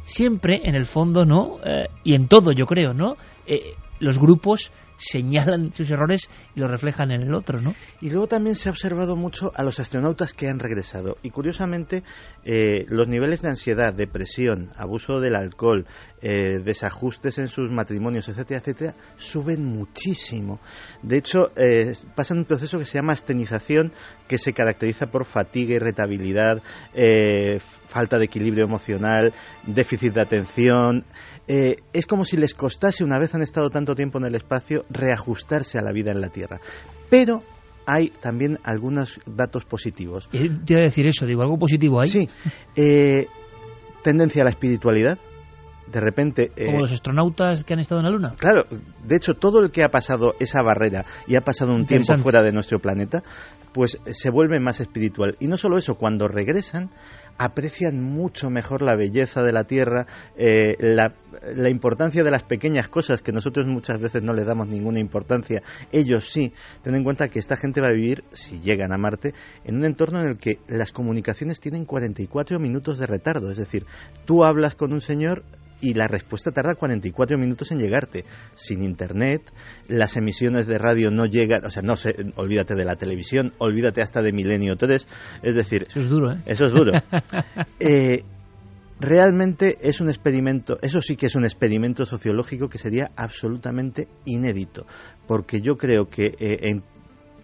siempre 0.03 0.61
en 0.64 0.76
el 0.76 0.86
fondo, 0.86 1.26
¿no? 1.26 1.57
Eh, 1.65 1.88
y 2.03 2.15
en 2.15 2.28
todo 2.28 2.52
yo 2.52 2.65
creo, 2.65 2.94
¿no? 2.94 3.15
Eh, 3.45 3.74
los 3.99 4.20
grupos 4.20 4.72
señalan 4.98 5.74
sus 5.74 5.90
errores 5.91 6.30
y 6.56 6.60
los 6.60 6.70
reflejan 6.70 7.11
en 7.11 7.22
el 7.22 7.34
otro, 7.34 7.61
¿no? 7.61 7.74
Y 8.02 8.10
luego 8.10 8.28
también 8.28 8.56
se 8.56 8.70
ha 8.70 8.72
observado 8.72 9.15
mucho 9.15 9.52
a 9.56 9.64
los 9.64 9.80
astronautas 9.80 10.34
que 10.34 10.49
han 10.49 10.60
regresado. 10.60 11.18
Y 11.24 11.30
curiosamente, 11.30 12.03
eh, 12.44 12.86
los 12.88 13.07
niveles 13.07 13.41
de 13.41 13.49
ansiedad, 13.49 13.94
depresión, 13.94 14.72
abuso 14.76 15.20
del 15.20 15.36
alcohol, 15.36 15.86
eh, 16.22 16.60
desajustes 16.64 17.38
en 17.38 17.48
sus 17.48 17.70
matrimonios, 17.70 18.30
etcétera, 18.30 18.60
etcétera, 18.60 18.95
suben 19.18 19.65
muchísimo. 19.65 20.60
De 21.02 21.18
hecho, 21.18 21.52
eh, 21.56 21.95
pasan 22.15 22.40
un 22.40 22.45
proceso 22.45 22.80
que 22.80 22.86
se 22.86 22.98
llama 22.98 23.14
astenización, 23.14 23.91
que 24.28 24.38
se 24.38 24.53
caracteriza 24.53 25.07
por 25.07 25.26
fatiga, 25.26 25.76
irritabilidad, 25.76 26.61
falta 27.88 28.18
de 28.18 28.26
equilibrio 28.26 28.64
emocional, 28.64 29.34
déficit 29.68 30.14
de 30.14 30.22
atención. 30.22 31.06
Eh, 31.48 31.78
es 31.91 32.06
como 32.06 32.24
si 32.24 32.38
les 32.38 32.53
costase, 32.53 33.03
una 33.03 33.20
vez 33.20 33.36
han 33.36 33.41
estado 33.41 33.70
tanto 33.70 33.95
tiempo 33.95 34.18
en 34.18 34.26
el 34.26 34.36
espacio, 34.36 34.84
reajustarse 34.90 35.78
a 35.78 35.82
la 35.82 35.91
vida 35.91 36.11
en 36.11 36.22
la 36.22 36.30
Tierra. 36.30 36.60
Pero 37.10 37.44
hay 37.86 38.10
también 38.10 38.60
algunos 38.64 39.20
datos 39.26 39.65
positivos. 39.65 40.30
Te 40.30 40.38
iba 40.40 40.80
a 40.80 40.84
decir 40.84 41.06
eso, 41.06 41.26
digo, 41.26 41.41
¿algo 41.41 41.57
positivo 41.57 42.02
hay? 42.02 42.10
Sí. 42.10 42.30
Eh, 42.76 43.28
tendencia 44.03 44.41
a 44.41 44.45
la 44.45 44.52
espiritualidad. 44.52 45.18
De 45.91 45.99
repente. 45.99 46.52
Eh, 46.56 46.68
como 46.68 46.80
los 46.80 46.91
astronautas 46.91 47.64
que 47.64 47.74
han 47.74 47.80
estado 47.80 47.99
en 47.99 48.06
la 48.06 48.11
Luna. 48.11 48.36
Claro, 48.38 48.65
de 49.06 49.15
hecho, 49.15 49.36
todo 49.36 49.60
el 49.60 49.70
que 49.70 49.84
ha 49.84 49.90
pasado 49.90 50.34
esa 50.40 50.64
barrera 50.64 51.06
y 51.28 51.36
ha 51.36 51.41
pasado 51.41 51.74
un 51.74 51.86
tiempo 51.86 52.18
fuera 52.18 52.41
de 52.41 52.52
nuestro 52.52 52.80
planeta, 52.80 53.22
pues 53.74 53.99
se 54.06 54.32
vuelve 54.32 54.60
más 54.60 54.80
espiritual. 54.80 55.36
Y 55.40 55.48
no 55.48 55.57
solo 55.57 55.78
eso, 55.78 55.95
cuando 55.95 56.28
regresan, 56.28 56.90
aprecian 57.38 58.01
mucho 58.01 58.49
mejor 58.49 58.81
la 58.81 58.95
belleza 58.95 59.43
de 59.43 59.51
la 59.51 59.64
tierra, 59.65 60.05
eh, 60.35 60.76
la, 60.80 61.14
la, 61.55 61.69
importancia 61.69 62.23
de 62.23 62.31
las 62.31 62.43
pequeñas 62.43 62.88
cosas 62.88 63.22
que 63.22 63.31
nosotros 63.31 63.65
muchas 63.65 63.99
veces 63.99 64.23
no 64.23 64.34
le 64.34 64.43
damos 64.43 64.68
ninguna 64.68 64.99
importancia. 64.99 65.61
Ellos 65.91 66.31
sí. 66.31 66.53
Ten 66.81 66.95
en 66.95 67.03
cuenta 67.03 67.27
que 67.30 67.39
esta 67.39 67.57
gente 67.57 67.81
va 67.81 67.88
a 67.88 67.93
vivir, 67.93 68.23
si 68.31 68.60
llegan 68.60 68.93
a 68.93 68.97
Marte, 68.97 69.34
en 69.64 69.77
un 69.77 69.85
entorno 69.85 70.22
en 70.22 70.30
el 70.30 70.38
que 70.38 70.60
las 70.68 70.91
comunicaciones 70.91 71.60
tienen 71.60 71.85
44 71.85 72.60
minutos 72.60 72.97
de 72.97 73.07
retardo. 73.07 73.51
Es 73.51 73.57
decir, 73.57 73.85
tú 74.26 74.43
hablas 74.43 74.76
con 74.76 74.93
un 74.93 75.01
señor 75.01 75.43
y 75.82 75.94
la 75.94 76.08
respuesta 76.08 76.52
tarda 76.52 76.76
44 76.76 77.38
minutos 77.38 77.72
en 77.72 77.80
llegarte. 77.80 78.26
Sin 78.56 78.84
internet, 78.84 79.52
las 79.88 80.16
emisiones 80.18 80.68
de 80.68 80.78
radio 80.78 81.12
no 81.12 81.26
llegan, 81.26 81.66
o 81.66 81.70
sea, 81.70 81.82
no 81.82 81.95
sé, 81.95 82.16
olvídate 82.36 82.76
de 82.76 82.86
la 82.86 82.95
televisión, 82.95 83.54
olvídate 83.58 84.02
hasta 84.02 84.22
de 84.22 84.32
Milenio 84.32 84.76
3, 84.76 85.08
es 85.41 85.56
decir... 85.56 85.88
Eso 85.90 86.00
es 86.00 86.10
duro, 86.10 86.32
¿eh? 86.32 86.41
Eso 86.45 86.66
es 86.66 86.74
duro. 86.74 86.91
eh, 87.80 88.24
realmente 89.00 89.78
es 89.82 90.00
un 90.02 90.10
experimento, 90.10 90.78
eso 90.82 91.02
sí 91.02 91.16
que 91.16 91.26
es 91.26 91.36
un 91.36 91.44
experimento 91.44 92.06
sociológico 92.06 92.70
que 92.70 92.78
sería 92.78 93.12
absolutamente 93.16 94.08
inédito, 94.26 94.86
porque 95.28 95.62
yo 95.62 95.78
creo 95.78 96.10
que 96.10 96.28
eh, 96.40 96.60
en 96.70 96.84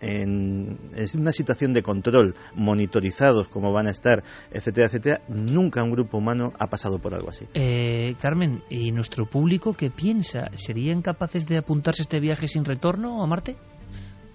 en, 0.02 0.78
una 1.16 1.32
situación 1.32 1.74
de 1.74 1.84
control, 1.84 2.36
monitorizados 2.56 3.48
como 3.50 3.72
van 3.72 3.88
a 3.88 3.92
estar, 3.92 4.24
etcétera, 4.52 4.88
etcétera, 4.88 5.22
nunca 5.28 5.84
un 5.84 5.92
grupo 5.92 6.18
humano 6.18 6.54
ha 6.60 6.68
pasado 6.68 7.00
por 7.00 7.14
algo 7.14 7.30
así. 7.30 7.46
Eh, 7.54 8.16
Carmen, 8.20 8.64
¿y 8.70 8.92
nuestro 8.92 9.26
público 9.26 9.74
qué 9.74 9.90
piensa? 9.90 10.50
¿Serían 10.56 11.02
capaces 11.02 11.46
de 11.46 11.58
apuntarse 11.58 12.02
a 12.02 12.04
este 12.04 12.20
viaje 12.20 12.48
sin 12.48 12.66
retorno 12.66 13.24
a 13.24 13.28
Marte? 13.28 13.56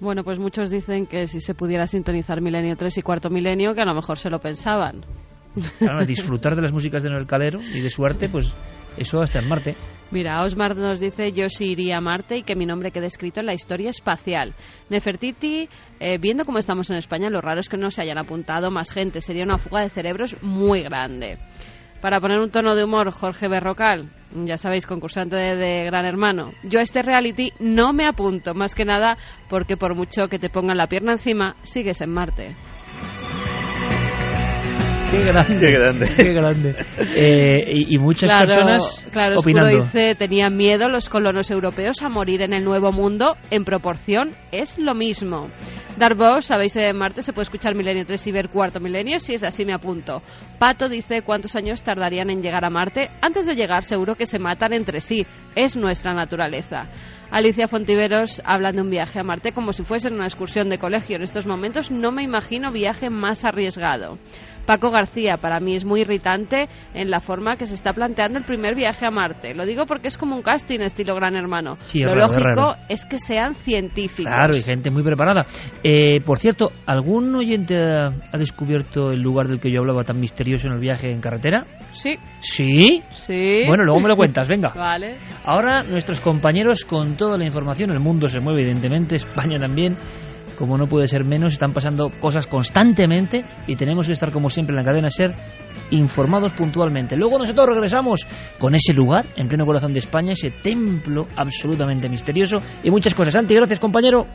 Bueno, 0.01 0.25
pues 0.25 0.39
muchos 0.39 0.71
dicen 0.71 1.07
que 1.07 1.27
si 1.27 1.41
se 1.41 1.55
pudiera 1.55 1.87
sintonizar 1.87 2.41
Milenio 2.41 2.77
3 2.77 2.99
y 2.99 3.03
Cuarto 3.03 3.31
Milenio, 3.31 3.75
que 3.75 3.81
a 3.81 3.87
lo 3.87 3.95
mejor 3.95 4.19
se 4.19 4.29
lo 4.29 4.41
pensaban. 4.41 5.05
Claro, 5.79 6.05
disfrutar 6.05 6.57
de 6.57 6.63
las 6.63 6.73
músicas 6.73 7.03
de 7.03 7.11
Noel 7.11 7.27
Calero 7.27 7.61
y 7.63 7.81
de 7.81 7.89
su 7.89 8.05
arte, 8.05 8.29
pues 8.29 8.55
eso 8.97 9.21
hasta 9.21 9.39
en 9.39 9.49
Marte. 9.49 9.77
Mira, 10.15 10.45
Osmar 10.45 10.77
nos 10.77 11.01
dice 11.01 11.33
yo 11.33 11.49
sí 11.49 11.73
iría 11.73 11.97
a 11.97 12.01
Marte 12.01 12.37
y 12.37 12.43
que 12.45 12.55
mi 12.55 12.67
nombre 12.67 12.93
quede 12.93 13.07
escrito 13.07 13.41
en 13.41 13.47
la 13.47 13.53
historia 13.53 13.91
espacial. 13.91 14.55
Nefertiti, 14.89 15.69
eh, 15.99 16.19
viendo 16.19 16.45
cómo 16.45 16.59
estamos 16.59 16.89
en 16.89 16.99
España, 16.99 17.31
lo 17.31 17.41
raro 17.41 17.59
es 17.59 17.69
que 17.69 17.77
no 17.77 17.91
se 17.91 18.03
hayan 18.03 18.19
apuntado 18.19 18.71
más 18.71 18.93
gente. 18.93 19.21
Sería 19.21 19.43
una 19.43 19.59
fuga 19.59 19.81
de 19.81 19.89
cerebros 19.89 20.41
muy 20.41 20.85
grande. 20.85 21.39
Para 22.01 22.21
poner 22.21 22.39
un 22.39 22.53
tono 22.53 22.77
de 22.77 22.85
humor, 22.85 23.11
Jorge 23.11 23.49
Berrocal, 23.49 24.09
ya 24.45 24.57
sabéis, 24.57 24.87
concursante 24.87 25.35
de, 25.35 25.57
de, 25.57 25.85
Gran 25.87 26.07
Hermano. 26.07 26.53
Yo 26.63 26.79
a 26.79 26.83
este 26.83 27.03
reality 27.03 27.51
no 27.59 27.93
me 27.93 28.07
apunto, 28.07 28.55
más 28.55 28.77
que 28.77 28.85
nada 28.85 29.19
porque 29.51 29.77
por 29.77 29.97
mucho 29.97 30.29
que 30.29 30.39
te 30.39 30.49
pongan 30.49 30.77
la 30.77 30.87
pierna 30.87 31.11
encima, 31.11 31.57
sigues 31.65 32.01
en 32.01 32.11
Marte. 32.11 32.55
Qué 35.11 35.25
grande. 35.25 35.61
Qué 35.61 35.71
grande. 35.73 36.11
Qué 36.17 36.33
grande. 36.33 36.75
Eh, 37.17 37.73
y, 37.73 37.95
y, 37.95 37.99
muchas 37.99 38.31
claro, 38.31 38.47
personas 38.47 39.05
claro, 39.11 39.37
opinando. 39.39 39.77
Dice, 39.77 40.15
tenían 40.17 40.57
miedo 40.57 40.89
los 40.89 41.09
colonos 41.09 41.51
europeos 41.51 42.03
a 42.03 42.09
morir 42.09 42.43
en 42.43 42.53
el 42.53 42.65
Nuevo 42.65 42.93
Mundo. 42.93 43.37
En 43.51 43.65
proporción, 43.65 44.33
es 44.53 44.79
lo 44.79 44.95
mismo. 44.95 45.49
Darbox, 45.97 46.47
sabéis, 46.47 46.75
en 46.75 46.97
Marte 46.97 47.23
se 47.23 47.33
puede 47.33 47.45
escuchar 47.45 47.77
Milenio 47.77 48.05
3 48.05 48.27
y 48.27 48.33
ver 48.33 48.49
Cuarto 48.49 48.81
Milenio. 48.81 49.21
Si 49.21 49.35
es 49.35 49.45
así, 49.45 49.65
me 49.65 49.73
apunto. 49.73 50.23
Pato 50.59 50.89
dice, 50.89 51.23
¿cuántos 51.23 51.55
años 51.55 51.83
tardarían 51.83 52.31
en 52.31 52.43
llegar 52.43 52.65
a 52.65 52.71
Marte? 52.71 53.11
Antes 53.23 53.47
de 53.47 53.55
llegar, 53.55 53.85
seguro 53.85 54.17
que 54.17 54.27
se 54.27 54.41
matan 54.41 54.73
entre 54.73 55.01
sí. 55.01 55.25
Es 55.55 55.77
nuestra 55.77 56.13
naturaleza. 56.13 56.89
Alicia 57.31 57.69
Fontiveros 57.69 58.43
hablan 58.45 58.77
de 58.77 58.83
un 58.83 58.91
viaje 58.91 59.21
a 59.21 59.25
Marte 59.25 59.53
como 59.53 59.73
si 59.73 59.85
fuese 59.85 60.09
una 60.09 60.25
excursión 60.25 60.69
de 60.69 60.79
colegio. 60.79 61.17
En 61.17 61.23
estos 61.23 61.47
momentos 61.47 61.91
no 61.91 62.11
me 62.11 62.23
imagino 62.23 62.73
viaje 62.73 63.09
más 63.09 63.45
arriesgado. 63.45 64.19
Paco 64.65 64.91
García, 64.91 65.37
para 65.37 65.61
mí 65.61 65.75
es 65.75 65.85
muy 65.85 66.01
irritante 66.01 66.69
en 66.95 67.11
la 67.11 67.21
forma 67.21 67.57
que 67.57 67.67
se 67.67 67.75
está 67.75 67.93
planteando 67.93 68.39
el 68.39 68.45
primer 68.45 68.75
viaje 68.75 69.07
a 69.07 69.11
Marte. 69.11 69.55
Lo 69.55 69.67
digo 69.67 69.87
porque 69.87 70.09
es 70.09 70.19
como 70.19 70.37
un 70.37 70.43
casting 70.43 70.81
estilo 70.81 71.15
Gran 71.15 71.37
Hermano. 71.37 71.79
Sí, 71.87 72.01
Lo 72.01 72.15
raro, 72.15 72.21
lógico 72.23 72.43
raro. 72.43 72.77
es 72.89 73.05
que 73.05 73.19
sean 73.19 73.55
científicos. 73.55 74.33
Claro, 74.33 74.57
y 74.57 74.63
gente 74.63 74.91
muy 74.91 75.03
preparada. 75.03 75.47
Eh, 75.83 76.21
por 76.21 76.39
cierto, 76.39 76.69
¿algún 76.87 77.35
oyente 77.35 77.77
ha, 77.77 78.07
ha, 78.07 78.39
descubierto 78.39 79.11
el 79.11 79.21
lugar 79.21 79.49
del 79.49 79.61
que 79.61 79.71
yo 79.71 79.81
hablaba 79.81 80.05
tan 80.05 80.21
misterioso 80.21 80.67
en 80.69 80.75
el 80.75 80.81
viaje 80.81 81.11
en 81.11 81.21
carretera? 81.21 81.65
Sí. 81.93 82.17
¿Sí? 82.41 83.03
Sí. 83.11 83.63
Bueno, 83.67 83.85
luego 83.85 84.01
me 84.01 84.09
lo 84.09 84.17
cuentas, 84.17 84.49
venga. 84.49 84.73
vale. 84.75 85.15
Ahora 85.45 85.83
nuestros 85.83 86.21
compañeros 86.21 86.85
con 86.85 87.17
toda 87.17 87.39
la 87.39 87.45
información, 87.45 87.91
el 87.91 88.01
mundo 88.01 88.29
se 88.29 88.41
mueve 88.41 88.63
evidentemente, 88.63 89.17
España 89.17 89.59
también 89.59 89.97
como 90.55 90.77
no 90.77 90.87
puede 90.87 91.09
ser 91.09 91.25
menos, 91.25 91.53
están 91.53 91.73
pasando 91.73 92.11
cosas 92.21 92.47
constantemente 92.47 93.45
y 93.67 93.77
tenemos 93.77 94.07
que 94.07 94.13
estar, 94.13 94.33
como 94.33 94.49
siempre, 94.49 94.77
en 94.77 94.85
la 94.85 94.91
cadena 94.91 95.11
Ser 95.11 95.35
informados 95.91 96.53
puntualmente. 96.53 97.17
Luego 97.17 97.39
nosotros 97.39 97.69
regresamos 97.69 98.27
con 98.59 98.75
ese 98.75 98.93
lugar, 98.93 99.25
en 99.37 99.49
pleno 99.49 99.65
corazón 99.65 99.93
de 99.93 99.99
España, 99.99 100.33
ese 100.33 100.51
templo 100.51 101.27
absolutamente 101.37 102.09
misterioso 102.09 102.57
y 102.83 102.91
muchas 102.91 103.15
cosas. 103.15 103.35
Santi, 103.35 103.55
gracias, 103.55 103.81
compañero. 103.81 104.27